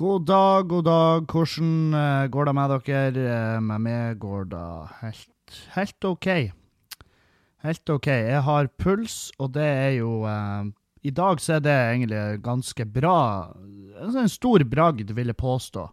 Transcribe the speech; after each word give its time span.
God 0.00 0.22
dag, 0.24 0.64
god 0.64 0.84
dag. 0.84 1.26
Hvordan 1.28 1.92
eh, 1.92 2.26
går 2.32 2.44
det 2.48 2.52
med 2.56 2.70
dere? 2.72 3.08
Eh, 3.20 3.56
med 3.60 3.82
meg 3.84 4.18
går 4.22 4.46
det 4.48 4.68
helt, 5.02 5.58
helt 5.74 6.04
OK. 6.08 6.28
Helt 7.60 7.92
OK. 7.92 8.06
Jeg 8.08 8.40
har 8.46 8.70
puls, 8.80 9.16
og 9.36 9.50
det 9.52 9.66
er 9.66 9.90
jo 9.98 10.22
eh, 10.24 10.70
I 11.04 11.12
dag 11.12 11.42
så 11.44 11.58
er 11.58 11.60
det 11.66 11.74
egentlig 11.74 12.40
ganske 12.46 12.86
bra. 12.94 13.18
En 14.00 14.14
sånn 14.14 14.32
stor 14.32 14.64
bragd, 14.64 15.12
vil 15.12 15.34
jeg 15.34 15.36
påstå. 15.36 15.84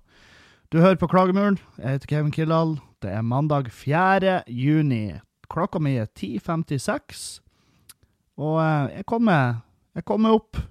Du 0.72 0.80
hører 0.80 0.96
på 1.04 1.12
Klagemuren. 1.12 1.60
Jeg 1.76 1.98
heter 1.98 2.14
Kevin 2.14 2.32
Kildahl. 2.32 2.78
Det 3.04 3.12
er 3.12 3.28
mandag 3.28 3.68
4. 3.76 4.38
juni. 4.48 5.18
Klokka 5.52 5.84
mi 5.84 5.98
er 6.00 6.08
10.56. 6.16 7.42
Og 8.40 8.56
eh, 8.64 9.02
jeg 9.02 9.10
kommer, 9.12 9.66
jeg 10.00 10.08
kommer 10.08 10.40
opp. 10.40 10.64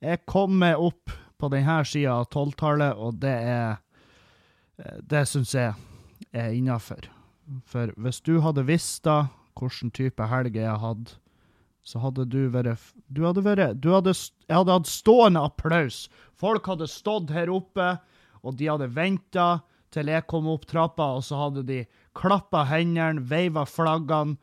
Jeg 0.00 0.24
kommer 0.24 0.80
opp 0.80 1.12
på 1.38 1.50
denne 1.52 1.80
sida 1.84 2.20
av 2.20 2.30
tolvtallet, 2.32 2.96
og 2.96 3.20
det 3.22 3.34
er 3.34 3.76
eh, 4.78 4.98
Det 5.02 5.26
syns 5.28 5.54
jeg 5.54 5.74
er 6.32 6.56
innafor. 6.56 7.08
For 7.68 7.92
hvis 7.96 8.20
du 8.26 8.40
hadde 8.42 8.66
visst 8.66 9.04
da 9.06 9.28
hvilken 9.56 9.92
type 9.94 10.26
helg 10.28 10.56
jeg 10.58 10.80
hadde, 10.82 11.16
så 11.86 12.00
hadde 12.02 12.26
du 12.26 12.48
vært 12.50 12.82
Du 13.06 13.22
hadde 13.24 13.44
vært 13.46 13.80
du 13.80 13.92
hadde, 13.94 14.12
Jeg 14.48 14.56
hadde 14.56 14.74
hatt 14.74 14.90
stående 14.90 15.44
applaus. 15.46 16.08
Folk 16.34 16.66
hadde 16.66 16.90
stått 16.90 17.30
her 17.30 17.52
oppe, 17.52 17.96
og 18.42 18.56
de 18.58 18.68
hadde 18.68 18.90
venta 18.92 19.60
til 19.94 20.10
jeg 20.10 20.26
kom 20.28 20.48
opp 20.50 20.66
trappa, 20.68 21.14
og 21.16 21.22
så 21.24 21.38
hadde 21.46 21.62
de 21.68 21.84
klappa 22.16 22.64
hendene, 22.68 23.22
veiva 23.22 23.64
flaggene, 23.68 24.36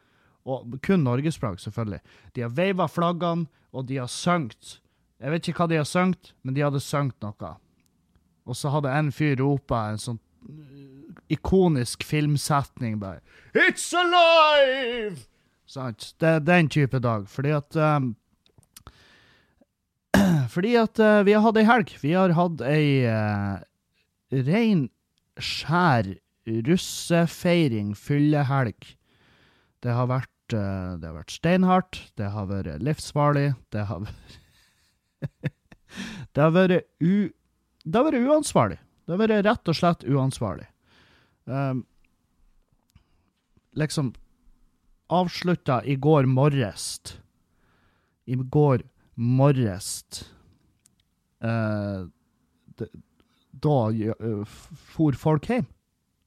og 0.43 0.79
kun 0.83 1.05
norgesflagg, 1.05 1.59
selvfølgelig. 1.61 2.01
De 2.35 2.43
har 2.43 2.55
veiva 2.55 2.87
flaggene, 2.91 3.47
og 3.71 3.85
de 3.87 3.99
har 4.01 4.09
sunget. 4.11 4.79
Jeg 5.21 5.31
vet 5.31 5.47
ikke 5.47 5.63
hva 5.63 5.69
de 5.71 5.79
har 5.79 5.87
sunget, 5.87 6.33
men 6.43 6.55
de 6.55 6.63
hadde 6.65 6.81
sunget 6.83 7.19
noe. 7.23 7.53
Og 8.43 8.57
så 8.59 8.71
hadde 8.73 8.91
en 8.91 9.11
fyr 9.15 9.37
ropa 9.39 9.85
en 9.91 10.01
sånn 10.01 10.19
uh, 10.19 11.21
ikonisk 11.31 12.03
filmsetning 12.03 12.97
bare 13.01 13.21
It's 13.55 13.93
alive! 13.95 15.29
Sant? 15.69 16.11
Det 16.19 16.27
er 16.27 16.43
den 16.43 16.67
type 16.69 16.99
dag. 16.99 17.27
Fordi 17.31 17.53
at 17.55 17.77
um, 17.79 18.13
Fordi 20.53 20.75
at 20.81 20.99
uh, 20.99 21.21
vi 21.25 21.37
har 21.37 21.45
hatt 21.45 21.61
ei 21.61 21.67
helg. 21.69 21.95
Vi 22.01 22.13
har 22.17 22.35
hatt 22.37 22.65
ei 22.67 23.05
uh, 23.07 23.63
rein, 24.33 24.87
skjær 25.39 26.15
russefeiring, 26.67 27.93
fyllehelg. 27.95 28.93
Det 29.83 29.95
har 29.95 30.09
vært 30.11 30.55
uh, 30.57 30.99
det 30.99 31.09
har 31.09 31.17
vært 31.21 31.37
steinhardt, 31.37 32.01
det 32.19 32.31
har 32.35 32.49
vært 32.51 32.83
livsfarlig, 32.83 33.53
det 33.73 33.87
har 33.89 34.03
vært 34.03 34.39
det 36.33 36.41
har 36.41 36.53
vært 36.55 36.85
u... 36.99 37.31
Det 37.83 37.99
har 37.99 38.07
vært 38.07 38.27
uansvarlig. 38.27 38.79
Det 39.03 39.15
har 39.15 39.21
vært 39.21 39.45
rett 39.45 39.71
og 39.71 39.77
slett 39.77 40.05
uansvarlig. 40.07 40.67
Um, 41.45 41.83
liksom 43.75 44.13
avslutta 45.11 45.81
i 45.83 45.97
går 45.99 46.25
morges 46.25 47.17
I 48.25 48.37
går 48.39 48.85
morges 49.19 49.89
uh, 51.43 52.07
Da 53.51 53.79
uh, 53.91 54.45
for 54.95 55.19
folk 55.19 55.49
hjem. 55.51 55.67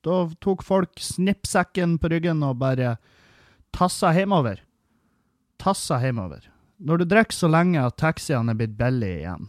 Da 0.04 0.26
tok 0.44 0.62
folk 0.62 1.00
snippsekken 1.02 1.96
på 1.98 2.12
ryggen 2.12 2.44
og 2.46 2.60
bare 2.60 2.96
tassa 3.74 4.12
hjemover. 4.14 4.60
Tassa 5.58 5.98
hjemover. 6.04 6.44
Når 6.76 7.00
du 7.00 7.04
drikker 7.08 7.32
så 7.36 7.48
lenge 7.48 7.80
at 7.80 7.96
taxiene 8.00 8.52
er 8.52 8.58
blitt 8.58 8.76
billige 8.76 9.22
igjen. 9.22 9.48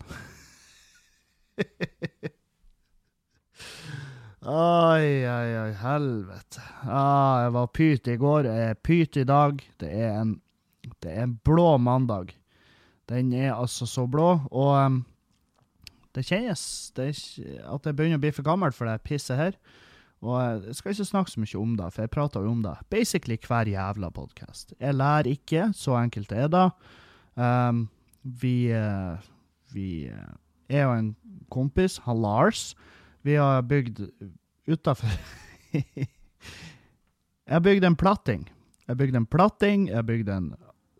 Oi, 4.47 5.27
oi, 5.27 5.49
oi, 5.59 5.71
helvete. 5.81 6.61
Ah, 6.85 7.43
jeg 7.43 7.53
var 7.57 7.71
pyt 7.75 8.07
i 8.07 8.15
går, 8.21 8.47
jeg 8.47 8.69
er 8.71 8.77
pyt 8.79 9.17
i 9.19 9.25
dag. 9.27 9.59
Det 9.81 9.89
er 9.91 10.21
en, 10.21 10.37
det 11.03 11.11
er 11.11 11.25
en 11.25 11.33
blå 11.43 11.73
mandag. 11.83 12.31
Den 13.11 13.33
er 13.35 13.57
altså 13.57 13.87
så 13.89 14.05
blå, 14.07 14.29
og 14.47 14.71
um, 14.77 15.01
det 16.15 16.25
kjennes 16.27 16.63
det 16.95 17.09
at 17.11 17.87
jeg 17.87 17.95
begynner 17.95 18.19
å 18.19 18.23
bli 18.23 18.31
for 18.35 18.47
gammel 18.47 18.71
for 18.75 18.87
det 18.87 19.03
pisset 19.07 19.39
her. 19.39 19.59
Og 20.23 20.39
jeg 20.65 20.77
skal 20.79 20.95
ikke 20.95 21.09
snakke 21.11 21.33
så 21.33 21.43
mye 21.43 21.59
om 21.59 21.75
det, 21.81 21.89
for 21.93 22.05
jeg 22.05 22.13
prater 22.15 22.47
jo 22.47 22.53
om 22.55 22.63
det 22.63 22.77
basically 22.93 23.37
hver 23.43 23.67
jævla 23.69 24.09
podkast. 24.15 24.73
Jeg 24.79 24.95
lærer 24.95 25.27
ikke, 25.35 25.69
så 25.75 25.99
enkelt 25.99 26.31
er 26.31 26.47
det. 26.55 26.65
Um, 27.37 27.87
vi 28.21 28.73
uh, 28.73 29.21
Vi 29.73 30.09
uh, 30.09 30.35
Jeg 30.69 30.87
og 30.87 30.95
en 30.97 31.09
kompis, 31.53 31.99
han 32.03 32.21
Lars, 32.21 32.71
vi 33.21 33.37
har 33.37 33.61
bygd 33.63 34.01
utafor 34.67 35.11
Jeg 37.47 37.53
har 37.53 37.61
bygd 37.63 37.85
en 37.87 37.95
platting. 37.95 38.41
Jeg 38.83 38.89
har 38.91 38.97
bygd 38.99 39.15
en 39.15 39.27
platting, 39.29 39.85
jeg 39.87 39.95
har 39.95 40.07
bygd 40.07 40.31
en 40.33 40.49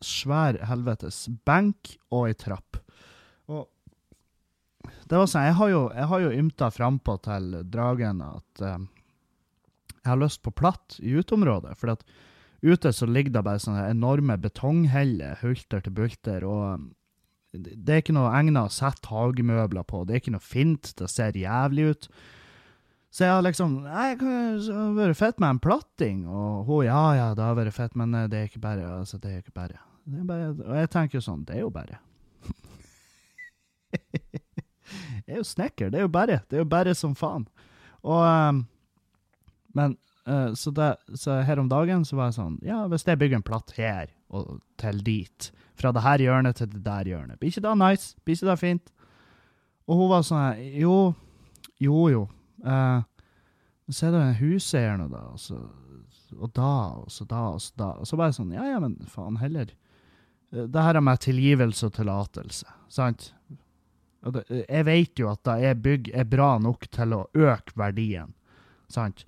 svær 0.03 0.59
helvetes 0.69 1.25
benk 1.47 1.97
og 2.13 2.29
ei 2.29 2.37
trapp. 2.39 2.79
Og 3.51 3.65
det 5.09 5.19
var 5.19 5.27
sånn, 5.27 5.49
Jeg 5.49 5.57
har 5.59 5.71
jo, 5.73 5.81
jeg 5.91 6.07
har 6.11 6.23
jo 6.23 6.31
ymta 6.37 6.69
frampå 6.71 7.17
til 7.25 7.49
Dragen 7.67 8.21
at 8.23 8.63
um, 8.63 8.87
jeg 9.91 10.11
har 10.13 10.21
lyst 10.21 10.39
på 10.43 10.55
platt 10.55 10.95
i 11.03 11.17
uteområdet. 11.19 11.75
For 11.75 11.91
at 11.91 12.05
Ute 12.65 12.93
så 12.93 13.05
ligger 13.05 13.35
det 13.35 13.43
bare 13.45 13.61
sånne 13.61 13.89
enorme 13.91 14.37
betongheller, 14.41 15.37
hulter 15.43 15.83
til 15.85 15.93
bulter, 15.93 16.45
og 16.47 16.63
um, 16.79 16.87
det 17.57 17.93
er 17.93 18.01
ikke 18.01 18.15
noe 18.15 18.31
egnet 18.35 18.67
å 18.67 18.73
sette 18.73 19.09
hagemøbler 19.09 19.85
på. 19.87 20.03
Det 20.05 20.15
er 20.15 20.21
ikke 20.21 20.33
noe 20.35 20.43
fint. 20.43 20.91
Det 20.99 21.07
ser 21.09 21.37
jævlig 21.37 21.85
ut. 21.93 22.09
Så 23.13 23.23
jeg 23.23 23.33
har 23.33 23.45
liksom 23.45 23.77
Nei, 23.85 24.09
det 24.19 24.67
har 24.67 24.91
vært 24.97 25.17
fett 25.17 25.39
med 25.41 25.55
en 25.55 25.61
platting. 25.63 26.25
Og 26.27 26.67
hun 26.67 26.85
ja, 26.85 27.03
ja, 27.17 27.27
det 27.37 27.45
har 27.45 27.57
vært 27.57 27.77
fett, 27.77 27.95
men 27.97 28.13
eh, 28.17 28.27
det 28.31 28.39
er 28.39 28.49
ikke 28.51 28.63
bare. 28.65 28.89
Altså, 28.99 29.19
det 29.21 29.31
er 29.31 29.39
ikke 29.41 29.55
bare. 29.55 29.79
Det 30.07 30.21
er 30.21 30.27
bare 30.27 30.51
og 30.53 30.75
jeg 30.77 30.91
tenker 30.93 31.19
jo 31.19 31.23
sånn, 31.23 31.45
det 31.47 31.57
er 31.57 31.63
jo 31.63 31.71
bare. 31.73 32.01
jeg 35.25 35.33
er 35.33 35.39
jo 35.39 35.47
snekker. 35.47 35.91
Det 35.93 36.01
er 36.01 36.05
jo 36.05 36.13
bare. 36.13 36.41
Det 36.47 36.59
er 36.59 36.63
jo 36.65 36.69
bare 36.75 36.95
som 36.99 37.15
faen. 37.17 37.47
Og 38.07 38.21
um, 38.21 38.65
Men 39.77 39.97
Uh, 40.27 40.53
så, 40.53 40.71
det, 40.75 40.95
så, 41.15 41.37
her 41.47 41.59
om 41.59 41.69
dagen 41.71 42.01
så 42.03 42.17
var 42.17 42.27
jeg 42.27 42.35
sånn 42.35 42.55
Ja, 42.67 42.81
hvis 42.91 43.05
jeg 43.07 43.19
bygger 43.21 43.39
en 43.39 43.45
platt 43.47 43.71
her 43.77 44.09
og 44.27 44.57
til 44.75 44.97
dit, 44.99 45.45
fra 45.79 45.93
det 45.95 46.03
her 46.03 46.19
hjørnet 46.19 46.57
til 46.59 46.67
det 46.73 46.81
der 46.83 47.07
hjørnet, 47.07 47.39
blir 47.39 47.53
ikke 47.53 47.63
det 47.63 47.75
nice? 47.79 48.09
Blir 48.27 48.35
ikke 48.35 48.49
det 48.49 48.57
fint? 48.59 48.89
Og 49.87 50.01
hun 50.01 50.09
var 50.11 50.25
sånn 50.27 50.59
Jo, 50.75 50.97
jo, 51.79 52.01
jo. 52.11 52.25
Uh, 52.59 53.05
så 53.87 54.09
er 54.09 54.17
det 54.17 54.39
huseieren 54.41 55.05
og 55.05 55.13
da, 55.15 55.23
og 55.31 55.39
så, 55.39 55.61
og 56.35 56.51
da, 56.59 56.73
og 57.05 57.13
så 57.13 57.27
da, 57.29 57.43
og 57.53 57.63
så 57.63 57.79
da. 57.79 57.89
Og 58.01 58.09
så 58.09 58.19
bare 58.19 58.35
sånn 58.35 58.51
Ja, 58.57 58.67
ja, 58.73 58.81
men 58.83 58.97
faen 59.07 59.39
heller. 59.39 59.71
Uh, 60.51 60.65
det 60.65 60.83
her 60.89 60.99
er 60.99 61.07
med 61.07 61.23
tilgivelse 61.23 61.87
og 61.87 61.95
tillatelse, 62.01 62.67
sant? 62.91 63.29
Det, 64.27 64.43
jeg 64.49 64.83
vet 64.89 65.23
jo 65.23 65.31
at 65.31 65.45
da 65.47 65.55
jeg 65.61 65.79
bygg 65.87 66.11
er 66.11 66.27
bra 66.27 66.57
nok 66.59 66.89
til 66.91 67.15
å 67.15 67.23
øke 67.31 67.79
verdien, 67.79 68.35
sant? 68.91 69.23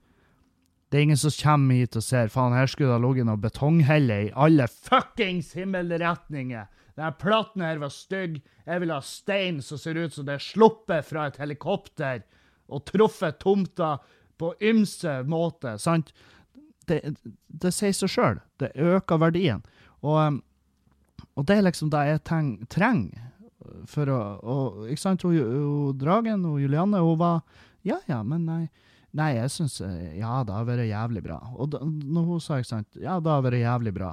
Det 0.89 0.97
er 0.97 1.05
ingen 1.05 1.21
som 1.21 1.33
kommer 1.37 1.77
hit 1.77 1.97
og 1.99 2.03
ser 2.03 2.31
faen, 2.33 2.55
her 2.57 2.69
skulle 2.69 2.89
det 2.89 2.97
ha 2.97 3.03
ligget 3.03 3.27
noen 3.29 3.41
betonghelle 3.43 4.15
i 4.25 4.31
alle 4.33 4.65
fuckings 4.67 5.51
himmelretninger. 5.57 6.65
Denne 6.97 7.11
platen 7.21 7.61
her 7.63 7.77
var 7.79 7.93
stygg. 7.93 8.39
Jeg 8.65 8.81
vil 8.81 8.91
ha 8.91 8.99
stein 9.05 9.61
som 9.63 9.79
ser 9.79 9.99
ut 10.01 10.15
som 10.15 10.25
det 10.27 10.39
er 10.39 10.43
sluppet 10.43 11.05
fra 11.07 11.27
et 11.29 11.37
helikopter 11.39 12.25
og 12.69 12.83
truffet 12.89 13.37
tomta 13.39 13.97
på 14.39 14.51
ymse 14.71 15.19
måte, 15.29 15.75
sant? 15.79 16.11
Det, 16.89 16.99
det 17.47 17.71
sier 17.75 17.93
seg 17.93 18.11
sjøl. 18.11 18.41
Det 18.57 18.71
øker 18.73 19.21
verdien. 19.21 19.61
Og, 20.01 20.41
og, 21.35 21.41
det 21.45 21.59
er 21.59 21.65
liksom 21.67 21.91
det 21.93 22.05
jeg 22.07 22.23
trenger 22.25 23.27
for 23.89 24.09
å 24.09 24.19
og, 24.39 24.77
Ikke 24.89 25.03
sant? 25.03 25.23
Hun, 25.27 25.35
hun, 25.37 25.97
Dragen 25.99 26.45
og 26.49 26.61
Julianne, 26.63 27.03
hun 27.03 27.19
var 27.19 27.41
Ja, 27.85 27.99
ja, 28.09 28.23
men 28.23 28.47
nei. 28.47 28.63
Nei, 29.17 29.31
jeg 29.39 29.51
syns 29.53 29.79
eh, 29.81 30.17
Ja, 30.19 30.39
det 30.45 30.53
har 30.53 30.67
vært 30.67 30.89
jævlig 30.89 31.23
bra. 31.25 31.39
Og 31.57 31.71
da, 31.73 31.81
når 31.85 32.27
hun 32.27 32.43
sa 32.43 32.59
ikke 32.59 32.73
sant, 32.73 32.99
ja, 32.99 33.17
det 33.23 33.31
har 33.31 33.45
vært 33.45 33.61
jævlig 33.61 33.93
bra, 33.95 34.11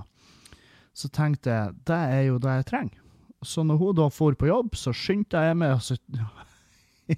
så 0.96 1.10
tenkte 1.12 1.52
jeg 1.52 1.74
det 1.88 1.98
er 2.16 2.22
jo 2.30 2.38
det 2.40 2.54
jeg 2.60 2.68
trenger. 2.70 3.02
Så 3.44 3.62
når 3.66 3.80
hun 3.82 3.98
da 3.98 4.06
for 4.10 4.36
på 4.38 4.48
jobb, 4.48 4.78
så 4.78 4.94
skyndte 4.96 5.42
jeg 5.44 5.58
meg, 5.60 5.76
og 5.76 5.82
så 5.84 5.98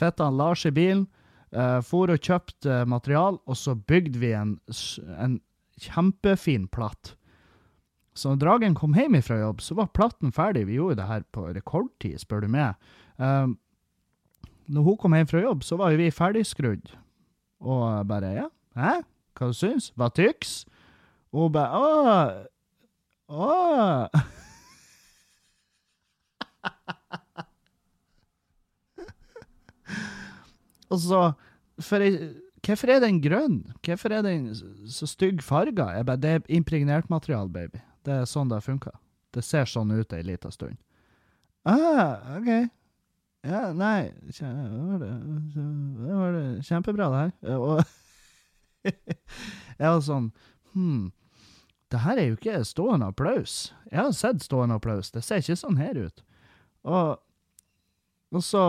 Fetta 0.00 0.26
han 0.26 0.36
Lars 0.38 0.66
i 0.68 0.72
bilen, 0.74 1.06
uh, 1.56 1.80
for 1.86 2.12
og 2.12 2.20
kjøpte 2.20 2.82
material, 2.90 3.40
og 3.46 3.56
så 3.58 3.74
bygde 3.74 4.20
vi 4.20 4.34
en, 4.36 4.58
en 5.16 5.38
kjempefin 5.80 6.68
platt. 6.70 7.14
Så 8.14 8.32
når 8.32 8.42
Dragen 8.42 8.76
kom 8.76 8.94
hjem 8.98 9.16
fra 9.24 9.38
jobb, 9.40 9.62
så 9.64 9.76
var 9.78 9.92
platten 9.96 10.34
ferdig. 10.34 10.66
Vi 10.68 10.76
gjorde 10.76 10.98
det 11.00 11.08
her 11.08 11.24
på 11.32 11.46
rekordtid, 11.54 12.18
spør 12.20 12.44
du 12.44 12.50
meg. 12.52 12.90
Um, 13.16 13.56
når 14.70 14.86
hun 14.86 14.98
kom 15.02 15.14
hjem 15.16 15.28
fra 15.30 15.42
jobb, 15.42 15.64
så 15.66 15.78
var 15.80 15.92
jo 15.92 16.00
vi 16.00 16.10
ferdigskrudd. 16.14 16.92
Og 17.60 18.06
bare 18.08 18.30
Ja, 18.36 18.46
hæ? 18.78 18.92
Hva 19.36 19.50
du 19.50 19.56
syns 19.56 19.90
Hva 19.98 20.08
tyks? 20.12 20.62
Og 21.32 21.48
hun 21.48 21.52
bare 21.54 21.76
Å. 21.76 21.84
Å. 23.30 24.08
Og 30.90 30.98
så 30.98 31.20
for 31.80 32.02
jeg, 32.04 32.32
Hvorfor 32.60 32.90
er 32.92 33.00
den 33.00 33.22
grønn? 33.24 33.60
Hvorfor 33.86 34.12
er 34.12 34.24
den 34.26 34.50
så 34.52 35.06
stygg 35.08 35.40
farga? 35.42 35.86
Jeg 35.96 36.06
bare, 36.06 36.20
Det 36.20 36.30
er 36.30 36.42
impregnert 36.48 37.08
material, 37.10 37.48
baby. 37.48 37.80
Det 38.04 38.12
er 38.12 38.28
sånn 38.28 38.50
det 38.50 38.60
funker. 38.64 38.92
Det 39.32 39.44
ser 39.44 39.64
sånn 39.64 39.92
ut 39.94 40.12
ei 40.12 40.22
lita 40.26 40.50
stund. 40.52 40.76
Ah, 41.64 42.36
OK. 42.36 42.68
Ja, 43.46 43.70
nei 43.72 44.10
kje- 44.36 44.50
var 44.52 44.98
det, 45.00 45.10
det 45.54 46.16
var 46.18 46.34
det 46.36 46.44
Kjempebra, 46.66 47.06
det 47.14 47.20
her. 47.22 47.56
Og 47.56 47.80
jeg 49.80 49.86
var 49.86 50.00
sånn 50.04 50.30
Hm, 50.74 51.08
det 51.90 52.02
her 52.04 52.20
er 52.20 52.28
jo 52.28 52.36
ikke 52.36 52.60
stående 52.68 53.08
applaus. 53.10 53.72
Jeg 53.90 53.98
har 54.04 54.12
sett 54.14 54.44
stående 54.44 54.76
applaus. 54.78 55.08
Det 55.10 55.22
ser 55.26 55.40
ikke 55.42 55.56
sånn 55.58 55.80
her 55.80 55.96
ut. 55.98 56.20
Og, 56.86 57.16
og 58.30 58.44
så 58.46 58.62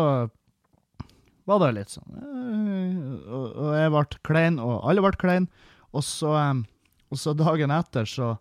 var 1.45 1.59
det 1.61 1.69
litt 1.77 1.93
sånn 1.93 2.17
øh, 2.17 3.03
Og, 3.37 3.69
jeg 3.77 3.91
ble 3.93 4.01
klein, 4.25 4.57
og 4.63 4.79
alle 4.89 5.03
ble 5.05 5.13
klein. 5.21 5.45
Og 5.93 6.01
så, 6.07 6.31
og 6.33 7.19
så 7.21 7.35
dagen 7.37 7.71
etter 7.75 8.09
så, 8.09 8.31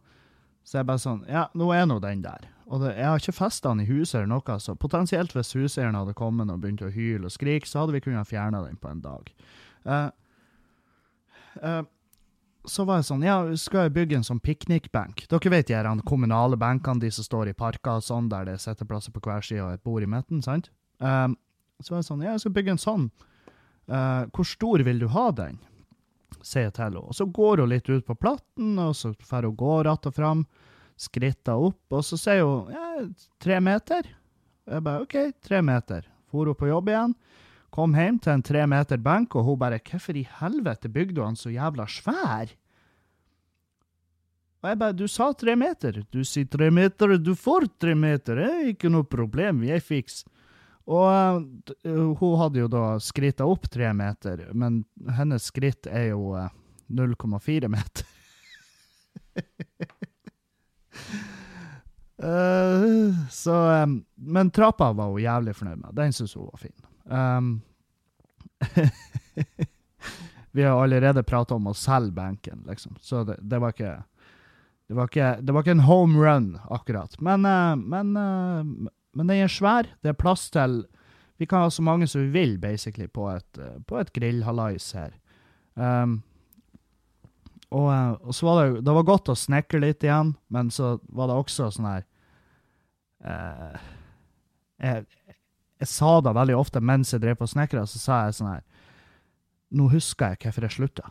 så 0.65 0.81
jeg 0.81 0.89
bare 0.89 1.03
sånn 1.03 1.21
Ja, 1.29 1.49
nå 1.59 1.69
er 1.77 1.85
nå 1.91 1.99
den 2.01 2.25
der. 2.25 2.49
Og 2.71 2.83
det, 2.85 2.95
jeg 2.95 3.09
har 3.11 3.19
ikke 3.19 3.35
festa 3.35 3.73
den 3.73 3.83
i 3.83 3.89
huset 3.91 4.21
eller 4.21 4.31
noe, 4.31 4.59
så 4.63 4.77
potensielt 4.79 5.33
hvis 5.35 5.57
huseieren 5.59 5.99
hadde 5.99 6.15
kommet 6.19 6.53
og 6.53 6.61
begynt 6.63 6.85
å 6.87 6.93
hyle 6.95 7.27
og 7.27 7.35
skrike, 7.35 7.67
så 7.67 7.83
hadde 7.83 7.97
vi 7.97 8.03
kunnet 8.05 8.31
fjerne 8.31 8.63
den 8.63 8.79
på 8.79 8.93
en 8.93 9.01
dag. 9.03 9.33
Uh, 9.83 10.11
uh, 11.65 11.83
så 12.69 12.85
var 12.87 13.01
jeg 13.01 13.09
sånn, 13.09 13.25
ja, 13.27 13.41
skal 13.59 13.89
jeg 13.89 13.95
bygge 13.97 14.21
en 14.21 14.27
sånn 14.27 14.43
piknikbenk? 14.45 15.25
Dere 15.33 15.53
vet 15.55 15.73
de 15.73 15.95
kommunale 16.07 16.59
benkene, 16.61 17.03
de 17.03 17.11
som 17.15 17.27
står 17.27 17.51
i 17.51 17.57
parker 17.57 17.99
og 17.99 18.07
sånn, 18.07 18.29
der 18.31 18.47
det 18.47 18.59
er 18.59 18.63
sitteplasser 18.63 19.15
på 19.17 19.23
hver 19.25 19.43
side 19.43 19.65
og 19.65 19.75
et 19.75 19.85
bord 19.87 20.05
i 20.05 20.11
midten, 20.11 20.45
sant? 20.45 20.71
Um, 21.01 21.35
så 21.81 21.95
var 21.95 22.03
jeg 22.03 22.11
sånn, 22.11 22.23
ja, 22.23 22.37
jeg 22.37 22.45
skal 22.45 22.55
bygge 22.55 22.77
en 22.77 22.83
sånn. 22.83 23.11
Uh, 23.91 24.29
hvor 24.37 24.47
stor 24.47 24.85
vil 24.87 25.01
du 25.03 25.09
ha 25.11 25.31
den? 25.35 25.59
Sier 26.39 26.69
jeg 26.69 26.77
til 26.77 26.87
henne. 26.87 27.03
Og 27.03 27.17
så 27.17 27.27
går 27.27 27.65
hun 27.65 27.73
litt 27.73 27.89
ut 27.91 28.07
på 28.07 28.19
platten, 28.21 28.77
og 28.79 28.93
så 28.95 29.15
drar 29.17 29.49
hun 29.49 29.57
gå 29.59 29.81
rett 29.89 30.07
og 30.07 30.15
fram, 30.15 30.45
skritter 31.01 31.67
opp, 31.69 31.83
og 31.95 32.05
så 32.05 32.19
sier 32.21 32.45
hun, 32.45 32.71
ja, 32.75 33.05
tre 33.43 33.61
meter. 33.65 34.09
Jeg 34.69 34.85
bare, 34.87 35.05
ok, 35.07 35.17
tre 35.43 35.63
meter. 35.65 36.07
For 36.31 36.51
hun 36.51 36.59
på 36.59 36.69
jobb 36.71 36.91
igjen, 36.93 37.15
kom 37.75 37.95
hjem 37.97 38.19
til 38.23 38.35
en 38.37 38.45
tre 38.47 38.67
meter 38.71 39.01
benk, 39.03 39.35
og 39.39 39.47
hun 39.49 39.61
bare, 39.61 39.81
hvorfor 39.87 40.19
i 40.19 40.27
helvete 40.41 40.91
bygde 40.93 41.25
hun 41.25 41.39
så 41.39 41.53
jævla 41.55 41.87
svær? 41.91 42.53
Og 44.61 44.69
jeg 44.69 44.79
bare, 44.83 44.97
du 44.97 45.07
sa 45.09 45.31
tre 45.33 45.55
meter. 45.57 46.03
Du 46.13 46.21
sier 46.27 46.49
tre 46.53 46.69
meter, 46.75 47.17
du 47.17 47.33
får 47.39 47.65
tre 47.81 47.95
meter. 47.97 48.37
Det 48.37 48.51
er 48.51 48.71
ikke 48.75 48.91
noe 48.93 49.09
problem, 49.09 49.65
jeg 49.65 49.81
fiks. 49.87 50.21
Og 50.91 51.07
eh, 51.09 51.75
eh, 51.89 52.09
hun 52.21 52.39
hadde 52.41 52.65
jo 52.65 52.71
da 52.73 52.85
skrittet 53.03 53.47
opp 53.47 53.69
tre 53.73 53.93
meter, 53.97 54.49
men 54.53 54.83
hennes 55.17 55.49
skritt 55.53 55.89
er 55.89 56.11
jo 56.11 56.35
eh, 56.37 56.51
0,4 56.91 57.71
meter. 57.71 58.05
Eh, 62.23 63.31
så 63.31 63.83
um, 63.83 64.05
Men 64.15 64.51
trappa 64.51 64.93
var 64.93 65.09
hun 65.09 65.23
jævlig 65.23 65.55
fornøyd 65.57 65.81
med. 65.81 65.95
Den 65.97 66.13
syntes 66.13 66.35
hun 66.37 66.51
var 66.53 66.61
fin. 66.61 66.77
Um, 67.05 67.61
vi 70.53 70.63
har 70.63 70.83
allerede 70.83 71.25
prata 71.25 71.57
om 71.57 71.71
å 71.71 71.75
selge 71.75 72.13
benken, 72.13 72.65
liksom, 72.69 72.99
så 73.01 73.25
det, 73.25 73.39
det 73.41 73.61
var 73.63 73.73
ikke 73.73 73.95
det 74.91 74.97
var, 74.99 75.07
ikke, 75.07 75.27
det 75.47 75.55
var 75.55 75.63
ikke 75.63 75.77
en 75.79 75.87
home 75.87 76.19
run, 76.19 76.47
akkurat. 76.69 77.13
Men, 77.23 77.45
eh, 77.47 77.77
men, 77.79 78.09
eh, 78.19 78.89
men 79.15 79.29
den 79.29 79.37
er 79.37 79.53
svær. 79.53 79.87
Det 80.03 80.11
er 80.11 80.19
plass 80.19 80.49
til 80.51 80.83
Vi 81.39 81.47
kan 81.47 81.63
ha 81.63 81.71
så 81.71 81.81
mange 81.81 82.05
som 82.11 82.21
vi 82.21 82.35
vil, 82.35 82.59
basically, 82.61 83.07
på 83.09 83.31
et, 83.31 83.61
på 83.87 83.97
et 83.97 84.11
grillhallais 84.13 84.91
her. 84.93 85.15
Um, 85.73 86.19
og, 87.71 87.87
eh, 87.95 88.13
og 88.27 88.35
så 88.35 88.47
var 88.47 88.61
det 88.61 88.85
Det 88.87 88.95
var 88.97 89.09
godt 89.09 89.31
å 89.31 89.39
snekre 89.39 89.81
litt 89.83 90.05
igjen, 90.07 90.35
men 90.49 90.71
så 90.75 90.99
var 91.09 91.31
det 91.31 91.39
også 91.39 91.71
sånn 91.75 91.89
her 91.91 92.05
eh, 93.25 93.81
jeg, 94.81 95.07
jeg 95.81 95.89
sa 95.89 96.17
det 96.25 96.35
veldig 96.37 96.57
ofte 96.59 96.83
mens 96.85 97.15
jeg 97.15 97.23
drev 97.23 97.39
på 97.41 97.47
og 97.49 97.53
snekra, 97.55 97.87
så 97.89 98.01
sa 98.01 98.25
jeg 98.27 98.41
sånn 98.41 98.53
her 98.55 98.67
Nå 99.77 99.87
husker 99.93 100.33
jeg 100.33 100.43
hvorfor 100.43 100.67
jeg 100.67 100.75
slutta. 100.75 101.11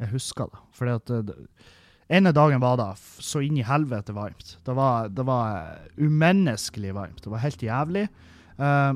Jeg 0.00 0.08
husker 0.14 0.48
det. 0.48 0.60
Fordi 0.72 0.92
at 0.96 1.10
det, 1.28 1.34
ene 2.08 2.32
dagen 2.32 2.62
var 2.62 2.78
det 2.80 2.88
så 3.20 3.42
inn 3.44 3.58
i 3.60 3.66
helvete 3.66 4.14
varmt. 4.16 4.54
Det 4.64 4.76
var, 4.78 5.10
det 5.12 5.26
var 5.28 5.58
eh, 5.58 5.90
umenneskelig 6.00 6.94
varmt. 6.96 7.20
Det 7.20 7.28
var 7.28 7.44
helt 7.44 7.64
jævlig. 7.66 8.06
Eh, 8.56 8.94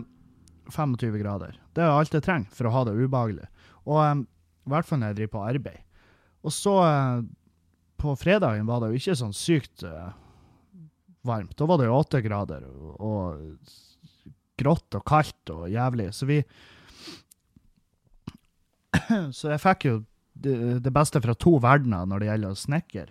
25 0.72 1.18
grader. 1.20 1.58
Det 1.76 1.84
er 1.84 1.92
alt 1.92 2.16
jeg 2.16 2.24
trenger 2.24 2.56
for 2.56 2.70
å 2.70 2.72
ha 2.72 2.86
det 2.88 2.96
ubehagelig. 2.96 3.50
Og 3.84 4.00
eh, 4.00 4.24
i 4.64 4.72
hvert 4.72 4.88
fall 4.88 5.02
når 5.02 5.12
jeg 5.12 5.20
driver 5.20 5.34
på 5.36 5.44
arbeid. 5.50 5.83
Og 6.44 6.52
så 6.52 6.74
eh, 6.84 7.24
på 8.00 8.14
fredagen 8.20 8.68
var 8.68 8.82
det 8.82 8.92
jo 8.92 9.00
ikke 9.00 9.16
sånn 9.16 9.34
sykt 9.36 9.84
eh, 9.88 10.12
varmt. 11.24 11.56
Da 11.56 11.68
var 11.68 11.80
det 11.80 11.88
jo 11.88 11.98
åtte 11.98 12.20
grader 12.24 12.66
og, 12.68 13.40
grått 14.60 14.98
og 14.98 15.06
kaldt 15.08 15.54
og 15.54 15.68
jævlig. 15.72 16.10
Så 16.14 16.28
vi 16.30 16.42
Så 19.36 19.50
jeg 19.50 19.62
fikk 19.62 19.88
jo 19.88 19.96
det, 20.34 20.92
beste 20.94 21.20
fra 21.22 21.34
to 21.38 21.56
verdener 21.62 22.06
når 22.06 22.22
det 22.22 22.28
gjelder 22.28 22.54
å 22.54 22.60
snekre. 22.60 23.08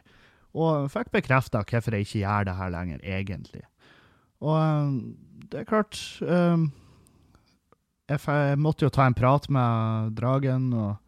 Og 0.53 0.87
fikk 0.93 1.09
bekrefta 1.15 1.63
hvorfor 1.65 1.97
jeg 1.97 2.05
ikke 2.05 2.21
gjør 2.21 2.47
det 2.47 2.57
her 2.59 2.73
lenger, 2.73 3.03
egentlig. 3.03 3.63
Og 4.43 4.57
eh, 4.59 4.95
det 5.49 5.61
er 5.61 5.69
klart 5.69 5.97
um, 6.21 6.69
jeg, 8.09 8.57
måtte 8.59 8.85
jo 8.85 8.91
ta 8.93 9.07
en 9.07 9.17
prat 9.17 9.47
med 9.53 10.13
Dragen, 10.17 10.69
og 10.75 11.02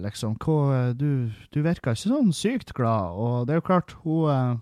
liksom 0.00 0.36
hva, 0.42 0.92
du, 0.96 1.30
du 1.52 1.60
virka 1.64 1.92
ikke 1.94 2.10
sånn 2.12 2.32
sykt 2.36 2.72
glad, 2.76 3.16
og 3.18 3.46
det 3.48 3.54
er 3.54 3.60
jo 3.60 3.66
klart, 3.68 3.94
hun, 4.04 4.30
eh, 4.32 4.54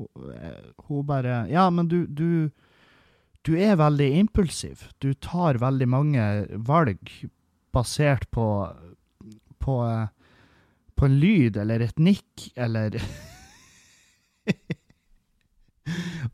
hun, 0.00 0.32
eh, 0.36 0.64
hun 0.88 1.06
bare 1.08 1.44
Ja, 1.52 1.68
men 1.70 1.88
du, 1.90 2.06
du 2.06 2.50
Du 3.46 3.54
er 3.56 3.78
veldig 3.80 4.18
impulsiv. 4.20 4.90
Du 5.00 5.14
tar 5.14 5.56
veldig 5.56 5.86
mange 5.88 6.24
valg 6.60 7.08
basert 7.72 8.26
på 8.30 8.44
på, 9.60 9.84
eh, 9.86 10.08
på 10.94 11.06
en 11.06 11.18
lyd 11.20 11.56
eller 11.56 11.80
et 11.80 11.98
nikk 11.98 12.52
eller 12.56 12.96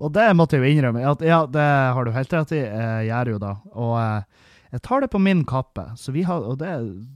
Og 0.02 0.12
det 0.12 0.26
måtte 0.37 0.59
jeg 0.59 0.62
jo 0.67 0.73
innrømme. 0.75 1.00
At, 1.09 1.23
ja, 1.25 1.47
det 1.49 1.62
har 1.97 2.05
du 2.05 2.11
helt 2.12 2.33
rett 2.35 2.52
i. 2.52 2.59
Jeg 2.61 3.07
gjør 3.09 3.31
jo 3.33 3.38
da. 3.41 3.52
Og 3.73 3.95
eh, 3.97 4.46
jeg 4.76 4.85
tar 4.85 5.04
det 5.04 5.09
på 5.12 5.21
min 5.23 5.45
kappe. 5.49 5.88
Så 5.97 6.12
vi 6.12 6.26
har, 6.28 6.45
og 6.45 6.59
det, 6.61 6.73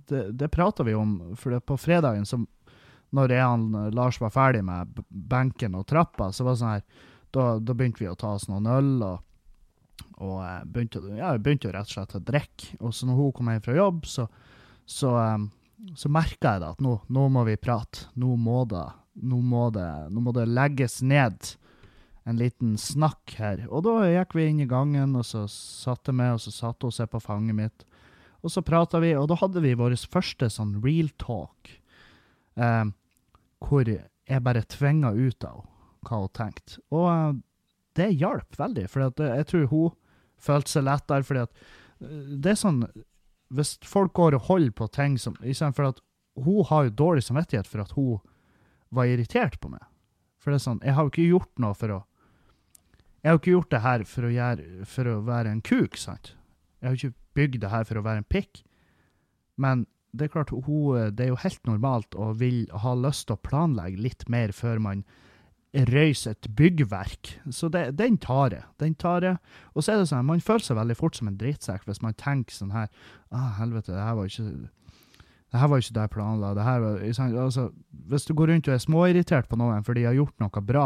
det, 0.08 0.24
det 0.40 0.48
prater 0.52 0.86
vi 0.88 0.96
om. 0.96 1.18
For 1.36 1.58
på 1.60 1.76
fredagen, 1.80 2.24
som, 2.26 2.46
når 3.16 3.34
han, 3.36 3.66
Lars 3.96 4.20
var 4.22 4.32
ferdig 4.34 4.62
med 4.64 5.02
benken 5.08 5.76
og 5.76 5.88
trappa, 5.90 6.30
så 6.32 6.46
var 6.46 6.56
det 6.56 6.62
sånn 6.64 6.76
her 6.78 7.08
Da, 7.30 7.42
da 7.62 7.74
begynte 7.78 8.02
vi 8.02 8.08
å 8.10 8.16
ta 8.18 8.32
oss 8.34 8.48
noen 8.50 8.66
øl. 8.66 8.94
og 9.06 9.18
og 10.20 10.40
eh, 10.44 10.64
begynte, 10.68 11.00
ja, 11.16 11.32
begynte 11.38 11.68
jo 11.68 11.74
rett 11.74 11.88
og 11.88 11.94
slett 11.94 12.16
å 12.18 12.22
drikke. 12.24 12.76
Og 12.80 12.94
så 12.94 13.08
når 13.08 13.18
hun 13.18 13.32
kom 13.36 13.50
hjem 13.52 13.64
fra 13.64 13.76
jobb, 13.76 14.06
så, 14.08 14.26
så, 14.88 15.14
um, 15.16 15.46
så 15.96 16.10
merka 16.12 16.54
jeg 16.54 16.64
da 16.64 16.72
at 16.74 16.84
nå, 16.84 16.96
nå 17.08 17.26
må 17.32 17.44
vi 17.48 17.56
prate. 17.60 18.10
Nå 18.20 18.34
må, 18.40 18.62
det, 18.68 18.84
nå, 19.22 19.40
må 19.40 19.68
det, 19.74 19.88
nå 20.12 20.24
må 20.24 20.34
det 20.36 20.48
legges 20.50 21.00
ned 21.00 21.54
en 22.30 22.38
liten 22.38 22.76
snakk 22.78 23.34
her. 23.40 23.64
Og 23.68 23.84
da 23.86 24.04
gikk 24.06 24.36
vi 24.38 24.46
inn 24.46 24.62
i 24.62 24.68
gangen, 24.70 25.16
og 25.18 25.26
så 25.26 25.46
satte 25.50 26.14
meg, 26.14 26.36
og 26.36 26.44
så 26.44 26.52
satte 26.54 26.86
hun 26.86 26.94
seg 26.94 27.10
på 27.10 27.22
fanget 27.24 27.58
mitt. 27.58 27.84
Og 28.40 28.52
så 28.54 28.62
prata 28.64 29.00
vi, 29.02 29.12
og 29.18 29.28
da 29.30 29.38
hadde 29.40 29.62
vi 29.64 29.76
vår 29.76 29.96
første 30.10 30.48
sånn 30.52 30.78
real 30.84 31.10
talk, 31.20 31.72
eh, 32.56 32.86
hvor 33.60 33.90
jeg 33.90 34.44
bare 34.46 34.64
tvinga 34.70 35.12
ut 35.12 35.44
av 35.44 35.64
hva 36.06 36.22
hun 36.22 36.34
tenkte. 36.38 36.78
Og 36.94 37.06
eh, 37.10 37.40
det 37.98 38.12
hjalp 38.22 38.56
veldig, 38.60 38.86
for 38.88 39.10
jeg 39.10 39.48
tror 39.50 39.68
hun 39.74 39.96
følte 40.40 40.76
seg 40.76 40.86
lettere, 40.86 41.26
fordi 41.26 41.44
at 41.44 41.64
eh, 42.06 42.36
det 42.38 42.54
er 42.54 42.60
sånn 42.62 42.84
Hvis 43.50 43.80
folk 43.82 44.12
går 44.14 44.36
og 44.36 44.44
holder 44.46 44.70
på 44.70 44.86
ting 44.94 45.16
som 45.18 45.34
For 45.42 45.88
at 45.88 45.96
hun 46.38 46.64
har 46.68 46.84
jo 46.86 46.92
dårlig 46.94 47.24
samvittighet 47.26 47.66
for 47.66 47.82
at 47.82 47.90
hun 47.96 48.20
var 48.94 49.10
irritert 49.10 49.58
på 49.60 49.68
meg. 49.72 49.82
For 50.38 50.52
det 50.52 50.60
er 50.60 50.64
sånn 50.68 50.84
Jeg 50.86 50.94
har 50.94 51.02
jo 51.04 51.10
ikke 51.10 51.26
gjort 51.26 51.58
noe 51.58 51.74
for 51.74 51.96
å 51.96 51.98
Jeg 53.20 53.30
har 53.30 53.38
ikke 53.38 53.54
gjort 53.54 53.72
det 53.72 53.82
her 53.84 54.04
for 54.08 54.26
å, 54.26 54.32
gjøre, 54.32 54.84
for 54.88 55.08
å 55.10 55.16
være 55.26 55.52
en 55.52 55.64
kuk, 55.64 55.98
sant? 56.00 56.34
Jeg 56.80 56.88
har 56.88 56.96
ikke 56.96 57.16
bygd 57.36 57.62
det 57.62 57.72
her 57.72 57.88
for 57.88 58.00
å 58.00 58.04
være 58.04 58.22
en 58.22 58.30
pikk. 58.32 58.62
Men 59.60 59.84
det 60.16 60.26
er 60.26 60.32
klart, 60.34 60.50
hun, 60.50 61.10
det 61.14 61.26
er 61.26 61.34
jo 61.34 61.42
helt 61.42 61.66
normalt 61.68 62.16
å 62.18 62.32
vil 62.40 62.64
ha 62.82 62.94
lyst 62.98 63.28
til 63.28 63.36
å 63.36 63.44
planlegge 63.44 64.00
litt 64.00 64.24
mer 64.32 64.54
før 64.56 64.80
man 64.82 65.04
røyser 65.70 66.34
et 66.34 66.48
byggverk. 66.58 67.36
Så 67.54 67.68
det, 67.70 67.92
den 67.98 68.16
tar 68.18 68.56
jeg. 68.56 68.64
Den 68.82 68.96
tar 68.98 69.22
jeg. 69.22 69.38
Og 69.74 69.84
så 69.84 69.92
er 69.92 70.00
det 70.00 70.08
sånn, 70.10 70.26
man 70.26 70.42
føler 70.42 70.66
seg 70.66 70.80
veldig 70.80 70.96
fort 70.98 71.18
som 71.18 71.30
en 71.30 71.38
drittsekk 71.38 71.86
hvis 71.86 72.02
man 72.02 72.16
tenker 72.18 72.56
sånn 72.56 72.74
her 72.74 72.88
ah, 73.30 73.52
helvete, 73.60 73.92
det 73.94 74.02
her 74.02 74.18
var 74.18 74.30
ikke 74.30 74.70
det 75.50 75.58
her 75.58 75.66
var 75.66 75.82
ikke 75.82 75.94
det 75.96 76.02
jeg 76.06 76.14
planla. 76.14 76.50
Det 76.54 76.64
her 76.64 76.82
var, 76.82 77.00
altså, 77.44 77.70
hvis 78.10 78.26
du 78.26 78.34
går 78.38 78.52
rundt 78.52 78.68
og 78.70 78.74
er 78.74 78.82
småirritert 78.82 79.48
på 79.50 79.58
noen 79.58 79.86
fordi 79.86 80.04
de 80.04 80.10
har 80.10 80.18
gjort 80.18 80.42
noe 80.42 80.62
bra, 80.62 80.84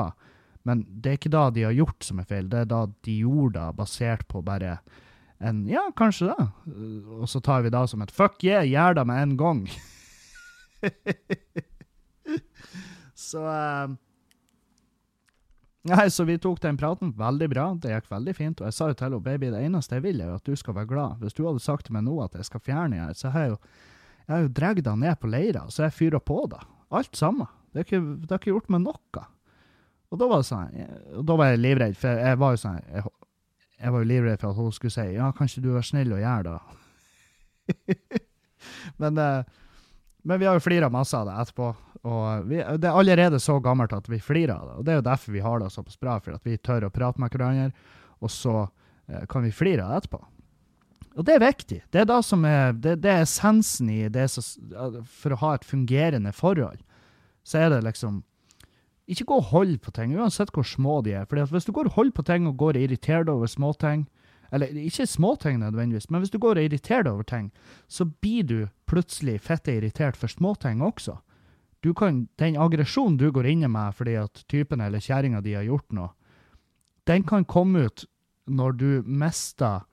men 0.65 0.85
det 0.89 1.11
er 1.11 1.19
ikke 1.19 1.35
da 1.35 1.49
de 1.53 1.67
har 1.67 1.75
gjort 1.77 2.07
som 2.07 2.21
er 2.21 2.29
feil, 2.29 2.49
det 2.53 2.65
er 2.65 2.71
da 2.71 2.85
de 3.07 3.17
gjorde 3.21 3.59
det 3.59 3.79
basert 3.81 4.25
på 4.31 4.45
bare 4.45 4.79
en 5.45 5.65
Ja, 5.69 5.83
kanskje 5.97 6.31
det. 6.31 6.47
Og 7.21 7.29
så 7.29 7.41
tar 7.45 7.67
vi 7.67 7.73
da 7.75 7.83
som 7.91 8.03
et 8.05 8.15
fuck 8.15 8.45
yeah, 8.47 8.65
gjør 8.65 9.01
det 9.01 9.05
med 9.11 9.23
en 9.23 9.37
gang. 9.37 9.61
så 13.29 13.43
uh, 13.45 13.93
Nei, 15.85 16.07
så 16.09 16.25
vi 16.25 16.39
tok 16.41 16.63
den 16.63 16.79
praten 16.81 17.11
veldig 17.19 17.49
bra. 17.53 17.65
Det 17.77 17.91
gikk 17.93 18.07
veldig 18.09 18.35
fint. 18.39 18.61
Og 18.63 18.71
jeg 18.71 18.77
sa 18.77 18.87
jo 18.89 18.95
til 18.97 19.11
henne, 19.11 19.19
baby, 19.21 19.51
det 19.53 19.67
eneste 19.67 19.99
jeg 19.99 20.05
vil, 20.07 20.23
er 20.25 20.31
jo 20.31 20.39
at 20.39 20.47
du 20.49 20.57
skal 20.57 20.79
være 20.79 20.89
glad. 20.89 21.19
Hvis 21.21 21.37
du 21.37 21.43
hadde 21.45 21.61
sagt 21.61 21.91
til 21.91 21.99
meg 21.99 22.07
nå 22.07 22.15
at 22.25 22.39
jeg 22.39 22.49
skal 22.49 22.63
fjerne 22.65 23.03
her, 23.03 23.13
så 23.19 23.35
har 23.35 23.45
jeg 23.45 23.53
jo 23.53 23.59
jeg 24.25 24.33
har 24.33 24.47
jo 24.47 24.53
dratt 24.57 24.81
deg 24.81 25.01
ned 25.03 25.19
på 25.21 25.29
leira, 25.29 25.67
så 25.69 25.85
jeg 25.85 25.97
fyrer 25.99 26.23
på 26.25 26.39
da. 26.49 26.63
Alt 26.97 27.19
sammen. 27.19 27.51
Det 27.73 27.83
har 27.83 27.91
ikke, 27.91 28.39
ikke 28.39 28.55
gjort 28.55 28.71
meg 28.73 28.87
noe. 28.87 29.25
Og 30.15 30.21
da 30.21 30.31
var 30.31 30.45
sånn, 30.47 30.83
og 31.19 31.25
da 31.27 31.37
var 31.41 31.51
jeg 31.51 31.63
livredd, 31.65 31.97
for 31.99 32.23
jeg 32.23 32.39
var 32.39 32.55
jo 32.55 32.61
sånn 32.63 32.77
jeg, 32.79 33.03
jeg 33.83 33.93
var 33.95 34.03
jo 34.05 34.07
livredd 34.07 34.41
for 34.41 34.53
at 34.53 34.61
hun 34.61 34.75
skulle 34.77 34.95
si 34.95 35.07
ja, 35.17 35.31
kan 35.35 35.51
ikke 35.51 35.63
du 35.65 35.73
være 35.75 35.89
snill 35.89 36.13
og 36.15 36.23
gjøre 36.23 36.53
det? 36.53 37.81
men, 39.03 39.19
eh, 39.19 39.65
men 40.23 40.41
vi 40.41 40.47
har 40.47 40.55
jo 40.57 40.63
flira 40.63 40.91
masse 40.93 41.19
av 41.19 41.27
det 41.27 41.35
etterpå. 41.43 41.73
Og 42.05 42.47
vi, 42.47 42.61
det 42.61 42.89
er 42.89 43.01
allerede 43.01 43.41
så 43.43 43.57
gammelt 43.65 43.95
at 43.97 44.07
vi 44.13 44.21
flirer 44.23 44.55
av 44.55 44.69
det. 44.69 44.77
Og 44.79 44.87
det 44.87 44.93
er 44.93 45.01
jo 45.01 45.07
derfor 45.09 45.35
vi 45.35 45.43
har 45.45 45.61
det 45.61 45.73
såpass 45.75 45.99
bra, 46.01 46.19
for 46.23 46.37
at 46.37 46.47
vi 46.47 46.61
tør 46.61 46.87
å 46.87 46.93
prate 46.95 47.21
med 47.21 47.35
hverandre, 47.35 47.73
og 48.23 48.33
så 48.33 48.55
eh, 48.63 49.25
kan 49.31 49.45
vi 49.45 49.53
flire 49.57 49.85
av 49.85 49.95
det 49.97 50.03
etterpå. 50.05 50.21
Og 51.15 51.27
det 51.27 51.35
er 51.35 51.43
viktig. 51.45 51.81
Det 51.95 52.03
er, 52.03 52.11
er, 52.11 52.79
det, 52.87 52.95
det 53.03 53.11
er 53.11 53.27
essensen 53.27 53.91
i 53.91 54.01
det 54.13 54.27
som, 54.33 54.47
For 55.07 55.35
å 55.35 55.41
ha 55.45 55.53
et 55.55 55.67
fungerende 55.67 56.33
forhold, 56.35 56.81
så 57.47 57.61
er 57.61 57.75
det 57.75 57.85
liksom 57.87 58.23
Ikke 59.07 59.27
gå 59.29 59.37
og 59.37 59.51
hold 59.53 59.79
på 59.85 59.93
ting, 59.93 60.15
uansett 60.17 60.53
hvor 60.55 60.65
små 60.65 61.01
de 61.05 61.13
er. 61.13 61.27
Fordi 61.29 61.45
hvis 61.53 61.67
du 61.69 61.73
går 61.77 61.91
og 61.91 61.99
holder 61.99 62.17
på 62.17 62.25
ting 62.25 62.47
og 62.49 62.57
går 62.57 62.79
og 62.79 62.87
irriterer 62.87 63.27
deg 63.27 63.35
over 63.35 63.51
småting, 63.51 64.07
eller 64.55 64.67
ikke 64.67 65.07
småting 65.07 65.59
nødvendigvis, 65.61 66.11
men 66.11 66.23
hvis 66.23 66.31
du 66.31 66.39
går 66.39 66.61
og 66.61 66.65
irriterer 66.65 67.05
deg 67.05 67.13
over 67.13 67.27
ting, 67.29 67.53
så 67.89 68.07
blir 68.07 68.47
du 68.49 68.59
plutselig 68.87 69.41
fitte 69.43 69.75
irritert 69.75 70.17
for 70.17 70.31
småting 70.31 70.83
også. 70.83 71.19
Du 71.85 71.93
kan, 71.93 72.29
den 72.39 72.57
aggresjonen 72.57 73.19
du 73.21 73.29
går 73.33 73.49
inn 73.51 73.65
i 73.67 73.69
med 73.69 73.97
fordi 73.99 74.15
at 74.17 74.45
typen 74.49 74.81
eller 74.81 75.03
kjerringa 75.05 75.43
di 75.45 75.57
har 75.57 75.67
gjort 75.67 75.93
noe, 75.93 76.13
den 77.05 77.27
kan 77.29 77.45
komme 77.45 77.85
ut 77.85 78.07
når 78.47 78.79
du 78.81 78.91
mister 79.05 79.85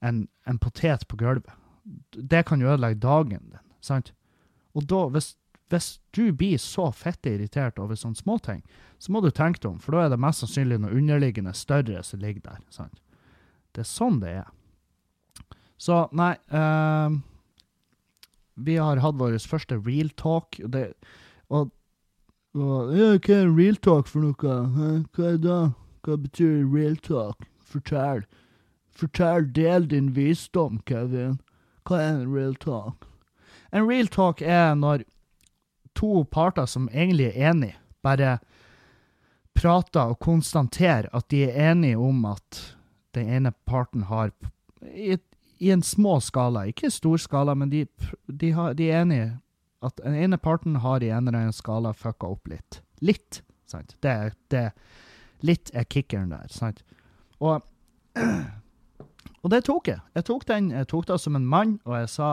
en, 0.00 0.28
en 0.48 0.58
potet 0.58 1.04
på 1.08 1.18
gulvet. 1.20 1.52
Det 2.16 2.46
kan 2.48 2.62
ødelegge 2.62 3.00
dagen 3.00 3.50
din. 3.50 3.60
sant? 3.80 4.14
Og 4.76 4.86
da, 4.88 5.06
hvis, 5.12 5.34
hvis 5.70 5.96
du 6.14 6.30
blir 6.32 6.58
så 6.62 6.90
fette 6.94 7.32
irritert 7.34 7.80
over 7.82 7.98
sånne 7.98 8.18
småting, 8.18 8.62
så 8.98 9.12
må 9.12 9.20
du 9.20 9.30
tenke 9.34 9.60
deg 9.60 9.72
om, 9.72 9.80
for 9.82 9.96
da 9.96 10.04
er 10.04 10.12
det 10.14 10.20
mest 10.22 10.44
sannsynlig 10.44 10.78
noe 10.82 10.94
underliggende 10.94 11.54
større 11.56 12.02
som 12.06 12.22
ligger 12.22 12.44
der. 12.44 12.60
sant? 12.70 13.00
Det 13.74 13.82
er 13.82 13.90
sånn 13.90 14.20
det 14.22 14.36
er. 14.42 14.52
Så 15.76 16.06
nei 16.16 16.32
uh, 16.48 17.12
Vi 18.56 18.78
har 18.80 19.02
hatt 19.04 19.18
vår 19.20 19.36
første 19.44 19.76
real 19.84 20.08
talk, 20.16 20.56
og, 20.62 20.70
det, 20.72 20.86
og, 21.52 21.74
og 22.56 22.94
ja, 22.96 23.10
Hva 23.18 23.40
er 23.42 23.52
real 23.52 23.76
talk 23.76 24.08
for 24.08 24.24
noe? 24.24 24.54
Hva 25.12 25.32
er 25.34 25.42
det? 25.42 25.60
Hva 26.06 26.16
betyr 26.22 26.62
real 26.72 26.96
talk? 27.02 27.44
Fortell. 27.66 28.22
Fortell, 28.96 29.50
del 29.52 29.90
din 29.90 30.14
visdom, 30.16 30.78
Kevin. 30.86 31.40
Hva 31.84 32.00
er 32.00 32.14
en 32.14 32.32
real 32.32 32.54
talk? 32.62 33.04
En 33.74 33.84
real 33.90 34.08
talk 34.08 34.40
er 34.40 34.72
når 34.78 35.04
to 35.96 36.24
parter 36.30 36.66
som 36.70 36.88
egentlig 36.92 37.30
er 37.32 37.50
enige, 37.50 37.78
bare 38.04 38.38
prater 39.56 40.12
og 40.12 40.20
konstaterer 40.20 41.08
at 41.16 41.28
de 41.32 41.46
er 41.46 41.72
enige 41.72 41.98
om 41.98 42.24
at 42.28 42.60
den 43.16 43.30
ene 43.38 43.52
parten 43.66 44.04
har 44.10 44.30
i, 44.82 45.16
i 45.58 45.70
en 45.72 45.82
små 45.82 46.18
skala, 46.20 46.66
ikke 46.68 46.90
stor 46.92 47.16
skala, 47.20 47.54
men 47.56 47.72
de, 47.72 47.86
de, 48.28 48.52
har, 48.52 48.76
de, 48.76 48.90
er 48.90 49.06
enige 49.06 49.30
at 49.82 49.96
den 50.02 50.14
ene 50.14 50.38
parten 50.38 50.76
har 50.84 51.02
i 51.02 51.10
en 51.10 51.28
eller 51.28 51.46
annen 51.46 51.56
skala 51.56 51.94
fucka 51.96 52.28
opp 52.36 52.52
litt. 52.52 52.82
Litt, 53.00 53.40
sant? 53.68 53.96
Det, 54.04 54.34
det, 54.52 54.68
litt 55.40 55.72
er 55.72 55.88
kickeren 55.88 56.30
der, 56.34 56.46
sant? 56.52 56.84
Og 57.40 57.64
Og 59.46 59.50
det 59.52 59.60
tok 59.62 59.86
jeg. 59.86 60.00
Jeg 60.18 60.26
tok 60.26 60.44
den 60.48 60.72
jeg 60.74 60.88
tok 60.90 61.04
det 61.06 61.20
som 61.22 61.36
en 61.38 61.44
mann, 61.46 61.76
og 61.86 62.00
jeg 62.00 62.08
sa 62.10 62.30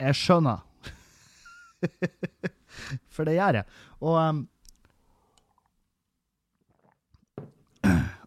jeg 0.00 0.16
skjønner. 0.20 0.58
For 3.14 3.28
det 3.28 3.36
gjør 3.36 3.60
jeg. 3.60 3.66
Og, 4.00 4.16
um, 4.16 4.48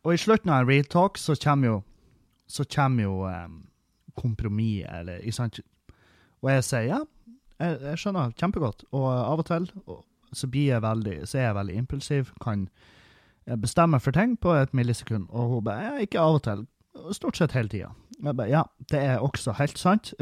og 0.03 0.13
i 0.13 0.19
slutten 0.19 0.51
av 0.51 0.63
en 0.63 0.69
real 0.69 0.87
talk 0.89 1.17
så 1.21 1.35
kommer 1.39 1.69
jo, 1.69 1.77
så 2.47 2.65
kommer 2.67 3.07
jo 3.07 3.27
um, 3.27 3.61
kompromiss, 4.19 4.87
eller? 4.91 5.23
Og 6.43 6.51
jeg 6.51 6.63
sier 6.67 6.89
ja, 6.89 6.99
jeg, 7.59 7.77
jeg, 7.81 7.99
skjønner 8.01 8.33
kjempegodt. 8.39 8.83
Og 8.91 9.07
av 9.13 9.39
og 9.39 9.47
til 9.47 9.69
og, 9.85 10.03
så, 10.33 10.49
blir 10.49 10.73
jeg 10.73 10.83
veldig, 10.83 11.17
så 11.29 11.39
er 11.39 11.47
jeg 11.47 11.59
veldig 11.59 11.75
impulsiv. 11.77 12.23
Kan 12.43 12.67
bestemme 13.61 13.99
for 13.99 14.11
ting 14.15 14.39
på 14.39 14.53
et 14.57 14.73
millisekund. 14.73 15.27
Og 15.29 15.49
hun 15.49 15.63
bare 15.63 15.83
ja, 15.87 15.93
ikke 16.03 16.21
av 16.21 16.39
og 16.39 16.43
til 16.47 16.67
Stort 17.11 17.37
sett 17.37 17.55
hele 17.57 17.69
tida. 17.69 17.89
Ja, 18.47 18.63
det 18.91 18.99
er 19.01 19.23
også 19.23 19.55
helt 19.57 19.79
sant. 19.81 20.13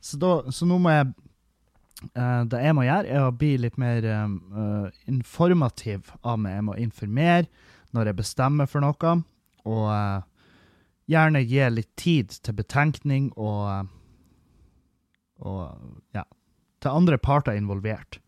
så, 0.00 0.16
da, 0.16 0.30
så, 0.50 0.66
nå 0.66 0.78
må 0.80 0.90
jeg 0.90 1.12
uh, 2.16 2.42
Det 2.48 2.60
jeg 2.62 2.76
må 2.76 2.86
gjøre, 2.86 3.08
er 3.08 3.26
å 3.26 3.34
bli 3.36 3.54
litt 3.60 3.78
mer 3.80 4.06
uh, 4.06 4.88
informativ 5.10 6.12
av 6.22 6.40
meg. 6.42 6.58
Jeg 6.58 6.66
må 6.68 6.76
informere 6.80 7.46
når 7.92 8.10
jeg 8.10 8.20
bestemmer 8.22 8.70
for 8.70 8.84
noe, 8.84 9.16
og 9.68 9.86
uh, 9.92 10.22
gjerne 11.10 11.44
gi 11.44 11.66
litt 11.70 11.92
tid 12.00 12.32
til 12.44 12.56
betenkning 12.56 13.30
og, 13.36 13.90
og 15.44 16.16
ja, 16.16 16.24
til 16.82 16.96
andre 17.02 17.18
parter 17.20 17.58
involvert. 17.58 18.18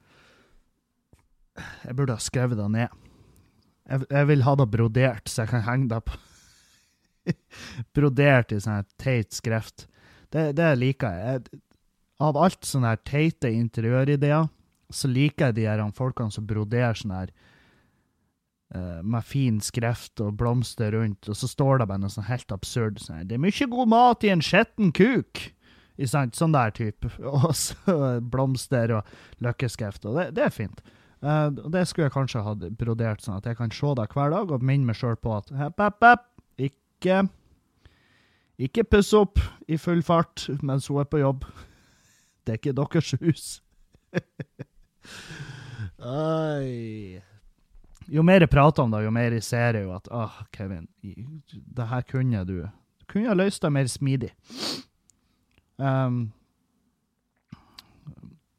Jeg 1.85 1.97
burde 1.97 2.17
ha 2.17 2.23
skrevet 2.23 2.59
det 2.59 2.69
ned. 2.75 3.01
Jeg, 3.85 4.07
jeg, 4.11 4.29
vil 4.31 4.45
ha 4.47 4.55
det 4.59 4.71
brodert, 4.73 5.29
så 5.29 5.45
jeg 5.45 5.53
kan 5.53 5.67
henge 5.67 5.91
det 5.93 6.01
på 6.09 6.21
Brodert 7.97 8.53
i 8.53 8.61
sånn 8.61 8.85
teit 9.01 9.33
skrift. 9.33 9.87
Det, 10.33 10.51
det 10.59 10.75
liker 10.81 11.15
jeg. 11.15 11.45
jeg. 11.45 11.61
Av 12.23 12.37
alt 12.39 12.63
sånne 12.67 12.93
her 12.93 13.01
teite 13.03 13.51
interiørideer, 13.51 14.47
så 14.95 15.11
liker 15.11 15.51
jeg 15.51 15.57
de 15.59 15.67
her 15.67 15.83
folkene 15.97 16.31
som 16.31 16.47
broderer 16.47 16.95
sånn 16.95 17.15
her 17.17 17.33
uh, 18.77 19.01
med 19.03 19.27
fin 19.27 19.59
skrift 19.65 20.23
og 20.23 20.37
blomster 20.39 20.95
rundt, 20.95 21.27
og 21.29 21.39
så 21.39 21.51
står 21.51 21.83
det 21.83 21.89
bare 21.91 22.05
noe 22.05 22.13
sånn 22.13 22.29
helt 22.29 22.55
absurd 22.55 23.01
sånn 23.03 23.19
her 23.19 23.25
'Det 23.25 23.39
er 23.39 23.47
mye 23.47 23.71
god 23.75 23.89
mat 23.89 24.25
i 24.25 24.31
en 24.31 24.45
skitten 24.45 24.93
kuk'. 24.93 25.51
Sånn 25.95 26.53
der 26.53 26.71
type. 26.75 27.07
Og 27.23 27.55
så 27.55 28.21
blomster 28.21 28.91
og 28.91 29.05
løkkeskrift. 29.39 30.05
Og 30.11 30.17
det, 30.19 30.35
det 30.35 30.43
er 30.49 30.51
fint. 30.51 30.81
Uh, 31.23 31.51
det 31.71 31.87
skulle 31.87 32.09
jeg 32.09 32.17
kanskje 32.17 32.43
ha 32.43 32.55
brodert, 32.55 33.23
sånn 33.23 33.39
at 33.39 33.47
jeg 33.47 33.57
kan 33.57 33.71
se 33.71 33.93
det 33.95 34.09
hver 34.13 34.35
dag 34.35 34.51
og 34.51 34.63
minne 34.63 34.91
meg 34.91 34.99
sjøl 34.99 35.15
på 35.17 35.37
at 35.39 35.53
hepp, 35.55 35.79
hepp, 35.79 36.03
hepp, 36.03 36.27
ikke 36.59 37.29
Ikke 38.59 38.85
puss 38.85 39.13
opp 39.15 39.41
i 39.67 39.77
full 39.77 40.03
fart 40.03 40.49
mens 40.63 40.87
hun 40.87 41.01
er 41.01 41.09
på 41.11 41.19
jobb. 41.19 41.47
Det 42.45 42.53
er 42.53 42.61
ikke 42.61 42.77
deres 42.77 43.15
hus. 43.21 43.45
Ai. 46.05 47.21
Jo 48.09 48.23
mer 48.23 48.45
jeg 48.45 48.53
prater 48.53 48.85
om 48.85 48.93
det, 48.93 49.05
jo 49.07 49.13
mer 49.15 49.33
jeg 49.33 49.45
ser 49.47 49.81
jo 49.81 49.95
at 49.97 50.09
åh, 50.13 50.43
Kevin, 50.53 50.89
det 51.01 51.87
her 51.89 52.05
kunne 52.09 52.45
du 52.45 52.59
kunne 53.09 53.29
ha 53.29 53.37
løst 53.37 53.63
det 53.63 53.73
mer 53.73 53.89
smidig. 53.89 54.33
Um, 55.77 56.33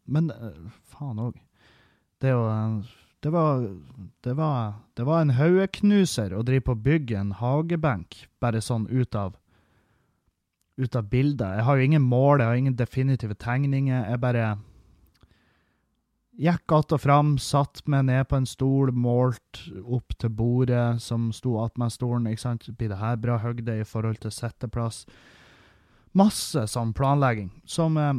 men 0.05 0.29
uh, 0.31 0.69
faen 0.93 1.21
òg. 1.21 1.39
Det, 2.21 2.31
det, 3.25 3.31
var, 3.33 3.65
det, 4.23 4.33
var, 4.37 4.73
det 4.95 5.05
var 5.07 5.21
en 5.21 5.33
haugeknuser 5.37 6.33
å 6.33 6.43
drive 6.45 6.69
på 6.69 6.77
bygge 6.85 7.19
en 7.19 7.33
hagebenk 7.39 8.23
bare 8.41 8.63
sånn 8.63 8.87
ut 8.89 9.17
av 9.19 9.35
ut 10.77 10.95
av 10.95 11.09
bildet. 11.09 11.57
Jeg 11.57 11.65
har 11.67 11.77
jo 11.77 11.83
ingen 11.83 12.03
mål, 12.03 12.39
jeg 12.39 12.47
har 12.47 12.61
ingen 12.61 12.77
definitive 12.79 13.35
tegninger. 13.39 14.09
Jeg 14.09 14.21
bare 14.21 14.47
gikk 16.35 16.71
att 16.71 16.91
og 16.91 17.01
fram, 17.01 17.37
satt 17.37 17.81
meg 17.87 18.05
ned 18.05 18.27
på 18.27 18.35
en 18.35 18.45
stol, 18.45 18.91
målt 18.91 19.61
opp 19.83 20.17
til 20.19 20.29
bordet 20.29 21.01
som 21.01 21.31
sto 21.31 21.57
attmed 21.63 21.91
stolen. 21.91 22.27
ikke 22.27 22.41
sant? 22.41 22.69
Blir 22.77 22.89
det 22.89 22.99
her 22.99 23.15
bra 23.15 23.37
høgde 23.37 23.79
i 23.79 23.87
forhold 23.87 24.19
til 24.19 24.31
setteplass? 24.31 25.05
Masse 26.13 26.67
sånn 26.67 26.93
planlegging 26.93 27.51
som 27.67 27.97
eh, 27.97 28.13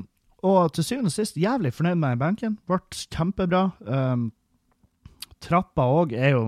og 0.45 0.73
til 0.77 0.85
syvende 0.85 1.11
og 1.11 1.17
sist 1.17 1.39
jævlig 1.41 1.73
fornøyd 1.75 1.99
med 1.99 2.21
benken. 2.21 2.59
Ble 2.69 2.79
kjempebra. 2.93 3.71
Um, 3.81 4.31
trappa 5.43 5.87
òg 5.89 6.13
er 6.13 6.37
jo 6.37 6.45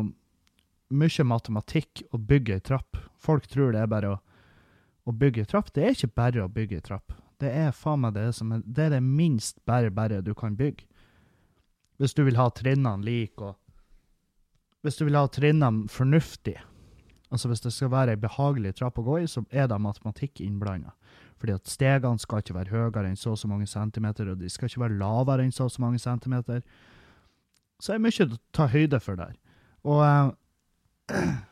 mye 0.89 1.25
matematikk 1.25 2.05
å 2.13 2.21
bygge 2.21 2.59
ei 2.59 2.65
trapp. 2.65 3.01
Folk 3.19 3.49
tror 3.49 3.73
det 3.75 3.83
er 3.83 3.91
bare 3.91 4.13
å, 4.13 4.19
å 5.09 5.15
bygge 5.17 5.47
trapp. 5.49 5.73
Det 5.75 5.85
er 5.85 5.97
ikke 5.97 6.15
bare 6.21 6.45
å 6.45 6.53
bygge 6.53 6.83
trapp. 6.85 7.17
Det 7.39 7.51
er 7.55 7.75
faen 7.75 8.03
meg 8.03 8.17
det 8.17 8.29
som 8.37 8.53
er, 8.53 8.63
det 8.65 8.89
er 8.89 8.97
det 8.97 9.03
minst 9.05 9.61
bare 9.69 9.93
bare 9.95 10.21
du 10.25 10.35
kan 10.37 10.57
bygge. 10.59 10.87
Hvis 11.99 12.15
du 12.15 12.23
vil 12.27 12.39
ha 12.39 12.49
trinnene 12.55 13.03
like, 13.03 13.43
og 13.43 13.57
hvis 14.87 14.99
du 15.01 15.07
vil 15.09 15.19
ha 15.19 15.27
trinnene 15.27 15.89
fornuftig, 15.91 16.59
Altså 17.31 17.49
Hvis 17.49 17.61
det 17.61 17.73
skal 17.73 17.91
være 17.93 18.15
ei 18.17 18.21
behagelig 18.21 18.75
trapp 18.79 18.99
å 18.99 19.05
gå 19.05 19.19
i, 19.21 19.27
så 19.29 19.43
er 19.51 19.67
det 19.69 19.77
matematikk 19.85 20.41
innblanda. 20.41 20.95
Fordi 21.39 21.55
at 21.55 21.69
stegene 21.69 22.19
skal 22.19 22.43
ikke 22.43 22.57
være 22.57 22.73
høyere 22.73 23.11
enn 23.11 23.19
så 23.21 23.35
og 23.35 23.39
så 23.39 23.51
mange 23.51 23.67
centimeter, 23.69 24.31
og 24.33 24.41
de 24.41 24.49
skal 24.49 24.71
ikke 24.71 24.81
være 24.87 24.99
lavere 24.99 25.45
enn 25.45 25.53
så 25.53 25.67
og 25.69 25.75
så 25.75 25.85
mange 25.85 26.01
centimeter. 26.03 26.63
Så 27.79 27.93
det 27.93 27.99
er 27.99 28.05
mye 28.07 28.25
å 28.25 28.41
ta 28.57 28.67
høyde 28.73 29.01
for 29.05 29.21
der. 29.21 29.37
Og 29.85 30.03
eh, 30.07 31.29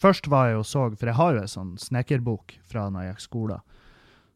først 0.00 0.28
var 0.32 0.50
jeg 0.50 0.60
og 0.60 0.66
så, 0.68 0.88
for 0.94 1.10
jeg 1.10 1.18
har 1.18 1.34
jo 1.36 1.42
ei 1.44 1.50
sånn 1.50 1.74
snekkerbok 1.80 2.56
fra 2.68 2.88
når 2.90 3.06
jeg 3.06 3.14
gikk 3.14 3.24
skolen. 3.24 3.64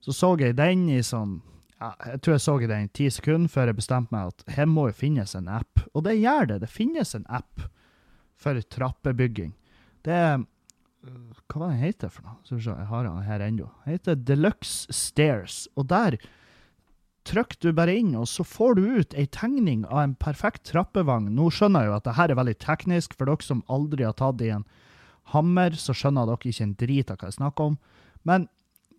Så 0.05 0.15
så 0.15 0.35
jeg 0.39 0.57
den 0.59 0.89
i 0.93 1.01
sånn 1.03 1.41
ja, 1.79 1.93
Jeg 2.13 2.21
tror 2.23 2.35
jeg 2.37 2.43
så 2.43 2.59
den 2.63 2.87
i 2.87 2.93
ti 2.95 3.09
sekunder 3.11 3.51
før 3.51 3.71
jeg 3.71 3.79
bestemte 3.79 4.15
meg 4.15 4.33
at 4.33 4.55
her 4.57 4.67
må 4.71 4.89
jo 4.89 4.99
finnes 4.99 5.35
en 5.39 5.51
app. 5.51 5.83
Og 5.95 6.05
det 6.07 6.19
gjør 6.19 6.53
det. 6.53 6.61
Det 6.65 6.71
finnes 6.71 7.15
en 7.15 7.27
app 7.29 7.67
for 8.39 8.59
trappebygging. 8.75 9.53
Det 10.07 10.15
er 10.15 10.41
Hva 11.47 11.61
var 11.61 11.71
den 11.71 11.83
heter 11.83 12.11
for 12.11 12.27
noe? 12.27 12.41
Så 12.45 12.59
jeg 12.59 12.89
har 12.91 13.07
den 13.07 13.23
her 13.23 13.45
ennå. 13.47 13.69
Den 13.85 13.95
heter 13.95 14.19
Deluxe 14.19 14.93
Stairs. 14.95 15.69
Og 15.79 15.87
der 15.91 16.19
trykker 17.29 17.61
du 17.61 17.73
bare 17.77 17.95
inn, 18.01 18.15
og 18.17 18.27
så 18.31 18.45
får 18.47 18.79
du 18.79 18.83
ut 18.99 19.15
ei 19.15 19.27
tegning 19.31 19.85
av 19.87 20.03
en 20.03 20.15
perfekt 20.19 20.65
trappevogn. 20.71 21.31
Nå 21.37 21.51
skjønner 21.55 21.85
jeg 21.85 21.93
jo 21.93 21.97
at 21.99 22.07
det 22.09 22.17
her 22.19 22.33
er 22.33 22.41
veldig 22.41 22.59
teknisk. 22.65 23.15
For 23.15 23.31
dere 23.31 23.47
som 23.47 23.65
aldri 23.71 24.07
har 24.09 24.17
tatt 24.19 24.43
i 24.43 24.51
en 24.55 24.67
hammer, 25.33 25.77
så 25.77 25.95
skjønner 25.97 26.29
dere 26.29 26.53
ikke 26.53 26.67
en 26.67 26.79
drit 26.79 27.11
av 27.13 27.19
hva 27.19 27.31
jeg 27.31 27.39
snakker 27.39 27.73
om. 27.73 27.77
Men 28.29 28.49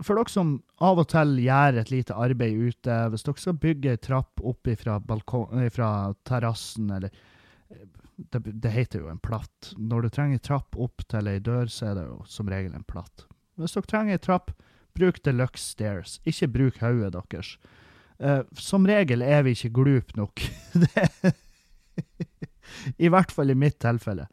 for 0.03 0.15
dere 0.15 0.31
som 0.31 0.53
av 0.83 1.01
og 1.01 1.09
til 1.11 1.35
gjør 1.43 1.81
et 1.81 1.91
lite 1.91 2.15
arbeid 2.15 2.55
ute, 2.55 2.99
hvis 3.11 3.25
dere 3.27 3.43
skal 3.43 3.59
bygge 3.59 3.95
ei 3.95 4.01
trapp 4.01 4.43
opp 4.47 4.69
fra 4.79 5.89
terrassen, 6.27 6.91
eller 6.95 7.11
det, 8.31 8.39
det, 8.39 8.69
heter 8.69 9.03
jo 9.03 9.09
en 9.11 9.19
platt. 9.19 9.73
Når 9.77 10.01
du 10.01 10.09
trenger 10.13 10.43
trapp 10.43 10.75
opp 10.79 11.03
til 11.11 11.27
ei 11.31 11.39
dør, 11.43 11.67
så 11.71 11.91
er 11.91 11.99
det 11.99 12.07
jo 12.07 12.21
som 12.27 12.49
regel 12.51 12.75
en 12.75 12.87
platt. 12.87 13.25
Hvis 13.59 13.75
dere 13.75 13.91
trenger 13.91 14.17
ei 14.17 14.23
trapp, 14.23 14.53
bruk 14.97 15.21
deluxe 15.23 15.75
stairs. 15.75 16.17
Ikke 16.27 16.49
bruk 16.51 16.79
hodet 16.83 17.13
deres. 17.15 17.53
Uh, 18.19 18.43
som 18.59 18.87
regel 18.87 19.23
er 19.23 19.45
vi 19.47 19.55
ikke 19.55 19.71
glupe 19.77 20.17
nok. 20.19 20.43
I 23.03 23.11
hvert 23.11 23.31
fall 23.31 23.51
i 23.51 23.57
mitt 23.57 23.79
tilfelle. 23.81 24.27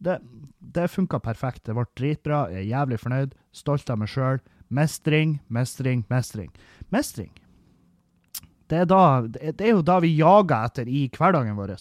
Det, 0.00 0.16
det 0.60 0.88
funka 0.90 1.20
perfekt. 1.20 1.64
Det 1.66 1.76
ble 1.76 1.84
dritbra. 1.98 2.46
Jeg 2.52 2.64
er 2.64 2.70
jævlig 2.72 3.00
fornøyd. 3.02 3.36
Stolt 3.56 3.92
av 3.92 4.00
meg 4.00 4.10
sjøl. 4.12 4.40
Mestring, 4.70 5.38
mestring, 5.48 6.04
mestring. 6.10 6.50
Mestring. 6.94 7.32
Det 8.70 8.84
er, 8.84 8.86
da, 8.86 9.26
det 9.26 9.66
er 9.66 9.74
jo 9.74 9.82
da 9.82 9.98
vi 10.00 10.12
jager 10.14 10.68
etter 10.70 10.88
i 10.88 11.08
hverdagen 11.10 11.58
vår. 11.58 11.74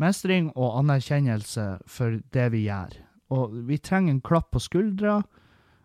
Mestring 0.00 0.52
og 0.54 0.78
anerkjennelse 0.80 1.66
for 1.90 2.20
det 2.34 2.48
vi 2.54 2.66
gjør. 2.68 2.94
Og 3.34 3.56
vi 3.68 3.80
trenger 3.82 4.14
en 4.14 4.22
klapp 4.24 4.52
på 4.54 4.62
skuldra. 4.62 5.20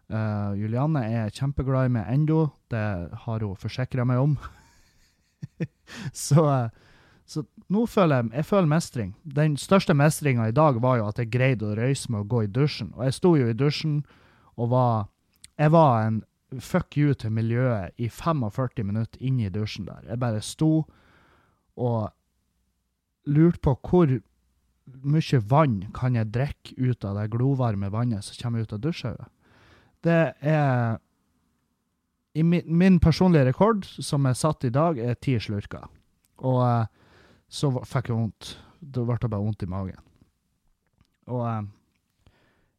Uh, 0.08 0.54
Julianne 0.56 1.02
er 1.04 1.34
kjempeglad 1.36 1.90
i 1.90 1.96
meg 1.98 2.12
ennå. 2.14 2.46
Det 2.72 2.86
har 3.26 3.44
hun 3.44 3.60
forsikra 3.60 4.06
meg 4.08 4.22
om. 4.24 4.38
så, 6.28 6.70
så, 7.28 7.44
nå 7.68 7.84
føler 7.92 8.22
jeg, 8.22 8.32
jeg 8.40 8.48
føler 8.48 8.70
mestring. 8.72 9.12
Den 9.36 9.58
største 9.60 9.94
mestringa 9.98 10.48
i 10.48 10.56
dag 10.56 10.80
var 10.84 11.02
jo 11.02 11.10
at 11.10 11.20
jeg 11.20 11.32
greide 11.34 11.68
å 11.68 11.76
røyse 11.76 12.12
meg 12.12 12.24
og 12.24 12.32
gå 12.32 12.46
i 12.46 12.52
dusjen. 12.52 12.94
Og 12.96 13.04
jeg 13.04 13.18
sto 13.18 13.34
jo 13.36 13.50
i 13.52 13.58
dusjen 13.58 14.00
og 14.56 14.72
var 14.72 15.08
jeg 15.58 15.74
var 15.74 16.06
en 16.06 16.22
fuck 16.64 16.96
you 16.98 17.16
til 17.18 17.34
miljøet 17.34 17.98
i 18.00 18.08
45 18.14 18.86
minutter 18.86 19.20
inne 19.20 19.48
i 19.48 19.54
dusjen 19.54 19.88
der. 19.90 20.06
Jeg 20.08 20.22
bare 20.22 20.42
sto 20.46 20.86
og 21.76 22.14
lurte 23.28 23.60
på 23.66 23.74
hvor 23.90 24.14
mye 25.04 25.42
vann 25.50 25.82
kan 25.96 26.16
jeg 26.16 26.32
drikke 26.32 26.78
ut 26.80 27.04
av 27.06 27.18
det 27.20 27.32
glovarme 27.34 27.90
vannet 27.92 28.24
som 28.24 28.40
kommer 28.40 28.64
ut 28.64 28.74
av 28.74 28.80
dusjhauget. 28.86 29.28
Det 30.06 30.22
er 30.40 31.02
i 32.38 32.44
min, 32.46 32.64
min, 32.70 33.00
personlige 33.02 33.50
rekord, 33.50 33.84
som 33.84 34.26
er 34.30 34.38
satt 34.38 34.64
i 34.64 34.70
dag, 34.70 35.00
er 35.02 35.18
ti 35.18 35.34
slurker. 35.42 35.88
Og 36.46 36.60
uh, 36.62 36.86
så 37.50 37.72
fikk 37.86 38.12
jeg 38.12 38.18
vondt. 38.18 38.54
Da 38.82 39.04
ble 39.08 39.18
det 39.22 39.32
bare 39.32 39.44
vondt 39.44 39.64
i 39.64 39.70
magen. 39.72 40.02
Og 41.28 41.42
uh, 41.44 41.64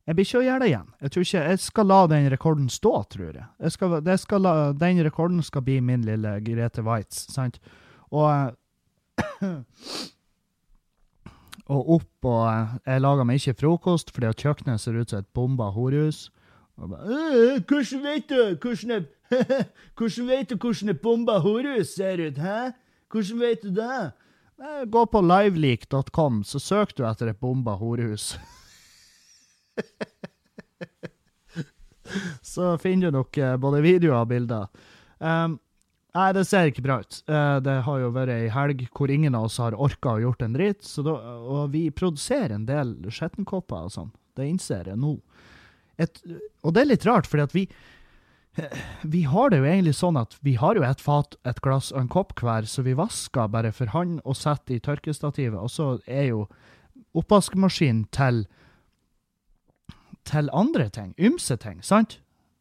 jeg 0.08 0.16
blir 0.16 0.28
ikke 0.28 0.40
å 0.40 0.44
gjøre 0.46 0.62
det 0.62 0.68
igjen. 0.70 0.92
Jeg 1.04 1.12
tror 1.12 1.26
ikke, 1.26 1.46
jeg 1.52 1.62
skal 1.64 1.90
la 1.90 1.98
den 2.08 2.28
rekorden 2.32 2.68
stå, 2.72 2.92
tror 3.12 3.26
jeg. 3.28 3.48
jeg 3.60 3.74
skal, 3.74 3.98
skal 4.22 4.44
la, 4.44 4.54
den 4.72 5.02
rekorden 5.04 5.42
skal 5.44 5.64
bli 5.66 5.80
min 5.84 6.06
lille 6.06 6.38
Grete 6.46 6.84
Waitz, 6.86 7.26
sant? 7.32 7.58
Og 8.08 8.54
Og 11.68 11.90
opp 11.98 12.24
og 12.24 12.68
Jeg 12.86 13.00
lager 13.04 13.26
meg 13.28 13.40
ikke 13.40 13.60
frokost 13.60 14.12
fordi 14.14 14.30
at 14.30 14.40
kjøkkenet 14.40 14.80
ser 14.80 14.96
ut 14.96 15.10
som 15.12 15.20
et 15.20 15.28
bomba 15.36 15.68
horehus. 15.74 16.30
Og 16.78 16.90
bare, 16.90 17.02
«Øh, 17.04 17.60
hvordan 17.68 18.04
vet 18.04 18.28
du 18.30 18.56
hvordan 18.62 19.06
hvordan 19.98 20.28
vet 20.28 20.50
du 20.50 20.56
hvordan 20.56 20.88
et 20.88 21.00
bomba 21.00 21.38
horehus 21.44 21.88
ser 21.88 22.26
ut, 22.28 22.38
hæ? 22.38 22.70
Hvordan 23.10 23.40
vet 23.40 23.62
du 23.62 23.68
det? 23.68 24.12
Gå 24.86 25.06
på 25.06 25.20
liveleak.com, 25.22 26.44
så 26.44 26.58
søker 26.58 26.96
du 26.96 27.04
etter 27.06 27.30
et 27.30 27.40
bomba 27.40 27.76
horehus. 27.78 28.32
så 32.42 32.78
finner 32.82 33.06
du 33.06 33.12
nok 33.20 33.38
uh, 33.38 33.54
både 33.60 33.84
videoer 33.84 34.24
og 34.24 34.30
bilder. 34.32 34.66
Um, 35.22 35.60
nei, 36.18 36.28
det 36.34 36.44
ser 36.50 36.72
ikke 36.72 36.82
bra 36.88 36.98
ut. 37.04 37.20
Uh, 37.30 37.58
det 37.62 37.76
har 37.86 38.02
jo 38.02 38.10
vært 38.16 38.34
ei 38.34 38.50
helg 38.50 38.82
hvor 38.90 39.08
ingen 39.14 39.38
av 39.38 39.46
oss 39.46 39.60
har 39.62 39.78
orka 39.78 40.16
å 40.16 40.22
gjort 40.24 40.42
en 40.42 40.58
dritt. 40.58 40.82
Og 41.06 41.70
vi 41.74 41.84
produserer 41.94 42.56
en 42.56 42.66
del 42.66 42.96
skjettenkopper 43.14 43.86
og 43.86 43.94
sånn. 43.94 44.10
Det 44.34 44.48
innser 44.48 44.90
jeg 44.90 44.98
nå. 44.98 45.14
Et, 46.02 46.14
og 46.66 46.74
det 46.74 46.82
er 46.82 46.92
litt 46.92 47.06
rart, 47.06 47.30
fordi 47.30 47.46
at 47.46 47.54
vi 47.54 47.68
vi 49.14 49.24
har 49.30 49.50
det 49.50 49.60
jo 49.62 49.68
egentlig 49.68 49.96
sånn 49.98 50.18
at 50.20 50.36
vi 50.46 50.54
har 50.60 50.78
jo 50.78 50.84
et 50.86 51.02
fat, 51.02 51.36
et 51.48 51.60
glass 51.64 51.90
og 51.94 52.02
en 52.02 52.12
kopp 52.12 52.34
hver, 52.40 52.68
så 52.68 52.84
vi 52.86 52.96
vasker 52.98 53.50
bare 53.52 53.72
for 53.74 53.90
hånd 53.94 54.20
og 54.24 54.38
setter 54.38 54.76
i 54.76 54.82
tørkestativet. 54.84 55.58
Og 55.58 55.70
så 55.72 55.90
er 56.06 56.30
jo 56.30 56.46
oppvaskmaskinen 57.18 58.06
til 58.14 58.46
til 60.28 60.50
andre 60.52 60.88
ting. 60.92 61.14
Ymse 61.18 61.56
ting, 61.60 61.82
sant? 61.84 62.18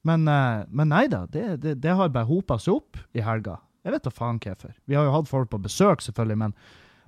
Men, 0.08 0.28
uh, 0.28 0.64
men 0.70 0.92
nei 0.94 1.06
da, 1.12 1.26
det, 1.28 1.58
det, 1.64 1.78
det, 1.84 1.96
har 2.00 2.14
bare 2.14 2.30
hopa 2.30 2.60
seg 2.62 2.80
opp 2.80 3.00
i 3.18 3.24
helga. 3.26 3.58
Jeg 3.84 3.96
vet 3.96 4.08
da 4.08 4.14
faen 4.14 4.40
hvorfor. 4.44 4.76
Vi 4.88 4.96
har 4.96 5.08
jo 5.08 5.16
hatt 5.16 5.30
folk 5.32 5.52
på 5.52 5.62
besøk, 5.64 6.04
selvfølgelig, 6.04 6.40
men, 6.44 6.56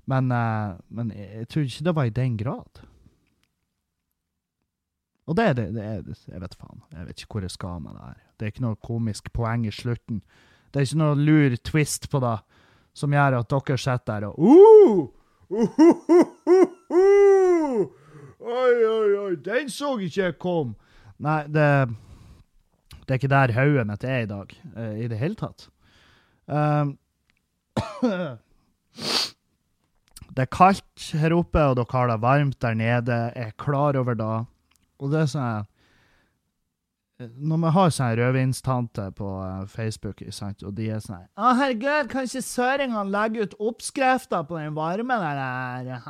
men, 0.10 0.32
uh, 0.36 0.75
men 0.91 1.13
jeg 1.15 1.47
tror 1.52 1.67
ikke 1.67 1.88
det 1.88 1.95
var 1.95 2.10
i 2.10 2.15
den 2.15 2.38
grad. 2.39 2.84
Og 5.30 5.38
det, 5.38 5.52
det, 5.60 5.69
det 5.75 5.86
er 5.86 6.02
Jeg 6.34 6.41
vet 6.41 6.58
faen. 6.58 6.84
Jeg 6.95 7.08
vet 7.08 7.23
ikke 7.23 7.38
hvor 7.38 7.45
jeg 7.45 7.56
skal 7.56 7.84
med 7.86 7.95
det 7.95 8.08
her. 8.08 8.25
Det 8.39 8.47
er 8.47 8.54
ikke 8.54 8.63
noe 8.63 8.80
komisk 8.80 9.28
poeng 9.36 9.65
i 9.67 9.73
slutten. 9.75 10.21
Det 10.71 10.80
er 10.80 10.88
ikke 10.88 11.02
noe 11.02 11.19
lur 11.19 11.56
twist 11.67 12.08
på 12.12 12.21
det 12.23 12.38
som 12.97 13.13
gjør 13.13 13.39
at 13.39 13.52
dere 13.52 13.78
sitter 13.80 14.06
der 14.10 14.28
og 14.30 14.39
uh! 14.39 15.08
Uh, 15.49 15.80
uh, 15.82 16.67
uh, 16.93 17.80
Oi, 18.39 18.75
oi, 18.88 19.10
oi, 19.19 19.34
den 19.43 19.67
så 19.73 19.97
ikke 19.99 20.21
jeg 20.21 20.36
kom! 20.39 20.75
Nei, 21.19 21.41
det, 21.52 21.65
det 23.04 23.12
er 23.12 23.19
ikke 23.19 23.32
der 23.34 23.54
hodet 23.58 23.88
mitt 23.89 24.06
er 24.08 24.23
i 24.23 24.30
dag, 24.30 24.54
i 24.95 25.10
det 25.12 25.19
hele 25.19 25.36
tatt. 25.38 25.67
Um, 26.47 26.95
det 30.36 30.45
er 30.45 30.52
kaldt 30.56 31.10
her 31.19 31.36
oppe, 31.36 31.60
og 31.60 31.75
dere 31.82 31.91
har 31.91 32.13
det 32.13 32.21
varmt 32.23 32.62
der 32.63 32.80
nede. 32.80 33.19
Jeg 33.36 33.52
er 33.52 33.60
klar 33.60 33.99
over 33.99 34.15
det. 34.15 34.38
Og 35.04 35.12
det 35.12 35.25
er 35.25 35.30
sånn 35.34 35.68
når 37.19 37.58
vi 37.60 37.69
har 37.75 37.89
sånne 37.91 38.15
rødvinstante 38.15 39.05
på 39.17 39.29
uh, 39.43 39.65
Facebook, 39.67 40.21
sant, 40.32 40.63
og 40.63 40.71
de 40.77 40.86
er 40.88 41.01
sånn 41.03 41.25
'Å, 41.36 41.51
herregud, 41.60 42.08
kan 42.12 42.27
ikke 42.27 42.43
søringene 42.47 43.12
legge 43.12 43.43
ut 43.43 43.55
oppskrifter 43.60 44.45
på 44.47 44.55
den 44.55 44.77
varmen 44.77 45.19
der?' 45.19 45.99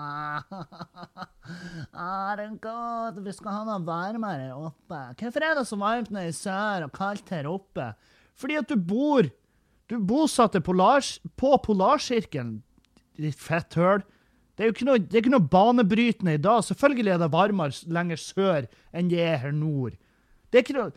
Herregud, 1.97 3.17
vi 3.25 3.33
skal 3.33 3.55
ha 3.55 3.63
noe 3.65 3.81
varmere 3.87 4.51
oppe. 4.53 4.99
Hvorfor 5.17 5.45
er 5.47 5.57
det 5.57 5.65
så 5.65 5.79
varmt 5.81 6.11
nede 6.13 6.29
i 6.29 6.35
sør 6.35 6.85
og 6.85 6.93
kaldt 6.93 7.33
her 7.33 7.49
oppe? 7.49 7.89
Fordi 8.37 8.59
at 8.61 8.69
du 8.69 8.77
bor 8.77 9.31
Du 9.89 9.97
bosatte 9.97 10.61
polars, 10.61 11.17
på 11.33 11.49
polarsirkelen, 11.65 12.59
ditt 13.17 13.39
fetthøl. 13.41 14.03
Det 14.53 14.61
er 14.61 14.69
jo 14.69 14.73
ikke 14.75 14.85
noe, 14.85 15.01
ikke 15.01 15.31
noe 15.33 15.41
banebrytende 15.41 16.35
i 16.37 16.41
dag. 16.43 16.61
Selvfølgelig 16.61 17.15
er 17.15 17.17
det 17.23 17.31
varmere 17.33 17.89
lenger 17.89 18.21
sør 18.21 18.67
enn 18.93 19.09
det 19.09 19.23
er 19.25 19.41
her 19.41 19.51
nord. 19.51 19.97
Det 20.49 20.57
er 20.57 20.63
ikke 20.65 20.77
noe 20.77 20.91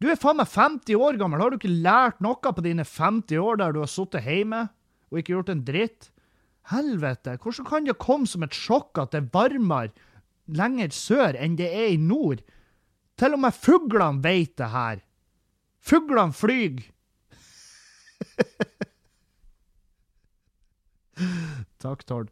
Du 0.00 0.08
er 0.08 0.16
faen 0.20 0.38
meg 0.40 0.48
50 0.48 0.96
år 0.96 1.18
gammel. 1.20 1.40
Har 1.42 1.50
du 1.52 1.58
ikke 1.58 1.82
lært 1.84 2.22
noe 2.24 2.38
på 2.40 2.62
dine 2.64 2.84
50 2.86 3.36
år 3.42 3.60
der 3.60 3.74
du 3.74 3.82
har 3.82 3.90
sittet 3.90 4.24
hjemme 4.24 4.62
og 5.10 5.18
ikke 5.20 5.34
gjort 5.34 5.52
en 5.52 5.66
dritt? 5.66 6.02
Helvete, 6.70 7.34
hvordan 7.42 7.66
kan 7.66 7.84
det 7.88 7.98
komme 8.00 8.26
som 8.30 8.42
et 8.46 8.54
sjokk 8.54 8.98
at 9.02 9.12
det 9.12 9.20
er 9.24 9.32
varmere 9.34 9.90
lenger 10.50 10.90
sør 10.94 11.36
enn 11.36 11.58
det 11.58 11.68
er 11.68 11.88
i 11.94 11.98
nord? 12.00 12.40
Til 13.20 13.34
og 13.36 13.40
med 13.42 13.52
fuglene 13.56 14.22
vet 14.24 14.56
det 14.56 14.70
her. 14.72 14.96
Fuglene 15.80 16.32
flyr. 16.36 16.80
Takk, 21.82 22.04
Tord. 22.08 22.28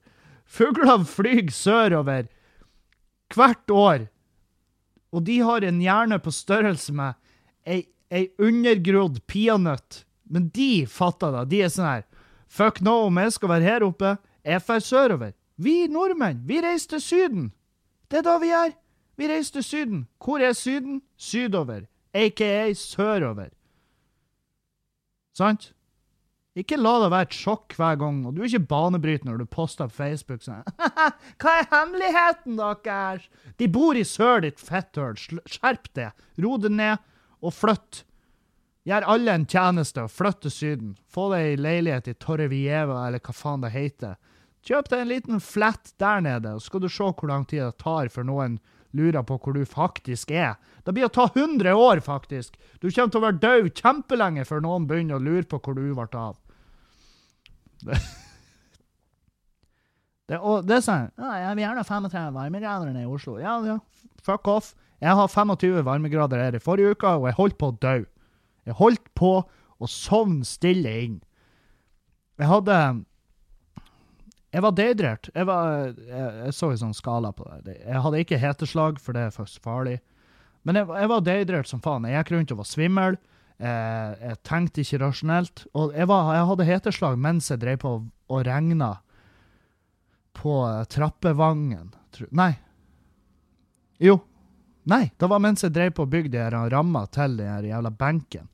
Fuglene 0.48 1.04
flyr 1.08 1.50
sørover 1.52 2.28
hvert 3.34 3.70
år 3.70 4.08
Og 5.12 5.24
de 5.24 5.38
har 5.40 5.64
en 5.64 5.80
hjerne 5.80 6.18
på 6.20 6.32
størrelse 6.34 6.92
med 6.92 7.16
ei, 7.66 7.86
ei 8.12 8.28
undergrodd 8.38 9.22
peanøtt. 9.26 10.04
Men 10.28 10.48
de 10.54 10.86
fatter 10.90 11.32
det. 11.32 11.44
De 11.52 11.62
er 11.64 11.72
sånn 11.72 11.88
her 11.88 12.06
Fuck 12.48 12.80
no, 12.80 12.94
om 13.08 13.18
jeg 13.20 13.34
skal 13.34 13.50
være 13.52 13.66
her 13.68 13.84
oppe, 13.84 14.14
jeg 14.40 14.64
drar 14.64 14.80
sørover. 14.80 15.32
Vi 15.60 15.86
nordmenn, 15.92 16.40
vi 16.48 16.62
reiser 16.64 16.94
til 16.94 17.02
Syden. 17.04 17.48
Det 18.08 18.22
er 18.22 18.24
da 18.24 18.38
vi 18.40 18.48
gjør. 18.48 18.72
Vi 19.20 19.28
reiser 19.28 19.58
til 19.58 19.66
Syden. 19.66 20.00
Hvor 20.24 20.40
er 20.40 20.54
Syden? 20.56 21.02
Sydover. 21.16 21.82
Aka 22.14 22.72
sørover. 22.72 23.50
Sant? 25.36 25.74
Ikke 26.58 26.78
la 26.80 26.94
det 27.04 27.10
være 27.12 27.28
et 27.28 27.36
sjokk 27.38 27.76
hver 27.78 27.98
gang, 28.00 28.22
og 28.26 28.34
du 28.34 28.42
er 28.42 28.48
ikke 28.48 28.70
banebryter 28.70 29.28
når 29.28 29.42
du 29.42 29.50
poster 29.52 29.90
på 29.90 29.98
Facebook 30.00 30.42
sånn 30.42 30.64
Hva 31.40 31.54
er 31.54 31.68
hemmeligheten 31.70 32.58
deres? 32.58 33.28
De 33.60 33.68
bor 33.70 33.98
i 33.98 34.04
sør, 34.06 34.42
ditt 34.42 34.58
fetthøl. 34.58 35.14
Skjerp 35.18 35.90
det. 35.94 36.10
Ro 36.42 36.56
det 36.58 36.72
ned, 36.74 37.04
og 37.38 37.54
flytt. 37.54 38.02
Gjør 38.88 39.06
alle 39.12 39.34
en 39.36 39.44
tjeneste 39.46 40.06
og 40.06 40.14
flytt 40.14 40.40
til 40.46 40.54
Syden. 40.54 40.96
Få 41.12 41.28
deg 41.34 41.52
ei 41.52 41.60
leilighet 41.60 42.10
i 42.10 42.16
Torrevieva, 42.18 43.04
eller 43.06 43.22
hva 43.22 43.36
faen 43.36 43.62
det 43.62 43.74
heter. 43.74 44.16
Kjøp 44.66 44.90
deg 44.90 45.04
en 45.04 45.12
liten 45.12 45.44
flett 45.44 45.92
der 46.02 46.24
nede, 46.24 46.56
så 46.58 46.72
skal 46.72 46.82
du 46.82 46.88
se 46.90 47.06
hvor 47.06 47.30
lang 47.30 47.46
tid 47.46 47.62
det 47.62 47.78
tar 47.84 48.10
før 48.12 48.26
noen 48.26 48.58
lurer 48.96 49.22
på 49.28 49.36
hvor 49.38 49.54
du 49.54 49.62
faktisk 49.68 50.32
er. 50.32 50.56
Det 50.84 50.94
blir 50.96 51.06
å 51.06 51.12
ta 51.12 51.28
100 51.28 51.74
år, 51.76 52.00
faktisk. 52.04 52.56
Du 52.80 52.88
kommer 52.88 53.12
til 53.12 53.20
å 53.20 53.26
være 53.26 53.40
død 53.44 53.70
kjempelenge 53.76 54.46
før 54.48 54.64
noen 54.64 54.88
begynner 54.88 55.18
å 55.18 55.24
lure 55.24 55.46
på 55.46 55.60
hvor 55.62 55.76
du 55.76 55.84
ble 55.92 56.08
av. 56.16 56.38
Det, 57.84 57.98
det, 60.28 60.38
og 60.38 60.66
det 60.66 60.80
sa 60.82 61.04
sånn 61.04 61.12
ja, 61.22 61.32
Jeg 61.44 61.56
vil 61.56 61.64
gjerne 61.64 61.84
ha 61.84 61.88
35 61.88 62.36
varmegrader 62.36 62.98
i 62.98 63.06
Oslo. 63.06 63.38
Ja, 63.42 63.58
ja, 63.66 63.78
fuck 64.24 64.50
off. 64.50 64.74
Jeg 64.98 65.14
har 65.14 65.30
25 65.30 65.84
varmegrader 65.86 66.42
her 66.42 66.56
i 66.58 66.62
forrige 66.62 66.96
uke, 66.96 67.12
og 67.20 67.28
jeg 67.28 67.38
holdt 67.38 67.58
på 67.60 67.70
å 67.70 67.76
dø. 67.78 67.98
Jeg 68.66 68.78
holdt 68.80 69.06
på 69.18 69.32
å 69.78 69.88
sovne 69.88 70.46
stille 70.46 70.94
inn. 71.04 71.20
Jeg 72.38 72.50
hadde 72.50 72.78
Jeg 74.48 74.64
var 74.64 74.72
dehydrert. 74.72 75.28
Jeg, 75.34 75.46
jeg, 75.46 76.28
jeg 76.44 76.54
så 76.56 76.70
en 76.72 76.80
sånn 76.82 76.94
skala 76.96 77.30
på 77.36 77.44
det. 77.66 77.76
Jeg 77.84 78.02
hadde 78.04 78.20
ikke 78.22 78.40
heteslag, 78.40 79.00
for 79.02 79.12
det 79.14 79.26
er 79.26 79.34
faktisk 79.34 79.62
farlig. 79.62 79.98
Men 80.64 80.80
jeg, 80.80 80.88
jeg 80.88 81.10
var 81.12 81.24
dehydrert 81.24 81.68
som 81.68 81.82
faen. 81.84 82.06
Jeg 82.08 82.16
gikk 82.16 82.32
rundt 82.34 82.54
og 82.54 82.62
var 82.62 82.68
svimmel. 82.68 83.18
Jeg, 83.58 84.16
jeg 84.22 84.38
tenkte 84.46 84.84
ikke 84.84 85.02
rasjonelt. 85.02 85.66
Og 85.74 85.94
jeg, 85.96 86.08
var, 86.10 86.32
jeg 86.36 86.48
hadde 86.52 86.68
heteslag 86.68 87.18
mens 87.18 87.50
jeg 87.50 87.62
drev 87.64 87.82
på 87.82 87.92
og 88.28 88.42
regna 88.46 88.92
på 90.38 90.54
trappevangen. 90.92 91.90
Nei. 92.36 92.52
Jo. 94.02 94.18
Nei, 94.88 95.10
det 95.20 95.28
var 95.28 95.42
mens 95.42 95.64
jeg 95.64 95.74
drev 95.74 95.92
på 95.96 96.06
å 96.06 96.10
bygge 96.10 96.32
de 96.32 96.44
ramma 96.72 97.04
til 97.12 97.36
den 97.40 97.66
jævla 97.68 97.90
benken. 97.92 98.46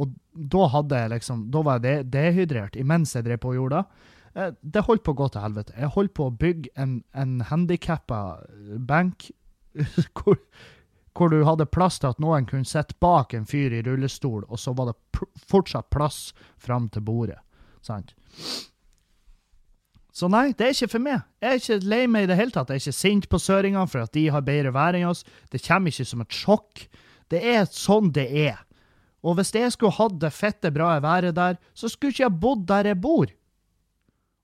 Og 0.00 0.14
da 0.32 0.68
hadde 0.72 1.00
jeg 1.02 1.12
liksom, 1.12 1.46
da 1.52 1.62
var 1.66 1.84
jeg 1.84 2.06
dehydrert 2.12 2.78
imens 2.80 3.12
jeg 3.16 3.26
drev 3.26 3.42
på 3.42 3.52
og 3.52 3.58
gjorde 3.58 3.82
det. 3.82 4.08
Eh, 4.34 4.54
det 4.62 4.84
holdt 4.86 5.04
på 5.04 5.12
å 5.12 5.18
gå 5.20 5.28
til 5.32 5.44
helvete. 5.44 5.76
Jeg 5.76 5.92
holdt 5.96 6.14
på 6.16 6.28
å 6.28 6.36
bygge 6.44 6.72
en, 6.80 6.94
en 7.12 7.40
handikappa 7.50 8.20
benk 8.88 9.28
hvor, 10.16 10.38
hvor, 11.16 11.28
du 11.28 11.44
hadde 11.44 11.68
plass 11.68 11.98
til 12.00 12.12
at 12.12 12.20
noen 12.22 12.46
kunne 12.48 12.68
sitte 12.68 12.96
bak 13.02 13.34
en 13.36 13.46
fyr 13.48 13.74
i 13.76 13.82
rullestol, 13.84 14.44
og 14.48 14.60
så 14.60 14.72
var 14.76 14.92
det 14.92 15.24
fortsatt 15.48 15.90
plass 15.92 16.30
fram 16.60 16.88
til 16.92 17.04
bordet. 17.04 17.40
Sant? 17.84 18.14
Så 20.12 20.28
nei, 20.28 20.50
det 20.52 20.66
er 20.66 20.74
ikke 20.76 20.92
for 20.92 21.04
meg. 21.04 21.22
Jeg 21.40 21.48
er 21.48 21.60
ikke 21.60 21.88
lei 21.88 22.02
meg 22.10 22.26
i 22.26 22.28
det 22.28 22.36
hele 22.36 22.52
tatt. 22.52 22.68
Jeg 22.68 22.80
er 22.80 22.84
ikke 22.84 23.00
sint 23.00 23.28
på 23.32 23.40
søringene 23.40 23.88
for 23.88 24.04
at 24.04 24.12
de 24.12 24.26
har 24.32 24.44
bedre 24.44 24.74
vær 24.74 24.98
enn 24.98 25.08
oss. 25.08 25.24
Det 25.52 25.62
kommer 25.64 25.92
ikke 25.92 26.08
som 26.08 26.24
et 26.24 26.36
sjokk. 26.36 26.84
Det 27.32 27.40
er 27.54 27.64
sånn 27.72 28.12
det 28.12 28.26
er. 28.28 28.58
Og 29.24 29.38
hvis 29.38 29.54
jeg 29.54 29.72
skulle 29.72 29.96
hatt 29.96 30.18
det 30.20 30.32
fette 30.34 30.72
bra 30.74 30.98
været 31.00 31.36
der, 31.38 31.56
så 31.72 31.88
skulle 31.88 32.12
ikke 32.12 32.26
jeg 32.26 32.40
bodd 32.42 32.66
der 32.68 32.90
jeg 32.90 33.00
bor. 33.00 33.30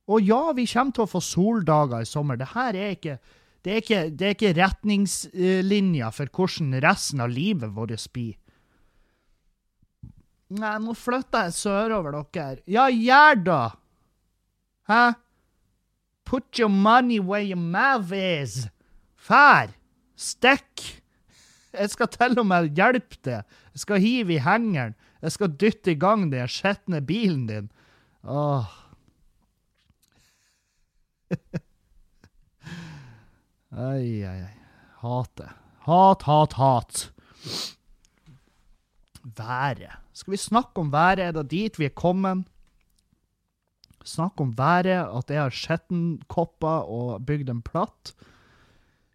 Og 0.09 0.25
ja, 0.25 0.41
vi 0.57 0.65
kommer 0.71 0.97
til 0.97 1.05
å 1.05 1.11
få 1.11 1.21
soldager 1.21 2.01
i 2.01 2.09
sommer. 2.09 2.39
Det 2.41 2.49
her 2.55 2.79
er 2.79 2.95
ikke 2.97 3.19
det 3.65 3.73
er 3.73 3.81
ikke, 3.83 4.03
det 4.15 4.27
er 4.27 4.37
ikke 4.37 4.55
retningslinjer 4.59 6.15
for 6.15 6.31
hvordan 6.35 6.77
resten 6.85 7.23
av 7.25 7.33
livet 7.33 7.75
vårt 7.75 8.07
blir. 8.15 8.37
Nei, 10.49 10.77
nå 10.81 10.95
flytter 10.97 11.49
jeg 11.49 11.57
sørover, 11.59 12.23
dere. 12.33 12.63
Ja, 12.71 12.87
gjør 12.89 13.43
da! 13.45 13.63
Hæ? 14.89 15.03
Put 16.25 16.59
your 16.59 16.71
money 16.73 17.19
where 17.21 17.45
your 17.45 17.61
mouth 17.61 18.13
is. 18.13 18.69
Fær! 19.17 19.75
Stikk! 20.17 21.03
Jeg 21.73 21.93
skal 21.93 22.09
til 22.15 22.41
og 22.41 22.47
med 22.49 22.73
hjelpe 22.77 23.21
deg. 23.25 23.45
Jeg 23.75 23.85
skal 23.85 24.03
hive 24.03 24.35
i 24.39 24.43
hengeren. 24.43 24.97
Jeg 25.23 25.35
skal 25.35 25.55
dytte 25.61 25.93
i 25.93 25.99
gang 26.01 26.31
den 26.33 26.49
skitne 26.49 27.03
bilen 27.05 27.47
din. 27.51 27.71
Åh. 28.25 28.73
Ai, 33.69 34.25
ai, 34.25 34.41
ai. 34.49 34.55
Hate. 35.03 35.51
Hat, 35.85 36.23
hat, 36.23 36.53
hat. 36.57 37.11
Været. 39.37 39.99
Skal 40.13 40.33
vi 40.33 40.41
snakke 40.41 40.81
om 40.81 40.93
været? 40.93 41.21
Er 41.21 41.33
det 41.33 41.51
dit 41.51 41.79
vi 41.79 41.85
er 41.85 41.95
kommet? 41.95 42.47
Snakke 44.05 44.41
om 44.41 44.55
været, 44.57 45.05
at 45.19 45.31
jeg 45.31 45.43
har 45.43 45.53
skittenkopper 45.53 46.89
og 46.89 47.27
bygd 47.27 47.51
en 47.51 47.63
platt? 47.63 48.15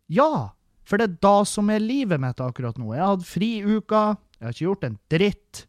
Ja! 0.10 0.54
For 0.86 1.00
det 1.00 1.08
er 1.08 1.22
da 1.24 1.36
som 1.48 1.72
er 1.72 1.82
livet 1.82 2.20
mitt 2.20 2.42
akkurat 2.44 2.78
nå. 2.78 2.92
Jeg 2.94 3.02
har 3.02 3.16
hatt 3.16 3.26
fri 3.26 3.52
uka. 3.64 4.04
Jeg 4.38 4.46
har 4.46 4.54
ikke 4.54 4.66
gjort 4.68 4.84
en 4.86 5.00
dritt. 5.10 5.64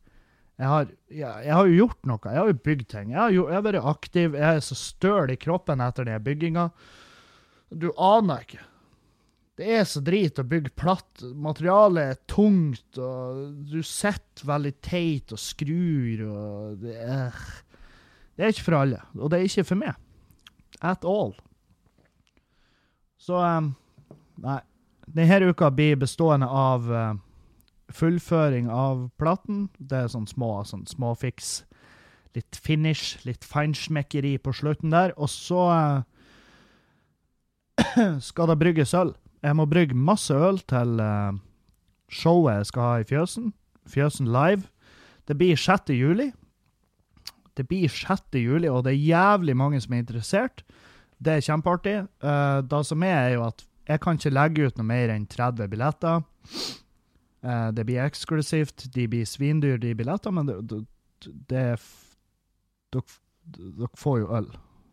Jeg 0.59 0.69
har, 0.69 0.91
jeg, 1.09 1.47
jeg 1.47 1.55
har 1.55 1.71
jo 1.71 1.79
gjort 1.79 2.07
noe. 2.11 2.21
Jeg 2.27 2.43
har 2.43 2.51
jo 2.51 2.61
bygd 2.67 2.87
ting. 2.91 3.15
Jeg 3.15 3.21
har, 3.21 3.33
jo, 3.33 3.47
jeg 3.49 3.57
har 3.57 3.65
vært 3.65 3.89
aktiv. 3.95 4.37
Jeg 4.37 4.59
er 4.59 4.63
så 4.67 4.77
støl 4.77 5.33
i 5.33 5.39
kroppen 5.41 5.81
etter 5.81 6.11
den 6.11 6.27
bygginga. 6.27 6.69
Du 7.71 7.89
aner 7.97 8.45
ikke. 8.45 8.61
Det 9.55 9.69
er 9.71 9.85
så 9.87 10.01
drit 10.03 10.39
å 10.41 10.47
bygge 10.51 10.73
platt. 10.75 11.23
Materialet 11.39 12.11
er 12.11 12.23
tungt, 12.31 12.99
og 12.99 13.53
du 13.71 13.79
sitter 13.87 14.49
veldig 14.51 14.73
teit 14.83 15.35
og 15.35 15.39
skrur, 15.39 16.25
og 16.27 16.83
det 16.83 16.97
er 16.99 17.45
Det 18.35 18.43
er 18.43 18.51
ikke 18.51 18.67
for 18.67 18.75
alle, 18.81 18.99
og 19.15 19.31
det 19.31 19.39
er 19.39 19.45
ikke 19.47 19.69
for 19.69 19.79
meg. 19.79 19.95
At 20.83 21.05
all. 21.07 21.37
Så 23.17 23.39
um, 23.39 23.75
Nei. 24.43 24.59
Denne 25.07 25.53
uka 25.53 25.69
blir 25.71 26.01
bestående 26.01 26.49
av 26.49 26.91
uh, 26.91 27.15
fullføring 27.93 28.71
av 28.73 29.11
platen. 29.21 29.69
Det 29.79 30.01
er 30.01 30.11
sånn 30.11 30.27
små 30.27 30.65
sånn 30.67 30.87
småfiks. 30.91 31.61
Litt 32.35 32.59
finish, 32.59 33.21
litt 33.23 33.45
feinschmeckeri 33.47 34.35
på 34.43 34.51
slutten 34.57 34.91
der. 34.91 35.15
Og 35.15 35.31
så 35.31 35.69
uh, 35.71 36.03
skal 38.29 38.51
det 38.51 38.59
brygges 38.59 38.97
øl. 38.99 39.15
Jeg 39.45 39.57
må 39.59 39.67
brygge 39.69 39.97
masse 39.97 40.33
øl 40.33 40.59
til 40.65 41.01
uh, 41.05 41.37
showet 42.09 42.63
jeg 42.63 42.71
skal 42.71 42.87
ha 42.89 42.95
i 43.03 43.09
Fjøsen. 43.09 43.51
Fjøsen 43.87 44.31
Live. 44.33 44.71
Det 45.29 45.37
blir 45.37 45.57
6. 45.57 45.93
juli. 45.93 46.31
Det 47.57 47.67
blir 47.69 47.89
6. 47.93 48.23
juli, 48.41 48.69
og 48.69 48.85
det 48.85 48.95
er 48.95 49.05
jævlig 49.05 49.57
mange 49.57 49.81
som 49.81 49.93
er 49.93 50.03
interessert. 50.03 50.65
Det 51.21 51.37
er 51.37 51.45
kjempeartig. 51.45 51.99
Uh, 52.25 52.65
det 52.65 52.81
som 52.89 53.05
er, 53.05 53.19
er 53.19 53.37
jo 53.37 53.45
at 53.51 53.67
jeg 53.89 54.01
kan 54.01 54.17
ikke 54.17 54.33
legge 54.33 54.67
ut 54.67 54.81
noe 54.81 54.89
mer 54.89 55.13
enn 55.13 55.29
30 55.29 55.69
billetter. 55.69 56.25
Uh, 57.45 57.69
det 57.77 57.85
blir 57.85 58.01
eksklusivt. 58.07 58.89
De 58.97 59.07
blir 59.13 59.29
svindyr, 59.29 59.77
de 59.77 59.93
billettene, 59.95 60.41
men 60.41 60.49
det, 60.71 60.85
det 61.53 61.69
Dere 62.95 63.89
får 63.99 64.21
jo 64.23 64.29
øl, 64.39 64.47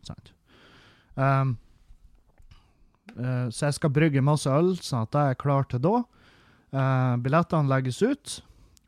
sant? 0.04 0.34
Um, 1.16 1.54
Uh, 1.56 1.71
så 3.52 3.68
jeg 3.68 3.76
skal 3.76 3.92
brygge 3.92 4.24
masse 4.24 4.50
øl, 4.50 4.72
sånn 4.80 5.06
at 5.06 5.18
jeg 5.18 5.34
er 5.34 5.40
klar 5.40 5.66
til 5.68 5.82
da. 5.84 6.00
Uh, 6.72 7.20
billettene 7.20 7.68
legges 7.68 8.00
ut. 8.02 8.42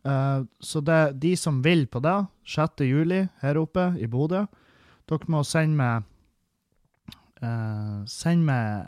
Uh, 0.04 0.44
så 0.60 0.80
det 0.84 0.94
er 0.94 1.12
de 1.20 1.36
som 1.36 1.62
vil 1.64 1.86
på 1.86 2.00
det, 2.04 2.26
6. 2.48 2.68
juli 2.88 3.28
her 3.42 3.56
oppe 3.60 3.94
i 4.00 4.06
Bodø, 4.08 4.46
dere 5.08 5.32
må 5.32 5.42
sende 5.44 5.76
meg 5.80 6.02
Send 8.08 8.44
meg 8.46 8.86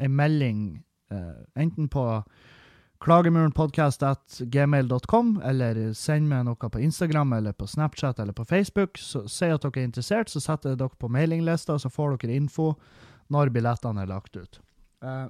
en 0.00 0.14
melding 0.16 0.84
enten 1.12 1.88
på 1.92 2.22
klagemurenpodkast.gmail.com, 3.04 5.40
eller 5.44 5.92
send 5.92 6.28
meg 6.30 6.44
noe 6.48 6.56
på 6.56 6.80
Instagram 6.80 7.32
eller 7.36 7.52
på 7.52 7.66
Snapchat 7.68 8.16
eller 8.24 8.32
på 8.32 8.48
Facebook. 8.48 8.96
Så 8.96 9.28
Si 9.28 9.44
at 9.52 9.60
dere 9.66 9.80
er 9.82 9.88
interessert, 9.90 10.32
så 10.32 10.40
setter 10.40 10.72
jeg 10.72 10.80
dere 10.80 10.96
på 10.96 11.12
mailinglista, 11.12 11.76
så 11.76 11.92
får 11.92 12.16
dere 12.22 12.40
info 12.40 12.72
når 13.28 13.52
billettene 13.52 14.00
er 14.00 14.08
lagt 14.08 14.32
ut. 14.36 14.60
Uh, 15.04 15.28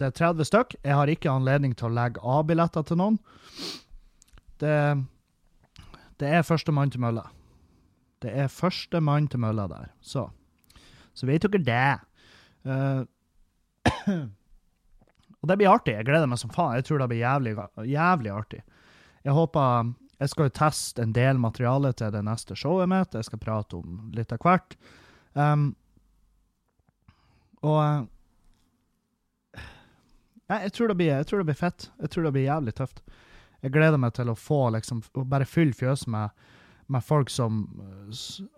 det 0.00 0.08
er 0.08 0.18
30 0.18 0.48
stykk. 0.48 0.76
Jeg 0.82 0.98
har 0.98 1.12
ikke 1.12 1.30
anledning 1.30 1.76
til 1.78 1.90
å 1.90 1.94
legge 1.94 2.22
av 2.26 2.44
billetter 2.48 2.84
til 2.88 2.98
noen. 2.98 3.18
Det, 4.62 4.76
det 6.18 6.30
er 6.38 6.46
førstemann 6.46 6.90
til 6.90 7.04
mølla. 7.04 7.28
Det 8.22 8.32
er 8.44 8.50
førstemann 8.50 9.28
til 9.30 9.42
mølla 9.42 9.68
der. 9.70 9.90
Så, 10.02 10.28
så 11.14 11.28
vet 11.28 11.46
dere 11.46 11.62
det. 11.66 11.90
Uh, 12.66 14.22
Og 15.42 15.50
det 15.50 15.58
blir 15.58 15.72
artig. 15.72 15.96
Jeg 15.96 16.06
gleder 16.06 16.30
meg 16.30 16.38
som 16.38 16.52
faen. 16.54 16.76
Jeg 16.78 16.86
tror 16.86 17.02
det 17.02 17.10
blir 17.10 17.24
jævlig, 17.24 17.56
jævlig 17.90 18.30
artig. 18.30 18.62
Jeg 19.26 19.34
håper 19.34 19.92
Jeg 20.22 20.30
skal 20.30 20.46
jo 20.46 20.54
teste 20.54 21.02
en 21.02 21.12
del 21.12 21.38
materiale 21.42 21.90
til 21.98 22.12
det 22.14 22.22
neste 22.22 22.54
showet 22.54 22.86
mitt. 22.90 23.14
Jeg 23.14 23.26
skal 23.26 23.40
prate 23.42 23.80
om 23.80 24.12
litt 24.14 24.30
av 24.30 24.38
hvert. 24.38 24.76
Um, 25.34 25.72
og 27.62 28.08
Nei, 30.50 30.58
jeg 30.66 30.72
tror, 30.76 30.92
blir, 30.92 31.08
jeg 31.14 31.26
tror 31.28 31.40
det 31.40 31.48
blir 31.48 31.56
fett. 31.56 31.84
Jeg 32.02 32.12
tror 32.12 32.26
det 32.26 32.32
blir 32.34 32.44
jævlig 32.44 32.74
tøft. 32.76 32.98
Jeg 33.62 33.72
gleder 33.72 34.00
meg 34.00 34.12
til 34.16 34.28
å 34.28 34.36
få 34.36 34.66
liksom, 34.74 35.00
å 35.16 35.22
bare 35.24 35.46
fylle 35.48 35.72
fjøset 35.72 36.10
med, 36.12 36.42
med 36.92 37.04
folk 37.06 37.30
som 37.32 37.62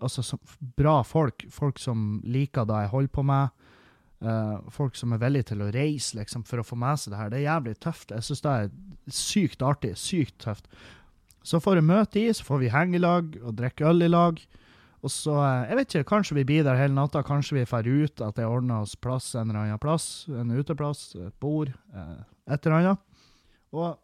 Altså 0.03 0.25
som, 0.27 0.40
bra 0.75 0.97
folk. 1.07 1.45
Folk 1.55 1.79
som 1.79 2.19
liker 2.25 2.67
det 2.67 2.81
jeg 2.87 2.93
holder 2.97 3.14
på 3.14 3.27
med. 3.29 3.69
Uh, 4.25 4.64
folk 4.73 4.97
som 4.97 5.12
er 5.12 5.21
villige 5.21 5.51
til 5.53 5.62
å 5.62 5.71
reise 5.75 6.17
liksom, 6.17 6.47
for 6.49 6.62
å 6.62 6.67
få 6.67 6.79
med 6.81 6.99
seg 6.99 7.12
det 7.12 7.21
her. 7.21 7.31
Det 7.31 7.38
er 7.38 7.47
jævlig 7.47 7.77
tøft. 7.85 8.17
Jeg 8.17 8.27
syns 8.27 8.43
det 8.43 8.57
er 8.57 8.75
sykt 9.21 9.62
artig. 9.62 9.95
Sykt 10.01 10.38
tøft. 10.43 10.67
Så 11.45 11.61
får 11.61 11.79
jeg 11.79 11.90
møte 11.93 12.23
i, 12.23 12.33
så 12.33 12.47
får 12.47 12.62
vi 12.64 12.73
henge 12.73 12.99
i 12.99 13.05
lag 13.05 13.35
og 13.43 13.55
drikke 13.59 13.87
øl 13.90 14.07
i 14.07 14.11
lag. 14.11 14.40
Og 15.05 15.12
så, 15.12 15.35
uh, 15.37 15.67
jeg 15.69 15.77
vet 15.79 15.95
ikke, 15.95 16.11
kanskje 16.14 16.38
vi 16.38 16.47
blir 16.49 16.64
der 16.64 16.79
hele 16.81 16.97
natta. 16.97 17.21
Kanskje 17.27 17.59
vi 17.59 17.67
drar 17.69 17.85
ut, 17.85 18.21
at 18.25 18.40
jeg 18.40 18.49
ordner 18.49 18.87
oss 18.87 18.97
plass 18.97 19.35
en 19.37 19.51
eller 19.51 19.61
annen 19.67 19.83
plass. 19.83 20.25
En 20.33 20.55
uteplass, 20.55 21.12
et 21.21 21.37
bord, 21.45 21.75
uh, 21.93 22.25
et 22.49 22.67
eller 22.67 22.79
annet. 22.81 22.99
Og 23.75 24.01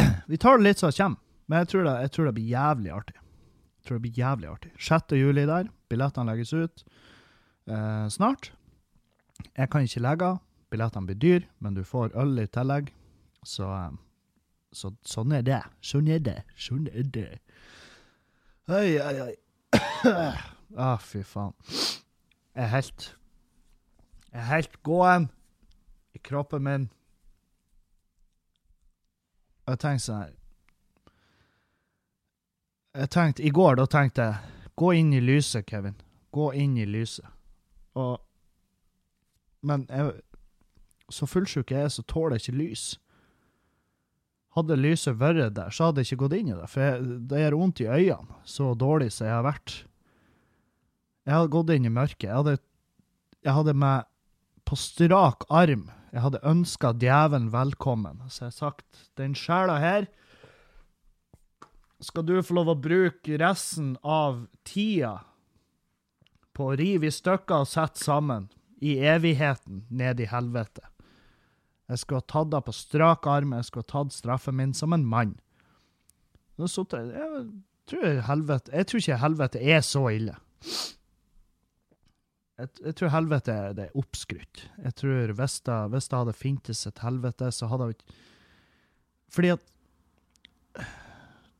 Vi 0.30 0.38
tar 0.38 0.58
det 0.58 0.64
litt 0.66 0.78
som 0.80 0.90
det 0.90 0.98
kommer, 0.98 1.18
men 1.50 1.62
jeg 1.62 1.68
tror 1.72 1.86
det, 1.86 1.94
jeg 2.04 2.10
tror 2.14 2.28
det 2.28 2.34
blir 2.36 2.50
jævlig 2.50 2.90
artig. 2.94 3.16
Jeg 3.80 3.86
tror 3.86 3.96
det 3.96 4.04
blir 4.04 4.18
jævlig 4.20 4.48
artig. 4.50 4.70
6. 4.78 5.14
juli 5.18 5.46
der. 5.48 5.70
Billettene 5.90 6.30
legges 6.30 6.52
ut 6.52 6.84
eh, 7.66 8.06
snart. 8.12 8.52
Jeg 9.56 9.70
kan 9.72 9.86
ikke 9.86 10.02
legge 10.04 10.28
av. 10.28 10.38
Billettene 10.70 11.08
blir 11.08 11.18
dyr, 11.18 11.46
men 11.58 11.74
du 11.74 11.82
får 11.86 12.12
øl 12.20 12.38
i 12.42 12.46
tillegg. 12.52 12.92
Så, 13.48 13.66
eh, 13.66 13.90
så 14.72 14.92
sånn 15.06 15.32
er 15.34 15.42
det. 15.42 15.62
Sånn 15.82 16.08
er 16.08 16.20
det. 16.22 16.38
Sånn 16.58 16.86
er 16.92 17.06
det. 17.14 17.28
Oi, 18.70 19.00
oi, 19.02 19.14
oi. 19.24 19.34
ah, 20.76 20.98
fy 21.02 21.22
faen. 21.26 21.54
Jeg 22.54 22.64
er 22.64 22.72
helt 22.74 23.16
Jeg 24.32 24.40
er 24.40 24.48
helt 24.50 24.82
gåen 24.82 25.30
i 26.14 26.18
kroppen 26.18 26.62
min. 26.62 26.88
Jeg 29.66 29.78
tenkte 29.78 30.04
sånn 30.04 30.22
her 30.22 30.32
Jeg 33.00 33.10
tenkte 33.14 33.44
I 33.46 33.52
går, 33.54 33.76
da 33.78 33.86
tenkte 33.86 34.26
jeg 34.28 34.70
Gå 34.80 34.92
inn 34.96 35.12
i 35.12 35.20
lyset, 35.20 35.66
Kevin. 35.66 35.98
Gå 36.32 36.52
inn 36.56 36.78
i 36.80 36.86
lyset. 36.88 37.26
Og 37.94 38.20
Men 39.62 39.86
jeg, 39.90 40.14
så 41.10 41.26
fullsjuk 41.26 41.70
jeg 41.70 41.82
er, 41.84 41.88
så 41.92 42.02
tåler 42.08 42.38
jeg 42.38 42.46
ikke 42.46 42.58
lys. 42.62 42.84
Hadde 44.60 44.76
lyset 44.76 45.16
vært 45.16 45.54
der, 45.56 45.72
så 45.72 45.88
hadde 45.88 46.02
jeg 46.02 46.10
ikke 46.10 46.24
gått 46.26 46.36
inn 46.36 46.50
i 46.52 46.56
det. 46.58 46.68
For 46.68 46.84
jeg, 46.84 47.18
det 47.30 47.40
gjør 47.42 47.56
vondt 47.60 47.82
i 47.82 47.88
øynene, 47.88 48.40
så 48.44 48.72
dårlig 48.76 49.10
som 49.14 49.28
jeg 49.28 49.36
har 49.38 49.46
vært. 49.46 49.76
Jeg 51.24 51.36
hadde 51.36 51.52
gått 51.54 51.72
inn 51.74 51.88
i 51.88 51.92
mørket. 51.94 52.26
Jeg 52.28 52.36
hadde, 52.36 52.56
jeg 53.46 53.56
hadde 53.56 53.76
meg 53.80 54.08
på 54.68 54.76
strak 54.78 55.48
arm 55.50 55.88
Jeg 56.10 56.22
hadde 56.24 56.40
ønska 56.46 56.90
djevelen 56.98 57.52
velkommen. 57.54 58.22
Så 58.28 58.44
jeg 58.44 58.50
har 58.50 58.56
sagt 58.56 59.04
den 59.18 59.36
sjela 59.38 59.78
her 59.78 60.08
skal 62.00 62.24
du 62.24 62.38
få 62.42 62.56
lov 62.56 62.72
å 62.72 62.80
bruke 62.80 63.38
resten 63.38 63.92
av 64.02 64.46
tida 64.66 65.20
på 66.56 66.70
å 66.70 66.76
rive 66.80 67.06
i 67.08 67.14
stykker 67.14 67.62
og 67.62 67.70
sette 67.70 68.02
sammen 68.02 68.48
i 68.80 68.96
evigheten 69.04 69.84
ned 69.92 70.20
i 70.24 70.28
helvete. 70.30 70.89
Jeg 71.90 72.04
skulle 72.04 72.20
ha 72.22 72.28
tatt 72.30 72.52
henne 72.52 72.62
på 72.62 72.74
strak 72.76 73.26
arm, 73.26 73.56
jeg 73.58 73.66
skulle 73.66 73.86
ha 73.88 73.92
tatt 73.96 74.14
straffen 74.14 74.56
min 74.60 74.74
som 74.76 74.94
en 74.94 75.06
mann. 75.06 75.34
Jeg, 76.60 76.70
tror 77.90 78.20
helvete, 78.28 78.72
jeg 78.76 78.86
tror 78.86 79.02
ikke 79.02 79.20
helvete 79.24 79.62
er 79.74 79.82
så 79.82 80.04
ille. 80.12 80.36
Jeg, 82.60 82.70
jeg 82.84 82.96
tror 83.00 83.12
helvete 83.14 83.56
er, 83.56 83.74
det 83.74 83.86
er 83.88 83.98
oppskrytt. 83.98 84.64
Jeg 84.84 84.96
tror 85.00 85.34
hvis 85.40 85.58
det 85.64 86.18
hadde 86.18 86.36
fintes 86.36 86.84
et 86.86 87.02
helvete, 87.02 87.50
så 87.56 87.70
hadde 87.72 87.88
hun 87.88 87.96
ikke 87.96 88.18
Fordi 89.30 89.54
at 89.56 89.66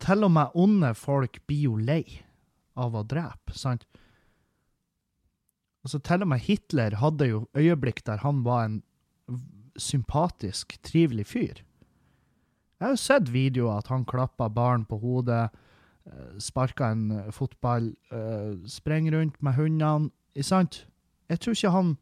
til 0.00 0.24
og 0.26 0.32
med 0.32 0.54
onde 0.58 0.92
folk 0.96 1.40
blir 1.48 1.66
jo 1.68 1.76
lei 1.76 2.04
av 2.80 2.94
å 2.96 3.02
drepe, 3.04 3.52
sant? 3.58 3.84
Altså, 5.84 6.00
til 6.04 6.24
og 6.24 6.30
med 6.32 6.42
Hitler 6.44 6.96
hadde 7.00 7.28
jo 7.28 7.42
øyeblikk 7.56 8.04
der 8.06 8.22
han 8.24 8.44
var 8.44 8.68
en 8.68 8.80
sympatisk, 9.78 10.78
trivelig 10.83 11.26
fyr. 11.26 11.62
Jeg 12.80 12.87
har 12.87 12.94
jo 12.94 13.00
sett 13.00 13.33
videoer 13.33 13.78
at 13.78 13.90
han 13.92 14.06
klappa 14.09 14.48
barn 14.48 14.87
på 14.88 14.98
hodet, 14.98 15.50
eh, 16.06 16.38
sparka 16.38 16.90
en 16.90 17.33
fotball, 17.33 17.92
uh, 18.12 18.56
sprenger 18.66 19.18
rundt 19.18 19.42
med 19.42 19.52
hundene. 19.54 20.11
Ikke 20.35 20.48
sant? 20.48 20.87
Jeg 21.28 21.40
tror 21.40 21.52
ikke 21.52 21.70
han 21.70 21.96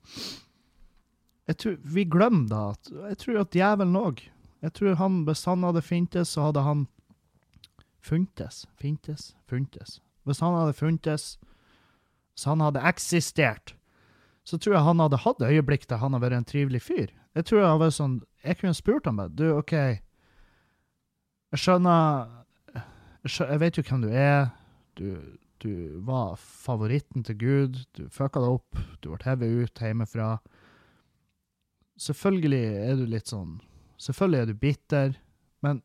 tror, 1.56 1.76
Vi 1.82 2.04
glemmer 2.04 2.48
da 2.48 2.70
at 2.70 2.90
Jeg 3.08 3.18
tror 3.18 3.40
at 3.40 3.50
djevelen 3.50 3.96
òg 3.96 4.22
Jeg 4.62 4.72
tror 4.72 4.94
han, 4.94 5.24
Hvis 5.24 5.44
han 5.44 5.62
hadde 5.62 5.82
fintes, 5.82 6.28
så 6.28 6.48
hadde 6.48 6.62
han 6.62 6.86
funtes, 8.00 8.66
fintes, 8.80 9.36
funtes. 9.46 10.00
Hvis 10.24 10.40
han 10.40 10.54
hadde 10.54 10.72
funtes, 10.72 11.38
så 12.34 12.54
han 12.54 12.60
hadde 12.60 12.80
eksistert, 12.88 13.74
så 14.48 14.56
tror 14.56 14.78
jeg 14.78 14.86
han 14.86 15.02
hadde 15.02 15.20
hatt 15.20 15.42
øyeblikk 15.44 15.84
der 15.90 16.00
han 16.00 16.14
hadde 16.14 16.24
vært 16.24 16.38
en 16.38 16.46
trivelig 16.48 16.80
fyr. 16.86 17.10
Jeg 17.36 17.46
tror 17.48 17.60
jeg 17.60 17.72
hadde 17.74 17.88
sånn, 17.92 18.14
jeg 18.46 18.56
kunne 18.60 18.76
spurt 18.76 19.08
ham 19.08 19.18
bare, 19.20 19.32
du, 19.36 19.44
OK, 19.58 19.74
jeg 21.52 21.60
skjønner, 21.60 22.30
jeg, 22.72 22.84
skjønner, 23.32 23.52
jeg 23.52 23.62
vet 23.64 23.78
jo 23.78 23.84
hvem 23.90 24.06
du 24.06 24.08
er, 24.08 24.48
du, 24.96 25.10
du 25.60 25.74
var 26.06 26.38
favoritten 26.40 27.26
til 27.28 27.36
Gud, 27.42 27.76
du 27.98 28.06
fucka 28.14 28.40
deg 28.40 28.56
opp, 28.56 28.80
du 29.04 29.10
ble 29.10 29.20
hevet 29.26 29.68
ut 29.68 29.84
hjemmefra. 29.84 30.30
Selvfølgelig 32.00 32.64
er 32.88 32.96
du 32.96 33.04
litt 33.10 33.28
sånn, 33.28 33.58
selvfølgelig 34.00 34.40
er 34.40 34.48
du 34.48 34.60
bitter, 34.64 35.16
men, 35.66 35.82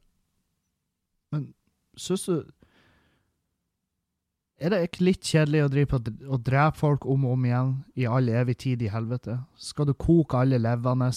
men 1.34 1.52
Syns 2.00 2.24
du 2.26 2.40
Er 4.64 4.72
det 4.72 4.78
ikke 4.86 5.04
litt 5.04 5.28
kjedelig 5.28 5.66
å 5.66 5.72
drive 5.72 5.90
på 5.92 5.98
å 6.32 6.38
drepe 6.40 6.80
folk 6.80 7.04
om 7.10 7.26
og 7.28 7.34
om 7.36 7.46
igjen 7.50 7.72
i 8.00 8.06
all 8.08 8.30
evig 8.32 8.56
tid 8.64 8.84
i 8.86 8.92
helvete? 8.94 9.36
Skal 9.60 9.90
du 9.90 9.94
koke 10.00 10.40
alle 10.40 10.56
levende? 10.62 11.10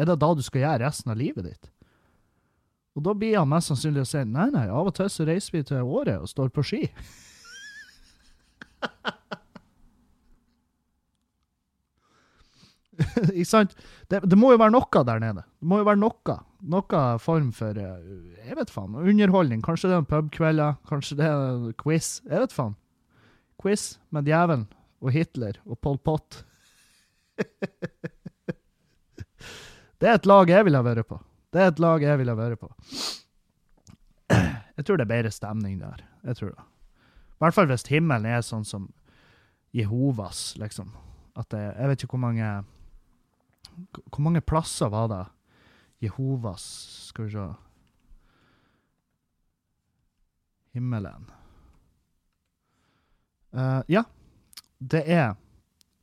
Er 0.00 0.08
det 0.08 0.16
da 0.22 0.30
du 0.32 0.40
skal 0.44 0.62
gjøre 0.62 0.84
resten 0.86 1.12
av 1.12 1.18
livet 1.20 1.44
ditt? 1.44 1.68
Og 2.96 3.04
da 3.04 3.12
blir 3.12 3.36
han 3.36 3.50
mest 3.50 3.68
sannsynlig 3.68 4.06
å 4.06 4.08
si 4.08 4.22
nei, 4.24 4.48
nei, 4.54 4.64
av 4.72 4.88
og 4.88 4.94
til 4.96 5.10
så 5.12 5.26
reiser 5.28 5.58
vi 5.58 5.60
til 5.68 5.84
Året 5.84 6.16
og 6.16 6.30
står 6.32 6.48
på 6.56 6.64
ski. 6.64 6.80
Ikke 13.36 13.50
sant? 13.50 13.76
Det, 14.08 14.24
det, 14.24 14.40
må 14.40 14.54
jo 14.54 14.62
være 14.62 14.72
noe 14.72 15.04
der 15.04 15.20
nede. 15.20 15.44
Det 15.60 15.68
må 15.68 15.82
jo 15.82 15.88
være 15.90 16.00
noe. 16.00 16.38
Noe 16.64 17.04
form 17.20 17.52
for 17.52 17.76
eh, 17.76 18.00
Jeg 18.46 18.56
vet 18.56 18.72
faen. 18.72 18.96
Underholdning. 18.96 19.60
Kanskje 19.60 19.92
det 19.92 19.98
er 19.98 20.02
en 20.06 20.08
pubkvelder. 20.08 20.80
Kanskje 20.88 21.20
det 21.20 21.28
er 21.28 21.36
en 21.50 21.76
quiz. 21.76 22.24
Jeg 22.24 22.40
vet 22.46 22.56
faen. 22.56 22.72
Quiz 23.62 23.98
med 24.14 24.26
djevelen 24.28 24.66
og 25.00 25.12
Hitler 25.14 25.60
og 25.64 25.80
Pol 25.80 25.98
Pot. 25.98 26.44
det 30.00 30.08
er 30.08 30.16
et 30.18 30.28
lag 30.28 30.50
jeg 30.50 30.66
ville 30.66 30.80
ha 30.80 30.86
vært 30.86 31.08
på. 31.08 31.20
Det 31.52 31.62
er 31.62 31.72
et 31.72 31.82
lag 31.82 32.02
jeg 32.04 32.20
ville 32.20 32.32
ha 32.34 32.38
vært 32.38 32.60
på. 32.60 32.70
Jeg 34.76 34.84
tror 34.84 34.98
det 34.98 35.06
er 35.06 35.14
bedre 35.14 35.32
stemning 35.32 35.78
der. 35.80 36.04
Jeg 36.26 36.36
tror 36.36 36.52
det. 36.52 36.64
I 37.36 37.44
hvert 37.44 37.56
fall 37.56 37.68
hvis 37.68 37.86
himmelen 37.88 38.28
er 38.28 38.44
sånn 38.44 38.64
som 38.64 38.88
Jehovas, 39.76 40.54
liksom. 40.60 40.88
At 41.36 41.50
det, 41.52 41.60
jeg 41.76 41.90
vet 41.90 42.04
ikke 42.04 42.16
hvor 42.16 42.24
mange 42.28 42.48
hvor 44.08 44.22
mange 44.24 44.40
plasser 44.40 44.88
var 44.88 45.08
det 45.12 45.24
Jehovas 46.00 46.62
Skal 47.10 47.26
vi 47.26 47.34
se 47.34 47.46
Himmelen. 50.76 51.30
Uh, 53.56 53.80
ja, 53.88 54.04
det 54.78 55.02
er 55.08 55.34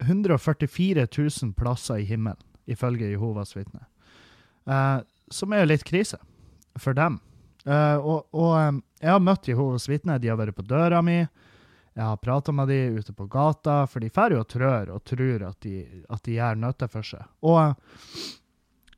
144 0.02 1.08
000 1.18 1.54
plasser 1.54 2.02
i 2.02 2.08
himmelen, 2.10 2.42
ifølge 2.66 3.12
Jehovas 3.12 3.56
vitner. 3.56 3.86
Uh, 4.66 5.04
som 5.32 5.54
er 5.54 5.64
jo 5.64 5.72
litt 5.72 5.86
krise 5.88 6.18
for 6.80 6.98
dem. 6.98 7.20
Uh, 7.68 7.98
og, 8.02 8.28
og 8.36 8.54
um, 8.58 8.82
jeg 9.00 9.12
har 9.14 9.24
møtt 9.24 9.48
Jehovas 9.48 9.88
vitner. 9.90 10.20
De 10.20 10.32
har 10.32 10.40
vært 10.40 10.58
på 10.58 10.66
døra 10.68 11.02
mi. 11.06 11.22
Jeg 11.94 12.04
har 12.10 12.18
prata 12.18 12.52
med 12.52 12.72
de 12.74 12.80
ute 12.98 13.14
på 13.14 13.28
gata, 13.30 13.84
for 13.86 14.02
de 14.02 14.10
drar 14.10 14.34
jo 14.34 14.42
og 14.42 14.48
trør 14.50 14.96
og 14.96 15.04
tror 15.06 15.44
at 15.52 15.60
de, 15.62 16.34
gjør 16.34 16.58
nytte 16.58 16.88
for 16.90 17.06
seg. 17.06 17.28
Og 17.46 17.76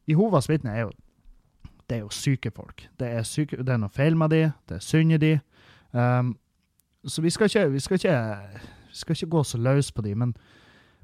Jehovas 0.07 0.47
vitner 0.49 0.77
er 0.77 0.85
jo 0.85 0.93
det 1.85 1.99
er 1.99 2.01
jo 2.01 2.09
syke 2.09 2.49
folk. 2.49 2.87
Det 2.97 3.11
er, 3.13 3.25
syke, 3.27 3.59
det 3.61 3.75
er 3.75 3.77
noe 3.77 3.93
feil 3.93 4.15
med 4.17 4.31
de, 4.33 4.47
det 4.65 4.79
er 4.79 4.81
synd 4.81 5.13
i 5.13 5.19
de. 5.21 5.33
Um, 5.93 6.31
så 7.07 7.21
vi 7.21 7.29
skal, 7.29 7.45
ikke, 7.45 7.69
vi, 7.69 7.79
skal 7.79 7.99
ikke, 7.99 8.19
vi 8.89 8.99
skal 8.99 9.17
ikke 9.17 9.33
gå 9.35 9.43
så 9.43 9.57
løs 9.57 9.91
på 9.91 10.01
de, 10.01 10.15
men, 10.15 10.35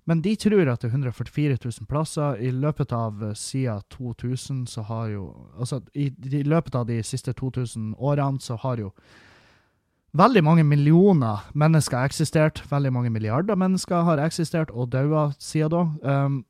Men 0.06 0.22
de 0.22 0.36
tror 0.36 0.66
at 0.68 0.82
det 0.82 0.88
er 0.90 0.96
144 0.98 1.58
000 1.64 1.88
plasser. 1.88 2.36
I 2.42 2.50
løpet 2.52 2.92
av 2.92 3.24
eh, 3.24 3.36
siden 3.38 3.82
2000 3.90 4.68
så 4.68 4.82
har 4.82 5.08
jo 5.08 5.48
Altså, 5.60 5.82
i, 5.94 6.12
i 6.32 6.44
løpet 6.44 6.76
av 6.76 6.88
de 6.88 7.04
siste 7.04 7.34
2000 7.34 7.94
årene 7.98 8.42
så 8.42 8.56
har 8.56 8.80
jo 8.82 8.92
veldig 10.18 10.44
mange 10.44 10.64
millioner 10.64 11.46
mennesker 11.54 12.04
eksistert. 12.04 12.64
Veldig 12.72 12.94
mange 12.94 13.10
milliarder 13.10 13.56
mennesker 13.56 14.02
har 14.02 14.18
eksistert 14.18 14.72
og 14.72 14.90
daua 14.92 15.32
siden 15.40 15.70
da. 15.70 16.26
Um, 16.26 16.46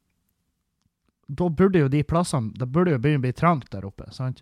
da 1.27 1.49
burde 1.49 1.79
jo 1.79 1.87
de 1.87 2.03
plassene 2.03 2.51
Det 2.59 2.67
burde 2.67 2.91
jo 2.91 2.99
begynne 2.99 3.21
å 3.21 3.27
bli 3.27 3.33
trangt 3.33 3.71
der 3.71 3.85
oppe. 3.85 4.07
sant? 4.11 4.41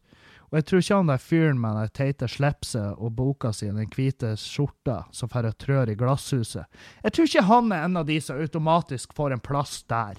Og 0.49 0.57
jeg 0.57 0.65
tror 0.65 0.81
ikke 0.81 0.97
han 0.97 1.11
der 1.11 1.21
fyren 1.21 1.59
med 1.61 1.75
den 1.77 1.91
teite 1.93 2.27
slipset 2.29 2.97
og 2.97 3.13
boka 3.17 3.51
si, 3.53 3.67
den 3.69 3.89
hvite 3.93 4.33
skjorta, 4.39 5.03
som 5.13 5.29
får 5.29 5.51
trør 5.61 5.91
i 5.91 5.97
glasshuset 5.97 6.65
Jeg 7.03 7.13
tror 7.13 7.29
ikke 7.29 7.45
han 7.49 7.71
er 7.71 7.85
en 7.85 7.99
av 8.01 8.07
de 8.07 8.17
som 8.21 8.39
automatisk 8.41 9.13
får 9.13 9.35
en 9.35 9.43
plass 9.45 9.83
der. 9.83 10.17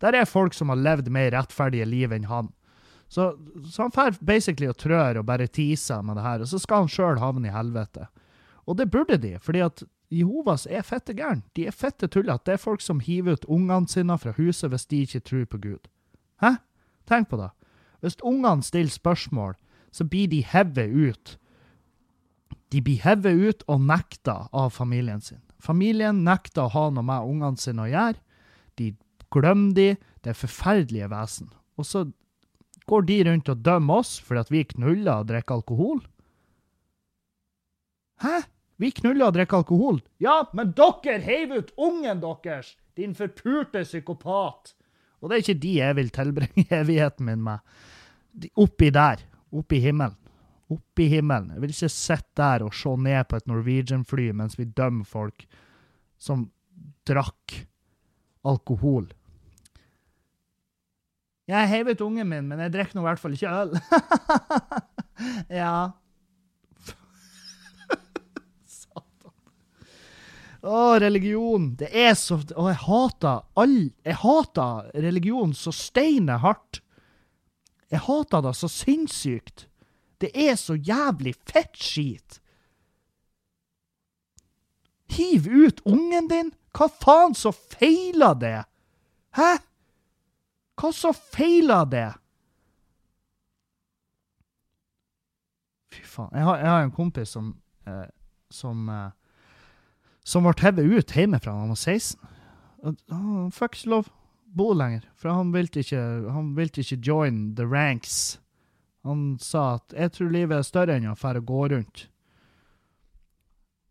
Der 0.00 0.16
er 0.16 0.28
folk 0.28 0.54
som 0.54 0.72
har 0.72 0.80
levd 0.80 1.10
mer 1.12 1.30
rettferdige 1.32 1.84
liv 1.88 2.12
enn 2.12 2.28
han. 2.28 2.52
Så, 3.08 3.36
så 3.70 3.82
han 3.82 3.92
får 3.94 4.18
basically 4.20 4.68
og 4.68 4.78
trør 4.80 5.20
og 5.20 5.28
bare 5.28 5.46
teaser 5.46 6.02
med 6.02 6.16
det 6.18 6.24
her, 6.24 6.40
og 6.40 6.48
så 6.50 6.58
skal 6.58 6.84
han 6.84 6.90
sjøl 6.90 7.20
havne 7.22 7.48
i 7.48 7.54
helvete. 7.54 8.08
Og 8.66 8.80
det 8.80 8.90
burde 8.90 9.20
de, 9.22 9.36
fordi 9.38 9.62
at 9.62 9.84
Jehovas 10.10 10.66
er 10.70 10.82
fette 10.86 11.14
gæren. 11.14 11.42
De 11.54 11.66
er 11.66 11.74
fette 11.74 12.08
tullete. 12.08 12.44
Det 12.46 12.56
er 12.56 12.62
folk 12.62 12.82
som 12.82 13.00
hiver 13.02 13.36
ut 13.36 13.46
ungene 13.50 13.88
sine 13.90 14.16
fra 14.18 14.34
huset 14.36 14.70
hvis 14.70 14.86
de 14.86 15.02
ikke 15.02 15.20
tror 15.20 15.44
på 15.50 15.58
Gud. 15.58 15.88
Hæ? 16.42 16.56
Tenk 17.06 17.28
på 17.30 17.38
det. 17.40 17.50
Hvis 18.00 18.18
ungene 18.22 18.62
stiller 18.62 18.90
spørsmål, 18.90 19.56
så 19.96 20.04
blir 20.04 20.28
de 20.28 20.42
hevet 20.44 20.92
ut. 20.92 21.36
De 22.74 22.82
blir 22.84 23.00
hevet 23.00 23.40
ut 23.40 23.64
og 23.70 23.84
nekta 23.88 24.46
av 24.52 24.74
familien 24.74 25.22
sin. 25.24 25.40
Familien 25.62 26.24
nekter 26.26 26.66
å 26.66 26.72
ha 26.74 26.84
noe 26.92 27.06
med 27.06 27.30
ungene 27.30 27.60
sine 27.60 27.86
å 27.86 27.90
gjøre. 27.90 28.20
De 28.76 28.92
glemmer 29.32 29.72
de. 29.76 29.88
Det 30.20 30.34
er 30.34 30.38
forferdelige 30.38 31.08
vesen. 31.08 31.48
Og 31.80 31.88
så 31.88 32.04
går 32.90 33.06
de 33.08 33.16
rundt 33.28 33.48
og 33.52 33.62
dømmer 33.66 34.02
oss 34.02 34.16
fordi 34.22 34.44
at 34.44 34.52
vi 34.52 34.66
knuller 34.74 35.22
og 35.22 35.30
drikker 35.30 35.60
alkohol. 35.60 36.02
Hæ? 38.22 38.42
Vi 38.76 38.90
knuller 38.98 39.30
og 39.30 39.36
drikker 39.36 39.62
alkohol? 39.62 40.02
Ja, 40.20 40.42
men 40.56 40.74
dere 40.76 41.20
heiv 41.24 41.54
ut 41.54 41.72
ungen 41.80 42.20
deres! 42.20 42.74
Din 42.96 43.14
forpurte 43.16 43.84
psykopat! 43.84 44.74
Og 45.20 45.28
det 45.30 45.36
er 45.36 45.44
ikke 45.44 45.62
de 45.62 45.72
jeg 45.78 45.96
vil 45.96 46.12
tilbringe 46.12 46.66
evigheten 46.82 47.28
min 47.28 47.42
med. 47.44 47.64
De, 48.36 48.52
oppi 48.60 48.90
der. 48.92 49.24
Oppi 49.56 49.80
himmelen. 49.82 50.16
Opp 50.72 50.98
i 50.98 51.06
himmelen. 51.10 51.50
Jeg 51.54 51.60
vil 51.62 51.72
ikke 51.72 51.88
sitte 51.94 52.36
der 52.40 52.62
og 52.66 52.74
se 52.74 52.90
ned 52.98 53.28
på 53.30 53.36
et 53.38 53.46
Norwegian-fly 53.46 54.32
mens 54.34 54.58
vi 54.58 54.64
dømmer 54.66 55.06
folk 55.06 55.46
som 56.18 56.50
drakk 57.06 57.66
alkohol. 58.46 59.06
Jeg 61.46 61.70
heiv 61.70 61.86
ut 61.92 62.00
ungen 62.02 62.26
min, 62.26 62.48
men 62.50 62.58
jeg 62.64 62.72
drikker 62.74 62.98
nå 62.98 63.04
i 63.04 63.06
hvert 63.06 63.22
fall 63.22 63.36
ikke 63.36 63.52
øl. 63.54 63.70
ja. 65.60 65.76
Å, 70.66 70.98
religion. 70.98 71.78
Det 71.78 71.86
er 71.94 72.18
så 72.18 72.40
Å, 72.42 72.66
jeg 72.72 72.82
hater 72.82 73.46
all 73.62 73.94
Jeg 74.02 74.18
hater 74.24 74.90
religion 75.06 75.54
så 75.54 75.70
steine 75.74 76.38
hardt. 76.42 76.82
Jeg 77.90 78.02
hater 78.06 78.42
det 78.42 78.54
så 78.56 78.68
sinnssykt. 78.68 79.68
Det 80.20 80.30
er 80.34 80.56
så 80.56 80.74
jævlig 80.74 81.34
fettskit. 81.46 82.40
Hiv 85.12 85.46
ut 85.46 85.80
ungen 85.86 86.28
din? 86.28 86.52
Hva 86.76 86.88
faen 86.92 87.34
så 87.36 87.52
feiler 87.52 88.34
det? 88.40 88.58
Hæ? 89.36 89.52
Hva 90.76 90.90
så 90.92 91.12
feiler 91.12 91.84
det? 91.88 92.08
Fy 95.94 96.02
faen. 96.04 96.32
Jeg 96.34 96.44
har, 96.44 96.58
jeg 96.58 96.68
har 96.68 96.82
en 96.82 96.96
kompis 96.96 97.32
som 97.32 97.54
eh, 97.86 98.08
som 98.50 98.88
eh, 98.88 99.14
som 100.26 100.42
ble 100.42 100.54
hevet 100.58 100.90
ut 100.90 101.14
hjemmefra 101.14 101.52
da 101.54 101.62
han 101.62 101.72
var 101.72 101.78
16. 101.78 102.18
Og, 102.82 102.96
Han 103.10 103.52
fikk 103.54 103.78
ikke 103.78 103.92
lov 103.94 104.08
bo 104.56 104.72
lenger, 104.72 105.04
for 105.16 105.34
han 105.36 105.52
ville 105.52 105.82
ikke, 105.82 106.02
han 106.32 106.52
ville 106.56 106.82
ikke 106.82 107.00
join 107.04 107.54
the 107.56 107.66
ranks. 107.68 108.40
Han 109.04 109.38
sa 109.38 109.74
at 109.74 109.92
'jeg 109.92 110.12
tror 110.12 110.30
livet 110.30 110.58
er 110.58 110.62
større 110.62 110.96
enn 110.96 111.10
å 111.10 111.14
fære 111.14 111.44
gå 111.44 111.68
rundt'. 111.70 112.08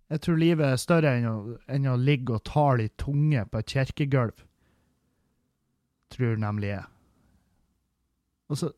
Jeg 0.09 0.21
tror 0.21 0.35
livet 0.37 0.65
er 0.65 0.75
større 0.75 1.17
enn 1.17 1.25
å, 1.25 1.57
enn 1.69 1.87
å 1.89 1.95
ligge 1.97 2.33
og 2.33 2.43
tale 2.43 2.85
i 2.85 2.93
tunge 2.97 3.45
på 3.45 3.57
et 3.57 3.71
kirkegulv. 3.73 4.43
Tror 6.13 6.35
nemlig 6.37 6.67
jeg. 6.67 6.85
Og 8.49 8.57
så, 8.57 8.69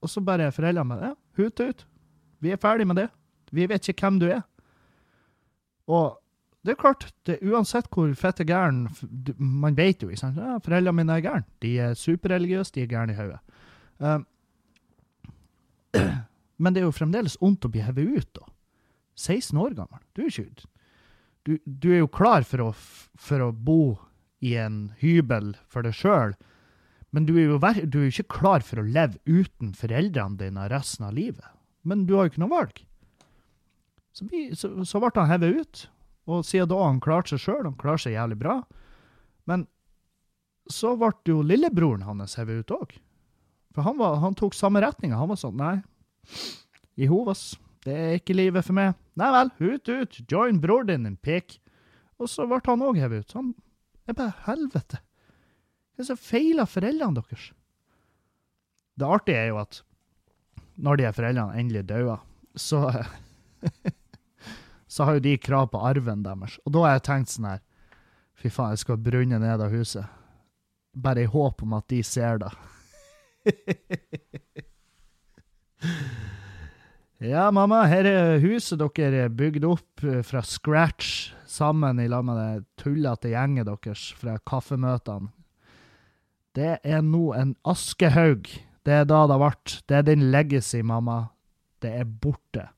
og 0.00 0.08
så 0.08 0.20
bare 0.24 0.52
foreldrene 0.52 0.88
mine 0.88 1.10
ja, 1.10 1.14
hut 1.36 1.60
ut. 1.60 1.86
Vi 2.40 2.50
er 2.50 2.56
ferdig 2.56 2.86
med 2.86 2.96
det. 2.96 3.08
Vi 3.52 3.66
vet 3.68 3.88
ikke 3.88 4.06
hvem 4.06 4.20
du 4.22 4.26
er. 4.30 4.42
Og 5.88 6.16
det 6.66 6.74
er 6.74 6.80
klart, 6.80 7.06
det, 7.28 7.38
uansett 7.46 7.86
hvor 7.94 8.10
fette 8.18 8.44
gæren 8.44 8.88
Man 9.38 9.76
vet 9.78 10.02
jo, 10.02 10.08
ikke 10.10 10.20
sant. 10.20 10.40
Ja, 10.40 10.58
foreldrene 10.62 10.96
mine 10.98 11.14
er 11.18 11.22
gærne. 11.24 11.46
De 11.62 11.76
er 11.80 11.94
superreligiøse, 11.98 12.74
de 12.74 12.82
er 12.82 12.90
gærne 12.90 13.14
i 13.14 13.18
hodet. 13.18 13.38
Um, 13.98 14.26
men 16.62 16.74
det 16.74 16.82
er 16.82 16.88
jo 16.88 16.96
fremdeles 16.96 17.38
vondt 17.40 17.68
å 17.68 17.70
bli 17.72 17.84
hevet 17.86 18.18
ut, 18.18 18.30
da. 18.40 18.50
16 19.18 19.58
år 19.58 19.78
gammel. 19.78 20.02
Du 20.14 20.24
er 20.24 20.30
ikke 20.30 20.68
Du, 21.46 21.56
du 21.64 21.88
er 21.92 22.02
jo 22.02 22.10
klar 22.12 22.44
for 22.44 22.60
å, 22.60 22.72
for 23.16 23.40
å 23.40 23.52
bo 23.52 23.96
i 24.44 24.54
en 24.60 24.90
hybel 25.00 25.54
for 25.70 25.86
deg 25.86 25.96
sjøl, 25.96 26.34
men 27.10 27.24
du 27.24 27.32
er 27.38 27.48
jo 27.48 27.58
du 27.88 28.02
er 28.02 28.10
ikke 28.10 28.34
klar 28.34 28.60
for 28.66 28.82
å 28.82 28.84
leve 28.84 29.16
uten 29.24 29.72
foreldrene 29.74 30.36
dine 30.36 30.66
resten 30.68 31.06
av 31.08 31.14
livet. 31.16 31.46
Men 31.82 32.04
du 32.04 32.18
har 32.18 32.26
jo 32.26 32.34
ikke 32.34 32.42
noe 32.42 32.52
valg. 32.52 32.82
Så, 34.12 34.26
så, 34.58 34.68
så 34.84 35.00
ble 35.00 35.14
han 35.16 35.30
hevet 35.30 35.62
ut. 35.62 35.86
Og 36.28 36.44
siden 36.44 36.68
da 36.70 36.78
han 36.84 37.00
klart 37.00 37.30
seg 37.30 37.40
sjøl, 37.40 37.64
han 37.64 37.78
klarer 37.80 38.02
seg 38.04 38.14
jævlig 38.14 38.38
bra. 38.42 38.60
Men 39.48 39.64
så 40.68 40.92
ble 41.00 41.14
jo 41.26 41.40
lillebroren 41.40 42.04
hans 42.04 42.36
hevet 42.36 42.66
ut 42.66 42.74
òg. 42.76 42.98
For 43.72 43.86
han, 43.86 43.96
var, 44.00 44.18
han 44.20 44.36
tok 44.36 44.56
samme 44.56 44.82
retninga. 44.84 45.16
Han 45.16 45.32
var 45.32 45.40
sånn 45.40 45.56
Nei, 45.56 45.78
Jehovas, 46.98 47.52
det 47.86 47.94
er 47.94 48.18
ikke 48.18 48.36
livet 48.36 48.66
for 48.66 48.76
meg. 48.76 48.96
Nei 49.18 49.30
vel, 49.34 49.52
ut, 49.62 49.88
ut, 49.88 50.20
join 50.28 50.60
bror 50.60 50.84
din, 50.88 51.06
din 51.06 51.16
pikk. 51.24 51.56
Og 52.18 52.28
så 52.30 52.46
ble 52.50 52.60
han 52.66 52.84
òg 52.84 52.98
hevet 53.00 53.24
ut. 53.24 53.32
Så 53.32 53.40
han 53.40 53.52
er 54.10 54.18
bare 54.18 54.36
Helvete. 54.48 55.00
Hva 55.00 56.02
er 56.02 56.04
det 56.04 56.10
som 56.10 56.20
feiler 56.20 56.68
foreldrene 56.68 57.22
deres? 57.22 57.48
Det 58.98 59.06
artige 59.06 59.44
er 59.46 59.52
jo 59.52 59.60
at 59.62 59.80
når 60.78 60.98
de 60.98 61.06
er 61.08 61.14
foreldrene 61.14 61.58
endelig 61.58 61.84
dauer, 61.88 62.20
så 62.58 62.84
så 64.88 65.04
har 65.04 65.18
jo 65.18 65.24
de 65.28 65.36
krav 65.38 65.68
på 65.72 65.80
arven 65.84 66.22
deres. 66.24 66.58
Og 66.64 66.72
da 66.74 66.78
har 66.86 66.92
jeg 66.96 67.06
tenkt 67.10 67.34
sånn 67.34 67.50
her 67.52 67.64
Fy 68.38 68.52
faen, 68.54 68.70
jeg 68.70 68.84
skal 68.84 69.00
brunne 69.02 69.38
ned 69.42 69.58
av 69.64 69.72
huset. 69.74 70.06
Bare 70.94 71.24
i 71.24 71.30
håp 71.30 71.62
om 71.64 71.72
at 71.74 71.88
de 71.90 71.98
ser 72.06 72.38
det. 72.38 72.52
ja, 77.32 77.50
mamma, 77.50 77.80
her 77.90 78.06
er 78.06 78.38
huset 78.44 78.78
dere 78.78 79.26
bygde 79.34 79.66
opp 79.66 80.04
eh, 80.06 80.22
fra 80.22 80.42
scratch, 80.46 81.34
sammen 81.50 81.98
i 81.98 82.06
lag 82.06 82.22
med 82.28 82.38
det 82.38 82.62
tullete 82.78 83.34
gjengen 83.34 83.66
deres 83.66 84.14
fra 84.14 84.38
kaffemøtene. 84.46 85.34
Det 86.54 86.78
er 86.86 87.02
nå 87.02 87.34
en 87.34 87.58
askehaug. 87.66 88.46
Det 88.86 88.94
er 89.02 89.04
da 89.06 89.26
det 89.26 89.42
vært. 89.42 89.82
Det 89.90 89.98
er 89.98 90.06
din 90.06 90.30
legacy, 90.30 90.78
mamma. 90.86 91.34
Det 91.82 91.90
er 92.00 92.06
borte 92.06 92.70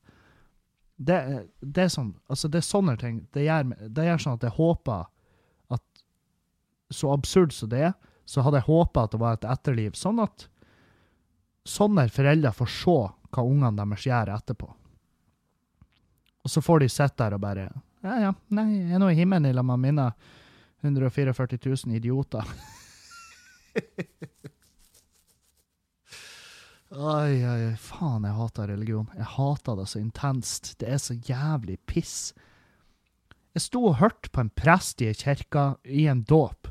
det, 1.01 1.47
det 1.61 1.87
er 1.87 1.91
sånn, 1.91 2.11
altså 2.29 2.49
det 2.51 2.61
er 2.61 2.67
sånne 2.67 2.95
ting. 3.01 3.21
Det 3.33 3.45
gjør, 3.45 3.71
det 3.89 4.05
gjør 4.05 4.21
sånn 4.21 4.37
at 4.37 4.45
jeg 4.45 4.57
håper 4.57 5.07
at 5.73 6.03
Så 6.91 7.09
absurd 7.13 7.53
som 7.55 7.71
det 7.71 7.85
er, 7.87 7.93
så 8.27 8.43
hadde 8.45 8.59
jeg 8.61 8.67
håpa 8.67 9.05
at 9.05 9.13
det 9.15 9.21
var 9.21 9.37
et 9.37 9.47
etterliv. 9.49 9.95
Sånn 9.97 10.19
at 10.23 10.45
sånne 11.67 12.05
foreldre 12.11 12.51
får 12.55 12.69
se 12.73 12.97
hva 13.31 13.45
ungene 13.47 13.73
deres 13.79 14.05
gjør 14.05 14.33
etterpå. 14.35 14.69
Og 16.41 16.51
så 16.51 16.63
får 16.63 16.83
de 16.83 16.91
sitte 16.91 17.21
der 17.21 17.37
og 17.37 17.43
bare 17.43 17.69
Ja, 18.01 18.15
ja, 18.17 18.31
nei, 18.49 18.67
jeg 18.79 18.95
er 18.97 19.01
nå 19.01 19.11
i 19.11 19.17
himmelen 19.19 19.53
lag 19.55 19.65
med 19.65 19.83
mine 19.83 20.07
144 20.81 21.57
000 21.61 21.97
idioter. 21.97 22.47
Oi, 26.91 27.39
oi, 27.47 27.75
faen, 27.79 28.25
jeg 28.27 28.35
hater 28.35 28.67
religion. 28.67 29.07
Jeg 29.15 29.29
hater 29.37 29.77
det 29.79 29.85
så 29.87 29.99
intenst. 30.01 30.73
Det 30.81 30.89
er 30.91 30.99
så 30.99 31.15
jævlig 31.15 31.77
piss. 31.87 32.33
Jeg 33.55 33.63
sto 33.63 33.85
og 33.87 34.01
hørte 34.01 34.27
på 34.31 34.43
en 34.43 34.51
prest 34.51 34.99
i 34.99 35.07
ei 35.07 35.15
kirke 35.15 35.69
i 35.87 36.09
en 36.11 36.25
dåp. 36.27 36.67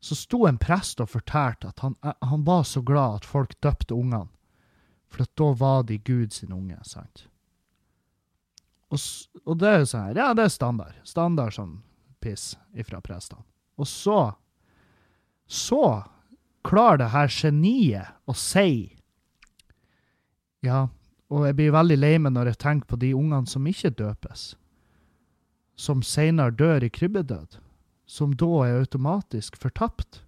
Så 0.00 0.16
sto 0.16 0.46
en 0.48 0.60
prest 0.62 1.02
og 1.04 1.10
fortalte 1.12 1.68
at 1.68 1.84
han, 1.84 1.96
eh, 2.04 2.16
han 2.22 2.46
var 2.48 2.64
så 2.64 2.80
glad 2.80 3.20
at 3.20 3.28
folk 3.28 3.60
døpte 3.60 3.94
ungene. 3.94 4.32
For 5.08 5.28
da 5.36 5.52
var 5.52 5.82
de 5.82 5.98
Gud 5.98 6.32
sin 6.32 6.52
unge, 6.52 6.78
sant? 6.84 7.26
Og, 8.88 8.98
og 9.44 9.58
det 9.60 9.68
er 9.68 9.78
jo 9.82 9.88
sånn 9.88 10.06
her, 10.08 10.20
ja, 10.20 10.32
det 10.36 10.46
er 10.46 10.52
standard. 10.52 10.96
Standard 11.04 11.56
sånn 11.56 11.80
piss 12.24 12.54
ifra 12.72 13.02
prestene. 13.04 13.44
Og 13.76 13.86
så 13.86 14.34
Så 15.48 16.04
klarer 16.68 17.00
det 17.02 17.10
her 17.14 17.32
geniet 17.32 18.14
å 18.28 18.36
si 18.36 18.94
Ja, 20.64 20.88
og 21.28 21.44
jeg 21.46 21.56
blir 21.58 21.74
veldig 21.74 21.98
lei 21.98 22.16
meg 22.20 22.34
når 22.34 22.52
jeg 22.52 22.62
tenker 22.64 22.92
på 22.92 23.00
de 23.00 23.12
ungene 23.14 23.46
som 23.46 23.66
ikke 23.68 23.92
døpes. 23.94 24.54
Som 25.78 26.02
seinere 26.02 26.56
dør 26.56 26.82
i 26.82 26.90
krybbedød. 26.90 27.60
Som 28.08 28.32
da 28.40 28.48
er 28.64 28.80
automatisk 28.80 29.58
fortapt. 29.60 30.22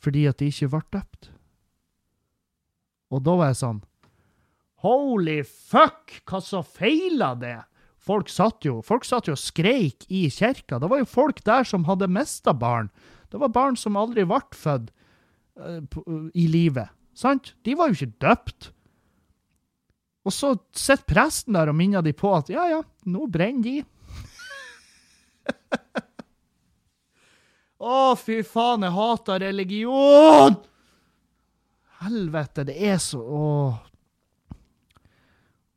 Fordi 0.00 0.24
at 0.30 0.40
de 0.40 0.48
ikke 0.48 0.70
ble 0.72 0.80
døpt. 0.96 1.30
Og 3.10 3.24
da 3.26 3.36
var 3.36 3.50
jeg 3.50 3.60
sånn 3.60 3.82
Holy 4.80 5.42
fuck, 5.44 6.22
hva 6.24 6.38
så 6.40 6.62
feila 6.64 7.34
det? 7.36 7.58
Folk 8.00 8.30
satt 8.32 8.64
jo 8.64 8.78
folk 8.80 9.04
satt 9.04 9.28
jo 9.28 9.34
og 9.36 9.42
skreik 9.42 10.06
i 10.08 10.22
kirka. 10.32 10.78
Det 10.80 10.88
var 10.88 11.02
jo 11.02 11.10
folk 11.10 11.42
der 11.44 11.68
som 11.68 11.84
hadde 11.84 12.08
mista 12.08 12.54
barn. 12.56 12.88
Det 13.28 13.42
var 13.42 13.52
barn 13.52 13.76
som 13.76 13.98
aldri 14.00 14.24
ble 14.24 14.40
født 14.56 14.88
i 16.34 16.46
livet. 16.48 16.88
Sant? 17.14 17.54
De 17.64 17.74
var 17.76 17.90
jo 17.90 17.98
ikke 17.98 18.20
døpt. 18.22 18.70
Og 20.24 20.32
så 20.34 20.54
sitter 20.76 21.08
presten 21.08 21.56
der 21.56 21.70
og 21.72 21.76
minner 21.78 22.04
de 22.04 22.12
på 22.16 22.32
at 22.36 22.50
ja, 22.52 22.66
ja, 22.70 22.82
nå 23.08 23.26
brenner 23.32 23.64
de. 23.64 23.84
Å, 27.80 28.14
fy 28.20 28.42
faen, 28.44 28.84
jeg 28.84 28.92
hater 28.92 29.40
religion! 29.40 30.58
Helvete, 32.00 32.64
det 32.68 32.76
er 32.90 32.98
så 33.00 33.20
Åh. 33.20 33.78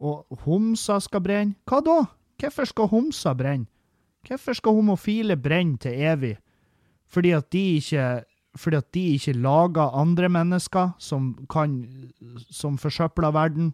Og 0.03 0.43
homser 0.43 0.99
skal 0.99 1.21
brenne. 1.23 1.55
Hva 1.63 1.79
da? 1.79 1.97
Hvorfor 2.41 2.67
skal 2.67 2.89
homser 2.91 3.37
brenne? 3.39 3.69
Hvorfor 4.27 4.55
skal 4.57 4.75
homofile 4.75 5.37
brenne 5.39 5.79
til 5.79 5.95
evig? 5.95 6.33
Fordi 7.07 7.31
at 7.37 7.47
de 7.55 7.61
ikke 7.79 8.07
fordi 8.57 8.77
at 8.77 8.91
de 8.93 9.03
ikke 9.15 9.33
lager 9.37 9.95
andre 9.97 10.29
mennesker 10.29 10.93
som 11.01 11.33
kan 11.49 11.79
som 12.49 12.77
forsøpler 12.77 13.33
verden. 13.33 13.73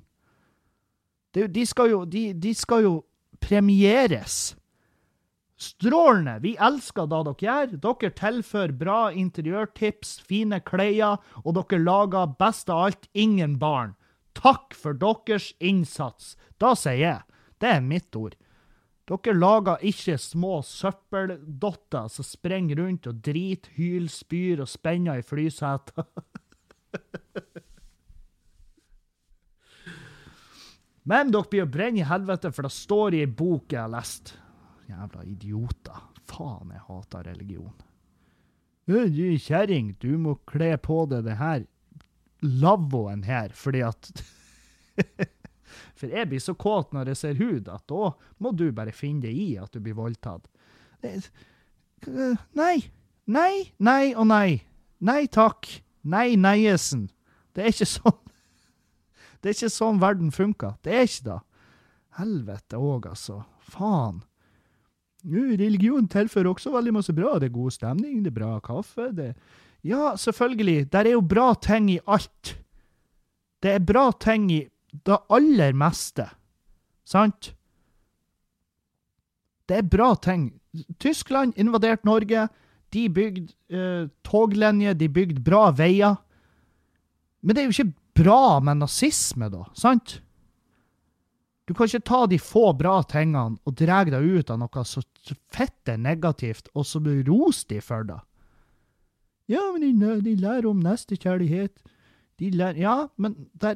Det, 1.35 1.49
de, 1.53 1.65
skal 1.65 1.91
jo, 1.91 2.05
de, 2.05 2.33
de 2.33 2.53
skal 2.55 2.83
jo 2.83 2.93
premieres. 3.43 4.55
Strålende! 5.59 6.37
Vi 6.41 6.55
elsker 6.55 7.09
det 7.11 7.19
dere 7.27 7.35
gjør. 7.43 7.73
Dere 7.83 8.11
tilfører 8.15 8.75
bra 8.79 8.99
interiørtips, 9.11 10.19
fine 10.23 10.61
klær, 10.63 11.19
og 11.43 11.57
dere 11.57 11.81
lager 11.83 12.35
best 12.39 12.71
av 12.71 12.85
alt 12.87 13.09
ingen 13.13 13.57
barn. 13.59 13.97
Takk 14.39 14.73
for 14.77 14.95
deres 14.95 15.51
innsats. 15.59 16.37
Da 16.63 16.71
sier 16.79 17.01
jeg. 17.01 17.41
Det 17.59 17.73
er 17.75 17.83
mitt 17.83 18.15
ord. 18.15 18.37
Dere 19.09 19.33
lager 19.33 19.81
ikke 19.89 20.17
små 20.21 20.59
søppeldotter 20.65 22.07
som 22.13 22.25
springer 22.27 22.77
rundt 22.77 23.07
og 23.09 23.15
driter, 23.25 23.71
hyler, 23.73 24.11
spyr 24.13 24.61
og 24.61 24.69
spenner 24.69 25.17
i 25.17 25.25
flyseter. 25.25 26.05
Men 31.09 31.31
dere 31.33 31.49
blir 31.49 31.65
å 31.65 31.71
brenne 31.73 32.03
i 32.03 32.05
helvete, 32.05 32.51
for 32.53 32.61
det 32.67 32.73
står 32.75 33.17
i 33.17 33.23
ei 33.25 33.31
bok 33.41 33.73
jeg 33.73 33.81
har 33.81 33.89
lest. 33.95 34.25
Jævla 34.89 35.21
idioter. 35.25 35.99
Faen, 36.29 36.69
jeg 36.75 36.85
hater 36.85 37.25
religion. 37.25 37.73
Du 38.85 38.93
kjerring, 39.41 39.95
du 40.01 40.17
må 40.21 40.35
kle 40.49 40.77
på 40.81 41.05
deg 41.09 41.25
det 41.25 41.37
her 41.37 41.65
lavvoen 42.41 43.23
her, 43.25 43.49
fordi 43.57 43.81
at 43.85 44.11
For 45.99 46.11
jeg 46.15 46.29
blir 46.31 46.39
så 46.43 46.55
kåt 46.55 46.93
når 46.95 47.11
jeg 47.11 47.19
ser 47.19 47.41
hud, 47.41 47.67
at 47.67 47.83
da 47.91 48.13
må 48.39 48.53
du 48.55 48.69
bare 48.75 48.95
finne 48.95 49.27
deg 49.27 49.35
i 49.35 49.49
at 49.59 49.73
du 49.75 49.81
blir 49.83 49.97
voldtatt. 49.97 50.47
Nei. 52.55 52.77
Nei, 53.29 53.53
nei 53.77 54.13
og 54.15 54.29
nei. 54.31 54.61
Nei 55.03 55.25
takk. 55.31 55.67
Nei, 56.09 56.33
neiesen. 56.39 57.09
Det 57.53 57.65
er 57.65 57.75
ikke 57.75 57.89
sånn. 57.97 58.17
Det 59.39 59.51
er 59.51 59.55
ikke 59.55 59.71
sånn 59.71 59.99
verden 60.01 60.33
funker. 60.35 60.73
Det 60.83 60.95
er 60.95 61.05
ikke 61.07 61.25
det. 61.29 61.37
Helvete 62.19 62.79
òg, 62.79 63.05
altså. 63.07 63.37
Faen. 63.71 64.17
Religion 65.23 66.07
tilfører 66.11 66.49
også 66.51 66.73
veldig 66.73 66.93
masse 66.97 67.15
bra. 67.15 67.37
Det 67.39 67.47
er 67.47 67.55
god 67.55 67.75
stemning, 67.75 68.17
det 68.23 68.33
er 68.33 68.39
bra 68.39 68.57
kaffe. 68.63 69.11
det 69.15 69.35
Ja, 69.83 70.15
selvfølgelig. 70.15 70.91
Der 70.91 71.07
er 71.07 71.15
jo 71.15 71.21
bra 71.21 71.53
ting 71.55 71.87
i 71.91 71.99
alt. 72.07 72.57
Det 73.63 73.71
er 73.71 73.79
bra 73.79 74.09
ting 74.11 74.49
i 74.51 74.65
det 74.91 75.17
aller 75.29 75.75
meste. 75.77 76.27
Sant? 77.07 77.53
Det 79.69 79.77
er 79.77 79.89
bra 79.89 80.13
ting. 80.15 80.49
Tyskland 81.01 81.57
invaderte 81.57 82.07
Norge. 82.09 82.47
De 82.93 83.05
bygde 83.13 83.53
eh, 83.69 84.07
toglinjer, 84.25 84.95
de 84.97 85.09
bygde 85.13 85.43
bra 85.45 85.69
veier. 85.77 86.17
Men 87.41 87.55
det 87.55 87.61
er 87.61 87.69
jo 87.69 87.75
ikke 87.77 88.23
bra 88.23 88.59
med 88.65 88.81
nazisme, 88.81 89.49
da. 89.53 89.67
Sant? 89.77 90.19
Du 91.69 91.75
kan 91.77 91.85
ikke 91.85 92.07
ta 92.09 92.23
de 92.25 92.39
få 92.41 92.71
bra 92.73 92.95
tingene 93.05 93.59
og 93.61 93.75
dra 93.77 94.01
deg 94.07 94.25
ut 94.25 94.49
av 94.49 94.57
noe 94.57 94.83
så 94.89 95.03
fitte 95.53 95.99
negativt, 96.01 96.71
og 96.73 96.87
så 96.89 96.97
rose 97.27 97.67
de 97.69 97.77
for 97.85 98.07
det. 98.09 98.17
Ja, 99.49 99.61
men 99.73 99.85
de, 99.85 100.15
de 100.25 100.33
lærer 100.41 100.65
om 100.69 100.81
nestekjærlighet. 100.81 101.77
De 102.39 102.49
lærer 102.55 102.79
Ja, 102.79 102.95
men 103.15 103.35
der, 103.53 103.75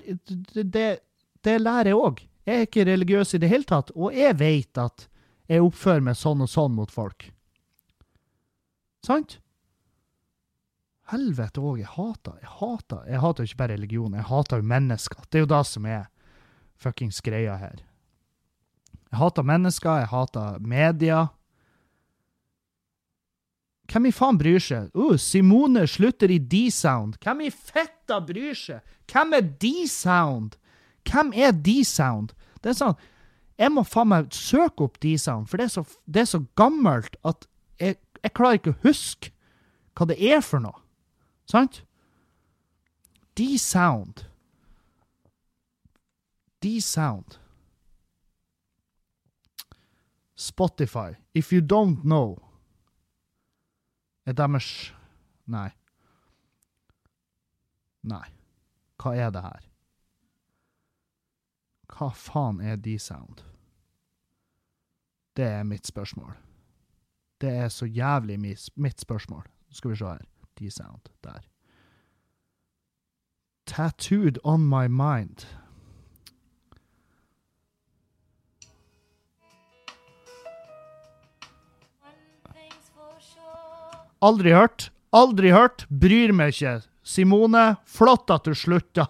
det, 0.64 0.99
det, 1.43 1.55
lærer 1.61 1.91
jeg 1.91 1.99
òg. 1.99 2.24
Jeg 2.47 2.55
er 2.55 2.68
ikke 2.68 2.86
religiøs 2.88 3.34
i 3.36 3.39
det 3.43 3.49
hele 3.51 3.68
tatt, 3.68 3.91
og 3.95 4.16
jeg 4.16 4.36
vet 4.39 4.80
at 4.80 5.07
jeg 5.51 5.64
oppfører 5.64 6.03
meg 6.03 6.18
sånn 6.20 6.43
og 6.43 6.51
sånn 6.51 6.76
mot 6.76 6.91
folk. 6.91 7.28
Sant? 9.03 9.38
Helvete 11.11 11.59
òg, 11.59 11.82
jeg 11.82 11.91
hater 11.91 12.38
Jeg 12.39 12.51
hater 12.61 13.07
Jeg 13.11 13.20
hater 13.20 13.43
ikke 13.43 13.59
bare 13.59 13.76
religion, 13.76 14.14
jeg 14.16 14.28
hater 14.30 14.61
jo 14.61 14.68
mennesker. 14.72 15.26
Det 15.30 15.39
er 15.39 15.43
jo 15.43 15.51
det 15.51 15.64
som 15.68 15.86
er 15.86 16.05
fuckings 16.80 17.20
greia 17.24 17.57
her. 17.59 17.84
Jeg 19.11 19.20
hater 19.20 19.45
mennesker, 19.45 20.03
jeg 20.03 20.11
hater 20.11 20.59
media. 20.59 21.28
Hvem 23.91 24.07
i 24.07 24.13
faen 24.15 24.39
bryr 24.39 24.61
seg? 24.63 24.89
Uh, 24.95 25.15
Simone 25.19 25.86
slutter 25.89 26.31
i 26.31 26.39
D-sound. 26.39 27.17
Hvem 27.23 27.45
i 27.47 27.51
fetta 27.51 28.21
bryr 28.23 28.55
seg? 28.57 28.84
Hvem 29.11 29.36
er 29.38 29.49
D-sound? 29.61 30.55
Hvem 31.09 31.34
er 31.36 31.51
D-sound? 31.51 32.31
Det 32.63 32.71
er 32.71 32.79
sånn 32.79 32.95
Jeg 33.59 33.69
må 33.69 33.84
faen 33.86 34.09
meg 34.09 34.31
søke 34.34 34.88
opp 34.88 34.95
D-sound, 35.03 35.49
for 35.49 35.61
det 35.61 35.67
er, 35.67 35.73
så, 35.75 35.84
det 36.09 36.23
er 36.23 36.29
så 36.31 36.39
gammelt 36.57 37.19
at 37.27 37.45
jeg, 37.79 37.99
jeg 38.23 38.34
klarer 38.34 38.59
ikke 38.59 38.73
å 38.73 38.81
huske 38.88 39.34
hva 39.93 40.07
det 40.09 40.17
er 40.17 40.41
for 40.41 40.63
noe. 40.63 40.79
Sant? 41.45 41.84
D-sound. 43.38 44.23
D-sound. 46.63 47.38
Spotify. 50.34 51.13
If 51.36 51.53
you 51.53 51.61
don't 51.61 52.03
know 52.03 52.42
Er 54.26 54.34
deres 54.34 54.93
Nei. 55.45 55.69
Nei. 58.03 58.28
Hva 58.99 59.11
er 59.19 59.32
det 59.36 59.41
her? 59.43 59.65
Hva 61.91 62.07
faen 62.15 62.61
er 62.63 62.80
D-sound? 62.80 63.43
Det 65.36 65.45
er 65.45 65.63
mitt 65.67 65.88
spørsmål. 65.88 66.38
Det 67.41 67.49
er 67.49 67.67
så 67.67 67.86
jævlig 67.86 68.39
mitt 68.76 69.01
spørsmål. 69.01 69.43
Skal 69.69 69.91
vi 69.91 69.95
se 69.95 70.05
her. 70.05 70.24
D-sound. 70.59 71.11
Der. 71.24 71.41
Tattooed 73.65 74.38
on 74.43 74.67
my 74.69 74.88
mind. 74.88 75.45
Aldri 84.24 84.53
hørt. 84.55 84.88
Aldri 85.11 85.51
hørt. 85.51 85.86
Bryr 85.89 86.32
meg 86.36 86.55
ikke. 86.55 86.78
Simone, 87.03 87.76
flott 87.84 88.32
at 88.32 88.47
du 88.47 88.55
slutta. 88.55 89.09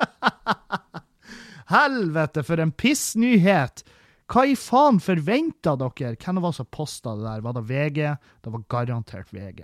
Helvete, 1.76 2.44
for 2.46 2.62
en 2.62 2.72
pissnyhet! 2.72 3.84
Hva 4.26 4.42
i 4.48 4.56
faen 4.58 4.98
forventa 5.02 5.76
dere? 5.78 6.16
Hvem 6.18 6.40
var 6.42 6.54
det 6.54 6.58
som 6.58 6.68
posta 6.72 7.12
det 7.14 7.26
der? 7.28 7.42
Var 7.44 7.56
det 7.58 7.64
VG? 7.68 7.98
Det 8.42 8.52
var 8.54 8.64
garantert 8.72 9.34
VG. 9.34 9.60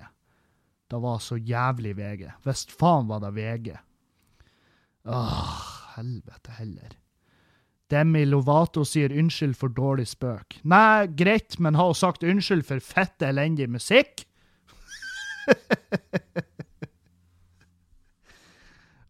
Det 0.92 1.00
var 1.02 1.22
så 1.24 1.38
jævlig 1.40 1.96
VG. 1.98 2.26
Hvis 2.44 2.66
faen 2.70 3.08
var 3.08 3.24
det 3.24 3.32
VG. 3.38 3.72
Åh, 5.08 5.62
helvete 5.96 6.58
heller. 6.60 6.92
Demi 7.90 8.22
Lovato 8.28 8.84
sier 8.88 9.12
unnskyld 9.12 9.56
for 9.58 9.72
dårlig 9.74 10.06
spøk. 10.12 10.60
Nei, 10.68 11.08
greit, 11.16 11.58
men 11.58 11.76
har 11.76 11.90
hun 11.90 11.98
sagt 11.98 12.22
unnskyld 12.22 12.64
for 12.68 12.84
fette 12.84 13.32
elendig 13.32 13.66
musikk? 13.72 14.26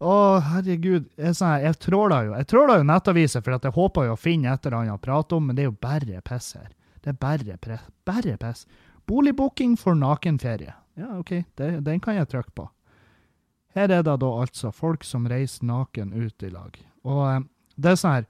Å, 0.02 0.14
herregud. 0.42 1.04
Jeg, 1.14 1.34
sånn, 1.38 1.60
jeg 1.62 1.76
jo 1.78 2.34
Jeg 2.34 2.46
tråler 2.50 2.80
jo 2.80 2.86
nettaviser, 2.88 3.42
for 3.44 3.54
jeg 3.54 3.74
håper 3.76 4.08
jo 4.08 4.14
å 4.16 4.18
finne 4.18 4.50
et 4.50 4.66
eller 4.66 4.78
annet 4.80 4.96
å 4.96 5.02
prate 5.02 5.36
om, 5.36 5.46
men 5.46 5.56
det 5.56 5.62
er 5.62 5.70
jo 5.70 5.78
bare 5.78 6.22
piss 6.26 6.54
her. 6.58 6.70
Det 7.02 7.14
er 7.14 7.18
bare, 7.22 7.78
bare 8.04 8.36
piss. 8.36 8.66
Boligbooking 9.06 9.76
for 9.78 9.94
nakenferie. 9.94 10.74
Ja, 10.98 11.18
OK, 11.18 11.44
det, 11.56 11.80
den 11.86 12.00
kan 12.02 12.18
jeg 12.18 12.28
trykke 12.28 12.50
på. 12.54 12.66
Her 13.76 13.88
er 13.88 14.02
det 14.04 14.18
da 14.20 14.32
altså 14.42 14.72
folk 14.74 15.04
som 15.06 15.28
reiser 15.30 15.64
naken 15.64 16.12
ut 16.12 16.42
i 16.42 16.50
lag. 16.52 16.76
Og 17.08 17.22
eh, 17.28 17.40
det 17.76 17.94
er 17.94 18.00
sånn 18.00 18.16
her 18.18 18.26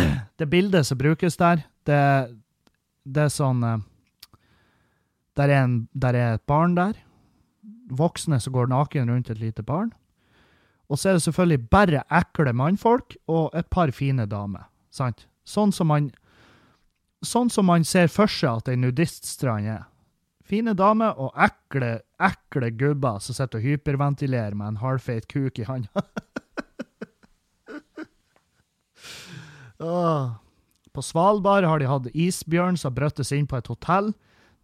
Det 0.40 0.48
bildet 0.48 0.86
som 0.88 0.98
brukes 0.98 1.36
der, 1.36 1.62
det, 1.86 2.00
det 3.04 3.26
er 3.28 3.32
sånn 3.34 3.62
eh, 3.66 3.82
der 5.38 5.48
er, 5.48 5.64
en, 5.64 5.88
der 5.92 6.16
er 6.16 6.34
et 6.34 6.46
barn 6.46 6.74
der. 6.76 6.94
Voksne 7.90 8.40
som 8.40 8.54
går 8.54 8.70
naken 8.70 9.10
rundt 9.10 9.30
et 9.30 9.38
lite 9.38 9.62
barn. 9.66 9.92
Og 10.90 10.98
så 10.98 11.08
er 11.10 11.12
det 11.18 11.22
selvfølgelig 11.22 11.68
bare 11.70 12.02
ekle 12.10 12.52
mannfolk 12.52 13.14
og 13.30 13.50
et 13.54 13.68
par 13.70 13.90
fine 13.94 14.26
damer. 14.26 14.66
Sant? 14.90 15.26
Sånn 15.46 15.72
som 15.72 15.86
man, 15.90 16.10
sånn 17.22 17.50
som 17.50 17.66
man 17.70 17.86
ser 17.86 18.10
for 18.10 18.30
seg 18.30 18.58
at 18.58 18.68
ei 18.72 18.76
nudiststrand 18.78 19.70
er. 19.70 19.86
Fine 20.50 20.74
damer 20.74 21.14
og 21.14 21.30
ekle, 21.38 22.00
ekle 22.18 22.72
gubber 22.74 23.22
som 23.22 23.36
sitter 23.38 23.58
og 23.60 23.66
hyperventilerer 23.68 24.54
med 24.58 24.66
en 24.72 24.80
halvfeit 24.82 25.30
kuk 25.30 25.58
i 25.62 25.66
handa. 25.68 26.02
På 29.80 31.02
Svalbard 31.06 31.64
har 31.64 31.78
de 31.80 31.86
hatt 31.88 32.10
isbjørn 32.12 32.76
som 32.76 32.94
brøttes 32.94 33.30
inn 33.32 33.46
på 33.48 33.56
et 33.56 33.70
hotell. 33.70 34.10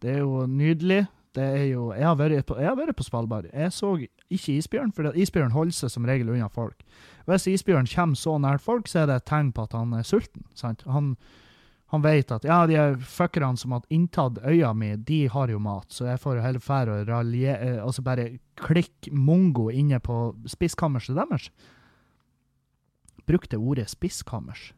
Det 0.07 0.13
er 0.15 0.23
jo 0.23 0.45
nydelig. 0.47 1.07
Det 1.35 1.45
er 1.45 1.65
jo, 1.69 1.89
jeg, 1.93 2.07
har 2.07 2.15
vært 2.17 2.47
på, 2.49 2.55
jeg 2.63 2.69
har 2.71 2.77
vært 2.79 2.97
på 2.97 3.05
Svalbard. 3.05 3.49
Jeg 3.51 3.73
så 3.75 3.91
ikke 3.99 4.55
isbjørn, 4.55 4.93
for 4.95 5.11
isbjørn 5.13 5.53
holder 5.53 5.75
seg 5.75 5.93
som 5.93 6.07
regel 6.09 6.31
unna 6.33 6.47
folk. 6.53 6.85
Hvis 7.27 7.49
isbjørn 7.51 7.91
kommer 7.91 8.17
så 8.17 8.37
nært 8.41 8.63
folk, 8.65 8.87
så 8.89 9.03
er 9.03 9.11
det 9.11 9.19
et 9.21 9.27
tegn 9.29 9.51
på 9.53 9.67
at 9.67 9.75
han 9.77 9.93
er 9.99 10.07
sulten. 10.07 10.47
sant? 10.57 10.87
Han, 10.89 11.17
han 11.93 12.07
vet 12.07 12.31
at 12.33 12.47
ja, 12.47 12.63
de 12.71 12.79
fuckerne 13.03 13.59
som 13.59 13.75
har 13.75 13.85
inntatt 13.93 14.39
øya 14.47 14.73
mi, 14.79 14.95
de 14.97 15.27
har 15.35 15.51
jo 15.53 15.59
mat, 15.61 15.91
så 15.93 16.07
jeg 16.13 16.23
får 16.23 16.39
jo 16.39 16.47
heller 16.47 16.65
fære 16.71 17.01
og 17.01 17.11
raljere 17.11 17.59
eh, 17.67 17.83
Altså 17.83 18.07
bare 18.07 18.31
klikk 18.63 19.11
mongo 19.13 19.69
inne 19.75 20.01
på 20.01 20.31
spiskammerset 20.49 21.19
deres. 21.19 21.51
Bruk 23.27 23.51
det 23.51 23.59
ordet 23.59 23.91
spiskammers 23.91 24.71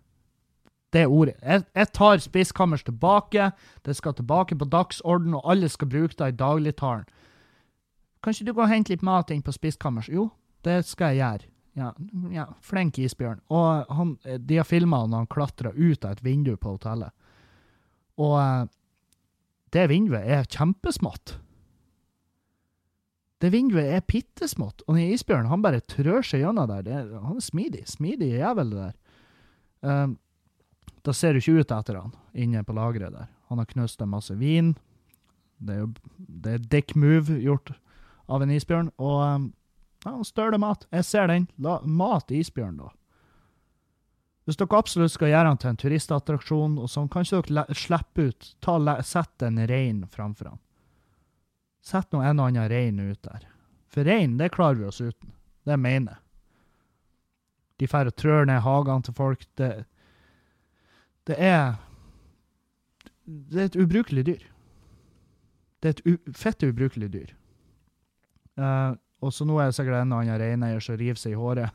det 0.92 1.04
ordet. 1.06 1.34
Jeg, 1.42 1.64
jeg 1.74 1.92
tar 1.92 2.22
spiskammers 2.24 2.82
tilbake. 2.84 3.50
Det 3.84 3.96
skal 3.96 4.14
tilbake 4.16 4.56
på 4.56 4.64
dagsorden, 4.64 5.34
og 5.34 5.50
alle 5.50 5.68
skal 5.68 5.88
bruke 5.88 6.16
det 6.18 6.32
i 6.32 6.36
dagligtalen. 6.36 7.04
Kan 8.22 8.34
ikke 8.34 8.48
du 8.48 8.54
gå 8.56 8.64
og 8.64 8.72
hente 8.72 8.92
litt 8.92 9.04
mat 9.06 9.30
inn 9.30 9.44
på 9.44 9.54
spiskammers? 9.54 10.08
Jo, 10.08 10.30
det 10.66 10.80
skal 10.88 11.14
jeg 11.14 11.22
gjøre. 11.22 11.52
Ja, 11.78 11.92
ja 12.34 12.46
flink 12.64 12.98
isbjørn. 12.98 13.42
Og 13.54 13.92
han, 13.94 14.16
de 14.24 14.58
har 14.58 14.66
filma 14.66 15.04
når 15.06 15.24
han 15.24 15.30
klatra 15.30 15.74
ut 15.76 16.04
av 16.04 16.16
et 16.16 16.24
vindu 16.24 16.56
på 16.56 16.74
hotellet. 16.74 17.14
Og 18.18 18.34
eh, 18.42 18.64
det 19.76 19.84
vinduet 19.92 20.26
er 20.26 20.48
kjempesmått. 20.50 21.36
Det 23.38 23.52
vinduet 23.54 23.92
er 23.94 24.02
bittesmått, 24.02 24.82
og 24.88 24.96
den 24.96 25.12
isbjørnen 25.14 25.50
han 25.52 25.62
bare 25.62 25.84
trør 25.86 26.24
seg 26.26 26.42
gjennom 26.42 26.66
der. 26.72 26.82
Det, 26.82 26.96
han 27.22 27.38
er 27.38 27.44
smidig. 27.44 27.84
Smidig 27.86 28.32
jævel, 28.32 28.72
det 28.72 28.86
der. 28.88 28.96
Um, 29.78 30.16
da 31.08 31.14
ser 31.16 31.32
du 31.32 31.40
ikke 31.40 31.62
ut 31.62 31.72
etter 31.72 31.96
han 31.96 32.12
inne 32.36 32.60
på 32.66 32.76
lageret 32.76 33.14
der. 33.14 33.30
Han 33.48 33.60
har 33.62 33.70
knust 33.70 34.02
en 34.04 34.12
masse 34.12 34.34
vin. 34.36 34.74
Det 35.56 35.74
er 35.74 35.80
jo 35.86 35.88
det 36.18 36.52
er 36.52 36.66
dick 36.74 36.92
move 36.96 37.38
gjort 37.40 37.72
av 38.28 38.44
en 38.44 38.52
isbjørn. 38.52 38.92
Og 39.00 39.16
um, 39.24 39.48
ja, 40.04 40.12
han 40.12 40.60
mat. 40.60 40.86
Jeg 40.92 41.08
ser 41.08 41.32
den. 41.32 41.48
La, 41.56 41.80
mat 41.82 42.30
isbjørn, 42.30 42.76
da. 42.82 42.92
Hvis 44.44 44.56
dere 44.56 44.78
absolutt 44.78 45.12
skal 45.12 45.32
gjøre 45.32 45.50
han 45.50 45.58
til 45.60 45.72
en 45.72 45.80
turistattraksjon, 45.80 46.78
og 46.80 46.88
sånn, 46.88 47.10
kanskje 47.12 47.42
dere 47.48 47.76
slipper 47.76 48.30
ut 48.30 48.52
ta, 48.64 48.78
Sett 49.04 49.44
en 49.44 49.60
rein 49.68 50.06
framfor 50.08 50.52
han. 50.52 50.62
Sett 51.84 52.12
nå 52.12 52.22
en 52.22 52.40
og 52.40 52.50
annen 52.50 52.68
rein 52.68 53.00
ut 53.00 53.20
der. 53.24 53.44
For 53.88 54.04
rein, 54.04 54.38
det 54.40 54.52
klarer 54.52 54.80
vi 54.80 54.88
oss 54.88 55.00
uten. 55.00 55.32
Det 55.64 55.76
mener 55.76 56.16
jeg. 56.16 56.24
De 57.78 57.86
drar 57.86 58.10
og 58.10 58.16
trør 58.16 58.48
ned 58.48 58.64
hagene 58.64 59.06
til 59.06 59.14
folk. 59.14 59.44
Det, 59.56 59.72
det 61.28 61.36
er 61.38 61.76
Det 63.28 63.60
er 63.60 63.64
et 63.68 63.76
ubrukelig 63.76 64.24
dyr. 64.26 64.44
Det 65.82 65.88
er 65.88 65.98
et 65.98 66.36
fett 66.36 66.62
ubrukelig 66.64 67.12
dyr. 67.12 67.34
Uh, 68.58 68.96
og 69.20 69.32
så 69.32 69.44
nå 69.44 69.58
er 69.60 69.68
det 69.68 69.76
sikkert 69.76 70.00
en 70.00 70.14
annen 70.16 70.40
reineier 70.40 70.80
som 70.80 70.96
river 70.96 71.20
seg 71.20 71.34
i 71.34 71.38
håret. 71.38 71.68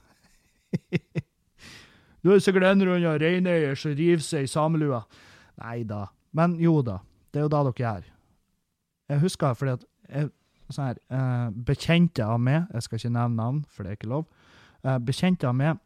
nå 2.24 2.34
er 2.34 2.40
det 2.40 2.44
sikkert 2.44 2.66
en 2.72 2.82
annen 2.82 3.22
reineier 3.22 3.78
som 3.78 3.94
river 3.94 4.26
seg 4.26 4.48
i 4.48 4.50
samelua. 4.50 5.04
Nei 5.62 5.84
da. 5.88 6.08
Men 6.34 6.58
jo 6.60 6.82
da. 6.82 6.98
Det 7.32 7.40
er 7.40 7.46
jo 7.46 7.54
da 7.54 7.64
dere 7.70 7.84
gjør. 7.86 8.10
Jeg 9.14 9.22
husker 9.22 9.54
fordi 9.60 9.78
at 9.78 10.34
sånn 10.74 10.90
her, 10.90 11.00
uh, 11.14 11.48
Bekjente 11.54 12.26
av 12.26 12.42
meg, 12.42 12.66
jeg 12.74 12.88
skal 12.88 13.00
ikke 13.00 13.14
nevne 13.14 13.38
navn, 13.38 13.64
for 13.70 13.86
det 13.86 13.94
er 13.94 14.00
ikke 14.00 14.14
lov, 14.16 14.26
uh, 14.88 14.98
bekjente 15.04 15.48
av 15.50 15.58
meg 15.60 15.78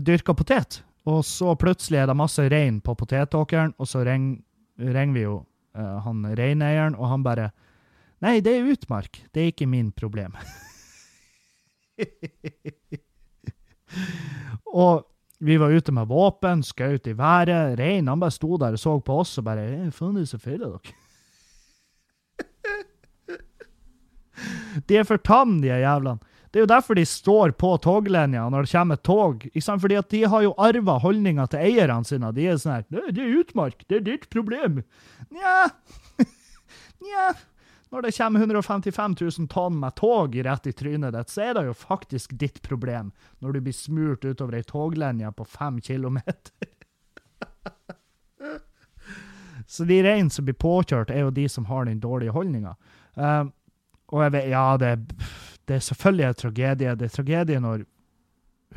dyrka 0.00 0.34
potet, 0.34 0.80
og 1.06 1.24
så 1.24 1.54
plutselig 1.58 2.02
er 2.02 2.10
det 2.10 2.16
masse 2.18 2.42
rein 2.50 2.80
på 2.84 2.94
potetåkeren, 2.98 3.74
og 3.78 3.88
så 3.88 4.04
ringer 4.06 4.42
ring 4.76 5.14
vi 5.14 5.22
jo 5.24 5.38
uh, 5.76 5.98
han 6.04 6.26
reineieren, 6.36 6.94
og 6.98 7.08
han 7.12 7.22
bare 7.26 7.50
Nei, 8.24 8.40
det 8.40 8.54
er 8.56 8.70
utmark. 8.72 9.18
Det 9.28 9.42
er 9.42 9.50
ikke 9.52 9.66
min 9.68 9.90
problem. 9.92 10.32
og 14.72 15.04
vi 15.44 15.58
var 15.60 15.74
ute 15.76 15.92
med 15.92 16.08
våpen, 16.08 16.62
skjøt 16.64 17.10
i 17.12 17.18
været. 17.18 17.76
Reinen 17.76 18.08
han 18.08 18.22
bare 18.22 18.32
sto 18.32 18.56
der 18.56 18.72
og 18.72 18.80
så 18.80 18.94
på 19.04 19.18
oss 19.20 19.36
og 19.36 19.44
bare 19.44 19.90
Faen, 19.92 20.16
så 20.24 20.40
feile 20.40 20.70
dere. 20.72 20.80
de 24.88 24.96
er 24.96 25.04
for 25.04 25.20
tamme, 25.20 25.60
de 25.60 25.68
jævlene. 25.68 26.24
Det 26.56 26.62
er 26.62 26.64
jo 26.64 26.68
derfor 26.70 26.96
de 26.96 27.02
står 27.04 27.52
på 27.60 27.68
toglinja 27.84 28.46
når 28.48 28.64
det 28.64 28.70
kommer 28.72 28.96
tog. 29.04 29.42
Fordi 29.52 29.96
at 30.00 30.06
de 30.08 30.22
har 30.24 30.40
jo 30.40 30.54
arva 30.56 30.94
holdninga 31.02 31.44
til 31.52 31.60
eierne 31.60 32.08
sine. 32.08 32.30
De 32.32 32.46
er 32.48 32.56
sånn 32.56 32.78
her 32.78 33.10
Det 33.12 33.20
er 33.20 33.34
utmark, 33.42 33.82
det 33.92 33.98
er 33.98 34.06
ditt 34.06 34.24
problem. 34.32 34.78
Nja 35.36 35.66
Nja 37.04 37.26
Når 37.92 38.06
det 38.06 38.14
kommer 38.16 38.40
155 38.40 39.16
000 39.20 39.50
tonn 39.52 39.76
med 39.82 39.98
tog 40.00 40.38
rett 40.46 40.70
i 40.70 40.72
trynet 40.72 41.12
ditt, 41.12 41.28
så 41.28 41.44
er 41.44 41.58
det 41.58 41.66
jo 41.66 41.74
faktisk 41.76 42.32
ditt 42.40 42.62
problem 42.64 43.12
når 43.44 43.52
du 43.52 43.60
blir 43.66 43.76
smurt 43.76 44.24
utover 44.24 44.56
ei 44.56 44.64
toglinje 44.64 45.34
på 45.36 45.44
fem 45.44 45.76
kilometer. 45.84 46.70
så 49.76 49.84
de 49.84 50.00
reine 50.08 50.32
som 50.32 50.48
blir 50.48 50.56
påkjørt, 50.56 51.12
er 51.12 51.28
jo 51.28 51.36
de 51.36 51.50
som 51.52 51.68
har 51.68 51.84
den 51.84 52.00
dårlige 52.00 52.32
holdninga. 52.32 52.78
Uh, 53.12 53.52
og 54.08 54.24
jeg 54.24 54.34
vet, 54.38 54.48
ja, 54.54 54.64
det 54.80 54.94
det 55.66 55.76
er 55.76 55.84
selvfølgelig 55.84 56.26
en 56.26 56.40
tragedie. 56.42 56.94
Det 56.94 57.08
er 57.08 57.14
tragedie 57.14 57.60
når 57.60 57.84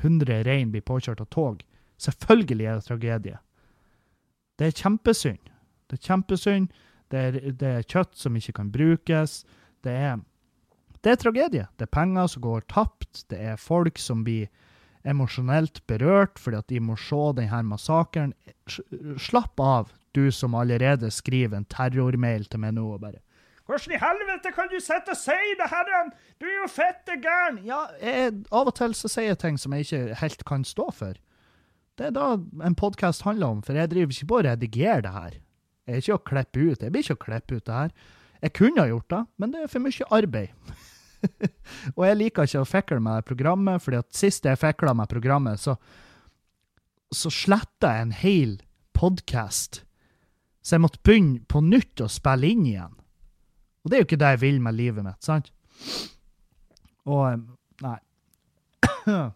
100 0.01 0.43
rein 0.47 0.71
blir 0.73 0.85
påkjørt 0.85 1.21
av 1.21 1.29
tog. 1.33 1.61
Selvfølgelig 1.99 2.65
er 2.65 2.79
det 2.79 2.87
tragedie. 2.87 3.39
Det 4.59 4.67
er 4.67 4.77
kjempesynd. 4.81 5.51
Det 5.89 5.99
er 5.99 6.07
kjempesynd. 6.07 6.71
Det 7.09 7.19
er, 7.19 7.37
det 7.57 7.69
er 7.69 7.85
kjøtt 7.89 8.17
som 8.17 8.35
ikke 8.37 8.55
kan 8.59 8.71
brukes. 8.71 9.43
Det 9.85 9.93
er, 9.93 10.19
det 11.03 11.13
er 11.13 11.21
tragedie. 11.21 11.67
Det 11.77 11.87
er 11.87 11.93
penger 11.93 12.27
som 12.33 12.43
går 12.45 12.65
tapt. 12.71 13.23
Det 13.29 13.39
er 13.51 13.61
folk 13.61 14.01
som 14.01 14.25
blir 14.25 14.49
emosjonelt 15.07 15.79
berørt 15.87 16.39
fordi 16.41 16.59
at 16.59 16.67
de 16.71 16.81
må 16.83 16.97
se 16.99 17.21
denne 17.37 17.63
massakren. 17.69 18.33
Slapp 19.17 19.61
av, 19.63 19.93
du 20.17 20.27
som 20.33 20.57
allerede 20.57 21.11
skriver 21.13 21.59
en 21.59 21.69
terrormail 21.69 22.45
til 22.49 22.61
meg 22.63 22.75
nå. 22.77 22.87
og 22.95 23.03
bare 23.05 23.21
hvordan 23.69 23.93
i 23.93 24.01
helvete 24.01 24.51
kan 24.55 24.69
du 24.71 24.79
sitte 24.81 25.13
og 25.13 25.19
si 25.19 25.37
det, 25.59 25.67
herren? 25.69 26.11
Du 26.41 26.47
er 26.49 26.55
jo 26.63 26.69
fette 26.73 27.17
gæren! 27.21 27.59
Ja, 27.67 27.83
jeg, 28.01 28.39
av 28.49 28.71
og 28.71 28.75
til 28.79 28.95
så 28.97 29.11
sier 29.11 29.31
jeg 29.31 29.41
ting 29.43 29.59
som 29.61 29.75
jeg 29.75 29.85
ikke 29.85 30.21
helt 30.23 30.45
kan 30.49 30.65
stå 30.65 30.87
for. 30.95 31.19
Det 31.99 32.07
er 32.07 32.15
da 32.15 32.31
en 32.65 32.77
podkast 32.79 33.27
handler 33.27 33.53
om, 33.53 33.61
for 33.65 33.77
jeg 33.77 33.91
driver 33.91 34.15
ikke 34.15 34.29
på 34.31 34.39
å 34.39 34.45
redigere 34.47 35.03
det 35.05 35.13
her. 35.13 35.37
Jeg 35.85 35.95
er 35.95 36.03
ikke 36.03 36.17
å 36.17 36.27
klippe 36.31 36.63
ut. 36.63 36.83
Jeg 36.85 36.93
blir 36.93 37.05
ikke 37.05 37.17
å 37.17 37.23
klippe 37.25 37.57
ut 37.57 37.65
det 37.67 37.75
her. 37.75 37.93
Jeg 38.39 38.55
kunne 38.55 38.81
ha 38.81 38.89
gjort 38.89 39.09
det, 39.11 39.23
men 39.41 39.53
det 39.53 39.63
er 39.63 39.71
for 39.73 39.83
mye 39.83 40.07
arbeid. 40.15 40.77
og 41.97 42.05
jeg 42.07 42.19
liker 42.19 42.47
ikke 42.47 42.63
å 42.63 42.69
fikle 42.69 43.01
med 43.03 43.27
programmet, 43.27 43.83
fordi 43.83 43.99
at 43.99 44.15
sist 44.15 44.47
jeg 44.47 44.61
fikla 44.61 44.95
med 44.95 45.11
programmet, 45.11 45.59
så, 45.59 45.75
så 47.11 47.33
sletta 47.33 47.91
jeg 47.97 48.07
en 48.07 48.15
hel 48.15 48.55
podkast. 48.95 49.83
Så 50.63 50.77
jeg 50.77 50.85
måtte 50.85 51.03
begynne 51.03 51.43
på 51.51 51.61
nytt 51.65 52.01
å 52.01 52.09
spille 52.11 52.53
inn 52.53 52.65
igjen. 52.69 52.95
Og 53.83 53.89
det 53.89 53.97
er 53.97 54.03
jo 54.03 54.07
ikke 54.09 54.19
det 54.21 54.33
jeg 54.35 54.41
vil 54.43 54.61
med 54.63 54.77
livet 54.77 55.05
mitt, 55.05 55.23
sant? 55.23 55.51
Og 57.09 57.45
Nei. 57.79 57.99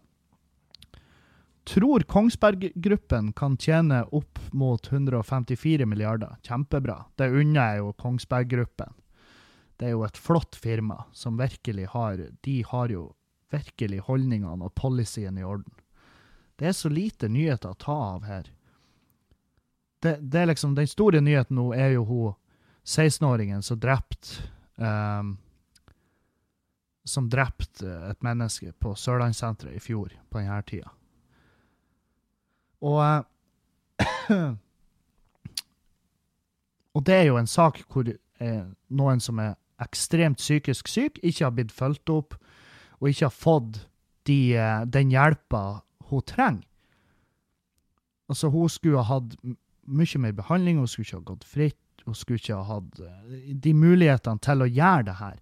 Tror 1.64 2.00
Kongsberg 2.00 2.72
Gruppen 2.74 3.32
kan 3.32 3.56
tjene 3.56 4.02
opp 4.04 4.38
mot 4.52 4.92
154 4.92 5.86
milliarder. 5.88 6.36
Kjempebra. 6.42 7.04
Det 7.16 7.30
unner 7.32 7.72
jeg 7.72 7.78
jo 7.80 7.92
Kongsberg 7.92 8.50
Gruppen. 8.52 8.92
Det 9.76 9.88
er 9.88 9.94
jo 9.96 10.04
et 10.04 10.20
flott 10.20 10.56
firma 10.60 11.04
som 11.12 11.38
virkelig 11.40 11.88
har 11.96 12.20
De 12.44 12.62
har 12.68 12.92
jo 12.92 13.14
virkelig 13.50 14.04
holdningene 14.06 14.64
og 14.64 14.74
policyen 14.74 15.38
i 15.38 15.44
orden. 15.44 15.72
Det 16.56 16.68
er 16.68 16.76
så 16.76 16.88
lite 16.92 17.28
nyheter 17.28 17.72
å 17.72 17.80
ta 17.80 17.96
av 18.14 18.28
her. 18.28 18.52
det, 20.02 20.18
det 20.20 20.40
er 20.40 20.46
liksom, 20.46 20.74
Den 20.74 20.86
store 20.86 21.20
nyheten 21.20 21.56
nå 21.56 21.72
er 21.74 21.96
jo 21.96 22.04
hun 22.04 22.34
16-åringen 22.84 23.62
som 23.64 23.80
drepte 23.80 24.42
um, 24.76 25.36
Som 27.04 27.28
drepte 27.28 27.88
et 28.10 28.22
menneske 28.24 28.72
på 28.80 28.94
Sørlandssenteret 28.96 29.76
i 29.76 29.80
fjor 29.82 30.12
på 30.30 30.40
denne 30.40 30.62
tida. 30.64 30.88
Og 32.80 33.00
uh, 33.00 34.52
Og 36.94 37.02
det 37.06 37.14
er 37.14 37.26
jo 37.26 37.38
en 37.38 37.50
sak 37.50 37.80
hvor 37.90 38.06
eh, 38.06 38.66
noen 38.94 39.22
som 39.22 39.40
er 39.42 39.56
ekstremt 39.82 40.38
psykisk 40.38 40.88
syk, 40.88 41.18
ikke 41.22 41.44
har 41.44 41.54
blitt 41.56 41.74
fulgt 41.74 42.10
opp, 42.12 42.36
og 43.00 43.10
ikke 43.10 43.26
har 43.26 43.34
fått 43.34 43.80
de, 44.28 44.54
eh, 44.54 44.84
den 44.86 45.10
hjelpa 45.10 45.82
hun 46.10 46.22
trenger. 46.22 46.62
Altså, 48.30 48.48
hun 48.48 48.68
skulle 48.68 49.02
ha 49.02 49.18
hatt 49.18 49.34
mye 49.84 50.18
mer 50.18 50.32
behandling, 50.32 50.78
hun 50.78 50.88
skulle 50.88 51.04
ikke 51.04 51.18
ha 51.18 51.30
gått 51.34 51.44
fritt, 51.44 51.83
hun 52.04 52.16
skulle 52.16 52.40
ikke 52.40 52.58
ha 52.58 52.76
hatt 52.76 53.00
eh, 53.00 53.54
de 53.64 53.74
mulighetene 53.76 54.42
til 54.44 54.64
å 54.64 54.68
gjøre 54.70 55.06
det 55.08 55.16
her. 55.20 55.38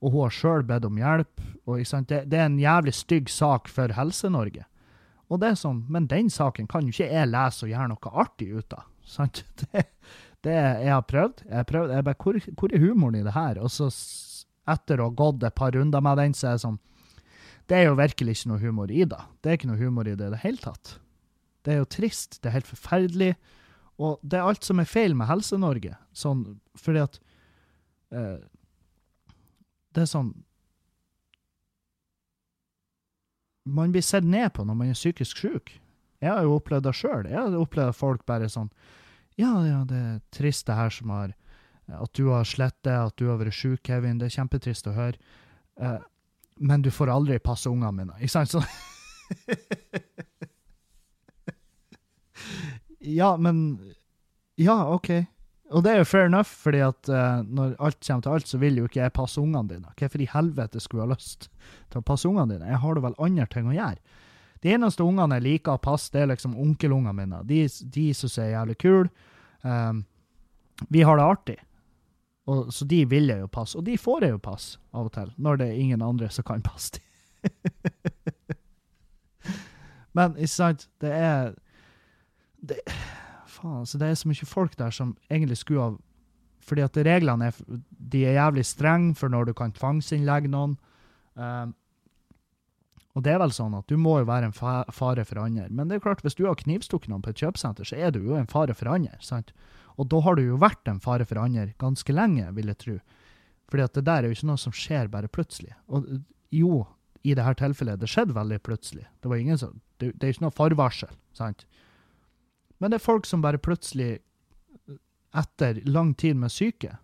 Og 0.00 0.12
hun 0.12 0.26
har 0.26 0.36
sjøl 0.36 0.64
bedt 0.68 0.86
om 0.88 0.98
hjelp. 1.00 1.42
og 1.66 1.80
det, 1.80 2.22
det, 2.30 2.38
er 2.38 2.46
en 2.46 2.60
jævlig 2.60 2.94
stygg 2.94 3.30
sak 3.32 3.68
for 3.72 3.92
Helse-Norge. 3.96 4.66
Og 5.28 5.40
det 5.42 5.50
er 5.50 5.58
sånn, 5.58 5.84
Men 5.88 6.06
den 6.06 6.30
saken 6.30 6.68
kan 6.70 6.86
jo 6.86 6.94
ikke 6.94 7.10
jeg 7.10 7.32
lese 7.32 7.66
og 7.66 7.72
gjøre 7.72 7.88
noe 7.90 8.12
artig 8.12 8.50
ut 8.52 8.76
av. 8.76 8.86
sant? 9.04 9.44
Det, 9.72 10.52
det 10.52 10.54
jeg 10.54 10.92
har 10.92 11.02
prøvd. 11.02 11.40
Jeg 11.48 11.56
har 11.56 11.64
prøvd, 11.66 11.92
jeg 11.96 12.04
bare, 12.06 12.18
hvor, 12.22 12.36
hvor, 12.60 12.72
er 12.72 12.82
humoren 12.84 13.16
i 13.18 13.24
det 13.26 13.32
her? 13.34 13.58
Og 13.58 13.72
så, 13.72 13.88
etter 14.70 15.00
å 15.00 15.08
ha 15.08 15.16
gått 15.18 15.42
et 15.42 15.56
par 15.58 15.72
runder 15.74 16.04
med 16.04 16.20
den, 16.20 16.36
så 16.36 16.52
er 16.52 16.58
det 16.58 16.62
sånn 16.62 16.76
Det 17.66 17.80
er 17.80 17.88
jo 17.88 17.96
virkelig 17.98 18.36
ikke 18.36 18.50
noe 18.52 18.62
humor 18.62 18.92
i 18.92 19.02
det. 19.08 19.22
Det 19.42 19.50
er 19.50 19.58
ikke 19.58 19.70
noe 19.72 19.80
humor 19.80 20.06
i 20.06 20.14
det 20.14 20.28
i 20.28 20.34
det 20.36 20.42
hele 20.44 20.62
tatt. 20.62 20.92
Det 21.66 21.74
er 21.74 21.80
jo 21.80 21.88
trist. 21.90 22.38
Det 22.38 22.52
er 22.52 22.60
helt 22.60 22.70
forferdelig. 22.70 23.32
Og 24.02 24.18
det 24.22 24.38
er 24.38 24.48
alt 24.48 24.66
som 24.66 24.80
er 24.80 24.88
feil 24.88 25.14
med 25.16 25.28
Helse-Norge. 25.30 25.94
Sånn, 26.16 26.42
fordi 26.76 27.00
at 27.04 27.16
eh, 28.12 28.36
Det 29.96 30.04
er 30.04 30.10
sånn 30.10 30.34
Man 33.66 33.90
blir 33.94 34.04
sett 34.04 34.24
ned 34.24 34.52
på 34.54 34.62
når 34.66 34.76
man 34.78 34.92
er 34.92 34.98
psykisk 34.98 35.40
syk. 35.42 35.72
Jeg 36.22 36.30
har 36.30 36.44
jo 36.46 36.58
opplevd 36.60 36.86
det 36.86 36.92
sjøl. 36.94 37.26
Jeg 37.26 37.40
har 37.40 37.56
opplevd 37.58 37.96
folk 37.98 38.22
bare 38.28 38.50
sånn 38.52 38.70
ja, 39.36 39.52
ja, 39.66 39.82
det 39.84 39.96
er 40.00 40.20
trist 40.32 40.64
det 40.68 40.76
her 40.78 40.92
som 40.94 41.10
har 41.12 41.34
At 41.92 42.12
du 42.16 42.30
har 42.30 42.46
slett 42.48 42.76
det, 42.86 42.94
at 42.94 43.16
du 43.20 43.26
har 43.28 43.36
vært 43.38 43.54
sjuk, 43.54 43.82
Kevin. 43.84 44.16
Det 44.18 44.26
er 44.30 44.36
kjempetrist 44.38 44.88
å 44.90 44.94
høre. 44.96 45.20
Eh, 45.78 45.98
men 46.56 46.82
du 46.82 46.88
får 46.90 47.12
aldri 47.12 47.36
passe 47.38 47.70
ungene 47.70 47.92
mine. 47.94 48.16
Ikke 48.18 48.32
sant? 48.32 48.50
Så 48.50 48.62
Ja, 53.06 53.36
men 53.36 53.80
Ja, 54.58 54.94
OK. 54.94 55.10
Og 55.74 55.82
det 55.82 55.92
er 55.92 55.98
jo 55.98 56.06
fair 56.06 56.28
enough, 56.28 56.50
fordi 56.62 56.78
at 56.86 57.08
uh, 57.10 57.42
når 57.42 57.74
alt 57.82 57.98
kommer 58.06 58.22
til 58.22 58.36
alt, 58.36 58.48
så 58.48 58.58
vil 58.62 58.78
jo 58.78 58.86
ikke 58.86 59.00
jeg 59.00 59.14
passe 59.16 59.40
ungene 59.40 59.68
dine. 59.68 59.90
Hvorfor 59.98 60.22
i 60.22 60.28
helvete 60.30 60.80
skulle 60.80 61.02
jeg 61.02 61.10
ha 61.10 61.16
lyst 61.16 61.48
til 61.90 62.00
å 62.00 62.06
passe 62.06 62.28
ungene 62.28 62.54
dine? 62.54 62.68
Jeg 62.70 62.80
har 62.84 62.94
da 62.94 63.02
vel 63.02 63.18
andre 63.26 63.46
ting 63.50 63.66
å 63.66 63.74
gjøre. 63.74 64.20
De 64.62 64.72
eneste 64.72 65.04
ungene 65.04 65.40
jeg 65.40 65.46
liker 65.46 65.74
å 65.74 65.82
passe, 65.82 66.12
det 66.14 66.22
er 66.22 66.30
liksom 66.30 66.54
onkelungene 66.62 67.14
mine. 67.18 67.42
De, 67.50 67.64
de 67.66 68.06
syns 68.14 68.38
jeg 68.38 68.52
er 68.52 68.54
jævlig 68.54 68.78
kule. 68.84 69.10
Um, 69.66 70.04
vi 70.94 71.02
har 71.06 71.18
det 71.18 71.26
artig. 71.34 71.58
Og, 72.46 72.70
så 72.74 72.86
de 72.86 73.02
vil 73.10 73.32
jeg 73.32 73.42
jo 73.42 73.50
passe. 73.50 73.74
Og 73.78 73.84
de 73.86 73.98
får 73.98 74.28
jeg 74.28 74.36
jo 74.36 74.42
passe 74.46 74.78
av 74.94 75.10
og 75.10 75.14
til, 75.18 75.34
når 75.42 75.60
det 75.60 75.68
er 75.68 75.82
ingen 75.82 76.06
andre 76.06 76.30
som 76.30 76.46
kan 76.46 76.62
passe 76.62 76.96
dem. 76.96 77.02
Men 80.16 80.38
ikke 80.38 80.54
sant, 80.54 80.86
det 81.02 81.12
er 81.12 81.52
det, 82.68 82.80
Faen, 83.46 83.80
altså, 83.82 83.98
det 83.98 84.10
er 84.10 84.18
så 84.20 84.28
mye 84.30 84.48
folk 84.48 84.76
der 84.78 84.92
som 84.94 85.16
egentlig 85.30 85.60
skulle 85.62 85.86
ha 85.86 85.96
Fordi 86.66 86.82
at 86.82 86.96
reglene 87.06 87.46
er, 87.46 87.58
de 88.12 88.24
er 88.26 88.40
jævlig 88.40 88.64
strenge 88.66 89.14
for 89.14 89.30
når 89.30 89.44
du 89.46 89.52
kan 89.54 89.72
tvangsinnlegge 89.72 90.50
noen. 90.50 90.72
Uh, 91.38 91.70
og 93.14 93.22
det 93.22 93.32
er 93.32 93.38
vel 93.38 93.52
sånn 93.54 93.76
at 93.78 93.86
du 93.86 93.94
må 93.96 94.18
jo 94.18 94.26
være 94.26 94.50
en 94.50 94.56
fare 94.92 95.24
for 95.24 95.38
andre. 95.40 95.68
Men 95.70 95.86
det 95.86 95.96
er 95.96 96.02
klart, 96.04 96.24
hvis 96.26 96.34
du 96.34 96.42
har 96.44 96.58
knivstukket 96.58 97.08
noen 97.08 97.22
på 97.22 97.30
et 97.30 97.38
kjøpesenter, 97.40 97.86
så 97.86 97.96
er 97.96 98.10
du 98.12 98.18
jo 98.18 98.34
en 98.34 98.50
fare 98.50 98.74
for 98.74 98.90
andre. 98.92 99.14
sant? 99.22 99.54
Og 99.96 100.10
da 100.12 100.20
har 100.26 100.36
du 100.36 100.42
jo 100.42 100.58
vært 100.60 100.90
en 100.90 101.00
fare 101.00 101.24
for 101.24 101.40
andre 101.40 101.70
ganske 101.80 102.12
lenge, 102.12 102.50
vil 102.58 102.74
jeg 102.74 102.80
tro. 102.82 102.98
Fordi 103.70 103.86
at 103.86 103.96
det 103.96 104.04
der 104.10 104.18
er 104.18 104.28
jo 104.28 104.36
ikke 104.36 104.50
noe 104.50 104.60
som 104.60 104.74
skjer 104.74 105.08
bare 105.14 105.30
plutselig. 105.32 105.72
Og 105.88 106.04
jo, 106.52 106.82
i 107.22 107.38
dette 107.38 107.56
tilfellet, 107.62 108.02
det 108.02 108.10
skjedde 108.10 108.36
veldig 108.36 108.60
plutselig. 108.66 109.06
Det, 109.22 109.30
var 109.30 109.40
ingen 109.40 109.62
som, 109.62 109.80
det, 110.02 110.12
det 110.18 110.26
er 110.26 110.34
ikke 110.34 110.48
noe 110.48 110.58
forvarsel. 110.58 111.16
sant? 111.32 111.64
Men 112.78 112.92
det 112.92 113.00
er 113.00 113.06
folk 113.06 113.26
som 113.26 113.42
bare 113.44 113.58
plutselig, 113.62 114.18
etter 115.36 115.80
lang 115.84 116.14
tid 116.14 116.36
med 116.36 116.52
syke 116.52 116.96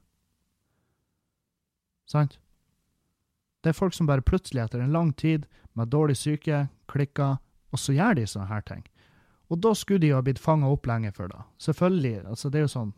Sant? 2.13 2.39
Det 3.63 3.71
er 3.71 3.77
folk 3.79 3.95
som 3.95 4.09
bare 4.11 4.25
plutselig, 4.27 4.61
etter 4.61 4.83
en 4.83 4.93
lang 4.93 5.13
tid 5.17 5.47
med 5.79 5.89
dårlig 5.89 6.19
syke, 6.21 6.67
klikker, 6.93 7.39
og 7.73 7.81
så 7.81 7.95
gjør 7.97 8.19
de 8.19 8.27
sånne 8.29 8.51
her 8.51 8.65
ting. 8.69 8.83
Og 9.53 9.61
da 9.65 9.73
skulle 9.77 10.03
de 10.03 10.11
jo 10.11 10.19
ha 10.19 10.25
blitt 10.25 10.41
fanga 10.43 10.69
opp 10.73 10.89
lenge 10.89 11.13
før, 11.17 11.31
da. 11.33 11.45
Selvfølgelig. 11.63 12.27
altså 12.27 12.51
Det 12.51 12.61
er 12.61 12.67
jo 12.67 12.73
sånn 12.73 12.93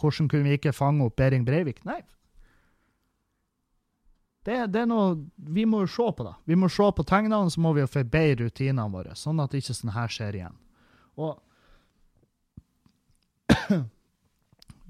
Hvordan 0.00 0.28
kunne 0.28 0.48
vi 0.48 0.56
ikke 0.56 0.72
fange 0.74 1.04
opp 1.04 1.16
Behring 1.20 1.44
Breivik? 1.46 1.84
Nei. 1.84 2.00
Det, 4.42 4.56
det, 4.72 4.80
er 4.80 4.88
noe 4.90 5.28
Vi 5.36 5.66
må 5.68 5.84
jo 5.84 5.90
se 5.92 6.08
på 6.16 6.26
det. 6.26 6.32
Vi 6.48 6.56
må 6.58 6.68
se 6.72 6.88
på 6.96 7.04
tegnene, 7.06 7.50
så 7.50 7.60
må 7.60 7.74
vi 7.76 7.84
jo 7.84 7.90
forbedre 7.92 8.48
rutinene 8.48 8.88
våre, 8.90 9.14
sånn 9.14 9.40
at 9.44 9.54
ikke 9.54 9.76
sånn 9.76 9.94
her 9.94 10.10
skjer 10.10 10.40
igjen. 10.40 10.56
Og 11.20 11.40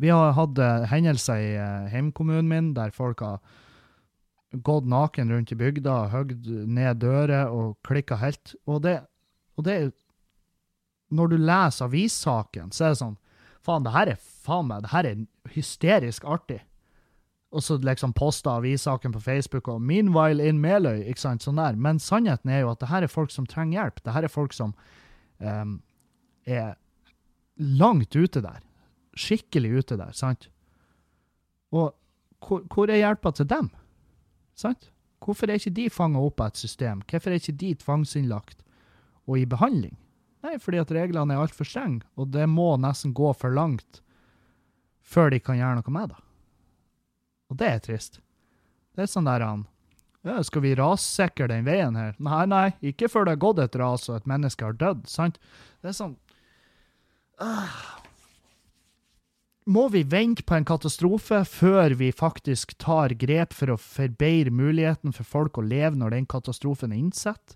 vi 0.02 0.10
har 0.12 0.32
hatt 0.36 0.58
eh, 0.58 0.86
hendelser 0.90 1.40
i 1.42 1.50
uh, 1.58 1.88
heimkommunen 1.92 2.48
min 2.50 2.74
der 2.76 2.94
folk 2.94 3.20
har 3.24 3.40
gått 4.52 4.84
naken 4.84 5.32
rundt 5.32 5.52
i 5.52 5.56
bygda, 5.56 6.08
høgd 6.12 6.46
ned 6.68 7.00
dører 7.00 7.52
og 7.52 7.78
klikka 7.86 8.18
helt. 8.20 8.54
Og 8.68 8.82
det, 8.84 9.00
og 9.56 9.64
det 9.64 9.92
Når 11.12 11.28
du 11.28 11.36
leser 11.36 11.84
avissaken, 11.84 12.70
så 12.72 12.84
er 12.84 12.88
det 12.92 13.00
sånn 13.00 13.18
Faen, 13.62 13.84
det 13.84 13.92
her 13.94 14.08
er 14.10 14.18
faen 14.18 14.66
meg, 14.66 14.82
det 14.82 14.90
her 14.90 15.06
er 15.06 15.18
hysterisk 15.54 16.24
artig. 16.26 16.58
Og 17.52 17.62
så 17.62 17.76
liksom 17.78 18.14
posta 18.16 18.56
avissaken 18.58 19.12
på 19.12 19.20
Facebook 19.20 19.68
og 19.68 19.80
'Meanwhile 19.80 20.42
in 20.48 20.58
Meløy', 20.58 21.04
ikke 21.06 21.20
sant, 21.20 21.42
sånn 21.42 21.60
der. 21.60 21.76
Men 21.76 21.98
sannheten 21.98 22.50
er 22.50 22.60
jo 22.60 22.70
at 22.70 22.80
det 22.80 22.88
her 22.88 23.02
er 23.02 23.12
folk 23.12 23.30
som 23.30 23.46
trenger 23.46 23.78
hjelp. 23.78 24.02
Det 24.04 24.12
her 24.12 24.24
er 24.24 24.28
folk 24.28 24.52
som 24.52 24.74
um, 25.38 25.82
er 26.46 26.76
langt 27.56 28.16
ute 28.16 28.42
der. 28.42 28.60
Skikkelig 29.18 29.82
ute 29.82 29.98
der, 30.00 30.12
sant? 30.16 30.48
Og 31.72 31.92
hvor, 32.42 32.64
hvor 32.72 32.90
er 32.90 33.00
hjelpa 33.00 33.32
til 33.36 33.48
dem? 33.48 33.70
Sant? 34.58 34.90
Hvorfor 35.22 35.48
er 35.48 35.60
ikke 35.60 35.74
de 35.76 35.88
fanga 35.92 36.20
opp 36.22 36.40
av 36.42 36.52
et 36.52 36.62
system? 36.64 37.02
Hvorfor 37.06 37.30
er 37.30 37.38
ikke 37.38 37.58
de 37.60 37.74
tvangsinnlagt 37.78 38.64
og 39.28 39.38
i 39.38 39.46
behandling? 39.46 39.94
Nei, 40.42 40.56
fordi 40.58 40.80
at 40.82 40.90
reglene 40.90 41.36
er 41.36 41.44
altfor 41.44 41.68
strenge, 41.68 42.02
og 42.18 42.32
det 42.34 42.48
må 42.50 42.74
nesten 42.82 43.14
gå 43.14 43.30
for 43.38 43.54
langt 43.54 44.02
før 45.02 45.30
de 45.30 45.38
kan 45.42 45.58
gjøre 45.58 45.78
noe 45.78 45.94
med 45.94 46.10
det. 46.10 46.18
Og 47.52 47.58
det 47.60 47.68
er 47.68 47.84
trist. 47.84 48.18
Det 48.96 49.04
er 49.04 49.12
sånn 49.12 49.28
der 49.28 49.44
han 49.44 49.66
Skal 50.46 50.62
vi 50.62 50.74
rassikre 50.78 51.48
den 51.50 51.64
veien 51.66 51.96
her? 51.98 52.14
Nei, 52.22 52.44
nei, 52.46 52.66
ikke 52.92 53.08
før 53.10 53.26
det 53.26 53.36
har 53.36 53.42
gått 53.42 53.62
et 53.62 53.78
ras 53.80 54.08
og 54.10 54.20
et 54.20 54.28
menneske 54.30 54.64
har 54.64 54.76
dødd. 54.78 55.08
sant? 55.10 55.38
Det 55.82 55.90
er 55.90 55.96
sånn 55.98 56.16
må 59.64 59.88
vi 59.88 60.02
vente 60.02 60.42
på 60.42 60.56
en 60.56 60.66
katastrofe 60.66 61.44
før 61.46 61.94
vi 61.98 62.10
faktisk 62.10 62.74
tar 62.82 63.14
grep 63.18 63.54
for 63.54 63.70
å 63.70 63.78
forbedre 63.78 64.50
muligheten 64.50 65.14
for 65.14 65.28
folk 65.28 65.58
å 65.58 65.66
leve 65.66 65.98
når 66.00 66.16
den 66.16 66.26
katastrofen 66.26 66.94
er 66.94 66.98
innsett? 66.98 67.54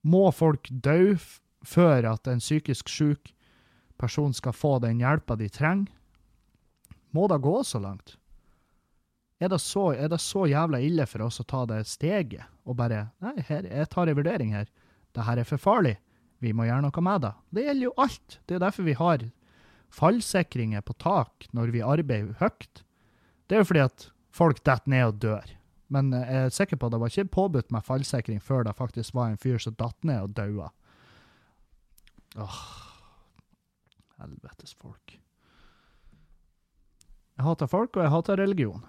Må 0.00 0.30
folk 0.32 0.70
dø 0.70 1.18
før 1.66 2.08
at 2.14 2.30
en 2.30 2.40
psykisk 2.40 2.88
syk 2.88 3.34
person 4.00 4.32
skal 4.32 4.56
få 4.56 4.78
den 4.80 5.02
hjelpa 5.04 5.36
de 5.36 5.50
trenger? 5.52 5.92
Må 7.12 7.26
det 7.28 7.42
gå 7.44 7.58
så 7.66 7.82
langt? 7.82 8.16
Er 9.40 9.48
det 9.52 9.60
så, 9.60 9.90
er 9.92 10.08
det 10.12 10.20
så 10.20 10.46
jævla 10.48 10.80
ille 10.84 11.06
for 11.08 11.24
oss 11.26 11.40
å 11.40 11.48
ta 11.48 11.64
det 11.68 11.82
steget 11.88 12.48
og 12.64 12.76
bare 12.80 13.08
Nei, 13.24 13.40
her, 13.48 13.66
jeg 13.66 13.88
tar 13.92 14.08
en 14.08 14.16
vurdering 14.16 14.54
her. 14.54 14.68
Det 15.16 15.24
her 15.26 15.40
er 15.40 15.48
for 15.48 15.60
farlig. 15.60 15.96
Vi 16.40 16.54
må 16.56 16.66
gjøre 16.66 16.84
noe 16.86 17.04
med 17.04 17.24
det. 17.26 17.34
Det 17.52 17.66
gjelder 17.66 17.86
jo 17.88 17.96
alt. 18.00 18.38
Det 18.48 18.56
er 18.56 18.64
derfor 18.64 18.86
vi 18.86 18.96
har 18.96 19.26
fallsikringer 19.94 20.84
på 20.86 20.94
tak 21.02 21.48
når 21.56 21.72
vi 21.74 21.82
arbeider 21.84 22.38
høyt, 22.40 22.84
det 23.50 23.56
er 23.56 23.64
jo 23.64 23.70
fordi 23.72 23.82
at 23.82 24.04
folk 24.30 24.60
detter 24.62 24.90
ned 24.92 25.08
og 25.08 25.16
dør. 25.24 25.54
Men 25.90 26.12
jeg 26.14 26.44
er 26.44 26.52
sikker 26.54 26.78
på 26.78 26.86
at 26.86 26.94
det 26.94 27.00
var 27.02 27.10
ikke 27.10 27.32
påbudt 27.34 27.72
med 27.74 27.82
fallsikring 27.86 28.38
før 28.42 28.62
det 28.68 28.76
faktisk 28.78 29.16
var 29.18 29.32
en 29.32 29.40
fyr 29.42 29.58
som 29.58 29.74
datt 29.74 30.06
ned 30.06 30.22
og 30.22 30.36
daua. 30.38 30.68
Åh, 32.38 32.60
helvetes 34.20 34.76
folk. 34.78 35.19
Jeg 37.40 37.46
hater 37.46 37.68
folk, 37.72 37.96
og 37.96 38.02
jeg 38.04 38.12
hater 38.12 38.36
religion. 38.36 38.82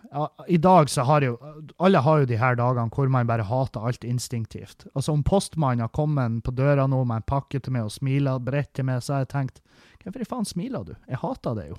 I 0.52 0.58
dag 0.60 0.90
så 0.92 1.06
har 1.08 1.24
jo 1.24 1.38
Alle 1.80 2.02
har 2.04 2.18
jo 2.20 2.26
de 2.28 2.36
her 2.36 2.58
dagene 2.60 2.92
hvor 2.92 3.08
man 3.08 3.30
bare 3.30 3.46
hater 3.48 3.80
alt 3.88 4.04
instinktivt. 4.04 4.84
Altså 4.92 5.14
Om 5.16 5.24
postmannen 5.24 5.80
har 5.86 5.88
kommet 5.96 6.44
på 6.44 6.52
døra 6.52 6.84
nå 6.84 7.00
med 7.08 7.16
en 7.22 7.28
pakke 7.32 7.62
til 7.64 7.72
meg 7.72 7.88
og 7.88 7.96
smiler 7.96 8.44
bredt 8.44 8.74
til 8.76 8.84
meg, 8.90 9.00
så 9.00 9.14
har 9.14 9.24
jeg 9.24 9.32
tenkt 9.32 9.62
Hvorfor 10.04 10.20
i 10.20 10.28
faen 10.28 10.46
smiler 10.50 10.84
du? 10.84 10.96
Jeg 11.08 11.22
hater 11.22 11.56
det 11.56 11.70
jo. 11.70 11.78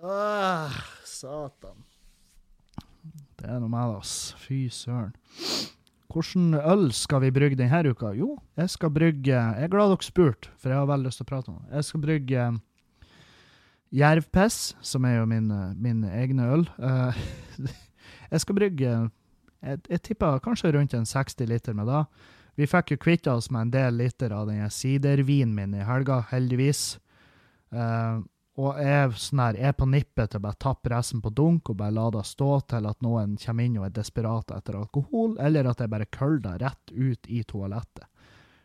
ah, 0.08 0.80
satan. 1.04 1.84
Det 3.36 3.50
er 3.50 3.60
noe 3.60 3.68
med 3.68 3.98
ass. 3.98 4.32
Fy 4.40 4.70
søren. 4.72 5.12
Hvordan 6.10 6.54
øl 6.54 6.88
skal 6.92 7.22
vi 7.22 7.30
brygge 7.30 7.58
denne 7.58 7.92
uka? 7.92 8.10
Jo, 8.18 8.34
jeg 8.56 8.70
skal 8.70 8.90
brygge 8.90 9.30
Jeg 9.30 9.62
er 9.62 9.70
glad 9.70 9.92
dere 9.92 10.02
spurte, 10.02 10.50
for 10.58 10.72
jeg 10.72 10.78
har 10.78 10.88
veldig 10.90 11.06
lyst 11.06 11.20
til 11.20 11.26
å 11.26 11.30
prate 11.30 11.52
om 11.52 11.60
det. 11.60 11.70
Jeg 11.76 11.86
skal 11.86 12.02
brygge 12.02 12.46
um, 12.48 12.58
Jervpiss, 13.94 14.58
som 14.82 15.06
er 15.06 15.20
jo 15.20 15.28
min, 15.30 15.50
uh, 15.50 15.70
min 15.76 16.02
egne 16.04 16.48
øl. 16.50 16.66
Uh, 16.78 17.14
jeg 18.32 18.40
skal 18.40 18.58
brygge 18.58 18.90
Jeg, 19.60 19.78
jeg 19.90 20.02
tipper 20.02 20.40
kanskje 20.40 20.72
rundt 20.72 20.94
en 20.96 21.06
60 21.06 21.46
liter 21.46 21.74
med 21.76 21.86
det. 21.86 22.04
Vi 22.56 22.66
fikk 22.66 22.94
jo 22.94 23.00
kvitta 23.00 23.34
oss 23.36 23.50
med 23.52 23.68
en 23.68 23.72
del 23.74 23.98
liter 24.00 24.32
av 24.32 24.48
den 24.48 24.64
sidervinen 24.72 25.54
min 25.54 25.74
i 25.76 25.84
helga, 25.84 26.24
heldigvis. 26.32 26.98
Uh, 27.70 28.24
og 28.58 28.80
jeg, 28.82 29.12
sånn 29.22 29.40
her, 29.44 29.56
er 29.70 29.74
på 29.78 29.86
nippet 29.86 30.32
til 30.32 30.40
å 30.40 30.44
bare 30.48 30.58
tappe 30.60 30.90
resten 30.90 31.20
på 31.22 31.30
dunk 31.32 31.70
og 31.70 31.78
bare 31.78 31.94
la 31.94 32.08
det 32.16 32.24
stå 32.26 32.50
til 32.72 32.88
at 32.90 32.98
noen 33.04 33.36
kommer 33.40 33.66
inn 33.66 33.78
og 33.78 33.86
er 33.86 33.94
desperate 33.94 34.56
etter 34.56 34.78
alkohol, 34.80 35.36
eller 35.40 35.70
at 35.70 35.80
jeg 35.80 35.92
bare 35.92 36.08
køller 36.10 36.42
det 36.58 36.66
rett 36.66 36.92
ut 36.92 37.30
i 37.30 37.44
toalettet. 37.46 38.08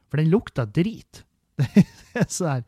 For 0.09 0.21
den 0.21 0.31
lukter 0.33 0.65
drit. 0.69 1.23
Det 1.55 2.19
er 2.19 2.27
sånn 2.27 2.49
her 2.51 2.63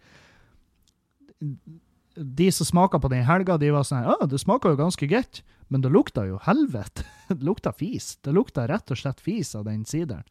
De 2.15 2.45
som 2.55 2.65
smaker 2.69 3.01
på 3.03 3.09
den 3.11 3.19
i 3.19 3.27
helga, 3.27 3.57
de 3.59 3.67
var 3.75 3.83
sånn 3.83 3.99
her 3.99 4.13
Å, 4.13 4.27
det 4.31 4.39
smaker 4.39 4.71
jo 4.71 4.79
ganske 4.79 5.09
godt, 5.11 5.41
men 5.67 5.83
det 5.83 5.91
lukta 5.91 6.23
jo 6.27 6.39
helvete. 6.45 7.03
Det 7.27 7.43
lukta 7.43 7.73
fis. 7.75 8.15
Det 8.23 8.31
lukta 8.31 8.67
rett 8.69 8.93
og 8.93 8.99
slett 8.99 9.19
fis 9.19 9.51
av 9.57 9.65
den 9.67 9.83
sideren. 9.85 10.23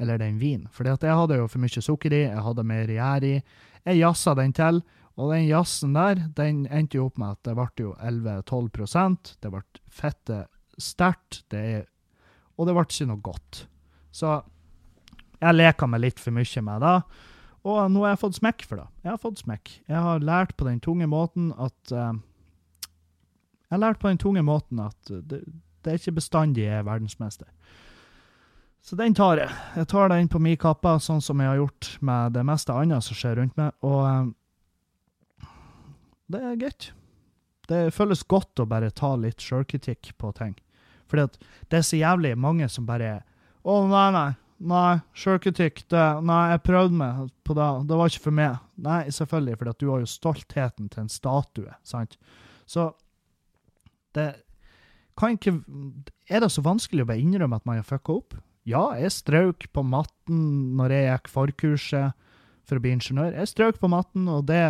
Eller 0.00 0.16
den 0.16 0.38
vinen. 0.40 0.70
For 0.72 0.88
jeg 0.88 0.96
hadde 0.96 1.36
jo 1.36 1.50
for 1.50 1.60
mye 1.60 1.82
sukker 1.84 2.14
i, 2.16 2.22
jeg 2.30 2.46
hadde 2.46 2.64
mer 2.64 2.88
gjær 2.88 3.26
i. 3.28 3.34
Jeg 3.84 4.00
jazza 4.00 4.32
den 4.38 4.54
til. 4.56 4.80
Og 5.18 5.32
den 5.34 5.48
jazzen 5.48 5.96
der, 5.96 6.22
den 6.36 6.64
endte 6.70 7.00
jo 7.00 7.08
opp 7.08 7.18
med 7.20 7.34
at 7.34 7.48
det 7.48 7.56
ble 7.58 7.66
jo 7.82 7.90
11-12% 7.98 9.34
Det 9.42 9.50
ble 9.52 9.62
fette 9.90 10.44
sterkt, 10.80 11.42
og 11.52 12.68
det 12.68 12.76
ble 12.76 12.84
ikke 12.86 13.08
noe 13.10 13.20
godt. 13.24 13.64
Så 14.14 14.38
jeg 15.40 15.56
leka 15.56 15.88
meg 15.88 16.02
litt 16.04 16.22
for 16.22 16.34
mye 16.36 16.62
med 16.64 16.84
det. 16.84 16.96
Og 17.68 17.78
nå 17.92 18.04
har 18.04 18.14
jeg 18.14 18.22
fått 18.22 18.38
smekk 18.38 18.64
for 18.68 18.80
det. 18.80 18.86
Jeg 19.04 19.10
har 19.12 19.20
fått 19.20 19.42
smekk. 19.42 19.72
Jeg 19.88 20.04
har 20.06 20.24
lært 20.24 20.54
på 20.56 20.66
den 20.68 20.80
tunge 20.80 21.08
måten 21.10 21.50
at 21.60 21.92
uh, 21.92 22.16
Jeg 23.68 23.76
har 23.76 23.82
lært 23.84 24.00
på 24.00 24.08
den 24.08 24.18
tunge 24.18 24.42
måten 24.42 24.80
at 24.82 25.10
det, 25.10 25.44
det 25.84 25.92
er 25.92 26.00
ikke 26.00 26.16
bestandig 26.16 26.64
jeg 26.64 26.80
er 26.80 26.88
verdensmester. 26.88 27.48
Så 28.80 28.96
den 28.96 29.14
tar 29.14 29.36
jeg. 29.36 29.52
Jeg 29.76 29.88
tar 29.92 30.08
den 30.08 30.28
på 30.32 30.40
min 30.40 30.56
kappe, 30.56 30.94
sånn 31.04 31.20
som 31.20 31.40
jeg 31.40 31.52
har 31.52 31.60
gjort 31.60 31.90
med 32.00 32.32
det 32.32 32.44
meste 32.48 32.72
annet 32.72 33.04
som 33.04 33.16
skjer 33.16 33.36
rundt 33.36 33.58
meg. 33.60 33.76
Og 33.84 34.00
um, 34.08 34.30
det 36.30 36.42
er 36.46 36.58
greit. 36.60 36.90
Det 37.70 37.88
føles 37.94 38.24
godt 38.26 38.62
å 38.62 38.68
bare 38.68 38.90
ta 38.90 39.14
litt 39.18 39.42
sjølkritikk 39.44 40.12
på 40.18 40.32
ting. 40.38 40.56
Fordi 41.10 41.26
at 41.28 41.38
det 41.70 41.80
er 41.80 41.86
så 41.86 41.98
jævlig 41.98 42.36
mange 42.38 42.68
som 42.70 42.86
bare 42.86 43.20
Å, 43.60 43.74
nei, 43.90 44.06
nei. 44.14 44.30
Nei, 44.70 45.00
sjølkritikk. 45.16 45.82
Nei, 45.90 46.40
jeg 46.52 46.62
prøvde 46.64 46.96
meg 46.96 47.30
på 47.44 47.56
det. 47.56 47.68
Det 47.88 47.96
var 47.96 48.12
ikke 48.12 48.24
for 48.26 48.36
meg. 48.36 48.60
Nei, 48.80 49.00
selvfølgelig, 49.12 49.56
for 49.60 49.72
du 49.72 49.86
har 49.90 50.02
jo 50.02 50.08
stoltheten 50.08 50.88
til 50.92 51.02
en 51.04 51.12
statue, 51.12 51.74
sant? 51.86 52.16
Så 52.68 52.90
det 54.16 54.30
kan 55.18 55.36
ikke 55.36 55.58
Er 56.30 56.40
det 56.42 56.48
så 56.54 56.62
vanskelig 56.64 57.04
å 57.04 57.08
bare 57.10 57.20
innrømme 57.20 57.58
at 57.58 57.66
man 57.68 57.80
har 57.80 57.86
fucka 57.86 58.16
opp? 58.20 58.36
Ja, 58.68 58.90
jeg 58.96 59.12
strøk 59.12 59.66
på 59.74 59.82
matten 59.84 60.40
når 60.78 60.94
jeg 60.94 61.06
gikk 61.08 61.30
forkurset 61.32 62.28
for 62.68 62.78
å 62.78 62.84
bli 62.84 62.92
ingeniør. 62.94 63.34
Jeg 63.34 63.50
strøk 63.50 63.80
på 63.82 63.90
matten, 63.90 64.28
og 64.30 64.46
det 64.48 64.60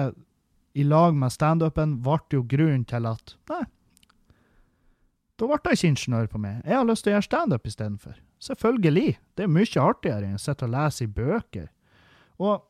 i 0.74 0.84
lag 0.86 1.16
med 1.18 1.32
standupen 1.34 1.98
ble 2.04 2.20
jo 2.30 2.42
grunnen 2.46 2.84
til 2.88 3.08
at 3.10 3.34
Nei, 3.50 3.64
da 5.40 5.48
ble 5.48 5.72
jeg 5.72 5.78
ikke 5.78 5.90
ingeniør 5.94 6.26
på 6.28 6.38
meg. 6.42 6.60
Jeg 6.68 6.76
har 6.76 6.84
lyst 6.84 7.06
til 7.06 7.12
å 7.12 7.14
gjøre 7.16 7.26
standup 7.26 7.66
istedenfor. 7.66 8.16
Selvfølgelig. 8.44 9.18
Det 9.36 9.44
er 9.46 9.52
mye 9.52 9.82
artigere 9.82 10.28
enn 10.28 10.36
å 10.36 10.42
sitte 10.42 10.66
og 10.66 10.74
lese 10.74 11.06
i 11.06 11.12
bøker. 11.16 11.68
Og 12.40 12.66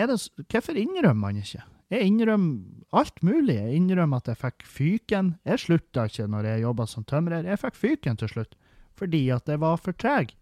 det, 0.00 0.16
hvorfor 0.52 0.80
innrømmer 0.80 1.20
man 1.20 1.40
ikke? 1.40 1.64
Jeg 1.90 2.06
innrømmer 2.06 3.00
alt 3.00 3.22
mulig. 3.24 3.56
Jeg 3.56 3.78
innrømmer 3.80 4.20
at 4.20 4.28
jeg 4.30 4.40
fikk 4.40 4.66
fyken. 4.68 5.32
Jeg 5.48 5.64
slutta 5.64 6.06
ikke 6.10 6.28
når 6.30 6.50
jeg 6.52 6.64
jobba 6.66 6.86
som 6.90 7.06
tømrer. 7.08 7.48
Jeg 7.48 7.62
fikk 7.64 7.80
fyken 7.80 8.20
til 8.20 8.34
slutt 8.34 8.58
fordi 9.00 9.22
at 9.32 9.48
jeg 9.48 9.62
var 9.62 9.78
for 9.80 9.96
treg. 9.96 10.34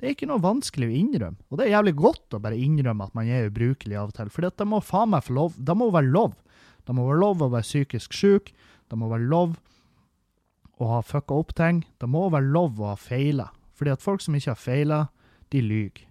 Det 0.00 0.08
er 0.08 0.14
ikke 0.14 0.30
noe 0.30 0.40
vanskelig 0.40 0.86
å 0.88 0.96
innrømme. 0.96 1.42
Og 1.52 1.58
det 1.60 1.66
er 1.66 1.74
jævlig 1.74 1.92
godt 1.98 2.32
å 2.32 2.40
bare 2.40 2.56
innrømme 2.56 3.04
at 3.04 3.16
man 3.18 3.28
er 3.28 3.50
ubrukelig 3.50 3.98
av 4.00 4.08
og 4.08 4.16
til. 4.16 4.30
For 4.32 4.46
det 4.48 4.66
må 4.68 4.78
faen 4.80 5.10
meg 5.12 5.26
få 5.26 5.34
lov. 5.36 5.58
Det 5.60 5.74
må 5.76 5.90
være 5.92 6.08
lov. 6.08 6.38
Det 6.88 6.96
må 6.96 7.04
være 7.04 7.20
lov 7.20 7.44
å 7.44 7.50
være 7.52 7.68
psykisk 7.68 8.16
syk. 8.16 8.48
Det 8.88 8.96
må 8.96 9.10
være 9.12 9.28
lov 9.28 9.58
å 10.80 10.88
ha 10.94 11.02
fucka 11.04 11.36
opp 11.36 11.52
ting. 11.58 11.82
Det 12.00 12.08
må 12.08 12.24
være 12.32 12.48
lov 12.48 12.80
å 12.80 12.94
ha 12.94 12.96
feila. 12.96 13.50
Fordi 13.76 13.92
at 13.92 14.04
folk 14.04 14.24
som 14.24 14.38
ikke 14.38 14.54
har 14.54 14.62
feila, 14.62 15.02
de 15.52 15.60
lyver. 15.66 16.06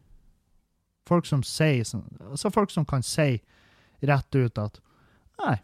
Folk 1.09 1.25
som 1.25 1.41
sier 1.41 1.81
Altså 2.29 2.51
folk 2.53 2.69
som 2.69 2.85
kan 2.85 3.01
si 3.01 3.39
rett 4.05 4.35
ut 4.37 4.61
at 4.61 4.77
Nei, 5.39 5.55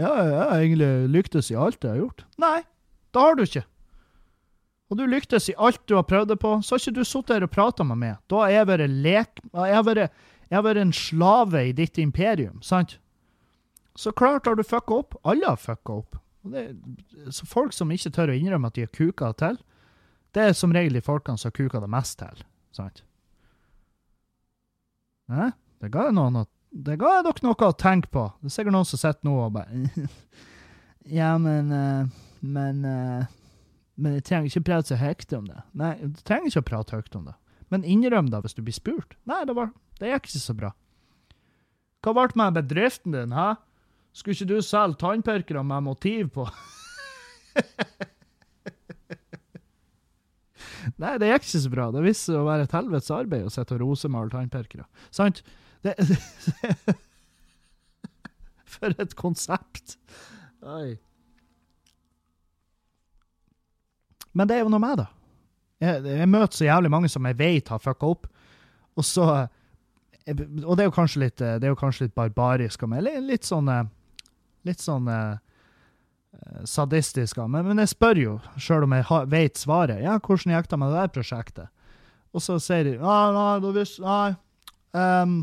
jeg 0.00 0.08
har 0.08 0.56
egentlig 0.56 0.88
lyktes 1.12 1.52
i 1.52 1.56
alt 1.60 1.84
jeg 1.84 1.92
har 1.92 2.00
gjort. 2.00 2.24
Nei, 2.40 2.62
det 3.12 3.22
har 3.22 3.36
du 3.36 3.44
ikke 3.44 3.66
og 4.92 4.98
du 5.00 5.06
lyktes 5.08 5.48
i 5.48 5.56
alt 5.56 5.80
du 5.88 5.96
har 5.96 6.04
prøvd 6.04 6.34
det 6.34 6.38
på, 6.42 6.58
så 6.60 6.74
har 6.74 6.82
ikke 6.82 6.98
du 6.98 7.06
sittet 7.08 7.38
her 7.38 7.46
og 7.46 7.52
prata 7.54 7.84
med 7.88 8.00
meg. 8.02 8.18
Da 8.28 8.42
har 8.44 8.52
jeg 8.52 8.68
vært 8.68 8.96
lek... 9.06 9.40
Jeg 9.54 9.76
har 9.78 9.86
vært, 9.86 10.18
jeg 10.50 10.58
har 10.58 10.66
vært 10.66 10.82
en 10.82 10.92
slave 10.92 11.62
i 11.70 11.72
ditt 11.76 12.00
imperium, 12.02 12.58
sant? 12.60 12.98
Så 13.96 14.12
klart 14.12 14.48
har 14.48 14.56
du 14.56 14.64
fucka 14.64 14.98
opp. 15.00 15.16
Alle 15.24 15.48
har 15.48 15.60
fucka 15.60 15.96
opp. 16.02 16.18
Det, 16.52 16.66
så 17.32 17.48
folk 17.48 17.72
som 17.72 17.92
ikke 17.94 18.12
tør 18.12 18.34
å 18.34 18.36
innrømme 18.36 18.68
at 18.68 18.76
de 18.76 18.84
har 18.84 18.92
kuka 18.92 19.32
til, 19.40 19.56
det 20.36 20.44
er 20.48 20.54
som 20.56 20.72
regel 20.74 20.96
de 20.96 21.04
folkene 21.04 21.40
som 21.40 21.48
har 21.48 21.56
kuka 21.56 21.80
det 21.80 21.90
mest 21.92 22.18
til, 22.20 22.44
sant? 22.76 23.04
Hæ? 25.32 25.52
Det 25.80 25.90
ga 25.92 26.10
noen 26.12 26.44
det 26.72 26.96
ga 26.96 27.18
dere 27.20 27.44
noe 27.44 27.68
å 27.68 27.74
tenke 27.76 28.08
på. 28.12 28.24
Det 28.40 28.48
er 28.48 28.54
sikkert 28.54 28.76
noen 28.76 28.88
som 28.88 29.00
sitter 29.00 29.28
nå 29.28 29.34
og 29.44 29.52
bare 29.52 29.82
Ja, 31.18 31.34
men 31.40 31.68
uh, 31.68 32.08
Men 32.40 32.84
uh, 32.84 33.26
men 34.00 34.10
jeg 34.16 34.24
trenger 34.28 34.46
ikke 34.48 34.66
prate 34.68 34.88
så 34.92 34.96
høyt 35.00 35.32
om 35.36 35.44
det. 35.48 35.60
Nei, 35.78 35.92
du 36.00 36.20
trenger 36.24 36.46
ikke 36.48 36.62
å 36.62 36.70
prate 36.70 36.96
høyt 36.96 37.16
om 37.18 37.24
det. 37.28 37.34
Men 37.72 37.86
innrøm 37.88 38.28
det 38.32 38.40
hvis 38.44 38.56
du 38.56 38.62
blir 38.64 38.76
spurt. 38.76 39.10
Nei, 39.28 39.42
det, 39.48 39.54
var, 39.56 39.68
det 40.00 40.12
gikk 40.12 40.26
ikke 40.30 40.44
så 40.44 40.54
bra. 40.56 40.70
Hva 42.02 42.10
ble 42.16 42.24
det 42.32 42.40
med 42.40 42.56
bedriften 42.58 43.10
din, 43.14 43.36
hæ? 43.36 43.48
Skulle 44.12 44.34
ikke 44.36 44.50
du 44.50 44.58
selge 44.64 45.00
tannpirkere 45.00 45.62
med 45.64 45.80
motiv 45.86 46.24
på? 46.34 46.44
Nei, 51.00 51.14
det 51.20 51.28
gikk 51.30 51.44
ikke 51.46 51.64
så 51.64 51.72
bra. 51.72 51.84
Det 51.94 52.02
viste 52.04 52.32
seg 52.32 52.40
å 52.40 52.48
være 52.48 52.66
et 52.66 52.76
helvetes 52.76 53.14
arbeid 53.14 53.46
å 53.46 53.54
sitte 53.54 53.76
og 53.76 53.82
rosemale 53.84 54.32
tannpirkere. 54.32 54.84
Sant? 55.14 55.36
Det, 55.84 55.94
For 58.72 58.88
et 58.98 59.14
konsept! 59.18 59.86
Oi. 60.62 60.96
Men 64.32 64.48
det 64.48 64.56
er 64.56 64.64
jo 64.64 64.72
noe 64.72 64.82
med 64.82 65.02
det. 65.02 65.08
Jeg, 65.82 66.04
jeg 66.06 66.30
møter 66.30 66.56
så 66.56 66.68
jævlig 66.68 66.92
mange 66.94 67.10
som 67.10 67.26
jeg 67.26 67.38
vet 67.40 67.72
har 67.72 67.82
fucka 67.82 68.12
opp, 68.14 68.28
og 68.96 69.04
så 69.06 69.26
Og 70.22 70.76
det 70.76 70.84
er 70.84 70.86
jo 70.86 70.94
kanskje 70.94 71.20
litt, 71.24 71.40
det 71.40 71.66
er 71.66 71.72
jo 71.72 71.78
kanskje 71.78 72.04
litt 72.06 72.14
barbarisk 72.14 72.84
av 72.84 72.92
meg. 72.92 73.08
Litt 73.26 73.48
sånn 73.48 73.70
Litt 74.62 74.78
sånn 74.78 75.08
uh, 75.10 75.34
sadistisk 76.62 77.40
av 77.42 77.48
meg. 77.50 77.66
Men 77.66 77.82
jeg 77.82 77.90
spør 77.90 78.20
jo, 78.20 78.34
sjøl 78.54 78.86
om 78.86 78.94
jeg 78.94 79.08
ha, 79.08 79.18
vet 79.26 79.58
svaret. 79.58 79.98
Ja, 80.04 80.20
hvordan 80.22 80.54
gikk 80.54 80.68
det 80.70 80.78
med 80.78 80.92
det 80.92 81.00
der 81.00 81.10
prosjektet? 81.16 81.72
Og 82.32 82.44
så 82.44 82.60
sier 82.62 82.86
de 82.86 82.94
nei, 83.00 83.24
nei, 83.34 83.56
du 83.64 83.72
visste 83.74 84.04
Nei. 84.06 84.30
Um, 84.92 85.42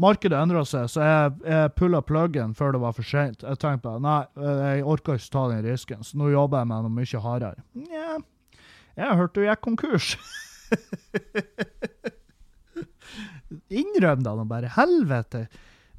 markedet 0.00 0.38
endra 0.38 0.62
seg, 0.68 0.84
så 0.92 0.98
jeg, 1.04 1.32
jeg 1.48 1.74
pulla 1.78 2.00
pluggen 2.06 2.54
før 2.58 2.68
det 2.74 2.80
var 2.82 2.92
for 2.96 3.04
seint. 3.06 3.40
Jeg 3.42 3.56
tenkte 3.60 3.84
bare 3.88 4.00
nei, 4.04 4.22
jeg 4.38 4.86
orker 4.94 5.12
ikke 5.18 5.34
ta 5.34 5.42
den 5.52 5.64
risken, 5.66 6.00
så 6.06 6.12
nå 6.20 6.24
jobber 6.32 6.58
jeg 6.62 6.68
med 6.72 6.78
noe 6.86 6.96
mye 7.00 7.18
hardere. 7.24 7.60
Nja, 7.78 8.10
jeg 8.98 9.06
hørte 9.06 9.20
hørt 9.22 9.34
du 9.36 9.40
gikk 9.46 9.62
konkurs. 9.66 10.08
Innrøm 13.80 14.20
da 14.24 14.30
nå 14.36 14.44
bare. 14.48 14.68
Helvete. 14.74 15.40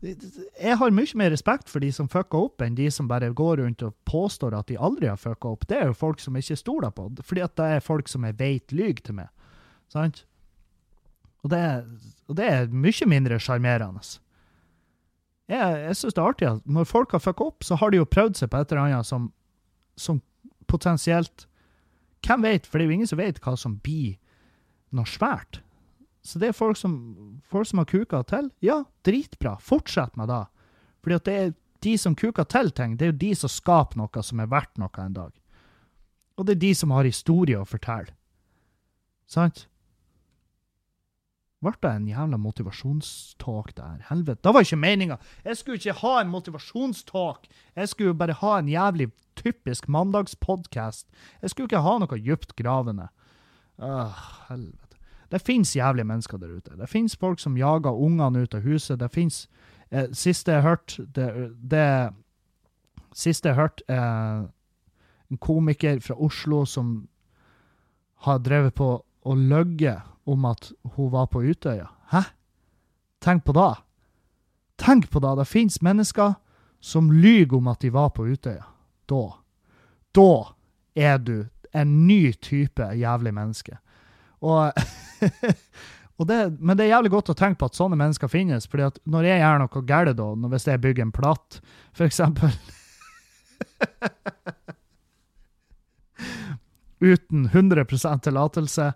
Jeg 0.01 0.77
har 0.79 0.93
mye 0.95 1.17
mer 1.19 1.31
respekt 1.33 1.71
for 1.71 1.79
de 1.83 1.89
som 1.91 2.07
fucker 2.11 2.45
opp, 2.47 2.61
enn 2.63 2.77
de 2.77 2.87
som 2.93 3.09
bare 3.09 3.33
går 3.35 3.55
rundt 3.63 3.83
og 3.83 3.95
påstår 4.07 4.55
at 4.55 4.69
de 4.71 4.77
aldri 4.79 5.09
har 5.11 5.19
fucka 5.19 5.47
opp. 5.51 5.67
Det 5.67 5.77
er 5.79 5.87
jo 5.91 5.97
folk 5.97 6.19
som 6.23 6.37
ikke 6.39 6.57
stoler 6.59 6.91
på, 6.95 7.09
fordi 7.25 7.41
at 7.43 7.55
det 7.59 7.67
er 7.75 7.83
folk 7.83 8.07
som 8.11 8.27
jeg 8.27 8.37
vet 8.39 8.75
lyver 8.75 9.01
til 9.03 9.15
meg. 9.19 9.29
Sant? 9.91 10.23
Og 11.43 11.51
det, 11.53 11.61
og 12.27 12.35
det 12.39 12.47
er 12.47 12.73
mye 12.73 13.07
mindre 13.07 13.39
sjarmerende. 13.41 14.03
Jeg, 15.49 15.77
jeg 15.85 15.97
syns 15.97 16.15
det 16.15 16.21
er 16.21 16.29
artig 16.29 16.49
at 16.49 16.65
når 16.69 16.89
folk 16.89 17.15
har 17.15 17.23
fucka 17.23 17.47
opp, 17.49 17.65
så 17.65 17.77
har 17.79 17.91
de 17.91 18.01
jo 18.01 18.09
prøvd 18.09 18.41
seg 18.41 18.51
på 18.51 18.59
et 18.59 18.73
eller 18.73 18.83
annet 18.85 19.07
som, 19.09 19.31
som 19.97 20.21
potensielt 20.69 21.47
Hvem 22.19 22.43
vet? 22.43 22.65
For 22.67 22.75
det 22.75 22.83
er 22.83 22.89
jo 22.89 22.95
ingen 22.97 23.07
som 23.07 23.19
vet 23.21 23.37
hva 23.39 23.53
som 23.55 23.77
blir 23.79 24.17
noe 24.91 25.07
svært. 25.07 25.61
Så 26.19 26.39
det 26.41 26.49
er 26.49 26.57
folk 26.57 26.75
som, 26.75 26.97
folk 27.47 27.69
som 27.69 27.79
har 27.79 27.87
kuka 27.87 28.19
til. 28.27 28.49
Ja, 28.59 28.81
dritbra. 29.07 29.53
Fortsett 29.63 30.17
med 30.19 30.27
det. 30.27 30.41
Fordi 30.99 31.15
at 31.15 31.29
det 31.29 31.35
er 31.39 31.53
de 31.79 31.93
som 31.97 32.17
kuker 32.19 32.43
til 32.51 32.73
ting, 32.75 32.97
det 32.99 33.07
er 33.07 33.13
jo 33.13 33.21
de 33.21 33.31
som 33.39 33.51
skaper 33.51 34.01
noe 34.01 34.23
som 34.25 34.43
er 34.43 34.51
verdt 34.51 34.81
noe 34.81 34.91
en 34.99 35.15
dag. 35.15 35.31
Og 36.35 36.47
det 36.47 36.57
er 36.57 36.63
de 36.65 36.73
som 36.75 36.91
har 36.95 37.07
historie 37.07 37.59
å 37.59 37.67
fortelle. 37.67 38.11
Sant? 39.31 39.67
Ble 41.59 41.73
det 41.83 41.89
en 41.91 42.07
jævla 42.07 42.37
motivasjonstalk 42.39 43.73
der? 43.75 44.03
Helvete. 44.07 44.39
Det 44.43 44.53
var 44.55 44.63
ikke 44.63 44.79
meninga! 44.79 45.17
Jeg 45.43 45.57
skulle 45.59 45.79
ikke 45.79 45.97
ha 45.99 46.13
en 46.21 46.31
motivasjonstalk! 46.31 47.49
Jeg 47.75 47.89
skulle 47.91 48.15
bare 48.15 48.37
ha 48.39 48.59
en 48.59 48.69
jævlig 48.71 49.09
typisk 49.35 49.89
mandagspodkast. 49.91 51.07
Jeg 51.41 51.49
skulle 51.49 51.67
ikke 51.67 51.83
ha 51.83 51.97
noe 51.99 52.19
dyptgravende. 52.19 53.09
Åh, 53.79 54.21
helvete. 54.49 54.97
Det 55.31 55.41
fins 55.41 55.75
jævlige 55.75 56.07
mennesker 56.07 56.37
der 56.37 56.55
ute. 56.55 56.77
Det 56.77 56.89
fins 56.89 57.15
folk 57.19 57.39
som 57.39 57.57
jager 57.57 57.91
ungene 57.91 58.43
ut 58.43 58.55
av 58.55 58.63
huset. 58.63 58.99
Det 58.99 59.11
fins 59.11 59.47
eh, 59.91 60.07
Siste 60.13 60.51
jeg 60.51 60.63
hørte 60.63 61.05
det, 61.15 61.51
det, 61.71 62.13
Siste 63.13 63.51
jeg 63.51 63.59
hørte, 63.59 63.83
eh, 63.89 64.47
en 65.29 65.37
komiker 65.37 65.99
fra 65.99 66.15
Oslo 66.15 66.63
som 66.65 67.07
har 68.25 68.39
drevet 68.39 68.73
på 68.75 68.89
å 68.99 69.35
løyet 69.35 70.07
om 70.29 70.45
at 70.49 70.71
hun 70.95 71.11
var 71.13 71.27
på 71.31 71.41
Utøya. 71.43 71.87
Hæ? 72.11 72.23
Tenk 73.23 73.43
på 73.45 73.53
det. 73.57 73.73
Tenk 74.79 75.09
på 75.11 75.19
det. 75.19 75.35
Det 75.41 75.47
fins 75.47 75.81
mennesker 75.81 76.33
som 76.79 77.11
lyver 77.11 77.57
om 77.57 77.67
at 77.67 77.79
de 77.83 77.89
var 77.93 78.09
på 78.15 78.27
Utøya. 78.27 78.65
Da. 79.09 79.23
Da 80.15 80.31
er 80.95 81.17
du 81.17 81.47
en 81.71 82.07
ny 82.07 82.33
type 82.33 82.93
jævlig 82.95 83.33
menneske. 83.33 83.77
Og, 84.39 84.71
og 86.17 86.27
det, 86.27 86.59
men 86.59 86.77
det 86.77 86.83
er 86.85 86.93
jævlig 86.95 87.11
godt 87.13 87.29
å 87.33 87.37
tenke 87.37 87.59
på 87.59 87.69
at 87.69 87.77
sånne 87.77 87.99
mennesker 87.99 88.27
finnes. 88.31 88.67
fordi 88.67 88.83
at 88.87 88.99
når 89.05 89.23
jeg 89.27 89.39
gjør 89.43 89.57
noe 89.63 89.81
galt, 89.85 90.17
da, 90.17 90.27
hvis 90.53 90.67
jeg 90.67 90.81
bygger 90.81 91.03
en 91.07 91.15
platt, 91.15 91.61
eksempel 91.99 92.51
Uten 96.99 97.47
100% 97.47 98.19
tillatelse, 98.23 98.93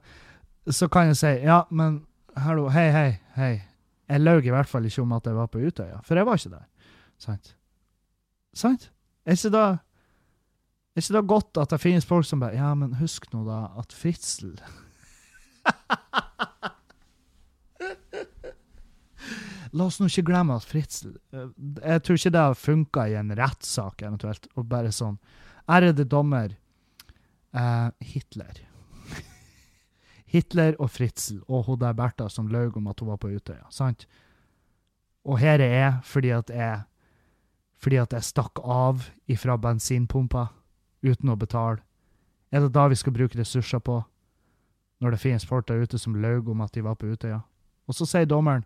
så 0.72 0.88
kan 0.92 1.08
jeg 1.12 1.18
si 1.20 1.32
ja, 1.44 1.64
men 1.72 2.02
hallo, 2.40 2.70
hei, 2.74 2.90
hei, 2.92 3.12
hei. 3.36 3.54
Jeg 4.10 4.22
løy 4.22 4.42
i 4.44 4.52
hvert 4.54 4.70
fall 4.70 4.86
ikke 4.86 5.02
om 5.04 5.14
at 5.16 5.26
jeg 5.28 5.36
var 5.36 5.48
på 5.52 5.60
Utøya, 5.64 6.00
for 6.04 6.20
jeg 6.20 6.28
var 6.28 6.36
ikke 6.40 6.54
der. 6.54 6.68
Sant? 7.22 7.56
Sant? 8.54 8.92
Er 9.26 9.32
ikke 9.38 9.54
da 9.54 9.66
er 10.94 11.02
ikke 11.02 11.16
det 11.16 11.32
godt 11.32 11.58
at 11.58 11.72
det 11.74 11.82
finnes 11.82 12.06
folk 12.06 12.26
som 12.28 12.40
bare 12.44 12.58
Ja, 12.60 12.74
men 12.78 12.94
husk 13.00 13.26
nå 13.34 13.40
da 13.48 13.60
at 13.82 13.94
Fritzel 13.98 14.54
La 19.74 19.88
oss 19.88 19.98
nå 19.98 20.06
ikke 20.06 20.28
glemme 20.28 20.54
at 20.60 20.68
Fritzel 20.70 21.16
eh, 21.34 21.50
Jeg 21.82 22.04
tror 22.04 22.20
ikke 22.20 22.36
det 22.36 22.44
har 22.46 22.60
funka 22.60 23.02
i 23.10 23.18
en 23.18 23.34
rettssak, 23.40 24.04
eventuelt, 24.06 24.46
og 24.54 24.70
bare 24.70 24.92
sånn 24.94 25.18
Ærede 25.72 26.04
dommer, 26.12 26.50
eh, 27.56 27.90
Hitler. 28.04 28.54
Hitler 30.34 30.74
og 30.82 30.90
Fritzel 30.90 31.44
og 31.48 31.68
hun 31.68 31.80
der 31.80 31.94
Bertha 31.94 32.28
som 32.30 32.50
løy 32.50 32.72
om 32.76 32.88
at 32.90 33.00
hun 33.00 33.10
var 33.10 33.22
på 33.22 33.30
Utøya. 33.30 33.70
sant? 33.70 34.08
Og 35.26 35.40
her 35.40 35.62
er 35.62 35.74
jeg 35.74 35.94
fordi 36.04 36.30
at 36.30 36.50
jeg 36.50 36.82
fordi 37.84 37.96
at 38.00 38.14
jeg 38.14 38.24
stakk 38.24 38.60
av 38.64 39.10
ifra 39.28 39.58
bensinpumpa 39.60 40.48
uten 41.04 41.30
å 41.30 41.36
betale. 41.36 41.82
Er 42.52 42.64
det 42.64 42.72
da 42.72 42.88
vi 42.88 42.96
skal 42.96 43.14
bruke 43.14 43.36
ressurser 43.36 43.80
på? 43.80 43.98
Når 45.04 45.12
det 45.12 45.20
finnes 45.20 45.46
folk 45.46 45.68
der 45.68 45.84
ute 45.84 46.00
som 46.00 46.16
løy 46.16 46.40
om 46.48 46.62
at 46.62 46.72
de 46.74 46.84
var 46.84 46.96
på 46.96 47.12
Utøya? 47.12 47.42
Og 47.88 47.96
så 47.98 48.08
sier 48.08 48.26
dommeren 48.26 48.64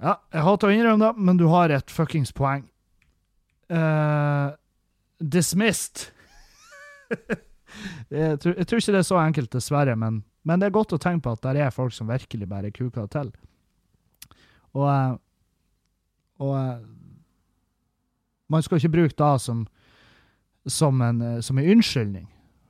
Ja, 0.00 0.16
jeg 0.32 0.42
hater 0.42 0.68
å 0.68 0.74
innrømme 0.74 1.06
det, 1.06 1.22
men 1.22 1.38
du 1.38 1.48
har 1.50 1.70
et 1.70 1.90
fuckings 1.90 2.32
poeng. 2.32 2.68
Uh, 3.70 4.54
dismissed. 5.18 6.10
jeg, 8.10 8.38
tror, 8.40 8.56
ikke 8.58 8.94
det 8.94 9.00
er 9.00 9.06
så 9.06 9.18
enkelt, 9.20 9.52
dessverre, 9.52 9.96
men, 9.96 10.22
men, 10.42 10.60
det 10.60 10.68
er 10.68 10.76
godt 10.76 10.94
å 10.96 11.00
tenke 11.02 11.26
på 11.26 11.34
at 11.36 11.44
det 11.44 11.64
er 11.64 11.74
folk 11.74 11.94
som 11.94 12.10
virkelig 12.10 12.48
bare 12.48 12.72
kuker 12.74 13.08
til. 13.12 13.32
Og, 14.76 14.86
eh, 14.88 15.14
og 16.44 16.54
eh, 16.58 16.80
man 18.48 18.64
skal 18.64 18.80
ikke 18.80 18.94
bruke 18.96 19.18
det 19.18 19.34
som, 19.44 19.66
som, 20.66 21.02
en, 21.02 21.22
eh, 21.22 21.40
som 21.44 21.58
en 21.58 21.70
unnskyldning. 21.76 22.28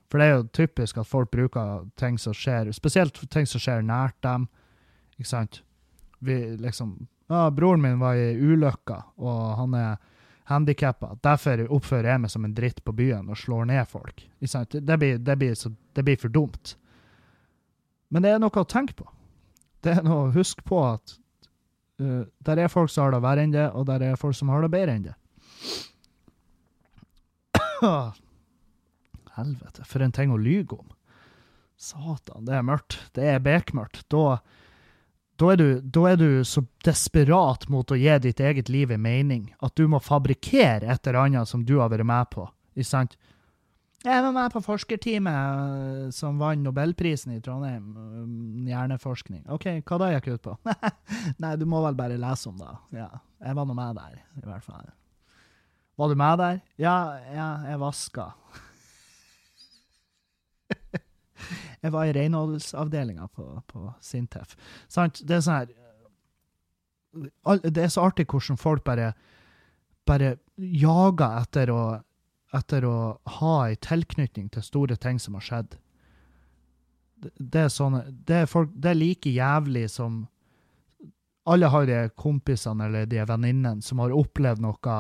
For 0.08 0.20
det 0.20 0.26
er 0.26 0.36
jo 0.38 0.48
typisk 0.56 0.98
at 0.98 1.08
folk 1.08 1.30
bruker 1.30 1.84
ting 2.00 2.16
som 2.20 2.34
skjer, 2.36 2.70
spesielt 2.72 3.18
ting 3.30 3.46
som 3.46 3.60
skjer 3.60 3.84
nært 3.84 4.16
dem. 4.24 4.48
Ikke 5.18 5.30
sant? 5.34 5.62
Vi 6.24 6.56
liksom 6.58 7.06
Ja, 7.28 7.50
broren 7.52 7.82
min 7.84 7.98
var 8.00 8.16
i 8.16 8.32
ulykka, 8.40 9.02
og 9.20 9.40
han 9.58 9.74
er 9.76 9.98
handikappa. 10.48 11.12
Derfor 11.24 11.60
oppfører 11.76 12.12
jeg 12.12 12.22
meg 12.22 12.32
som 12.32 12.44
en 12.46 12.54
dritt 12.56 12.80
på 12.84 12.94
byen 12.96 13.28
og 13.28 13.38
slår 13.38 13.68
ned 13.68 13.88
folk. 13.90 14.24
Det 14.40 14.96
blir, 15.00 15.18
det, 15.20 15.36
blir 15.40 15.54
så, 15.58 15.72
det 15.94 16.04
blir, 16.06 16.16
for 16.20 16.32
dumt. 16.32 16.76
Men 18.08 18.24
det 18.24 18.32
er 18.32 18.42
noe 18.42 18.62
å 18.62 18.68
tenke 18.68 18.96
på. 18.96 19.08
Det 19.84 19.98
er 19.98 20.06
noe 20.06 20.26
å 20.26 20.34
huske 20.34 20.64
på 20.66 20.80
at 20.88 21.16
uh, 22.02 22.24
der 22.48 22.64
er 22.64 22.72
folk 22.72 22.90
som 22.90 23.04
har 23.04 23.14
det 23.14 23.24
verre 23.26 23.44
enn 23.44 23.54
det, 23.54 23.68
og 23.76 23.86
der 23.90 24.04
er 24.08 24.20
folk 24.20 24.36
som 24.38 24.50
har 24.52 24.64
det 24.64 24.72
bedre 24.72 24.96
enn 24.96 25.08
det. 25.10 25.16
Helvete, 29.38 29.84
for 29.86 30.02
en 30.02 30.14
ting 30.16 30.32
å 30.34 30.40
lyge 30.40 30.78
om. 30.78 30.88
Satan, 31.78 32.48
det 32.48 32.56
er 32.58 32.66
mørkt. 32.66 32.98
Det 33.14 33.28
er 33.36 33.44
bekmørkt. 33.44 34.02
Da 34.10 34.40
da 35.38 35.52
er, 35.52 35.60
du, 35.60 35.80
da 35.80 36.04
er, 36.10 36.18
du, 36.18 36.44
så 36.44 36.64
desperat 36.86 37.68
mot 37.70 37.90
å 37.90 37.98
gi 37.98 38.14
ditt 38.24 38.40
eget 38.42 38.70
liv 38.72 38.90
en 38.90 39.02
mening 39.04 39.44
at 39.62 39.76
du 39.78 39.86
må 39.90 40.00
fabrikkere 40.02 40.88
et 40.90 41.06
eller 41.06 41.20
annet 41.22 41.50
som 41.50 41.62
du 41.62 41.76
har 41.78 41.92
vært 41.92 42.08
med 42.08 42.30
på. 42.34 42.48
Ikke 42.74 42.90
sant? 42.90 43.14
Jeg 44.06 44.22
var 44.22 44.30
med 44.34 44.52
på 44.54 44.62
forskerteamet 44.62 45.38
eh, 45.38 46.10
som 46.14 46.38
vant 46.38 46.62
nobelprisen 46.62 47.34
i 47.34 47.40
Trondheim. 47.42 47.88
Um, 47.98 48.66
hjerneforskning. 48.70 49.42
OK, 49.50 49.66
hva 49.82 49.98
da 49.98 50.12
gikk 50.12 50.28
ut 50.36 50.44
på? 50.44 50.54
Nei, 51.42 51.56
du 51.58 51.66
må 51.70 51.82
vel 51.86 51.98
bare 51.98 52.18
lese 52.18 52.50
om 52.50 52.58
det. 52.58 52.74
Ja, 53.00 53.10
jeg 53.42 53.58
var 53.58 53.66
nå 53.66 53.74
med 53.78 53.98
der, 53.98 54.20
i 54.38 54.46
hvert 54.46 54.66
fall. 54.66 54.86
Var 55.98 56.12
du 56.12 56.18
med 56.18 56.38
der? 56.38 56.62
Ja, 56.78 56.96
ja 57.34 57.48
jeg 57.66 57.82
vaska. 57.82 58.30
Jeg 61.82 61.92
var 61.94 62.08
i 62.08 62.14
renholdsavdelinga 62.16 63.28
på, 63.34 63.46
på, 63.66 63.92
Sintef. 64.04 64.56
Sant? 64.88 65.22
Det 65.24 65.38
er 65.38 65.44
sånn 65.44 65.60
her 65.60 65.74
Det 67.70 67.82
er 67.82 67.92
så 67.92 68.06
artig 68.08 68.28
hvordan 68.28 68.60
folk 68.60 68.84
bare, 68.86 69.12
bare 70.06 70.36
jager 70.56 71.42
etter 71.42 71.72
å, 71.72 71.82
etter 72.54 72.84
å 72.84 72.96
ha 73.38 73.54
ei 73.68 73.76
tilknytning 73.80 74.50
til 74.52 74.64
store 74.64 74.96
ting 75.00 75.20
som 75.22 75.38
har 75.38 75.46
skjedd. 75.46 75.78
Det, 77.18 77.32
det 77.38 77.64
er 77.66 77.72
sånne 77.72 78.02
det 78.28 78.42
er, 78.44 78.50
folk, 78.50 78.70
det 78.74 78.92
er 78.92 79.00
like 79.00 79.30
jævlig 79.34 79.88
som 79.90 80.26
Alle 81.48 81.70
har 81.72 81.86
de 81.88 82.10
kompisene 82.12 82.84
eller 82.84 83.06
de 83.08 83.22
venninnene 83.24 83.82
som 83.82 84.02
har 84.02 84.12
opplevd 84.12 84.60
noe 84.60 84.96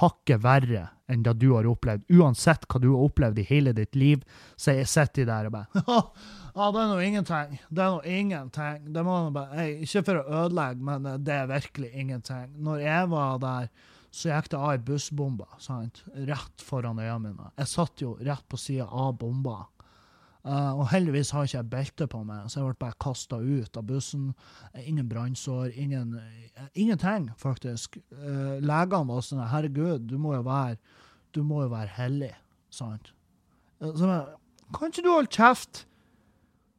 hakket 0.00 0.42
verre 0.42 0.88
enn 1.08 1.24
det 1.24 1.34
du 1.40 1.50
har 1.54 1.68
opplevd. 1.68 2.06
Uansett 2.12 2.66
hva 2.68 2.80
du 2.82 2.90
har 2.92 3.06
opplevd 3.08 3.40
i 3.40 3.46
hele 3.48 3.74
ditt 3.76 3.96
liv, 3.98 4.24
så 4.56 4.76
jeg 4.76 4.90
sitter 4.90 5.24
de 5.24 5.28
der 5.30 5.48
og 5.48 5.56
bare 5.56 5.82
Ja, 6.58 6.72
det 6.74 6.80
er 6.82 6.88
nå 6.90 6.96
ingenting. 7.04 7.58
Det 7.70 7.84
er 7.84 7.92
nå 7.94 8.00
ingenting. 8.02 8.88
Det 8.94 9.04
må 9.06 9.18
bare, 9.34 9.60
hey, 9.60 9.76
ikke 9.86 10.02
for 10.08 10.20
å 10.20 10.40
ødelegge, 10.42 10.82
men 10.88 11.06
det 11.22 11.36
er 11.36 11.52
virkelig 11.52 11.92
ingenting. 11.94 12.50
Når 12.66 12.82
jeg 12.82 13.10
var 13.12 13.38
der, 13.44 13.68
så 14.10 14.32
gikk 14.32 14.50
det 14.50 14.58
av 14.58 14.72
ei 14.72 14.80
bussbombe 14.82 15.46
sant? 15.62 16.02
rett 16.26 16.64
foran 16.64 16.98
øynene 16.98 17.30
mine. 17.30 17.50
Jeg 17.60 17.70
satt 17.70 18.02
jo 18.02 18.16
rett 18.18 18.46
på 18.48 18.58
sida 18.58 18.88
av 18.88 19.12
bomba. 19.20 19.60
Uh, 20.48 20.78
og 20.80 20.86
heldigvis 20.88 21.34
har 21.34 21.44
ikke 21.44 21.58
jeg 21.58 21.68
belte 21.68 22.06
på 22.08 22.22
meg, 22.24 22.46
så 22.48 22.62
jeg 22.62 22.70
ble 22.70 22.80
bare 22.80 22.96
kasta 23.04 23.36
ut 23.36 23.76
av 23.76 23.84
bussen. 23.84 24.30
Ingen 24.80 25.08
brannsår, 25.10 25.74
ingen, 25.76 26.14
uh, 26.16 26.68
ingenting, 26.72 27.26
faktisk. 27.36 27.98
Uh, 28.14 28.56
legene 28.64 29.10
var 29.10 29.26
sånn 29.26 29.44
Herregud, 29.44 30.06
du 30.08 30.16
må 30.20 30.32
jo 30.38 30.46
være 30.46 30.78
du 31.36 31.42
må 31.44 31.60
jo 31.66 31.72
være 31.74 31.92
hellig, 31.98 32.32
sant? 32.72 33.12
Så, 33.78 34.08
kan 34.74 34.88
ikke 34.88 35.04
du 35.04 35.10
holde 35.12 35.34
kjeft? 35.34 35.82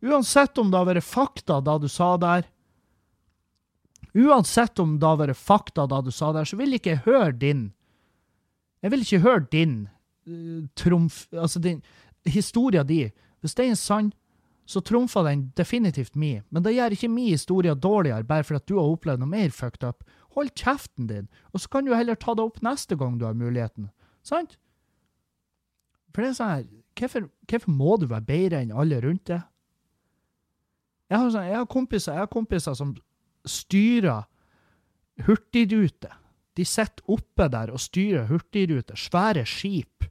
Uansett 0.02 0.58
om 0.58 0.72
det 0.72 0.80
har 0.80 0.90
vært 0.90 1.06
fakta 1.06 1.60
da 1.62 1.78
du 1.78 1.86
sa 1.92 2.16
der, 2.22 2.50
Uansett 4.18 4.80
om 4.82 4.96
det 4.98 5.06
har 5.06 5.20
vært 5.20 5.38
fakta 5.38 5.84
da 5.86 6.00
du 6.02 6.10
sa 6.10 6.32
der, 6.34 6.48
så 6.50 6.58
vil 6.58 6.74
jeg 6.74 6.82
ikke 6.82 7.04
høre 7.06 7.32
din 7.38 7.68
Jeg 8.82 8.92
vil 8.92 9.04
ikke 9.06 9.20
høre 9.22 9.46
din 9.52 9.76
trumf... 10.74 11.28
Altså 11.34 11.60
din 11.62 11.84
historia 12.26 12.84
di 12.84 13.04
hvis 13.42 13.56
det 13.56 13.70
er 13.70 13.78
sann, 13.80 14.14
så 14.70 14.82
trumfer 14.86 15.26
den 15.26 15.48
definitivt 15.58 16.16
mi. 16.16 16.36
Men 16.54 16.64
det 16.64 16.76
gjør 16.76 16.94
ikke 16.94 17.10
min 17.10 17.32
historie 17.32 17.74
dårligere 17.74 18.28
bare 18.28 18.46
fordi 18.46 18.62
at 18.62 18.70
du 18.70 18.76
har 18.78 18.92
opplevd 18.92 19.24
noe 19.24 19.32
mer 19.32 19.50
fucked 19.56 19.86
up. 19.88 20.04
Hold 20.38 20.52
kjeften 20.54 21.08
din, 21.10 21.30
og 21.54 21.64
så 21.64 21.72
kan 21.74 21.88
du 21.88 21.96
heller 21.96 22.20
ta 22.20 22.36
det 22.38 22.46
opp 22.46 22.62
neste 22.62 22.98
gang 23.00 23.18
du 23.18 23.26
har 23.26 23.38
muligheten. 23.38 23.90
Sant? 24.22 24.60
For 26.14 26.22
det 26.22 26.34
er 26.34 26.38
sånn 26.38 26.54
her 26.58 26.68
Hvorfor, 27.00 27.30
hvorfor 27.48 27.72
må 27.72 27.94
du 27.96 28.10
være 28.12 28.28
bedre 28.28 28.60
enn 28.60 28.74
alle 28.76 28.98
rundt 29.00 29.30
deg? 29.30 29.46
Jeg 31.08 31.16
har, 31.16 31.30
sånn, 31.32 31.46
jeg 31.48 31.56
har, 31.56 31.68
kompiser, 31.72 32.18
jeg 32.18 32.26
har 32.26 32.32
kompiser 32.34 32.76
som 32.76 32.92
styrer 33.48 34.26
hurtigrute. 35.26 36.12
De 36.60 36.66
sitter 36.68 37.14
oppe 37.16 37.48
der 37.54 37.72
og 37.72 37.80
styrer 37.80 38.28
hurtigruter, 38.28 39.00
svære 39.00 39.46
skip. 39.48 40.10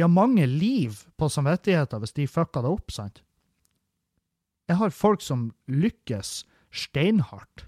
De 0.00 0.02
har 0.02 0.08
mange 0.08 0.46
liv 0.46 1.02
på 1.20 1.26
samvittigheten 1.28 2.00
hvis 2.00 2.14
de 2.16 2.24
fucker 2.24 2.64
det 2.64 2.70
opp, 2.72 2.92
sant? 2.94 3.18
Jeg 4.64 4.78
har 4.80 4.94
folk 4.96 5.20
som 5.20 5.42
lykkes 5.68 6.30
steinhardt. 6.72 7.66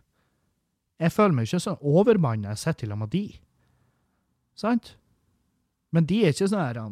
Jeg 0.96 1.12
føler 1.12 1.36
meg 1.36 1.50
ikke 1.50 1.60
sånn 1.60 1.84
overmann 1.84 2.40
når 2.46 2.54
jeg 2.54 2.62
sitter 2.62 2.88
sammen 2.88 3.04
med 3.04 3.12
de. 3.12 3.22
Sant? 4.64 4.94
Men 5.92 6.08
de 6.08 6.22
er 6.24 6.32
ikke 6.32 6.48
sånn 6.54 6.64
her 6.64 6.82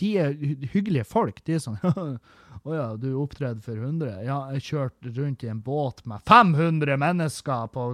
De 0.00 0.16
er 0.24 0.32
hyggelige 0.72 1.04
folk. 1.12 1.44
De 1.44 1.60
er 1.60 1.64
sånn 1.68 1.76
Å 2.64 2.80
ja, 2.80 2.90
du 2.96 3.10
opptredde 3.20 3.60
for 3.60 3.76
100? 3.76 4.24
Ja, 4.24 4.40
jeg 4.56 4.70
kjørte 4.72 5.18
rundt 5.20 5.44
i 5.44 5.52
en 5.52 5.60
båt 5.60 6.06
med 6.08 6.24
500 6.24 6.96
mennesker 6.96 7.68
på 7.76 7.90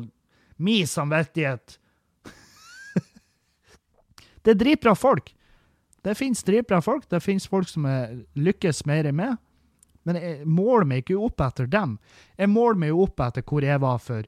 min 0.63 0.87
samvittighet. 0.87 1.81
det 4.47 4.55
er 4.55 4.63
dritbra 4.63 4.95
folk. 4.95 5.35
Det 6.05 6.15
finnes 6.19 6.45
drivbra 6.45 6.83
folk. 6.85 7.09
Det 7.09 7.23
finnes 7.25 7.49
folk 7.49 7.69
som 7.71 7.89
lykkes 8.37 8.85
mer 8.87 9.09
meg. 9.13 9.39
Men 10.05 10.21
jeg 10.21 10.45
måler 10.45 10.85
meg 10.89 11.05
ikke 11.05 11.17
opp 11.17 11.41
etter 11.41 11.69
dem. 11.71 11.97
Jeg 12.37 12.53
måler 12.53 12.81
meg 12.83 13.05
opp 13.05 13.23
etter 13.25 13.45
hvor 13.49 13.65
jeg 13.65 13.81
var 13.81 14.03
for 14.05 14.27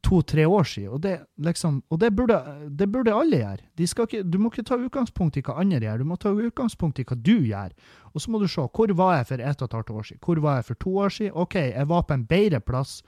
to-tre 0.00 0.46
år 0.48 0.64
siden. 0.64 0.92
Og, 0.94 1.00
det, 1.04 1.18
liksom, 1.44 1.82
og 1.88 2.00
det, 2.00 2.10
burde, 2.16 2.38
det, 2.68 2.88
burde, 2.88 3.14
alle 3.14 3.42
gjøre. 3.42 3.66
Ikke, 3.84 4.22
du 4.24 4.38
må 4.40 4.50
ikke 4.50 4.64
ta 4.70 4.78
utgangspunkt 4.80 5.36
i 5.36 5.44
hva 5.44 5.58
andre 5.60 5.82
gjør, 5.84 6.00
du 6.00 6.08
må 6.08 6.16
ta 6.20 6.32
utgangspunkt 6.32 7.02
i 7.02 7.06
hva 7.08 7.18
du 7.20 7.34
gjør. 7.50 7.74
Og 8.14 8.24
så 8.24 8.32
må 8.32 8.40
du 8.40 8.48
se 8.48 8.64
hvor 8.64 8.94
var 8.96 9.18
jeg 9.18 9.28
for 9.32 9.44
ett 9.50 9.60
og 9.62 9.68
et 9.68 9.76
halvt 9.78 9.92
år 9.92 10.08
siden, 10.08 10.22
hvor 10.24 10.42
var 10.46 10.58
jeg 10.60 10.68
for 10.70 10.82
to 10.86 10.94
år 11.04 11.14
siden. 11.18 11.36
OK, 11.44 11.58
jeg 11.68 11.92
var 11.92 12.08
på 12.08 12.16
en 12.16 12.26
bedre 12.32 12.62
plass. 12.64 13.00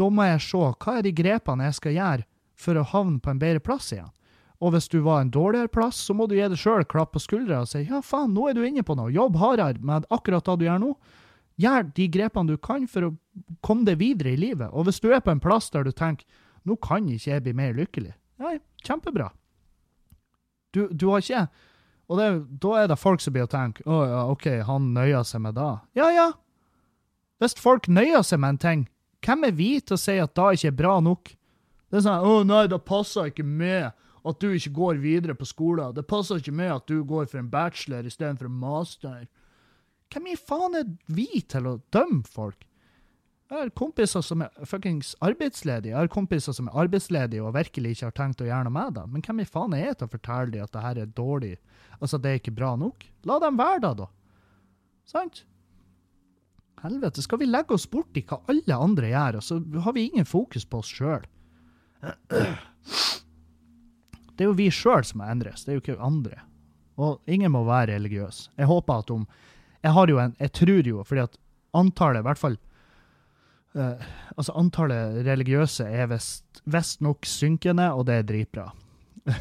Da 0.00 0.08
må 0.08 0.26
jeg 0.30 0.40
se 0.48 0.64
hva 0.72 0.96
er 0.96 1.04
de 1.04 1.14
grepene 1.20 1.68
jeg 1.68 1.78
skal 1.78 1.98
gjøre 1.98 2.28
for 2.62 2.78
å 2.78 2.88
havne 2.94 3.20
på 3.20 3.32
en 3.32 3.42
bedre 3.42 3.60
plass 3.64 3.92
igjen. 3.92 4.10
Og 4.62 4.70
hvis 4.76 4.86
du 4.92 5.00
var 5.02 5.24
en 5.24 5.32
dårligere 5.34 5.70
plass, 5.72 5.98
så 6.06 6.14
må 6.14 6.28
du 6.30 6.36
gi 6.36 6.44
deg 6.46 6.58
sjøl 6.58 6.84
klapp 6.86 7.16
på 7.16 7.22
skuldra 7.22 7.64
og 7.64 7.70
si 7.70 7.82
ja, 7.82 7.98
faen, 8.04 8.30
nå 8.34 8.46
er 8.48 8.54
du 8.54 8.62
inne 8.62 8.84
på 8.86 8.94
noe. 8.94 9.10
Jobb 9.10 9.40
hardere 9.40 9.82
med 9.82 10.06
akkurat 10.14 10.46
det 10.46 10.60
du 10.60 10.68
gjør 10.68 10.82
nå. 10.84 10.92
Gjør 11.62 11.88
de 11.96 12.06
grepene 12.14 12.54
du 12.54 12.60
kan 12.62 12.86
for 12.90 13.08
å 13.08 13.14
komme 13.66 13.86
deg 13.88 13.98
videre 13.98 14.32
i 14.32 14.38
livet. 14.38 14.70
Og 14.70 14.86
hvis 14.86 15.02
du 15.02 15.10
er 15.10 15.22
på 15.24 15.34
en 15.34 15.42
plass 15.42 15.70
der 15.74 15.84
du 15.86 15.90
tenker 15.90 16.26
nå 16.62 16.76
kan 16.78 17.08
ikke 17.10 17.32
jeg 17.32 17.42
bli 17.42 17.54
mer 17.58 17.72
lykkelig, 17.74 18.12
nei, 18.38 18.54
kjempebra. 18.86 19.32
Du, 20.72 20.86
du 20.88 21.08
har 21.10 21.24
ikke 21.24 21.48
Og 22.06 22.18
det, 22.18 22.28
da 22.62 22.70
er 22.78 22.88
det 22.90 23.00
folk 23.00 23.22
som 23.24 23.34
blir 23.34 23.46
å 23.46 23.50
tenke 23.50 23.82
å 23.88 23.98
ja, 24.06 24.22
OK, 24.30 24.46
han 24.68 24.92
nøyer 24.94 25.24
seg 25.26 25.42
med 25.44 25.56
det. 25.56 25.70
Ja 25.96 26.10
ja. 26.12 26.28
Hvis 27.40 27.56
folk 27.58 27.88
nøyer 27.88 28.22
seg 28.26 28.42
med 28.42 28.54
en 28.54 28.62
ting, 28.62 28.82
hvem 29.24 29.46
er 29.48 29.54
vi 29.56 29.70
til 29.80 29.96
å 29.96 30.00
si 30.00 30.18
at 30.20 30.34
det 30.36 30.58
ikke 30.58 30.70
er 30.70 30.78
bra 30.78 30.96
nok? 31.02 31.32
Det 31.90 31.98
er 31.98 32.04
sånn 32.06 32.26
'Å 32.26 32.44
nei, 32.46 32.66
det 32.70 32.78
passer 32.84 33.30
ikke 33.30 33.46
med 33.46 33.92
at 34.24 34.40
du 34.40 34.50
ikke 34.52 34.74
går 34.74 35.00
videre 35.02 35.34
på 35.34 35.44
skolen.' 35.48 35.94
'Det 35.94 36.06
passer 36.06 36.36
ikke 36.36 36.52
med 36.52 36.74
at 36.74 36.88
du 36.88 37.04
går 37.04 37.26
for 37.26 37.38
en 37.38 37.50
bachelor 37.50 38.06
istedenfor 38.06 38.46
en 38.46 38.60
master.' 38.60 39.28
Hvem 40.12 40.26
i 40.28 40.36
faen 40.36 40.74
er 40.76 40.88
vi 41.08 41.40
til 41.48 41.66
å 41.66 41.80
dømme 41.92 42.22
folk? 42.28 42.66
Jeg 43.52 43.58
har 43.58 43.70
kompiser 43.76 44.24
som 44.24 44.42
er 44.44 44.64
fuckings 44.64 45.14
arbeidsledige. 45.20 45.92
Jeg 45.92 45.98
har 45.98 46.08
kompiser 46.08 46.54
som 46.56 46.68
er 46.68 46.76
arbeidsledige 46.84 47.44
og 47.44 47.52
virkelig 47.52 47.90
ikke 47.92 48.06
har 48.08 48.14
tenkt 48.16 48.40
å 48.40 48.48
gjøre 48.48 48.64
noe 48.64 48.72
med 48.72 48.94
det. 48.96 49.04
Men 49.12 49.24
hvem 49.24 49.42
i 49.44 49.48
faen 49.48 49.74
er 49.76 49.86
jeg 49.86 49.98
til 50.00 50.08
å 50.08 50.12
fortelle 50.14 50.52
dem 50.54 50.64
at 50.64 50.72
det 50.72 50.84
her 50.84 51.00
er 51.02 51.10
dårlig? 51.16 51.50
Altså, 51.98 52.16
det 52.16 52.30
er 52.30 52.40
ikke 52.40 52.54
bra 52.56 52.70
nok? 52.80 53.04
La 53.28 53.36
dem 53.44 53.60
være 53.60 53.82
det, 53.84 53.92
da. 54.00 54.08
Sant? 55.12 55.42
Helvete, 56.80 57.22
skal 57.22 57.42
vi 57.42 57.50
legge 57.50 57.76
oss 57.76 57.84
bort 57.92 58.16
i 58.16 58.24
hva 58.26 58.40
alle 58.50 58.78
andre 58.88 59.12
gjør, 59.12 59.38
og 59.38 59.46
så 59.46 59.60
har 59.84 59.96
vi 59.96 60.08
ingen 60.08 60.26
fokus 60.26 60.64
på 60.64 60.80
oss 60.80 60.92
sjøl? 60.96 61.28
Det 64.36 64.44
er 64.44 64.50
jo 64.50 64.58
vi 64.58 64.70
sjøl 64.72 65.04
som 65.04 65.20
må 65.20 65.28
endres, 65.28 65.64
det 65.64 65.72
er 65.72 65.78
jo 65.78 65.84
ikke 65.84 66.02
andre. 66.02 66.42
Og 67.00 67.20
ingen 67.26 67.52
må 67.54 67.64
være 67.66 67.94
religiøs. 67.94 68.48
Jeg 68.58 68.68
håper 68.68 69.02
at 69.02 69.14
om 69.14 69.24
jeg 69.82 69.96
har 69.96 70.10
jo 70.10 70.18
en 70.22 70.36
Jeg 70.38 70.52
tror 70.52 70.86
jo, 70.86 71.02
fordi 71.02 71.24
at 71.24 71.38
antallet, 71.74 72.20
i 72.20 72.26
hvert 72.28 72.38
fall 72.38 72.58
uh, 73.74 74.04
Altså, 74.36 74.52
antallet 74.54 75.24
religiøse 75.26 75.84
er 75.84 76.06
visstnok 76.64 77.26
synkende, 77.26 77.90
og 77.92 78.06
det 78.06 78.14
er 78.14 78.28
dritbra. 78.28 78.68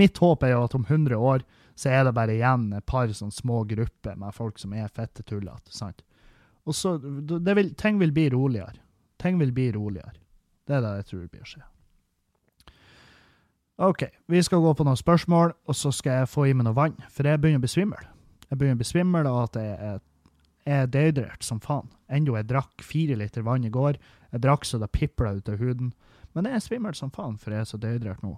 Mitt 0.00 0.18
håp 0.18 0.42
er 0.42 0.54
jo 0.54 0.64
at 0.64 0.74
om 0.74 0.86
100 0.88 1.16
år 1.16 1.44
så 1.74 1.90
er 1.90 2.04
det 2.06 2.14
bare 2.14 2.36
igjen 2.36 2.68
et 2.76 2.86
par 2.86 3.10
sånn 3.10 3.32
små 3.34 3.64
grupper 3.66 4.18
med 4.18 4.34
folk 4.34 4.60
som 4.62 4.74
er 4.74 4.92
fette 4.94 5.24
tullete. 5.26 5.74
Og 6.64 6.74
så, 6.74 6.96
vil, 6.98 7.74
Ting 7.74 7.98
vil 7.98 8.12
bli 8.14 8.28
roligere. 8.30 8.78
Ting 9.18 9.40
vil 9.40 9.52
bli 9.52 9.72
roligere. 9.74 10.14
Det 10.66 10.76
er 10.76 10.84
det 10.84 10.92
jeg 11.00 11.08
tror 11.10 11.24
blir 11.32 11.42
å 11.42 11.50
skje. 11.50 11.64
OK, 13.76 14.04
vi 14.26 14.42
skal 14.42 14.62
gå 14.62 14.70
på 14.78 14.84
noen 14.86 14.98
spørsmål, 14.98 15.52
og 15.66 15.74
så 15.74 15.90
skal 15.90 16.20
jeg 16.20 16.30
få 16.30 16.46
i 16.46 16.52
meg 16.54 16.68
noe 16.68 16.76
vann, 16.76 16.94
for 17.10 17.26
jeg 17.26 17.40
begynner 17.42 17.58
å 17.58 17.64
bli 17.64 17.72
svimmel. 17.72 18.04
Jeg 18.46 18.58
begynner 18.60 18.78
å 18.78 18.82
bli 18.84 18.86
svimmel 18.86 19.26
av 19.26 19.38
at 19.40 19.58
jeg 19.58 19.72
er, 19.88 19.98
er 20.76 20.86
dehydrert 20.94 21.42
som 21.42 21.58
faen. 21.62 21.90
Enda 22.06 22.36
jeg 22.38 22.50
drakk 22.52 22.86
fire 22.86 23.18
liter 23.18 23.42
vann 23.42 23.66
i 23.66 23.72
går. 23.74 23.98
Jeg 24.30 24.44
drakk 24.46 24.68
så 24.68 24.78
det 24.78 24.92
pipla 24.94 25.34
ut 25.40 25.50
av 25.50 25.58
huden. 25.58 25.90
Men 26.38 26.46
jeg 26.46 26.60
er 26.60 26.66
svimmel 26.68 26.94
som 26.94 27.10
faen, 27.14 27.34
for 27.34 27.50
jeg 27.50 27.64
er 27.64 27.68
så 27.72 27.82
dehydrert 27.82 28.22
nå. 28.22 28.36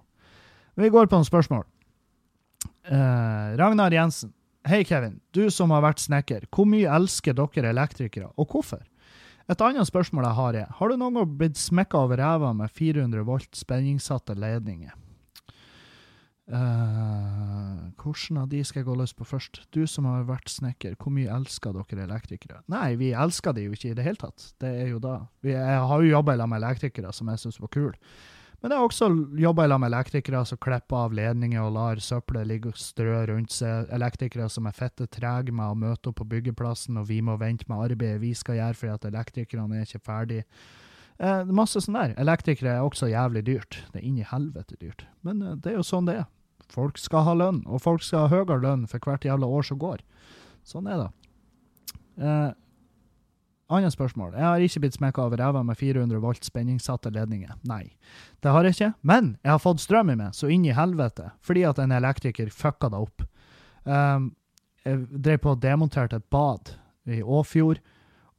Vi 0.77 0.89
går 0.93 1.05
på 1.05 1.21
noen 1.21 1.29
spørsmål. 1.29 1.65
Uh, 2.89 3.53
Ragnar 3.61 3.93
Jensen. 3.93 4.33
Hei, 4.65 4.81
Kevin. 4.89 5.19
Du 5.37 5.51
som 5.53 5.69
har 5.71 5.85
vært 5.85 6.01
snekker. 6.01 6.49
Hvor 6.49 6.65
mye 6.65 6.89
elsker 6.97 7.37
dere 7.37 7.75
elektrikere, 7.77 8.33
og 8.41 8.49
hvorfor? 8.49 8.81
Et 9.47 9.61
annet 9.63 9.87
spørsmål 9.87 10.25
jeg 10.25 10.37
har 10.41 10.63
er, 10.65 10.71
har 10.79 10.89
du 10.89 10.97
noen 10.97 11.21
gang 11.21 11.35
blitt 11.39 11.59
smekka 11.61 12.07
over 12.07 12.19
ræva 12.19 12.49
med 12.57 12.73
400 12.73 13.21
volt 13.27 13.53
spenningssatte 13.55 14.33
ledninger? 14.35 14.97
Uh, 16.47 17.89
hvordan 17.99 18.37
av 18.39 18.47
de 18.47 18.61
skal 18.63 18.79
jeg 18.79 18.87
gå 18.87 18.95
løs 18.95 19.11
på 19.17 19.25
først? 19.27 19.65
Du 19.75 19.81
som 19.89 20.07
har 20.07 20.23
vært 20.29 20.47
snekker, 20.51 20.95
hvor 20.95 21.11
mye 21.11 21.31
elsker 21.33 21.75
dere 21.75 22.05
elektrikere? 22.05 22.61
Nei, 22.71 22.95
vi 22.99 23.11
elsker 23.11 23.57
de 23.57 23.65
jo 23.67 23.75
ikke 23.75 23.91
i 23.91 23.97
det 23.97 24.05
hele 24.05 24.21
tatt. 24.21 24.53
Det 24.61 24.71
er 24.85 24.93
jo 24.93 25.01
da. 25.03 25.19
Vi, 25.43 25.51
jeg 25.51 25.83
har 25.91 26.03
jo 26.03 26.13
jobba 26.13 26.37
sammen 26.37 26.55
med 26.55 26.63
elektrikere 26.63 27.11
som 27.15 27.33
jeg 27.33 27.43
syns 27.43 27.59
var 27.63 27.73
kule. 27.75 27.95
Men 28.57 28.73
jeg 28.73 28.79
har 28.79 28.87
også 28.87 29.11
jobba 29.37 29.67
sammen 29.67 29.83
med 29.83 29.91
elektrikere 29.91 30.45
som 30.49 30.61
klipper 30.63 31.03
av 31.03 31.13
ledninger 31.19 31.61
og 31.61 31.75
lar 31.75 31.99
søppelet 32.01 32.47
ligge 32.49 32.71
og 32.71 32.79
strø 32.81 33.19
rundt 33.29 33.53
seg. 33.53 33.91
Elektrikere 33.93 34.47
som 34.49 34.65
er 34.65 34.77
fette 34.77 35.05
trege 35.13 35.53
med 35.53 35.67
å 35.67 35.77
møte 35.77 36.09
opp 36.09 36.21
på 36.23 36.31
byggeplassen, 36.31 36.97
og 36.97 37.11
vi 37.11 37.19
må 37.21 37.35
vente 37.37 37.67
med 37.69 37.91
arbeidet 37.91 38.23
vi 38.23 38.31
skal 38.33 38.57
gjøre 38.61 38.79
fordi 38.79 38.95
at 38.95 39.11
elektrikerne 39.11 39.77
er 39.77 39.85
ikke 39.85 40.05
ferdige. 40.07 40.47
Eh, 41.17 41.43
masse 41.53 41.81
sånn 41.81 41.97
der. 41.97 42.15
Elektrikere 42.21 42.77
er 42.77 42.87
også 42.87 43.09
jævlig 43.11 43.43
dyrt. 43.45 43.79
Det 43.91 44.01
er 44.01 44.09
inni 44.09 44.25
helvete 44.25 44.77
dyrt. 44.81 45.05
Men 45.25 45.41
eh, 45.41 45.55
det 45.61 45.73
er 45.73 45.79
jo 45.79 45.85
sånn 45.85 46.09
det 46.09 46.19
er. 46.21 46.27
Folk 46.73 46.99
skal 46.99 47.25
ha 47.27 47.33
lønn, 47.37 47.63
og 47.65 47.81
folk 47.83 48.03
skal 48.03 48.25
ha 48.25 48.31
høyere 48.31 48.59
lønn 48.63 48.87
for 48.91 49.03
hvert 49.03 49.25
jævla 49.25 49.47
år 49.47 49.67
som 49.69 49.79
går. 49.81 50.03
Sånn 50.67 50.87
er 50.91 51.05
det. 51.05 51.11
Eh, 52.17 52.49
Annet 53.67 53.91
spørsmål. 53.91 54.31
Jeg 54.31 54.45
har 54.47 54.63
ikke 54.63 54.79
blitt 54.85 54.95
smekka 54.95 55.25
over 55.27 55.41
ræva 55.41 55.59
med 55.67 55.75
400 55.75 56.21
volt 56.23 56.45
spenningssatte 56.47 57.11
ledninger. 57.11 57.51
Nei, 57.67 57.97
det 58.39 58.53
har 58.55 58.63
jeg 58.63 58.77
ikke. 58.77 58.93
Men 59.03 59.33
jeg 59.43 59.51
har 59.51 59.59
fått 59.59 59.83
strøm 59.83 60.13
i 60.13 60.15
meg, 60.15 60.35
så 60.35 60.47
inn 60.47 60.63
i 60.63 60.75
helvete, 60.75 61.33
fordi 61.43 61.65
at 61.67 61.81
en 61.83 61.91
elektriker 61.91 62.51
fucka 62.53 62.87
det 62.93 63.01
opp. 63.03 63.25
Um, 63.83 64.29
jeg 64.87 65.03
drev 65.11 65.41
på 65.43 65.51
og 65.51 65.59
demonterte 65.65 66.21
et 66.21 66.29
bad 66.31 66.71
i 67.11 67.19
Åfjord, 67.19 67.81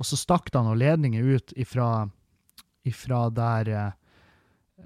og 0.01 0.09
så 0.09 0.17
stakk 0.17 0.49
det 0.55 0.63
noen 0.65 0.81
ledninger 0.81 1.29
ut 1.37 1.53
ifra, 1.61 2.09
ifra 2.89 3.27
der 3.29 3.69
uh, 3.69 3.93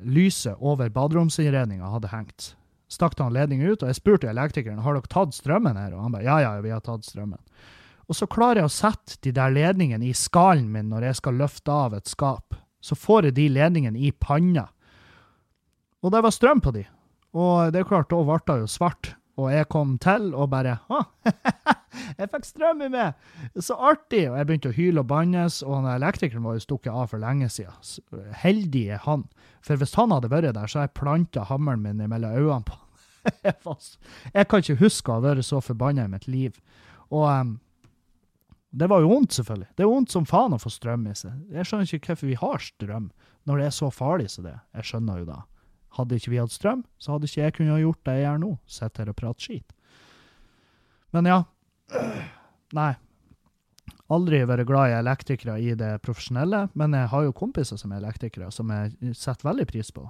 lyset 0.03 0.59
over 0.59 0.91
baderomsinnredninga 0.91 1.87
hadde 1.95 2.11
hengt 2.11 2.51
stakk 2.93 3.17
han 3.21 3.35
ledninga 3.35 3.73
ut, 3.73 3.83
og 3.83 3.91
jeg 3.91 3.99
spurte 3.99 4.31
elektrikeren 4.31 4.83
har 4.85 4.99
dere 4.99 5.11
tatt 5.13 5.37
strømmen 5.37 5.79
her, 5.81 5.95
og 5.97 6.05
han 6.05 6.17
bare 6.17 6.27
ja, 6.27 6.41
ja, 6.45 6.53
vi 6.65 6.75
har 6.75 6.83
tatt 6.85 7.07
strømmen. 7.09 7.41
Og 8.11 8.19
så 8.19 8.29
klarer 8.29 8.63
jeg 8.63 8.69
å 8.69 8.75
sette 8.75 9.19
de 9.25 9.33
der 9.35 9.53
ledningene 9.55 10.09
i 10.11 10.15
skallen 10.17 10.69
min 10.75 10.91
når 10.93 11.09
jeg 11.09 11.21
skal 11.23 11.39
løfte 11.41 11.73
av 11.73 11.95
et 11.97 12.11
skap. 12.11 12.57
Så 12.83 12.99
får 12.99 13.31
jeg 13.31 13.37
de 13.39 13.47
ledningene 13.55 14.01
i 14.03 14.11
panna. 14.13 14.67
Og 16.03 16.13
det 16.13 16.21
var 16.25 16.35
strøm 16.35 16.61
på 16.61 16.75
de. 16.75 16.83
Og 17.39 17.73
det 17.73 17.81
er 17.81 17.89
klart, 17.89 18.11
da 18.11 18.19
ble 18.27 18.41
det 18.51 18.65
jo 18.65 18.71
svart. 18.71 19.15
Og 19.41 19.49
jeg 19.55 19.71
kom 19.73 19.95
til 20.03 20.33
og 20.35 20.51
bare 20.53 20.77
Å, 20.93 20.99
jeg 22.19 22.31
fikk 22.33 22.47
strøm 22.49 22.85
i 22.87 22.91
meg! 22.93 23.19
Så 23.61 23.77
artig! 23.77 24.25
Og 24.31 24.39
jeg 24.39 24.49
begynte 24.49 24.73
å 24.73 24.77
hyle 24.77 25.03
og 25.05 25.11
bannes, 25.11 25.61
og 25.67 25.79
han 25.79 25.91
elektrikeren 25.95 26.47
var 26.47 26.59
jo 26.59 26.65
stukket 26.67 26.93
av 26.93 27.11
for 27.13 27.23
lenge 27.23 27.51
siden. 27.53 28.31
Heldig 28.43 28.87
er 28.97 29.03
han. 29.07 29.27
For 29.65 29.81
hvis 29.81 29.97
han 29.99 30.15
hadde 30.15 30.33
vært 30.33 30.53
der, 30.57 30.67
så 30.67 30.81
hadde 30.81 30.91
jeg 30.91 31.01
planta 31.03 31.47
hammeren 31.51 31.85
min 31.85 32.03
mellom 32.03 32.39
øynene 32.39 32.69
på 32.69 32.79
jeg 34.35 34.47
kan 34.51 34.63
ikke 34.63 34.81
huske 34.81 35.13
å 35.13 35.21
ha 35.21 35.23
vært 35.23 35.47
så 35.47 35.61
forbanna 35.63 36.09
i 36.09 36.11
mitt 36.11 36.25
liv. 36.27 36.57
Og 37.13 37.29
um, 37.29 37.53
det 38.73 38.89
var 38.91 39.03
jo 39.05 39.13
vondt, 39.13 39.37
selvfølgelig. 39.37 39.69
Det 39.77 39.85
er 39.85 39.91
vondt 39.91 40.15
som 40.15 40.27
faen 40.29 40.57
å 40.57 40.61
få 40.61 40.73
strøm 40.73 41.05
i 41.11 41.15
seg. 41.17 41.37
Jeg 41.53 41.69
skjønner 41.69 41.95
ikke 41.99 42.13
hvorfor 42.13 42.31
vi 42.31 42.39
har 42.41 42.65
strøm 42.65 43.11
når 43.49 43.59
det 43.59 43.67
er 43.67 43.75
så 43.77 43.91
farlig 43.93 44.31
som 44.33 44.47
det. 44.47 44.57
Jeg 44.79 44.89
skjønner 44.91 45.23
jo 45.23 45.29
da. 45.29 45.39
Hadde 45.99 46.17
ikke 46.17 46.33
vi 46.33 46.41
hatt 46.41 46.55
strøm, 46.55 46.87
så 47.03 47.15
hadde 47.15 47.29
ikke 47.29 47.43
jeg 47.43 47.55
kunnet 47.59 47.83
gjort 47.83 48.01
det 48.09 48.15
jeg 48.17 48.25
gjør 48.25 48.39
nå. 48.41 48.53
Sitte 48.71 49.03
her 49.03 49.13
og 49.13 49.19
prate 49.19 49.45
skit. 49.45 49.75
Men 51.13 51.29
ja. 51.29 51.43
Nei. 52.77 52.93
Aldri 54.13 54.43
vært 54.45 54.69
glad 54.69 54.91
i 54.91 54.97
elektrikere 54.99 55.55
i 55.61 55.73
det 55.79 55.93
profesjonelle, 56.05 56.67
men 56.79 56.97
jeg 56.97 57.09
har 57.13 57.25
jo 57.25 57.37
kompiser 57.37 57.81
som 57.81 57.93
er 57.93 58.03
elektrikere, 58.03 58.51
som 58.53 58.71
jeg 58.73 59.15
setter 59.17 59.49
veldig 59.49 59.67
pris 59.71 59.93
på. 59.95 60.05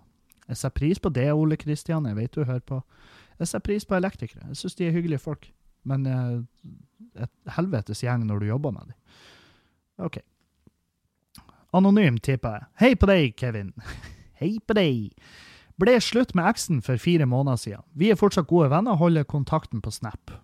Jeg 0.48 0.58
setter 0.58 0.78
pris 0.80 0.98
på 0.98 1.12
det, 1.14 1.28
Ole 1.32 1.56
Kristian, 1.56 2.08
jeg 2.10 2.18
vet 2.18 2.34
du 2.34 2.42
hører 2.42 2.64
på. 2.66 2.80
Jeg 3.38 3.48
setter 3.48 3.66
pris 3.68 3.86
på 3.86 3.96
elektrikere. 3.96 4.48
Jeg 4.50 4.58
syns 4.58 4.74
de 4.78 4.88
er 4.88 4.96
hyggelige 4.96 5.22
folk. 5.22 5.46
Men 5.88 6.06
eh, 6.06 7.22
et 7.24 7.54
helvetes 7.56 8.02
gjeng 8.04 8.26
når 8.26 8.42
du 8.42 8.50
jobber 8.50 8.74
med 8.74 8.90
dem. 8.90 8.98
OK. 10.06 10.18
Anonym, 11.72 12.18
tipper 12.22 12.58
jeg. 12.58 12.68
Hei 12.82 12.92
på 12.98 13.08
deg, 13.10 13.34
Kevin. 13.38 13.72
Hei 14.40 14.56
på 14.66 14.76
deg. 14.78 15.14
Ble 15.80 15.96
slutt 16.04 16.34
med 16.38 16.50
eksen 16.50 16.82
for 16.84 17.00
fire 17.00 17.26
måneder 17.26 17.58
siden. 17.58 17.86
Vi 17.98 18.10
er 18.12 18.18
fortsatt 18.20 18.50
gode 18.50 18.70
venner 18.70 18.94
og 18.94 19.06
holder 19.06 19.26
kontakten 19.26 19.82
på 19.82 19.90
Snap. 19.94 20.34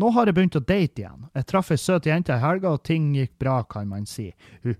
Nå 0.00 0.08
har 0.16 0.28
jeg 0.28 0.36
begynt 0.36 0.56
å 0.56 0.62
date 0.64 1.02
igjen. 1.02 1.26
Jeg 1.36 1.46
traff 1.50 1.70
ei 1.74 1.80
søt 1.80 2.06
jente 2.08 2.32
i 2.32 2.40
helga, 2.40 2.72
og 2.72 2.84
ting 2.88 3.10
gikk 3.16 3.34
bra, 3.42 3.58
kan 3.68 3.88
man 3.90 4.06
si. 4.08 4.30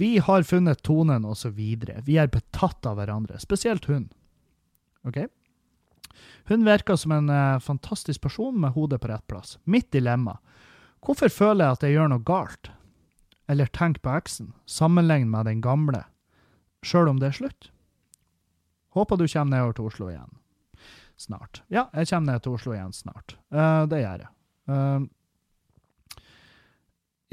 Vi 0.00 0.10
har 0.26 0.46
funnet 0.46 0.82
tonen, 0.86 1.26
og 1.26 1.38
så 1.40 1.50
videre. 1.54 2.02
Vi 2.06 2.18
er 2.20 2.30
betatt 2.30 2.86
av 2.86 3.00
hverandre, 3.00 3.40
spesielt 3.42 3.88
hun. 3.90 4.06
OK? 5.08 5.24
Hun 6.50 6.66
virker 6.66 6.98
som 7.00 7.14
en 7.16 7.32
uh, 7.32 7.62
fantastisk 7.62 8.22
person 8.22 8.54
med 8.60 8.76
hodet 8.76 9.00
på 9.02 9.10
rett 9.10 9.26
plass. 9.30 9.56
Mitt 9.64 9.90
dilemma. 9.94 10.38
Hvorfor 11.04 11.32
føler 11.32 11.64
jeg 11.64 11.78
at 11.78 11.86
jeg 11.86 11.96
gjør 11.96 12.14
noe 12.14 12.26
galt? 12.26 12.70
Eller 13.50 13.70
tenk 13.74 14.00
på 14.04 14.14
eksen, 14.14 14.54
sammenlign 14.64 15.26
med 15.32 15.50
den 15.50 15.60
gamle, 15.64 16.04
sjøl 16.86 17.10
om 17.10 17.18
det 17.20 17.32
er 17.32 17.40
slutt. 17.42 17.70
Håper 18.94 19.18
du 19.18 19.26
kommer 19.26 19.56
nedover 19.56 19.76
til 19.76 19.90
Oslo 19.90 20.10
igjen 20.12 20.32
snart. 21.20 21.62
Ja, 21.72 21.88
jeg 21.94 22.10
kommer 22.10 22.32
ned 22.32 22.44
til 22.44 22.56
Oslo 22.56 22.74
igjen 22.74 22.94
snart. 22.96 23.36
Uh, 23.54 23.84
det 23.90 24.02
gjør 24.02 24.24
jeg. 24.24 24.32
Uh, 24.70 25.06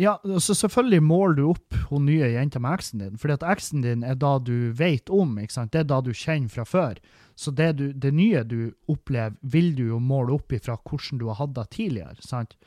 ja, 0.01 0.15
så 0.39 0.55
selvfølgelig 0.55 1.03
måler 1.03 1.35
du 1.37 1.43
opp 1.51 1.75
hun 1.91 2.07
nye 2.07 2.31
jenta 2.33 2.61
med 2.63 2.73
eksen 2.79 3.03
din, 3.03 3.17
fordi 3.21 3.35
at 3.37 3.47
eksen 3.53 3.83
din 3.85 4.05
er 4.07 4.15
da 4.17 4.37
du 4.41 4.71
vet 4.77 5.11
om, 5.13 5.35
ikke 5.37 5.53
sant? 5.53 5.73
det 5.75 5.83
er 5.83 5.89
da 5.91 5.99
du 6.01 6.13
kjenner 6.15 6.49
fra 6.49 6.65
før. 6.65 7.01
Så 7.35 7.51
det, 7.53 7.71
du, 7.77 7.91
det 7.93 8.13
nye 8.15 8.41
du 8.47 8.71
opplever, 8.89 9.35
vil 9.41 9.73
du 9.77 9.83
jo 9.91 9.99
måle 10.01 10.35
opp 10.37 10.53
ifra 10.55 10.77
hvordan 10.77 11.21
du 11.21 11.27
har 11.29 11.39
hatt 11.41 11.53
det 11.57 11.67
tidligere. 11.75 12.17
sant? 12.25 12.57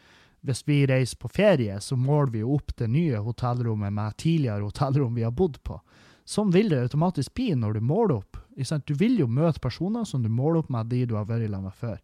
Hvis 0.44 0.62
vi 0.68 0.82
reiser 0.86 1.18
på 1.18 1.30
ferie, 1.32 1.80
så 1.80 1.96
måler 1.96 2.32
vi 2.34 2.44
opp 2.44 2.74
det 2.78 2.90
nye 2.92 3.22
hotellrommet 3.24 3.94
med 3.96 4.16
tidligere 4.20 4.68
hotellrom 4.68 5.14
vi 5.16 5.24
har 5.24 5.34
bodd 5.34 5.58
på. 5.64 5.80
Sånn 6.24 6.52
vil 6.54 6.70
det 6.72 6.80
automatisk 6.80 7.34
bli 7.36 7.50
når 7.58 7.76
du 7.76 7.84
måler 7.84 8.16
opp. 8.22 8.38
Du 8.86 8.94
vil 8.96 9.18
jo 9.20 9.26
møte 9.28 9.60
personer 9.60 10.06
som 10.08 10.22
du 10.22 10.30
måler 10.32 10.62
opp 10.62 10.70
med 10.72 10.88
de 10.88 11.04
du 11.10 11.16
har 11.18 11.26
vært 11.28 11.50
sammen 11.50 11.68
med 11.68 11.76
før. 11.76 11.98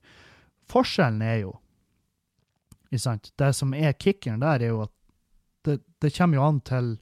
Forskjellen 0.71 1.23
er 1.23 1.43
jo 1.47 1.59
Det 2.91 3.53
som 3.55 3.75
er 3.75 3.93
kickeren 3.93 4.41
der, 4.41 4.61
er 4.61 4.69
jo 4.75 4.83
at 4.83 4.91
det, 5.65 5.81
det, 6.03 6.11
kommer 6.17 6.37
jo 6.37 6.43
an 6.43 6.61
til 6.61 6.99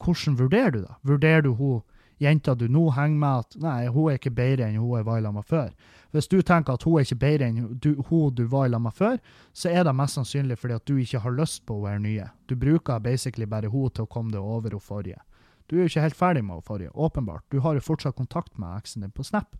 hvordan 0.00 0.38
vurderer 0.38 0.70
du 0.70 0.80
det. 0.80 0.94
Vurderer 1.02 1.42
du 1.42 1.52
hun 1.54 1.82
jenta 2.18 2.54
du 2.54 2.68
nå 2.68 2.90
henger 2.96 3.18
med, 3.18 3.44
at 3.44 3.56
nei, 3.60 3.88
hun 3.92 4.10
er 4.10 4.16
ikke 4.16 4.32
bedre 4.32 4.64
enn 4.64 4.78
hun 4.80 4.96
jeg 4.96 5.04
var 5.04 5.20
sammen 5.20 5.36
med 5.36 5.44
før. 5.50 5.70
Hvis 6.16 6.28
du 6.32 6.40
tenker 6.40 6.72
at 6.72 6.82
hun 6.82 6.96
er 6.96 7.04
ikke 7.04 7.20
bedre 7.20 7.50
enn 7.50 7.78
du, 7.82 7.90
hun 8.08 8.34
du 8.34 8.46
var 8.46 8.70
sammen 8.70 8.88
med 8.88 8.96
før, 8.96 9.18
så 9.52 9.68
er 9.68 9.84
det 9.84 9.94
mest 9.96 10.16
sannsynlig 10.16 10.58
fordi 10.58 10.78
at 10.78 10.88
du 10.88 10.96
ikke 10.96 11.20
har 11.20 11.36
lyst 11.36 11.66
på 11.66 11.76
å 11.76 11.84
være 11.84 12.00
nye. 12.00 12.30
Du 12.48 12.56
bruker 12.56 13.02
basically 13.04 13.46
bare 13.46 13.68
hun 13.68 13.90
til 13.90 14.06
å 14.06 14.10
komme 14.10 14.32
deg 14.32 14.40
over 14.40 14.72
hun 14.72 14.80
forrige. 14.80 15.20
Du 15.66 15.76
er 15.76 15.84
jo 15.84 15.90
ikke 15.90 16.04
helt 16.04 16.18
ferdig 16.18 16.44
med 16.44 16.60
hun 16.60 16.66
forrige, 16.66 16.94
åpenbart. 16.94 17.44
Du 17.50 17.60
har 17.60 17.74
jo 17.74 17.82
fortsatt 17.82 18.16
kontakt 18.16 18.58
med 18.58 18.78
eksen 18.78 19.02
din 19.02 19.14
på 19.14 19.24
Snap, 19.26 19.56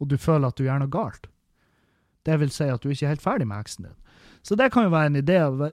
og 0.00 0.10
du 0.10 0.16
føler 0.18 0.50
at 0.50 0.58
du 0.58 0.66
gjør 0.66 0.82
noe 0.82 0.92
galt. 0.92 1.28
Det 2.26 2.40
vil 2.40 2.50
si 2.50 2.66
at 2.66 2.82
du 2.82 2.90
ikke 2.90 3.06
er 3.06 3.14
helt 3.14 3.22
ferdig 3.22 3.46
med 3.46 3.62
eksen 3.62 3.86
din. 3.86 3.96
Så 4.42 4.58
det 4.58 4.72
kan 4.74 4.86
jo 4.86 4.94
være 4.94 5.12
en 5.12 5.20
idé 5.20 5.38
å 5.46 5.70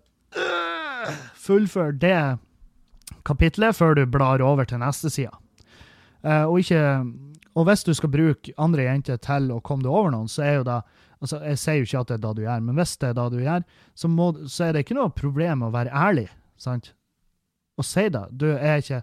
fullføre 1.43 1.97
det 1.99 2.17
kapitlet 3.27 3.75
før 3.75 3.97
du 3.97 4.05
blar 4.09 4.41
over 4.41 4.69
til 4.69 4.81
neste 4.81 5.09
side. 5.13 5.33
Uh, 6.23 6.45
og, 6.47 6.59
ikke, 6.61 6.81
og 7.57 7.65
hvis 7.67 7.83
du 7.83 7.91
skal 7.97 8.11
bruke 8.13 8.53
andre 8.57 8.85
jenter 8.85 9.19
til 9.19 9.49
å 9.51 9.59
komme 9.65 9.83
deg 9.83 9.91
over 9.91 10.13
noen, 10.13 10.29
så 10.31 10.45
er 10.45 10.59
jo 10.61 10.67
det 10.69 10.81
altså 11.23 11.37
Jeg 11.39 11.59
sier 11.59 11.77
jo 11.79 11.85
ikke 11.87 11.99
at 12.01 12.09
det 12.09 12.15
er 12.15 12.23
det 12.23 12.31
du 12.35 12.41
gjør, 12.43 12.63
men 12.67 12.75
hvis 12.75 12.97
det 12.99 13.09
er 13.09 13.13
det 13.15 13.25
du 13.31 13.37
gjør, 13.39 13.61
så, 13.95 14.09
må, 14.11 14.25
så 14.51 14.65
er 14.65 14.73
det 14.75 14.81
ikke 14.83 14.97
noe 14.97 15.13
problem 15.15 15.61
å 15.63 15.69
være 15.71 15.93
ærlig. 15.95 16.25
sant? 16.59 16.89
Og 17.79 17.87
si 17.87 18.03
det. 18.11 18.23
Du 18.35 18.49
er 18.51 18.81
ikke 18.81 18.99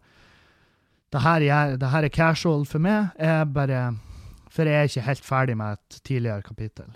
det 1.11 1.21
her, 1.25 1.43
er, 1.43 1.77
det 1.77 1.91
her 1.91 2.07
er 2.07 2.15
casual 2.15 2.65
for 2.69 2.83
meg. 2.83 3.11
Jeg 3.19 3.49
bare, 3.55 3.81
for 4.51 4.69
jeg 4.69 4.79
er 4.79 4.91
ikke 4.91 5.07
helt 5.09 5.25
ferdig 5.27 5.57
med 5.59 5.79
et 5.79 6.03
tidligere 6.07 6.43
kapittel. 6.47 6.93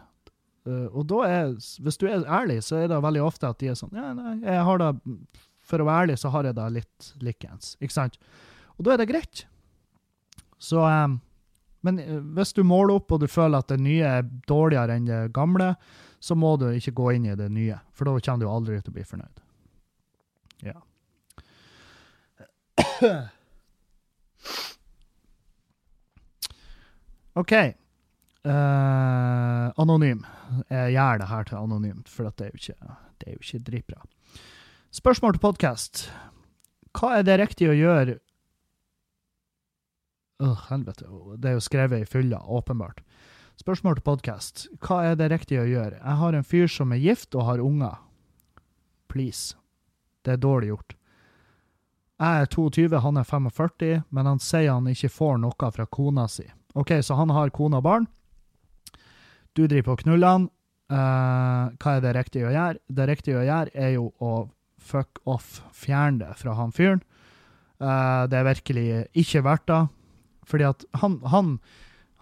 Uh, 0.65 0.87
og 0.97 1.09
da 1.11 1.25
er, 1.29 1.51
hvis 1.85 1.99
du 2.01 2.07
er 2.09 2.23
ærlig, 2.25 2.63
så 2.65 2.79
er 2.81 2.89
det 2.89 3.03
veldig 3.05 3.25
ofte 3.25 3.51
at 3.51 3.59
de 3.61 3.69
er 3.69 3.75
sånn 3.77 3.93
Ja, 3.93 4.15
nei, 4.17 4.39
jeg 4.41 4.63
har 4.65 4.79
det 4.81 4.95
For 5.69 5.83
å 5.83 5.85
være 5.85 6.07
ærlig, 6.07 6.17
så 6.23 6.31
har 6.33 6.49
jeg 6.49 6.57
det 6.57 6.69
litt 6.73 7.11
likens. 7.21 7.75
Ikke 7.85 7.97
sant? 7.97 8.17
Og 8.79 8.87
da 8.87 8.95
er 8.95 9.03
det 9.03 9.11
greit. 9.11 9.45
Så 10.57 10.81
um, 10.81 11.19
Men 11.85 12.01
eh, 12.01 12.17
hvis 12.39 12.55
du 12.57 12.63
måler 12.65 12.97
opp 12.97 13.13
og 13.13 13.21
du 13.21 13.29
føler 13.29 13.61
at 13.61 13.69
det 13.75 13.81
nye 13.85 14.17
er 14.21 14.25
dårligere 14.49 14.97
enn 14.97 15.11
det 15.11 15.21
gamle, 15.37 15.75
så 16.25 16.37
må 16.39 16.55
du 16.57 16.71
ikke 16.71 16.97
gå 16.97 17.11
inn 17.19 17.29
i 17.29 17.37
det 17.37 17.51
nye, 17.53 17.77
for 17.93 18.09
da 18.09 18.17
kommer 18.17 18.47
du 18.47 18.49
aldri 18.49 18.81
til 18.81 18.95
å 18.95 18.97
bli 18.97 19.05
fornøyd. 19.05 19.43
Ja. 20.65 20.79
OK. 27.35 27.55
Uh, 28.45 29.73
anonym. 29.81 30.23
Jeg 30.71 30.93
gjør 30.95 31.23
det 31.23 31.31
her 31.31 31.49
til 31.49 31.57
anonymt, 31.59 32.11
for 32.13 32.29
det 32.29 32.47
er 32.47 32.53
jo 32.53 32.61
ikke, 32.61 32.99
det 33.23 33.39
ikke 33.41 33.65
dritbra. 33.71 34.05
Spørsmål 34.95 35.35
til 35.35 35.43
podkast. 35.43 36.05
Hva 36.95 37.17
er 37.19 37.27
det 37.27 37.41
riktig 37.41 37.67
å 37.73 37.75
gjøre 37.75 38.21
Øh, 40.43 40.57
helvete. 40.69 41.07
Det 41.39 41.51
er 41.51 41.53
jo 41.55 41.63
skrevet 41.63 42.03
i 42.03 42.09
fylla, 42.09 42.41
åpenbart. 42.51 43.01
Spørsmål 43.57 44.01
til 44.01 44.07
podkast. 44.09 44.67
Hva 44.83 45.05
er 45.07 45.19
det 45.19 45.31
riktig 45.31 45.61
å 45.63 45.69
gjøre? 45.69 46.01
Jeg 46.01 46.21
har 46.21 46.35
en 46.35 46.47
fyr 46.47 46.67
som 46.67 46.93
er 46.93 47.03
gift 47.03 47.37
og 47.39 47.47
har 47.47 47.63
unger. 47.63 48.01
Please. 49.09 49.55
Det 50.27 50.35
er 50.35 50.43
dårlig 50.43 50.73
gjort. 50.73 50.97
Jeg 52.23 52.45
er 52.45 52.47
22, 52.47 53.01
han 53.03 53.17
er 53.19 53.27
45, 53.27 54.03
men 54.15 54.29
han 54.31 54.43
sier 54.43 54.77
han 54.77 54.87
ikke 54.91 55.11
får 55.11 55.41
noe 55.43 55.71
fra 55.75 55.87
kona 55.91 56.29
si. 56.31 56.45
OK, 56.79 56.93
så 57.03 57.17
han 57.19 57.33
har 57.35 57.51
kone 57.55 57.81
og 57.81 57.87
barn. 57.87 58.07
Du 59.55 59.67
driver 59.67 59.89
på 59.89 59.97
og 59.97 60.05
knuller 60.05 60.37
han. 60.37 60.47
Uh, 60.93 61.73
hva 61.81 61.97
er 61.97 62.05
det 62.05 62.13
riktige 62.15 62.47
å 62.47 62.53
gjøre? 62.55 62.79
Det 62.87 63.09
riktige 63.09 63.41
å 63.41 63.47
gjøre 63.47 63.75
er 63.75 63.95
jo 63.97 64.09
å 64.23 64.33
fuck 64.85 65.23
off, 65.31 65.63
fjerne 65.75 66.21
det 66.23 66.39
fra 66.39 66.55
han 66.59 66.75
fyren. 66.77 67.03
Uh, 67.83 68.27
det 68.31 68.39
er 68.39 68.49
virkelig 68.51 68.87
ikke 69.25 69.43
verdt 69.47 69.67
det. 69.71 69.81
Fordi 70.47 70.69
at 70.69 70.85
han, 71.01 71.19
han, 71.33 71.55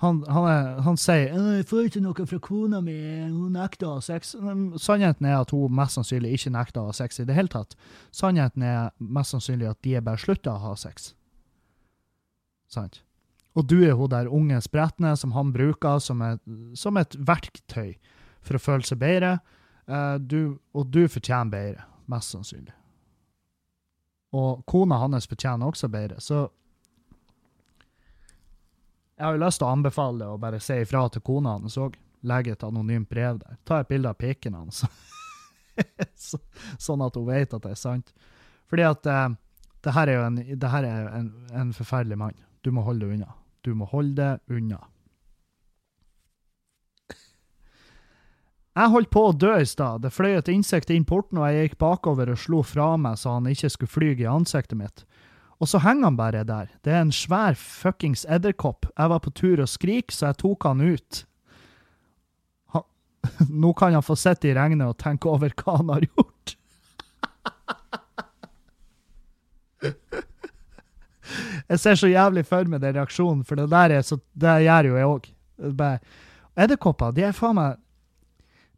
han, 0.03 0.25
han, 0.27 0.47
er, 0.51 0.81
han 0.83 0.97
sier 0.99 1.31
'Jeg 1.31 1.67
får 1.71 1.85
ikke 1.87 2.01
noe 2.03 2.27
fra 2.27 2.39
kona 2.43 2.81
mi, 2.83 2.97
hun 3.31 3.55
nekter 3.55 3.87
å 3.87 3.95
ha 3.97 4.03
sex'. 4.03 4.35
Sannheten 4.83 5.29
er 5.31 5.37
at 5.39 5.53
hun 5.55 5.71
mest 5.79 5.95
sannsynlig 5.95 6.33
ikke 6.35 6.51
nekter 6.57 6.83
å 6.83 6.91
ha 6.91 6.97
sex 6.97 7.21
i 7.23 7.27
det 7.29 7.37
hele 7.39 7.53
tatt. 7.53 7.77
Sannheten 8.11 8.67
er 8.67 8.91
mest 8.99 9.31
sannsynlig 9.31 9.71
at 9.71 9.79
de 9.87 9.95
er 9.95 10.03
bare 10.03 10.19
slutta 10.19 10.57
å 10.57 10.63
ha 10.65 10.75
sex. 10.75 11.13
Sant? 12.67 13.05
Og 13.55 13.69
du 13.69 13.85
er 13.85 13.95
hun 13.95 14.11
der 14.11 14.27
unge 14.27 14.59
spretne 14.65 15.15
som 15.17 15.37
han 15.37 15.53
bruker 15.55 16.01
som 16.03 16.23
et, 16.27 16.43
som 16.75 16.97
et 16.97 17.15
verktøy 17.15 17.95
for 18.43 18.59
å 18.59 18.63
føle 18.63 18.89
seg 18.89 18.99
bedre. 18.99 19.37
Uh, 19.87 20.19
du, 20.19 20.59
og 20.75 20.91
du 20.91 21.05
fortjener 21.07 21.53
bedre, 21.53 21.87
mest 22.11 22.35
sannsynlig. 22.35 22.75
Og 24.33 24.65
kona 24.67 24.99
hans 24.99 25.29
fortjener 25.29 25.69
også 25.69 25.91
bedre. 25.93 26.19
Så 26.19 26.49
jeg 29.23 29.29
har 29.29 29.37
jo 29.37 29.45
lyst 29.45 29.61
til 29.63 29.69
å 29.69 29.73
anbefale 29.77 30.27
og 30.35 30.41
bare 30.43 30.59
si 30.59 30.81
ifra 30.83 31.05
til 31.15 31.23
kona 31.23 31.53
hans 31.55 31.77
òg. 31.79 31.95
Legge 32.27 32.57
et 32.57 32.65
anonymt 32.67 33.07
brev 33.11 33.37
der. 33.39 33.55
Ta 33.63 33.79
et 33.79 33.91
bilde 33.91 34.11
av 34.11 34.19
piken 34.19 34.57
hans. 34.59 34.81
så, 36.27 36.41
sånn 36.75 37.05
at 37.07 37.15
hun 37.15 37.29
vet 37.29 37.55
at 37.55 37.63
det 37.63 37.71
er 37.77 37.79
sant. 37.79 38.11
Fordi 38.67 38.87
at 38.89 39.07
eh, 39.07 39.29
det 39.87 39.95
her 39.95 40.11
er 40.11 40.19
jo 40.19 40.25
en, 40.27 40.41
er 40.43 40.89
en, 41.21 41.29
en 41.55 41.71
forferdelig 41.77 42.19
mann. 42.19 42.43
Du 42.67 42.73
må 42.75 42.83
holde 42.83 43.07
det 43.07 43.15
unna. 43.15 43.31
Du 43.63 43.71
må 43.79 43.87
holde 43.93 44.19
det 44.19 44.59
unna. 44.59 44.81
Jeg 48.73 48.91
holdt 48.97 49.13
på 49.15 49.23
å 49.29 49.39
dø 49.39 49.53
i 49.61 49.69
stad. 49.71 50.03
Det 50.03 50.11
fløy 50.11 50.35
et 50.35 50.51
insekt 50.51 50.91
inn 50.91 51.07
porten, 51.07 51.39
og 51.39 51.47
jeg 51.47 51.69
gikk 51.69 51.79
bakover 51.79 52.35
og 52.35 52.43
slo 52.43 52.67
fra 52.67 52.97
meg 52.99 53.23
så 53.23 53.37
han 53.37 53.47
ikke 53.55 53.71
skulle 53.71 53.95
flyge 54.01 54.27
i 54.27 54.31
ansiktet 54.35 54.83
mitt. 54.83 55.07
Og 55.63 55.69
så 55.71 55.79
henger 55.79 56.09
han 56.09 56.17
bare 56.19 56.43
der. 56.45 56.71
Det 56.83 56.91
er 56.91 57.05
en 57.05 57.13
svær 57.15 57.55
fuckings 57.55 58.25
edderkopp. 58.27 58.89
Jeg 58.99 59.11
var 59.13 59.21
på 59.23 59.31
tur 59.31 59.61
og 59.63 59.71
skrik, 59.71 60.11
så 60.11 60.33
jeg 60.33 60.41
tok 60.43 60.67
han 60.67 60.83
ut. 60.83 61.21
Han, 62.75 62.83
Nå 63.63 63.71
kan 63.79 63.95
han 63.95 64.03
få 64.03 64.17
sitte 64.19 64.51
i 64.51 64.57
regnet 64.59 64.89
og 64.91 64.99
tenke 64.99 65.31
over 65.31 65.55
hva 65.63 65.77
han 65.79 65.95
har 65.95 66.03
gjort. 66.11 66.57
Jeg 71.73 71.79
ser 71.81 71.97
så 71.97 72.09
jævlig 72.11 72.43
for 72.45 72.69
meg 72.69 72.83
den 72.83 72.97
reaksjonen, 72.99 73.45
for 73.47 73.57
det 73.57 73.71
der 73.73 73.95
er 73.97 74.03
så, 74.05 74.19
det 74.37 74.65
gjør 74.67 74.89
jo 74.91 74.97
jeg 74.99 75.09
òg. 75.09 75.25
Edderkopper, 76.61 77.15
de 77.17 77.23
er 77.25 77.33
faen 77.33 77.57
meg 77.57 77.79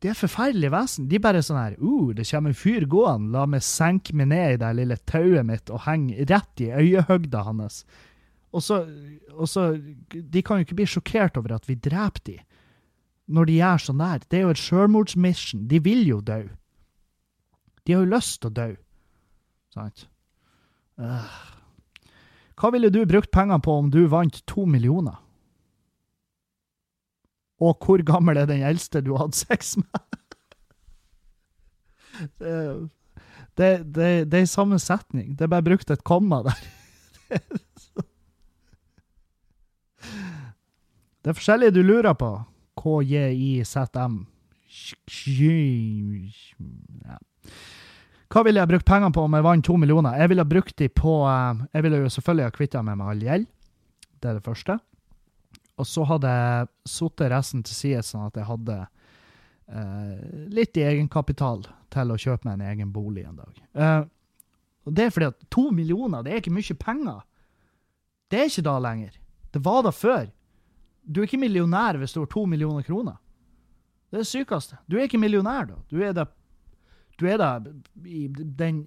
De 0.05 0.11
er 0.13 0.17
forferdelige 0.19 0.69
vesen. 0.69 1.07
De 1.09 1.17
er 1.17 1.23
bare 1.25 1.41
sånn 1.41 1.57
her 1.57 1.79
uh, 1.81 2.11
det 2.13 2.27
kommer 2.29 2.53
en 2.53 2.59
fyr 2.61 2.85
gående, 2.93 3.33
la 3.33 3.47
meg 3.49 3.65
senke 3.65 4.13
meg 4.13 4.29
ned 4.35 4.59
i 4.59 4.59
det 4.61 4.73
lille 4.77 4.99
tauet 5.09 5.49
mitt 5.49 5.73
og 5.73 5.81
henge 5.87 6.27
rett 6.29 6.61
i 6.61 6.69
øyehøgda 6.69 7.47
hans. 7.47 7.87
Og 8.53 8.63
så, 8.63 8.83
og 9.33 9.49
så 9.49 9.73
De 10.13 10.43
kan 10.45 10.61
jo 10.61 10.67
ikke 10.69 10.77
bli 10.83 10.87
sjokkert 10.87 11.41
over 11.41 11.57
at 11.57 11.65
vi 11.71 11.81
dreper 11.81 12.21
de 12.29 12.37
når 13.33 13.49
de 13.49 13.57
gjør 13.57 13.81
sånn 13.81 14.03
der. 14.03 14.25
Det 14.29 14.37
er 14.37 14.43
jo 14.45 14.53
et 14.53 14.61
sjølmordsmission. 14.61 15.65
De 15.71 15.81
vil 15.81 16.03
jo 16.05 16.21
dø. 16.21 16.43
De 17.89 17.95
har 17.95 18.05
jo 18.05 18.13
lyst 18.13 18.43
til 18.43 18.51
å 18.51 18.57
dø. 18.59 18.67
Sant? 19.73 20.05
Uh. 21.01 21.25
Hva 22.61 22.71
ville 22.77 22.93
du 22.93 23.01
brukt 23.09 23.33
pengene 23.33 23.65
på 23.65 23.81
om 23.81 23.89
du 23.89 24.05
vant 24.13 24.43
to 24.45 24.67
millioner? 24.69 25.24
Og 27.65 27.79
hvor 27.81 28.03
gammel 28.07 28.37
er 28.41 28.47
den 28.51 28.63
eldste 28.67 29.03
du 29.05 29.15
hadde 29.17 29.37
sex 29.39 29.77
med? 29.81 30.01
det, 32.41 32.55
det, 33.59 33.71
det, 33.95 34.09
det 34.31 34.39
er 34.39 34.47
i 34.47 34.51
samme 34.51 34.79
setning. 34.83 35.35
Det 35.39 35.47
er 35.47 35.53
bare 35.55 35.67
brukt 35.67 35.91
et 35.91 36.05
komma 36.07 36.43
der. 36.47 36.59
det 41.25 41.33
er 41.33 41.39
forskjellige 41.39 41.77
du 41.79 41.83
lurer 41.83 42.15
på. 42.19 42.31
KJIZM. 42.85 44.17
Ja. 47.05 47.17
Hva 48.35 48.43
ville 48.43 48.59
jeg 48.59 48.71
brukt 48.73 48.89
pengene 48.89 49.15
på 49.15 49.23
om 49.29 49.35
jeg 49.37 49.47
vant 49.47 49.65
to 49.67 49.77
millioner? 49.79 50.17
Jeg 50.19 50.33
ville 50.33 50.45
brukt 50.49 50.75
de 50.81 50.89
på 50.91 51.13
eh, 51.31 51.61
Jeg 51.77 51.85
ville 51.87 52.01
jo 52.03 52.11
selvfølgelig 52.11 52.49
ha 52.49 52.55
kvitta 52.57 52.83
meg 52.83 52.99
med 52.99 53.11
all 53.13 53.23
gjeld. 53.23 53.47
Det 54.19 54.31
er 54.31 54.41
det 54.41 54.47
første. 54.47 54.79
Og 55.81 55.89
så 55.91 56.05
hadde 56.07 56.31
jeg 56.31 56.69
satt 56.87 57.25
resten 57.33 57.65
til 57.67 57.75
side, 57.77 58.03
sånn 58.07 58.29
at 58.29 58.37
jeg 58.39 58.47
hadde 58.47 58.77
eh, 58.85 60.45
litt 60.55 60.79
i 60.79 60.85
egenkapital 60.87 61.65
til 61.95 62.13
å 62.15 62.19
kjøpe 62.21 62.47
meg 62.47 62.61
en 62.61 62.69
egen 62.73 62.93
bolig 62.95 63.25
en 63.27 63.41
dag. 63.41 63.59
Eh, 63.75 64.01
og 64.85 64.95
Det 64.95 65.07
er 65.07 65.13
fordi 65.15 65.31
at 65.33 65.45
to 65.51 65.71
millioner, 65.75 66.23
det 66.23 66.33
er 66.33 66.43
ikke 66.43 66.55
mye 66.55 66.79
penger. 66.79 67.21
Det 68.31 68.41
er 68.41 68.51
ikke 68.51 68.67
da 68.69 68.79
lenger. 68.83 69.19
Det 69.55 69.63
var 69.65 69.83
da 69.87 69.93
før. 69.95 70.31
Du 71.05 71.21
er 71.21 71.29
ikke 71.29 71.41
millionær 71.43 71.99
hvis 72.01 72.15
du 72.15 72.23
har 72.23 72.31
to 72.33 72.45
millioner 72.49 72.87
kroner. 72.87 73.19
Det 74.11 74.21
er 74.21 74.25
det 74.25 74.31
sykeste. 74.31 74.79
Du 74.87 74.97
er 74.99 75.09
ikke 75.09 75.21
millionær 75.21 75.67
da. 75.69 75.79
Du 75.91 76.01
er 76.03 76.15
da 76.17 76.29
du 77.19 77.27
er 77.31 77.39
da 77.39 77.51
i 78.05 78.27
den 78.31 78.85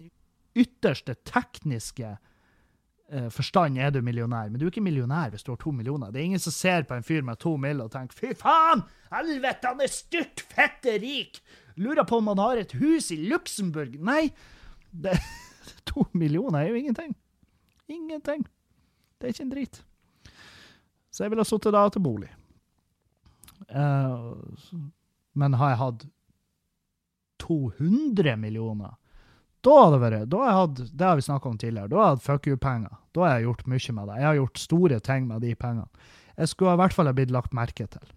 ytterste 0.57 1.15
tekniske 1.27 2.17
forstand 3.31 3.77
er 3.79 3.91
du 3.95 4.01
millionær, 4.03 4.49
men 4.51 4.59
du 4.59 4.65
er 4.65 4.71
ikke 4.71 4.83
millionær 4.83 5.29
hvis 5.31 5.45
du 5.47 5.53
har 5.53 5.59
to 5.61 5.71
millioner. 5.71 6.11
Det 6.11 6.19
er 6.19 6.25
ingen 6.27 6.41
som 6.43 6.51
ser 6.51 6.83
på 6.83 6.97
en 6.97 7.05
fyr 7.07 7.21
med 7.23 7.39
to 7.39 7.55
mill. 7.57 7.81
og 7.81 7.91
tenker 7.91 8.17
'fy 8.17 8.33
faen, 8.35 8.83
helvete, 9.13 9.67
han 9.67 9.81
er 9.81 9.87
styrt 9.87 10.43
fette 10.51 10.97
rik'! 10.99 11.39
Lurer 11.77 12.03
på 12.03 12.17
om 12.17 12.27
han 12.27 12.41
har 12.41 12.57
et 12.57 12.71
hus 12.71 13.11
i 13.11 13.19
Luxembourg. 13.29 13.95
Nei, 14.01 14.33
det, 14.91 15.15
to 15.89 16.07
millioner 16.13 16.59
er 16.59 16.69
jo 16.69 16.81
ingenting. 16.81 17.15
Ingenting. 17.87 18.43
Det 19.17 19.27
er 19.27 19.35
ikke 19.35 19.43
en 19.43 19.53
drit. 19.53 19.83
Så 21.11 21.23
jeg 21.23 21.31
ville 21.31 21.45
sittet 21.45 21.73
da 21.73 21.87
til 21.89 22.03
bolig. 22.03 22.29
Uh, 23.69 24.37
men 25.33 25.53
har 25.57 25.73
jeg 25.73 25.81
hatt 25.81 26.05
200 27.41 28.35
millioner. 28.41 28.97
Da 29.65 29.73
hadde 29.83 29.97
det 29.97 30.01
vært, 30.03 30.29
da 30.29 30.43
jeg 30.45 30.57
hatt, 30.57 30.81
Det 30.97 31.07
har 31.07 31.15
vi 31.15 31.25
snakka 31.25 31.49
om 31.49 31.57
tidligere. 31.57 31.89
Da 31.89 31.97
har 31.97 32.05
jeg 32.05 32.17
hatt 32.17 32.27
fuck 32.27 32.47
you-penger. 32.47 32.97
Da 33.13 33.23
har 33.23 33.33
jeg 33.37 33.47
gjort 33.47 33.65
mye 33.67 33.93
med 33.97 34.07
det. 34.07 34.17
Jeg 34.19 34.27
har 34.27 34.35
gjort 34.41 34.57
store 34.61 34.99
ting 34.99 35.27
med 35.27 35.41
de 35.41 35.55
pengene. 35.55 35.87
Jeg 36.37 36.47
skulle 36.51 36.73
i 36.73 36.81
hvert 36.83 36.93
fall 36.93 37.09
ha 37.09 37.13
blitt 37.17 37.33
lagt 37.33 37.53
merke 37.57 37.87
til. 37.89 38.13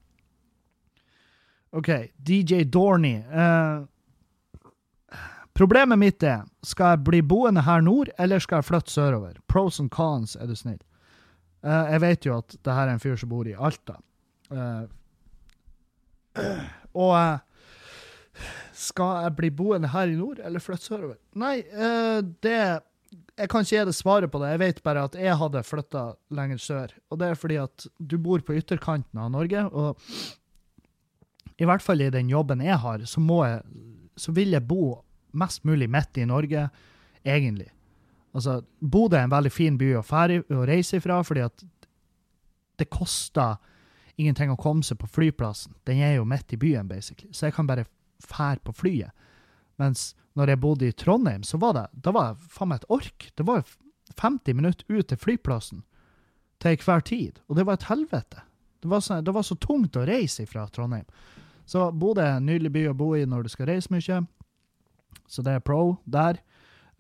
OK, 1.73 1.89
DJ 2.23 2.65
Dorney. 2.65 3.23
Eh, 3.23 5.17
problemet 5.55 5.99
mitt 5.99 6.23
er 6.23 6.45
skal 6.67 6.97
jeg 6.97 7.05
bli 7.07 7.21
boende 7.23 7.63
her 7.65 7.81
nord, 7.81 8.11
eller 8.19 8.39
skal 8.43 8.61
jeg 8.61 8.69
flytte 8.69 8.93
sørover? 8.93 9.39
Pros 9.49 9.81
and 9.81 9.91
cons, 9.91 10.37
er 10.37 10.47
du 10.51 10.55
snill. 10.59 10.81
Eh, 11.65 11.93
jeg 11.95 12.01
vet 12.05 12.27
jo 12.27 12.39
at 12.39 12.57
det 12.59 12.75
her 12.75 12.89
er 12.89 12.97
en 12.97 13.03
fyr 13.03 13.17
som 13.21 13.31
bor 13.33 13.49
i 13.49 13.55
Alta. 13.57 13.97
Eh, 14.51 14.85
og 16.95 17.15
eh, 17.17 17.39
skal 18.81 19.25
jeg 19.25 19.37
bli 19.39 19.51
boende 19.53 19.91
her 19.93 20.09
i 20.09 20.17
nord, 20.17 20.41
eller 20.45 20.63
flytte 20.63 20.89
sørover? 20.89 21.19
Nei, 21.39 21.59
eh, 21.61 22.21
det 22.45 22.61
Jeg 23.41 23.49
kan 23.51 23.65
ikke 23.65 23.75
gi 23.75 23.85
deg 23.89 23.97
svaret 23.97 24.31
på 24.31 24.39
det. 24.39 24.51
Jeg 24.53 24.61
vet 24.61 24.83
bare 24.87 25.03
at 25.09 25.15
jeg 25.19 25.37
hadde 25.41 25.63
flytta 25.67 26.03
lenger 26.37 26.61
sør. 26.63 26.93
Og 27.11 27.19
det 27.19 27.31
er 27.31 27.39
fordi 27.41 27.57
at 27.59 27.87
du 27.99 28.19
bor 28.23 28.39
på 28.45 28.55
ytterkanten 28.55 29.19
av 29.19 29.33
Norge, 29.33 29.65
og 29.67 29.99
i 31.59 31.67
hvert 31.67 31.83
fall 31.83 32.05
i 32.05 32.11
den 32.13 32.31
jobben 32.31 32.63
jeg 32.63 32.79
har, 32.79 33.03
så, 33.09 33.21
må 33.21 33.43
jeg, 33.45 33.65
så 34.17 34.33
vil 34.37 34.55
jeg 34.55 34.67
bo 34.69 35.01
mest 35.33 35.65
mulig 35.65 35.89
midt 35.91 36.21
i 36.21 36.29
Norge, 36.29 36.69
egentlig. 37.25 37.71
Altså, 38.35 38.61
Bodø 38.79 39.19
er 39.19 39.27
en 39.27 39.35
veldig 39.35 39.53
fin 39.53 39.79
by 39.81 39.95
å, 39.99 40.05
fære, 40.07 40.45
å 40.55 40.67
reise 40.69 41.01
ifra, 41.01 41.19
fordi 41.27 41.43
at 41.49 41.65
det 42.79 42.89
koster 42.93 43.59
ingenting 44.21 44.53
å 44.53 44.61
komme 44.61 44.85
seg 44.87 45.01
på 45.01 45.09
flyplassen. 45.11 45.75
Den 45.89 46.03
er 46.05 46.19
jo 46.19 46.29
midt 46.29 46.55
i 46.55 46.61
byen, 46.61 46.89
basically. 46.89 47.33
Så 47.33 47.49
jeg 47.49 47.57
kan 47.57 47.69
bare 47.69 47.89
fær 48.25 48.61
på 48.65 48.75
flyet. 48.77 49.13
Mens 49.81 50.11
når 50.39 50.53
jeg 50.53 50.61
bodde 50.63 50.89
i 50.89 50.97
Trondheim, 50.97 51.43
så 51.43 51.59
var 51.59 51.77
det 51.77 51.87
da 52.05 52.13
var 52.15 52.33
jeg 52.33 52.51
faen 52.55 52.71
meg 52.71 52.83
et 52.83 52.91
ork. 52.93 53.31
Det 53.37 53.47
var 53.47 53.65
50 54.21 54.57
minutter 54.59 54.85
ut 54.89 55.09
til 55.09 55.19
flyplassen 55.21 55.85
til 56.61 56.77
hver 56.85 57.01
tid, 57.01 57.41
og 57.49 57.57
det 57.57 57.65
var 57.67 57.79
et 57.79 57.89
helvete. 57.89 58.45
Det 58.81 58.91
var, 58.91 59.01
så, 59.01 59.21
det 59.21 59.33
var 59.35 59.45
så 59.45 59.57
tungt 59.61 59.97
å 59.97 60.05
reise 60.09 60.47
fra 60.49 60.67
Trondheim. 60.73 61.07
Så 61.69 61.91
Bodø 61.93 62.25
er 62.25 62.39
en 62.39 62.47
nydelig 62.49 62.73
by 62.75 62.87
å 62.91 62.97
bo 62.97 63.13
i 63.17 63.27
når 63.29 63.47
du 63.47 63.53
skal 63.53 63.69
reise 63.71 63.93
mye, 63.93 64.23
så 65.31 65.45
det 65.47 65.57
er 65.57 65.65
pro 65.65 65.99
der. 66.05 66.41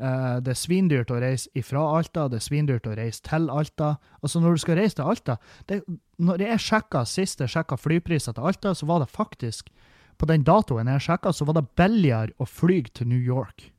Uh, 0.00 0.38
det 0.40 0.54
er 0.54 0.56
svindyrt 0.56 1.10
å 1.12 1.18
reise 1.20 1.50
ifra 1.58 1.82
Alta, 1.98 2.24
det 2.32 2.38
er 2.38 2.44
svindyrt 2.46 2.86
å 2.88 2.94
reise 2.96 3.20
til 3.26 3.50
Alta. 3.52 3.94
Altså, 4.22 4.40
når 4.40 4.56
du 4.56 4.62
skal 4.62 4.78
reise 4.80 4.96
til 4.96 5.10
Alta 5.12 5.36
det, 5.68 5.82
Når 6.16 6.40
jeg 6.40 6.62
sjekka 6.64 7.02
sist 7.04 7.42
jeg 7.44 7.52
sjekka 7.52 7.76
flypriser 7.76 8.32
til 8.32 8.48
Alta, 8.48 8.72
så 8.74 8.88
var 8.88 9.02
det 9.02 9.10
faktisk 9.12 9.68
på 10.20 10.28
den 10.28 10.44
datoen 10.44 10.90
jeg 10.92 11.06
sjekka, 11.06 11.32
så 11.32 11.46
var 11.48 11.56
det 11.56 11.70
billigere 11.80 12.34
å 12.36 12.46
fly 12.48 12.82
til 12.92 13.08
New 13.08 13.20
York. 13.24 13.70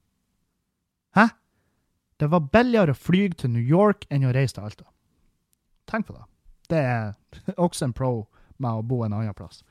Hæ? 1.13 1.27
Det 2.17 2.29
var 2.33 2.47
billigere 2.53 2.95
å 2.95 2.97
fly 2.97 3.27
til 3.37 3.53
New 3.53 3.65
York 3.65 4.07
enn 4.09 4.25
å 4.25 4.33
reise 4.33 4.57
til 4.57 4.65
Alta. 4.65 4.87
Tenk 5.89 6.07
på 6.09 6.15
det. 6.17 6.25
Det 6.71 6.81
er 6.81 7.13
også 7.67 7.85
en 7.85 7.93
pro 7.93 8.13
med 8.57 8.71
å 8.71 8.85
bo 8.85 9.03
en 9.05 9.13
annen 9.17 9.37
plass. 9.37 9.61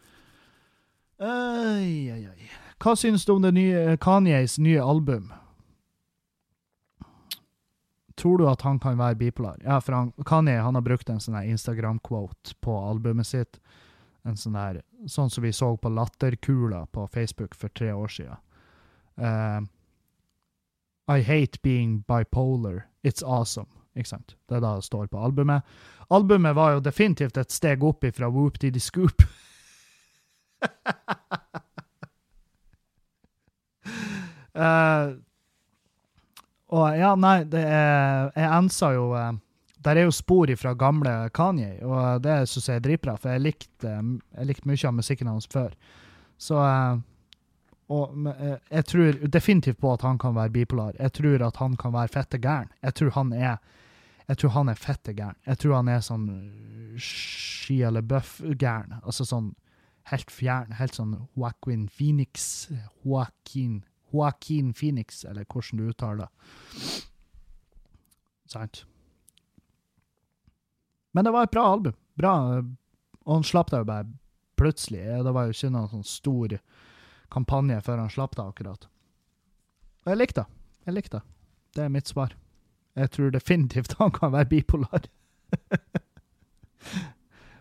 Oi, 1.20 2.08
oi, 2.14 2.22
oi. 2.30 2.50
Hva 2.80 2.94
synes 2.96 3.26
du 3.26 3.34
om 3.34 3.42
det 3.44 3.52
nye 3.52 3.98
Kanyes 4.00 4.56
nye 4.62 4.80
album? 4.80 5.28
Tror 8.20 8.38
du 8.38 8.46
at 8.48 8.62
han 8.62 8.78
kan 8.80 8.98
være 9.00 9.18
bipolar? 9.20 9.58
Ja, 9.64 9.80
for 9.82 9.96
han, 9.96 10.14
Kanye 10.26 10.62
han 10.62 10.78
har 10.78 10.86
brukt 10.86 11.10
en 11.10 11.20
sånn 11.20 11.38
Instagram-quote 11.42 12.54
på 12.62 12.78
albumet 12.78 13.28
sitt 13.28 13.60
en 14.24 14.36
sånn 14.36 14.56
der 14.58 14.82
Sånn 15.08 15.30
som 15.32 15.44
vi 15.44 15.52
så 15.56 15.72
på 15.80 15.88
Latterkula 15.88 16.84
på 16.92 17.06
Facebook 17.08 17.54
for 17.56 17.72
tre 17.72 17.92
år 17.92 18.08
siden. 18.12 18.36
Uh, 19.16 19.64
I 21.08 21.22
hate 21.24 21.58
being 21.62 22.04
bipolar. 22.08 22.84
It's 23.02 23.24
awesome. 23.24 23.68
Ikke 23.96 24.12
sant? 24.12 24.36
Det 24.48 24.58
er 24.58 24.60
da 24.64 24.74
det 24.76 24.84
står 24.84 25.08
på 25.10 25.18
albumet. 25.18 25.64
Albumet 26.12 26.54
var 26.56 26.76
jo 26.76 26.84
definitivt 26.84 27.40
et 27.40 27.50
steg 27.52 27.84
opp 27.84 28.04
ifra 28.04 28.28
Whoop 28.28 28.60
Diddy 28.60 28.80
Scoop. 28.82 29.24
uh, 34.52 35.16
og 36.76 36.98
ja, 37.00 37.14
nei, 37.16 37.38
det 37.48 37.62
er 37.64 38.28
Jeg 38.36 38.50
ensa 38.52 38.92
jo 38.94 39.14
uh, 39.16 39.32
der 39.84 39.96
er 39.96 40.08
jo 40.08 40.12
spor 40.12 40.50
fra 40.60 40.74
gamle 40.74 41.30
Kanye, 41.34 41.78
og 41.84 42.22
det 42.22 42.48
syns 42.48 42.68
jeg 42.68 42.80
er 42.80 42.84
dritbra, 42.84 43.14
for 43.16 43.32
jeg 43.32 43.40
likte, 43.40 43.94
jeg 44.36 44.46
likte 44.48 44.68
mye 44.68 44.88
av 44.88 44.94
musikken 44.94 45.30
hans 45.30 45.48
før. 45.50 45.72
Så 46.40 46.58
eh, 46.60 47.00
Og 47.90 48.26
eh, 48.30 48.58
jeg 48.70 48.84
tror 48.86 49.16
definitivt 49.26 49.80
på 49.80 49.92
at 49.92 50.02
han 50.06 50.18
kan 50.18 50.34
være 50.36 50.52
bipolar. 50.54 50.92
Jeg 51.00 51.12
tror 51.12 51.42
at 51.42 51.56
han 51.56 51.76
kan 51.76 51.92
være 51.92 52.08
fette 52.08 52.38
gæren. 52.38 52.68
Jeg 52.82 52.94
tror 52.94 53.10
han 53.16 53.32
er 53.32 53.56
jeg 54.28 54.38
tror 54.38 54.50
han 54.54 54.68
er 54.68 54.78
fette 54.78 55.12
gæren. 55.12 55.34
Jeg 55.46 55.58
tror 55.58 55.74
han 55.74 55.88
er 55.88 56.04
sånn 56.06 56.26
Ski 57.02 57.80
eller 57.82 58.04
Buff-gæren. 58.06 59.00
Altså 59.02 59.24
sånn 59.26 59.48
helt 60.12 60.30
fjern. 60.30 60.76
Helt 60.78 60.94
sånn 60.94 61.16
Joaquin 61.34 61.88
Phoenix 61.88 62.68
Joaquin, 63.02 63.80
Joaquin 64.12 64.70
Phoenix, 64.72 65.24
eller 65.24 65.44
hvordan 65.50 65.82
du 65.82 65.90
uttaler 65.90 66.28
det. 66.28 66.30
Sant? 68.50 68.84
Men 71.12 71.26
det 71.26 71.32
var 71.34 71.48
et 71.48 71.54
bra 71.54 71.66
album. 71.72 71.96
Bra. 72.14 72.34
Og 73.24 73.34
han 73.34 73.46
slapp 73.46 73.70
det 73.70 73.82
jo 73.82 73.88
bare 73.88 74.08
plutselig. 74.60 75.02
Det 75.24 75.32
var 75.34 75.48
jo 75.48 75.56
ikke 75.56 75.72
noen 75.72 75.90
sånn 75.90 76.06
stor 76.06 76.56
kampanje 77.32 77.80
før 77.86 78.02
han 78.04 78.12
slapp 78.12 78.36
det, 78.36 78.44
akkurat. 78.44 78.88
Og 80.04 80.12
jeg 80.12 80.20
likte 80.20 80.44
det. 80.44 80.60
Jeg 80.88 80.96
likte 80.96 81.20
det. 81.20 81.26
Det 81.76 81.84
er 81.84 81.94
mitt 81.94 82.10
svar. 82.10 82.34
Jeg 82.98 83.12
tror 83.14 83.30
definitivt 83.34 83.96
han 84.02 84.12
kan 84.14 84.34
være 84.34 84.50
bipolar. 84.50 85.08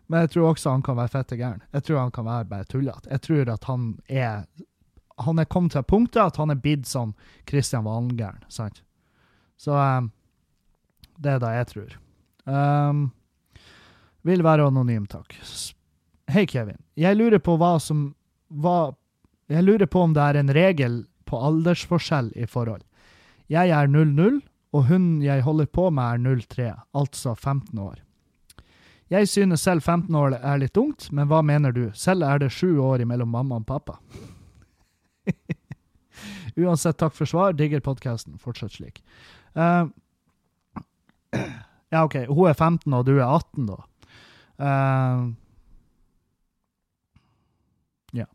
Men 0.09 0.25
jeg 0.25 0.31
tror 0.33 0.49
også 0.49 0.73
han 0.73 0.83
kan 0.85 0.97
være 0.97 1.13
fette 1.13 1.37
gæren. 1.37 1.61
Jeg 1.73 1.85
tror 1.85 1.99
han 2.01 2.11
kan 2.11 2.25
være 2.25 2.49
bare 2.49 2.65
tullete. 2.69 3.09
Jeg 3.11 3.21
tror 3.21 3.53
at 3.53 3.69
han 3.69 3.99
er 4.07 4.45
Han 5.19 5.39
er 5.39 5.43
kommet 5.43 5.71
til 5.71 5.83
punktet 5.83 6.21
at 6.21 6.37
han 6.39 6.49
er 6.49 6.55
blitt 6.55 6.87
sånn 6.87 7.09
Kristian 7.43 7.83
Valen-gæren, 7.83 8.45
sant? 8.47 8.83
Så 9.59 9.75
um, 9.75 10.13
det 11.19 11.33
er 11.33 11.41
det 11.43 11.49
jeg 11.57 11.67
tror. 11.67 11.95
Um, 12.47 13.01
vil 14.27 14.43
være 14.43 14.67
anonym, 14.67 15.05
takk. 15.09 15.35
Hei, 16.29 16.45
Kevin. 16.45 16.77
Jeg 16.99 17.17
lurer 17.17 17.41
på 17.41 17.55
hva 17.57 17.77
som 17.81 18.13
hva, 18.49 18.93
Jeg 19.49 19.65
lurer 19.65 19.89
på 19.89 20.01
om 20.05 20.13
det 20.13 20.21
er 20.21 20.37
en 20.37 20.53
regel 20.53 20.99
på 21.25 21.37
aldersforskjell 21.37 22.31
i 22.37 22.45
forhold. 22.45 22.83
Jeg 23.49 23.69
er 23.73 23.87
00, 23.89 24.41
og 24.73 24.85
hun 24.89 25.21
jeg 25.23 25.41
holder 25.41 25.65
på 25.65 25.89
med 25.89 26.27
er 26.27 26.41
03, 26.45 26.69
altså 26.93 27.33
15 27.35 27.79
år. 27.79 27.97
Jeg 29.09 29.27
synes 29.29 29.61
selv 29.65 29.81
15 29.81 30.15
år 30.15 30.35
er 30.37 30.59
litt 30.61 30.77
ungt, 30.77 31.07
men 31.11 31.27
hva 31.29 31.41
mener 31.41 31.73
du? 31.73 31.89
Selv 31.97 32.27
er 32.27 32.37
det 32.43 32.51
sju 32.53 32.77
år 32.77 33.01
mellom 33.09 33.31
mamma 33.33 33.57
og 33.57 33.65
pappa. 33.65 33.97
Uansett, 36.59 36.99
takk 36.99 37.15
for 37.17 37.25
svar. 37.29 37.55
Digger 37.57 37.81
podkasten. 37.81 38.37
Fortsett 38.37 38.75
slik. 38.77 39.01
Uh, 39.57 39.89
ja, 41.93 42.03
OK. 42.03 42.21
Hun 42.29 42.51
er 42.51 42.53
15, 42.53 42.93
og 42.93 43.05
du 43.07 43.15
er 43.17 43.25
18, 43.25 43.65
da. 43.71 43.81
Uh, 44.59 45.29
ja. 48.13 48.25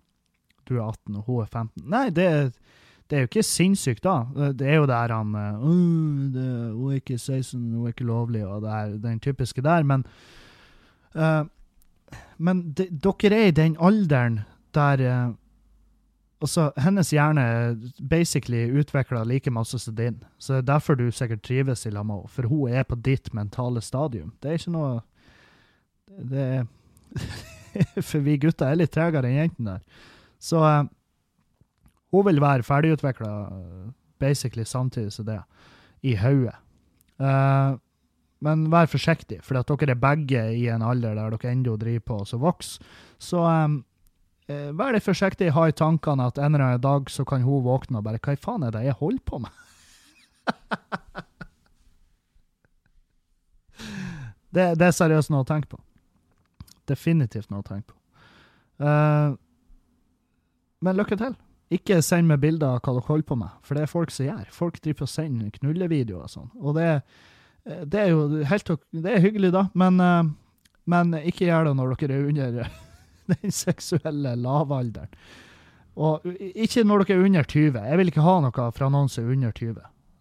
Du 0.69 0.77
er 0.79 0.87
18, 0.89 1.17
og 1.17 1.23
hun 1.27 1.43
er 1.43 1.51
15. 1.51 1.83
Nei, 1.91 2.07
det, 2.11 2.29
det 3.11 3.17
er 3.17 3.27
jo 3.27 3.31
ikke 3.33 3.43
sinnssykt, 3.47 4.05
da. 4.05 4.51
Det 4.53 4.69
er 4.69 4.81
jo 4.81 4.87
der 4.89 5.13
han 5.13 5.35
uh, 5.35 5.67
det, 6.35 6.47
Hun 6.73 6.91
er 6.93 7.03
ikke 7.03 7.19
16, 7.19 7.61
hun 7.73 7.85
er 7.85 7.93
ikke 7.93 8.09
lovlig, 8.09 8.47
og 8.47 8.63
det 8.63 8.71
er 8.71 8.97
den 9.05 9.21
typiske 9.21 9.63
der. 9.63 9.83
Men 9.83 10.07
Uh, 11.15 11.47
men 12.39 12.73
de, 12.75 12.89
dere 12.91 13.37
er 13.39 13.49
i 13.49 13.55
den 13.55 13.77
alderen 13.81 14.41
der 14.75 15.03
uh, 15.07 15.35
Altså, 16.43 16.73
hennes 16.77 17.09
hjerne 17.11 17.41
er 17.41 17.77
basically 18.11 18.67
utvikla 18.81 19.23
like 19.25 19.51
masse 19.51 19.79
som 19.79 19.95
din. 19.97 20.19
Så 20.39 20.53
det 20.53 20.59
er 20.59 20.73
derfor 20.75 20.95
du 20.95 21.11
sikkert 21.11 21.43
trives 21.43 21.87
i 21.87 21.91
lag 21.91 22.05
med 22.07 22.15
henne. 22.15 22.29
For 22.29 22.47
hun 22.47 22.69
er 22.69 22.83
på 22.83 22.95
ditt 22.95 23.35
mentale 23.35 23.81
stadium. 23.81 24.35
Det 24.43 24.51
er 24.51 24.59
ikke 24.59 24.75
noe 24.75 25.01
Det 26.09 26.67
For 28.09 28.23
vi 28.23 28.37
gutter 28.39 28.71
er 28.71 28.79
litt 28.79 28.93
tregere 28.95 29.31
enn 29.31 29.41
jentene 29.41 29.77
der. 29.77 30.03
Så 30.43 30.61
uh, 30.63 30.85
hun 32.15 32.27
vil 32.29 32.43
være 32.43 32.67
ferdigutvikla 32.67 33.31
basically 34.23 34.65
samtidig 34.65 35.13
som 35.13 35.27
det, 35.27 35.41
i 36.07 36.15
hodet. 36.17 36.55
Uh, 37.19 37.75
men 38.45 38.71
vær 38.71 38.87
forsiktig, 38.91 39.41
for 39.43 39.59
at 39.59 39.69
dere 39.71 39.95
er 39.95 40.01
begge 40.01 40.43
i 40.55 40.69
en 40.71 40.83
alder 40.85 41.15
der 41.17 41.31
dere 41.35 41.51
ennå 41.51 41.77
driver 41.81 42.07
på 42.11 42.17
som 42.29 42.41
vokser. 42.45 42.83
Så 43.19 43.39
um, 43.43 43.85
vær 44.47 44.93
litt 44.95 45.07
forsiktig, 45.07 45.55
ha 45.57 45.63
i 45.69 45.75
tankene 45.75 46.27
at 46.29 46.39
en 46.39 46.55
eller 46.55 46.65
annen 46.67 46.85
dag 46.85 47.11
så 47.11 47.25
kan 47.27 47.43
hun 47.47 47.65
våkne 47.65 47.99
og 47.99 48.07
bare 48.07 48.21
Hva 48.23 48.33
i 48.37 48.43
faen 48.43 48.63
er 48.67 48.71
det 48.75 48.85
jeg 48.85 49.01
holder 49.01 49.25
på 49.25 49.37
med? 49.43 49.53
det, 54.55 54.67
det, 54.79 54.87
er 54.87 54.95
seriøst 55.01 55.31
noe 55.33 55.43
å 55.43 55.49
tenke 55.49 55.69
på. 55.73 55.79
Definitivt 56.91 57.51
noe 57.51 57.65
å 57.65 57.67
tenke 57.67 57.93
på. 57.93 57.99
Uh, 58.83 59.37
men 60.85 60.99
lykke 60.99 61.19
til. 61.21 61.37
Ikke 61.73 62.01
send 62.05 62.29
meg 62.29 62.43
bilder 62.43 62.77
av 62.77 62.83
hva 62.85 62.97
dere 62.97 63.09
holder 63.09 63.29
på 63.29 63.39
med, 63.41 63.55
for 63.65 63.77
det 63.77 63.87
er 63.87 63.91
folk 63.91 64.13
som 64.13 64.29
gjør. 64.29 64.51
Folk 64.53 64.83
driver 64.85 65.07
og 65.07 65.11
sender 65.11 65.55
knullevideoer 65.55 66.27
og 66.27 66.33
sånn. 66.33 66.51
Og 66.61 66.77
det 66.77 66.89
Eh, 67.65 67.85
det 67.89 68.01
er 68.01 68.13
jo 68.13 68.45
helt 68.45 68.73
det 68.93 69.13
er 69.13 69.25
hyggelig, 69.25 69.53
da, 69.55 69.67
men, 69.75 70.01
eh, 70.01 70.23
men 70.91 71.17
ikke 71.25 71.49
gjør 71.49 71.71
det 71.71 71.75
når 71.79 71.97
dere 71.97 72.19
er 72.19 72.29
under 72.29 72.71
den 73.33 73.55
seksuelle 73.55 74.37
lavalderen. 74.37 75.13
Og 75.95 76.25
ikke 76.27 76.83
når 76.85 77.05
dere 77.05 77.19
er 77.19 77.27
under 77.29 77.45
20. 77.47 77.83
Jeg 77.87 77.99
vil 77.99 78.11
ikke 78.11 78.27
ha 78.27 78.39
noe 78.43 78.71
fra 78.75 78.89
noen 78.91 79.09
som 79.09 79.25
er 79.25 79.37
under 79.37 79.53
20. 79.55 79.77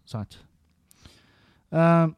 Sant? 0.06 0.36
Uh, 1.74 2.12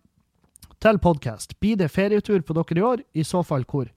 til 0.85 0.99
podkast. 1.01 1.55
Blir 1.63 1.79
det 1.81 1.89
ferietur 1.89 2.43
på 2.45 2.53
dere 2.59 2.77
i 2.77 2.85
år? 2.85 3.05
I 3.17 3.25
så 3.25 3.41
fall 3.47 3.65
hvor? 3.65 3.89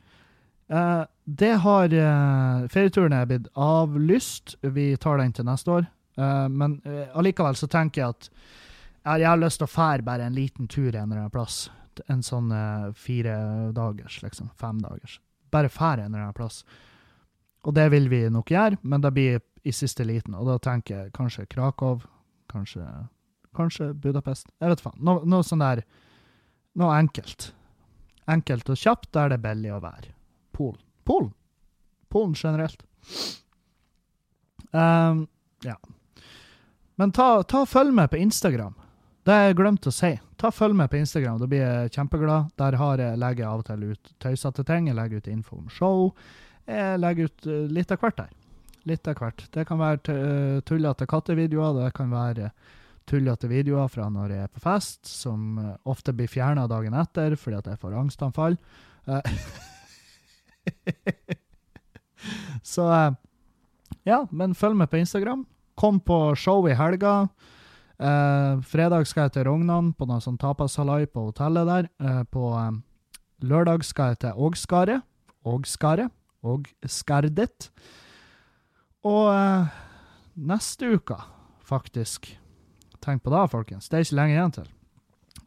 Uh, 0.69 1.05
det 1.25 1.55
har 1.63 1.93
uh, 1.93 2.67
Ferieturen 2.69 3.15
er 3.17 3.29
blitt 3.29 3.49
avlyst. 3.57 4.57
Vi 4.61 4.91
tar 5.01 5.21
den 5.21 5.33
til 5.33 5.49
neste 5.49 5.79
år. 5.79 5.89
men 6.51 6.81
allikevel 7.15 7.55
så 7.55 7.67
tenker 7.71 8.01
jeg 8.01 8.09
at 8.09 8.25
jeg 9.21 9.27
har 9.29 9.37
lyst 9.39 9.61
til 9.61 9.69
å 9.69 9.71
fære 9.71 10.03
bare 10.03 10.25
en 10.27 10.33
liten 10.35 10.67
tur 10.67 10.89
en 10.89 11.05
eller 11.05 11.21
annen 11.21 11.31
plass. 11.31 11.69
En 12.11 12.19
sånn 12.19 12.51
fire 12.91 13.35
dagers, 13.71 14.17
liksom. 14.19 14.49
Fem 14.59 14.81
dagers. 14.83 15.21
Bare 15.47 15.71
fære 15.71 16.03
en 16.03 16.11
eller 16.11 16.25
annen 16.25 16.35
plass. 16.35 16.65
Og 17.63 17.75
det 17.77 17.87
vil 17.93 18.09
vi 18.11 18.25
nok 18.27 18.51
gjøre, 18.51 18.81
men 18.83 19.05
det 19.05 19.13
blir 19.15 19.39
i 19.63 19.71
siste 19.75 20.03
liten. 20.03 20.35
Og 20.35 20.47
da 20.49 20.57
tenker 20.63 20.95
jeg 21.05 21.15
kanskje 21.15 21.47
Krakow, 21.51 22.03
kanskje, 22.51 22.85
kanskje 23.55 23.93
Budapest. 23.93 24.49
Jeg 24.59 24.73
vet 24.73 24.83
faen. 24.83 24.99
Noe, 25.03 25.23
noe 25.23 25.45
sånn 25.45 25.63
der 25.63 25.85
Noe 26.79 26.93
enkelt. 26.95 27.49
Enkelt 28.29 28.69
og 28.69 28.77
kjapt 28.77 29.09
der 29.15 29.31
det 29.31 29.39
er 29.39 29.47
billig 29.49 29.71
å 29.73 29.81
være. 29.83 30.13
Polen. 30.59 30.81
Polen. 31.07 31.31
Polen 32.11 32.35
generelt. 32.35 32.83
Um, 34.75 35.23
ja. 35.63 35.77
Men 36.99 37.13
ta, 37.15 37.43
ta 37.47 37.63
følg 37.65 37.95
med 37.95 38.11
på 38.11 38.19
Instagram. 38.19 38.75
Det 39.23 39.35
har 39.35 39.45
jeg 39.45 39.59
glemt 39.59 39.87
å 39.87 39.91
si. 39.93 40.09
Ta 40.41 40.49
Følg 40.51 40.73
med 40.75 40.89
på 40.89 40.97
Instagram, 40.97 41.37
da 41.37 41.47
blir 41.47 41.61
jeg 41.61 41.93
kjempeglad. 41.93 42.51
Der 42.57 42.77
har 42.79 43.01
jeg, 43.03 43.19
legger 43.21 43.43
jeg 43.43 43.49
av 43.49 43.61
og 43.61 43.67
til 43.67 43.85
ut 43.91 44.11
tøysete 44.23 44.65
ting. 44.65 44.87
Jeg 44.89 44.97
legger 44.97 45.21
ut 45.21 45.31
info 45.31 45.59
om 45.59 45.71
show. 45.71 46.11
Jeg 46.65 46.99
legger 46.99 47.29
ut 47.29 47.47
uh, 47.47 47.57
litt 47.69 47.93
av 47.93 48.01
hvert 48.01 48.19
der. 48.19 48.35
Litt 48.89 49.07
av 49.11 49.19
hvert. 49.19 49.45
Det 49.53 49.67
kan 49.69 49.79
være 49.79 50.15
uh, 50.15 50.59
tullete 50.65 51.07
kattevideoer. 51.09 51.81
Det 51.83 51.89
kan 51.97 52.11
være 52.11 52.51
tullete 53.09 53.49
videoer 53.51 53.91
fra 53.91 54.07
når 54.11 54.35
jeg 54.35 54.47
er 54.47 54.53
på 54.53 54.63
fest, 54.63 55.03
som 55.07 55.59
uh, 55.59 55.73
ofte 55.91 56.15
blir 56.15 56.31
fjerna 56.31 56.67
dagen 56.71 56.95
etter 56.97 57.35
fordi 57.39 57.59
at 57.59 57.69
jeg 57.73 57.83
får 57.83 57.99
angstanfall. 58.01 58.57
Så 62.73 62.85
ja, 64.07 64.25
men 64.31 64.55
følg 64.55 64.75
med 64.75 64.89
på 64.89 64.97
Instagram. 64.97 65.45
Kom 65.79 65.99
på 65.99 66.35
show 66.35 66.67
i 66.67 66.75
helga. 66.75 67.29
Eh, 67.99 68.61
fredag 68.63 69.07
skal 69.07 69.27
jeg 69.27 69.35
til 69.35 69.47
Rognan 69.49 69.91
på 69.93 70.07
noe 70.07 70.23
sånn 70.23 70.39
tapasalai 70.39 71.05
på 71.11 71.29
hotellet 71.29 71.67
der. 71.67 71.89
Eh, 71.99 72.23
på 72.31 72.51
eh, 72.55 72.71
lørdag 73.43 73.83
skal 73.87 74.13
jeg 74.13 74.21
til 74.23 74.43
Ågskaret. 74.47 75.05
Ågskaret. 75.47 76.13
Ågskardet. 76.39 77.67
Og 79.03 79.27
uh, 79.31 79.67
neste 80.35 80.95
uke, 80.95 81.15
faktisk 81.63 82.35
Tenk 82.99 83.21
på 83.23 83.31
det, 83.31 83.45
folkens. 83.47 83.85
Det 83.87 83.95
er 83.95 84.03
ikke 84.03 84.15
lenge 84.17 84.33
igjen 84.33 84.53
til. 84.57 84.65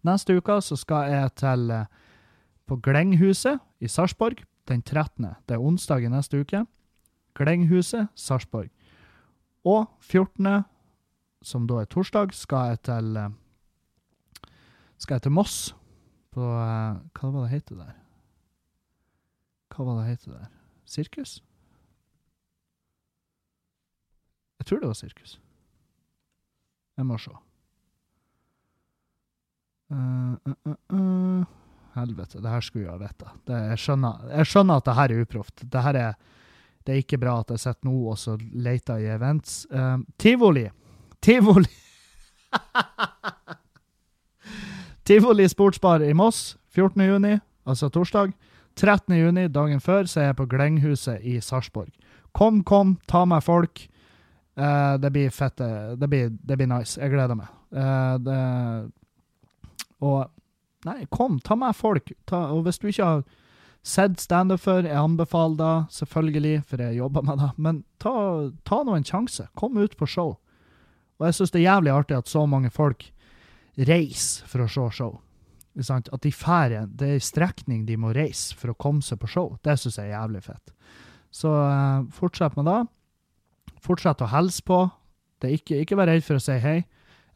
Neste 0.08 0.36
uke 0.40 0.54
så 0.64 0.76
skal 0.80 1.10
jeg 1.12 1.32
til 1.36 1.66
på 2.64 2.78
Glenghuset 2.80 3.60
i 3.76 3.90
Sarpsborg 3.92 4.40
den 4.68 4.82
13. 4.82 5.34
Det 5.48 5.56
er 5.56 5.62
onsdag 5.62 6.04
i 6.04 6.10
neste 6.12 6.40
uke. 6.40 6.64
Glenghuset, 7.34 8.08
Sarpsborg. 8.14 8.70
Og 9.64 9.86
14 10.00 10.64
som 11.42 11.66
da 11.66 11.82
er 11.82 11.90
torsdag, 11.90 12.34
skal 12.34 12.72
jeg 12.72 12.82
til 12.86 13.16
eh, 13.18 13.30
skal 14.98 15.18
jeg 15.18 15.22
til 15.26 15.34
Moss 15.34 15.74
på 16.32 16.40
eh, 16.40 17.00
Hva 17.18 17.30
var 17.34 17.46
det 17.46 17.54
heter 17.56 17.80
der? 17.80 17.94
Hva 19.72 19.86
var 19.88 20.00
det 20.00 20.10
heter 20.12 20.36
der? 20.36 20.50
Sirkus? 20.84 21.40
Jeg 24.58 24.66
tror 24.66 24.78
det 24.78 24.88
var 24.92 24.94
sirkus. 24.94 25.40
Jeg 26.96 27.06
må 27.06 27.18
se. 27.18 27.32
Uh, 29.90 30.36
uh, 30.46 30.76
uh, 30.92 31.44
Helvete, 31.92 32.40
det 32.40 32.48
her 32.48 32.64
skulle 32.64 32.86
jeg 32.86 32.92
ha 32.92 33.00
vite. 33.00 33.32
Jeg, 33.48 33.78
jeg 34.32 34.46
skjønner 34.48 34.78
at 34.78 34.86
det 34.88 34.94
her 34.96 35.12
er 35.12 35.24
uproft. 35.26 35.64
Det 35.72 35.82
her 35.84 35.98
er, 36.00 36.14
det 36.86 36.94
er 36.94 37.02
ikke 37.02 37.20
bra 37.20 37.38
at 37.42 37.52
jeg 37.52 37.60
sitter 37.62 37.88
nå 37.88 37.96
og 38.12 38.18
så 38.18 38.38
leter 38.38 39.02
i 39.02 39.10
events. 39.12 39.66
tivoli 40.18 40.68
Tivoli 41.22 41.68
Tivoli 45.06 45.48
Sportsbar 45.48 46.02
i 46.02 46.14
Moss 46.14 46.56
14. 46.74 47.02
juni, 47.02 47.38
altså 47.66 47.88
torsdag. 47.88 48.32
13. 48.76 49.14
juni, 49.18 49.48
dagen 49.48 49.80
før, 49.80 50.06
så 50.08 50.20
er 50.20 50.24
jeg 50.30 50.36
på 50.36 50.46
Glenghuset 50.48 51.20
i 51.28 51.40
Sarpsborg. 51.40 51.90
Kom, 52.32 52.62
kom, 52.64 52.96
ta 53.08 53.24
med 53.28 53.44
folk. 53.44 53.88
Uh, 54.56 54.96
det 55.00 55.12
blir 55.12 55.30
fette. 55.30 55.66
Det 56.00 56.08
blir, 56.08 56.30
det 56.32 56.56
blir, 56.56 56.70
nice. 56.70 57.00
Jeg 57.00 57.12
gleder 57.12 57.36
meg. 57.36 57.50
Uh, 57.72 58.16
det, 58.24 58.38
og 60.00 60.30
Nei, 60.88 61.06
kom, 61.10 61.38
ta 61.40 61.56
med 61.58 61.76
folk. 61.78 62.10
Ta, 62.26 62.48
og 62.54 62.64
hvis 62.66 62.80
du 62.82 62.88
ikke 62.90 63.06
har 63.06 63.24
sett 63.82 64.20
standup 64.22 64.62
før. 64.62 64.86
Jeg 64.86 64.98
anbefaler 64.98 65.58
det, 65.58 65.74
selvfølgelig, 65.98 66.62
for 66.68 66.82
jeg 66.82 66.98
jobber 67.00 67.26
med 67.26 67.42
det. 67.42 67.50
Men 67.56 67.82
ta, 68.02 68.14
ta 68.68 68.82
nå 68.86 68.96
en 68.96 69.06
sjanse. 69.06 69.48
Kom 69.58 69.76
ut 69.78 69.96
på 69.98 70.08
show. 70.08 70.36
Og 71.18 71.28
jeg 71.28 71.38
syns 71.38 71.52
det 71.54 71.62
er 71.62 71.68
jævlig 71.68 71.92
artig 71.94 72.18
at 72.18 72.30
så 72.30 72.46
mange 72.50 72.70
folk 72.74 73.04
reiser 73.78 74.48
for 74.50 74.64
å 74.64 74.70
se 74.70 74.88
show. 74.98 75.20
At 75.72 76.22
de 76.22 76.32
færre, 76.32 76.86
Det 76.86 77.08
er 77.08 77.14
en 77.14 77.20
strekning 77.20 77.86
de 77.86 77.96
må 77.96 78.12
reise 78.12 78.54
for 78.54 78.70
å 78.70 78.78
komme 78.78 79.02
seg 79.02 79.18
på 79.18 79.30
show. 79.30 79.56
Det 79.64 79.78
syns 79.78 79.98
jeg 79.98 80.10
er 80.10 80.18
jævlig 80.18 80.42
fett. 80.44 80.74
Så 81.32 81.48
uh, 81.48 82.04
fortsett 82.12 82.56
med 82.56 82.66
det. 82.68 82.80
Fortsett 83.80 84.20
å 84.20 84.28
hilse 84.28 84.62
på. 84.62 84.84
Ikke, 85.42 85.80
ikke, 85.80 85.96
vær 85.96 86.06
redd 86.06 86.22
for 86.22 86.38
å 86.38 86.42
si 86.42 86.58
hei. 86.60 86.82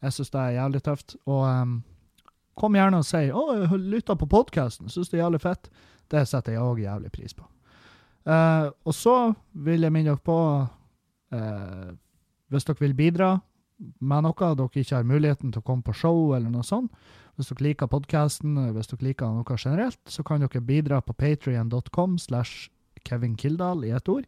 Jeg 0.03 0.13
syns 0.13 0.29
det 0.31 0.39
er 0.39 0.59
jævlig 0.59 0.83
tøft. 0.85 1.15
Og 1.25 1.43
um, 1.49 1.79
kom 2.57 2.75
gjerne 2.75 3.01
og 3.01 3.05
si 3.05 3.29
'Å, 3.29 3.43
jeg 3.61 3.79
lytta 3.79 4.15
på 4.15 4.29
podkasten. 4.29 4.89
Syns 4.89 5.09
det 5.09 5.19
er 5.19 5.25
jævlig 5.25 5.43
fett'. 5.43 5.69
Det 6.09 6.27
setter 6.27 6.53
jeg 6.53 6.61
òg 6.61 6.81
jævlig 6.81 7.11
pris 7.11 7.33
på. 7.33 7.45
Uh, 8.27 8.71
og 8.83 8.93
så 8.95 9.33
vil 9.53 9.85
jeg 9.85 9.93
minne 9.93 10.11
dere 10.11 10.19
på 10.19 10.39
uh, 11.31 11.91
Hvis 12.51 12.65
dere 12.67 12.79
vil 12.79 12.93
bidra 12.93 13.39
med 13.77 14.23
noe, 14.25 14.55
dere 14.55 14.81
ikke 14.81 14.95
har 14.95 15.07
muligheten 15.07 15.51
til 15.51 15.61
å 15.61 15.67
komme 15.67 15.85
på 15.85 15.95
show 15.95 16.33
eller 16.35 16.49
noe 16.49 16.63
sånt, 16.63 16.91
hvis 17.37 17.51
dere 17.51 17.67
liker 17.67 17.89
podkasten, 17.91 18.55
hvis 18.73 18.89
dere 18.89 19.09
liker 19.09 19.33
noe 19.35 19.57
generelt, 19.59 19.99
så 20.09 20.23
kan 20.23 20.41
dere 20.41 20.63
bidra 20.63 21.01
på 21.01 21.13
patrion.com 21.13 22.17
slash 22.17 22.69
Kevin 23.05 23.35
Kildahl 23.35 23.85
i 23.85 23.91
ett 23.91 24.09
ord. 24.09 24.25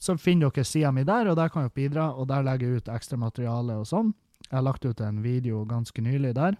Så 0.00 0.16
finner 0.16 0.48
dere 0.48 0.64
sida 0.64 0.92
mi 0.94 1.04
der, 1.04 1.28
og 1.28 1.36
der 1.36 1.52
kan 1.52 1.66
dere 1.66 1.76
bidra, 1.76 2.08
og 2.14 2.30
der 2.30 2.46
legger 2.46 2.66
jeg 2.70 2.80
ut 2.80 2.88
ekstra 2.94 3.18
materiale 3.20 3.76
og 3.82 3.86
sånn. 3.90 4.14
Jeg 4.46 4.56
har 4.56 4.64
lagt 4.64 4.86
ut 4.86 5.00
en 5.04 5.20
video 5.22 5.66
ganske 5.68 6.02
nylig 6.02 6.32
der. 6.38 6.56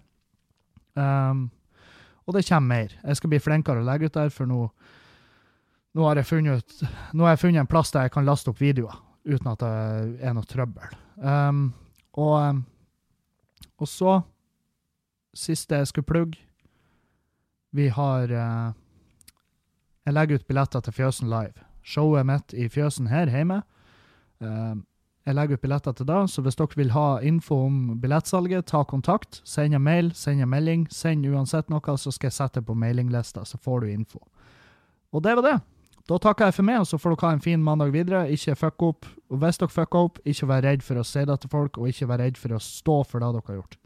Um, 0.95 1.49
og 2.27 2.35
det 2.35 2.45
kommer 2.47 2.75
mer. 2.75 2.97
Jeg 3.03 3.19
skal 3.19 3.31
bli 3.31 3.39
flinkere 3.41 3.81
å 3.81 3.87
legge 3.87 4.09
ut 4.09 4.17
der, 4.17 4.33
for 4.33 4.49
nå, 4.49 4.65
nå, 5.97 6.03
har, 6.05 6.19
jeg 6.19 6.29
funnet, 6.29 6.83
nå 7.13 7.25
har 7.25 7.35
jeg 7.35 7.43
funnet 7.45 7.63
en 7.63 7.71
plass 7.71 7.93
der 7.93 8.07
jeg 8.07 8.15
kan 8.15 8.27
laste 8.27 8.51
opp 8.51 8.61
videoer 8.61 8.99
uten 9.25 9.51
at 9.51 9.61
det 9.61 9.71
er 10.25 10.35
noe 10.35 10.47
trøbbel. 10.49 10.93
Um, 11.21 11.65
og, 12.17 12.61
og 13.77 13.89
så 13.89 14.21
siste 15.37 15.77
jeg 15.77 15.87
skulle 15.87 16.09
plugge 16.09 16.39
Vi 17.71 17.85
har 17.93 18.33
uh, 18.33 18.73
Jeg 20.03 20.13
legger 20.13 20.41
ut 20.41 20.47
billetter 20.47 20.81
til 20.81 20.95
Fjøsen 20.97 21.29
Live. 21.29 21.61
Showet 21.83 22.25
mitt 22.25 22.55
i 22.57 22.65
Fjøsen 22.67 23.07
her 23.07 23.29
hjemme. 23.29 23.61
Uh, 24.41 24.81
jeg 25.21 25.37
legger 25.37 25.59
ut 25.59 25.61
billetter 25.61 25.93
til 25.93 26.07
deg, 26.09 26.29
så 26.33 26.41
hvis 26.41 26.57
dere 26.57 26.77
vil 26.79 26.93
ha 26.95 27.07
info 27.21 27.59
om 27.67 27.75
billettsalget, 28.01 28.65
ta 28.71 28.81
kontakt. 28.89 29.41
Send 29.45 29.77
en 29.77 29.83
mail, 29.85 30.09
send 30.17 30.41
en 30.41 30.49
melding. 30.49 30.87
Send 30.89 31.27
uansett 31.29 31.69
noe, 31.69 31.97
så 31.97 32.13
skal 32.13 32.31
jeg 32.31 32.37
sette 32.39 32.63
på 32.65 32.73
mailinglista, 32.73 33.45
så 33.45 33.59
får 33.61 33.83
du 33.83 33.91
info. 33.91 34.23
Og 35.13 35.21
det 35.21 35.35
var 35.37 35.45
det. 35.45 35.59
Da 36.09 36.17
takker 36.17 36.49
jeg 36.49 36.57
for 36.57 36.65
meg, 36.65 36.79
og 36.81 36.89
så 36.89 36.97
får 36.97 37.13
dere 37.13 37.27
ha 37.27 37.35
en 37.37 37.43
fin 37.43 37.61
mandag 37.61 37.93
videre. 37.93 38.23
Ikke 38.33 38.57
fuck 38.57 38.87
opp. 38.87 39.05
Og 39.29 39.43
hvis 39.43 39.61
dere 39.61 39.71
fucker 39.71 40.07
opp, 40.07 40.17
ikke 40.25 40.49
vær 40.49 40.65
redd 40.65 40.81
for 40.85 40.97
å 40.97 41.05
si 41.05 41.21
det 41.27 41.37
til 41.43 41.53
folk, 41.53 41.77
og 41.77 41.91
ikke 41.91 42.09
vær 42.09 42.23
redd 42.23 42.41
for 42.41 42.57
å 42.57 42.63
stå 42.63 42.97
for 43.11 43.21
det 43.21 43.29
dere 43.35 43.47
har 43.51 43.59
gjort. 43.61 43.77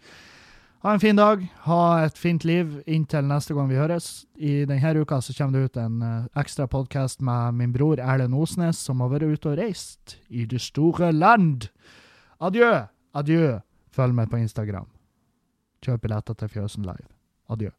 Ha 0.85 0.91
en 0.93 0.99
fin 1.01 1.17
dag. 1.17 1.41
Ha 1.65 2.05
et 2.05 2.19
fint 2.21 2.43
liv 2.45 2.75
inntil 2.85 3.25
neste 3.25 3.55
gang 3.57 3.71
vi 3.71 3.77
høres. 3.79 4.27
I 4.37 4.67
denne 4.69 4.91
uka 5.01 5.17
så 5.17 5.33
kommer 5.33 5.57
det 5.57 5.71
ut 5.71 5.79
en 5.81 5.95
uh, 6.05 6.27
ekstra 6.37 6.67
podkast 6.69 7.23
med 7.25 7.57
min 7.57 7.71
bror 7.73 7.97
Erlend 7.97 8.37
Osnes, 8.37 8.77
som 8.85 9.01
har 9.01 9.09
vært 9.15 9.25
ute 9.25 9.49
og 9.49 9.57
reist 9.57 10.13
i 10.29 10.45
det 10.45 10.61
store 10.61 11.09
land. 11.09 11.71
Adjø. 12.37 12.69
Adjø. 13.17 13.55
Følg 13.97 14.13
med 14.13 14.29
på 14.29 14.37
Instagram. 14.43 14.85
Kjøp 15.81 16.05
billetter 16.05 16.37
til 16.37 16.53
Fjøsen 16.53 16.85
Live. 16.85 17.09
Adjø. 17.49 17.73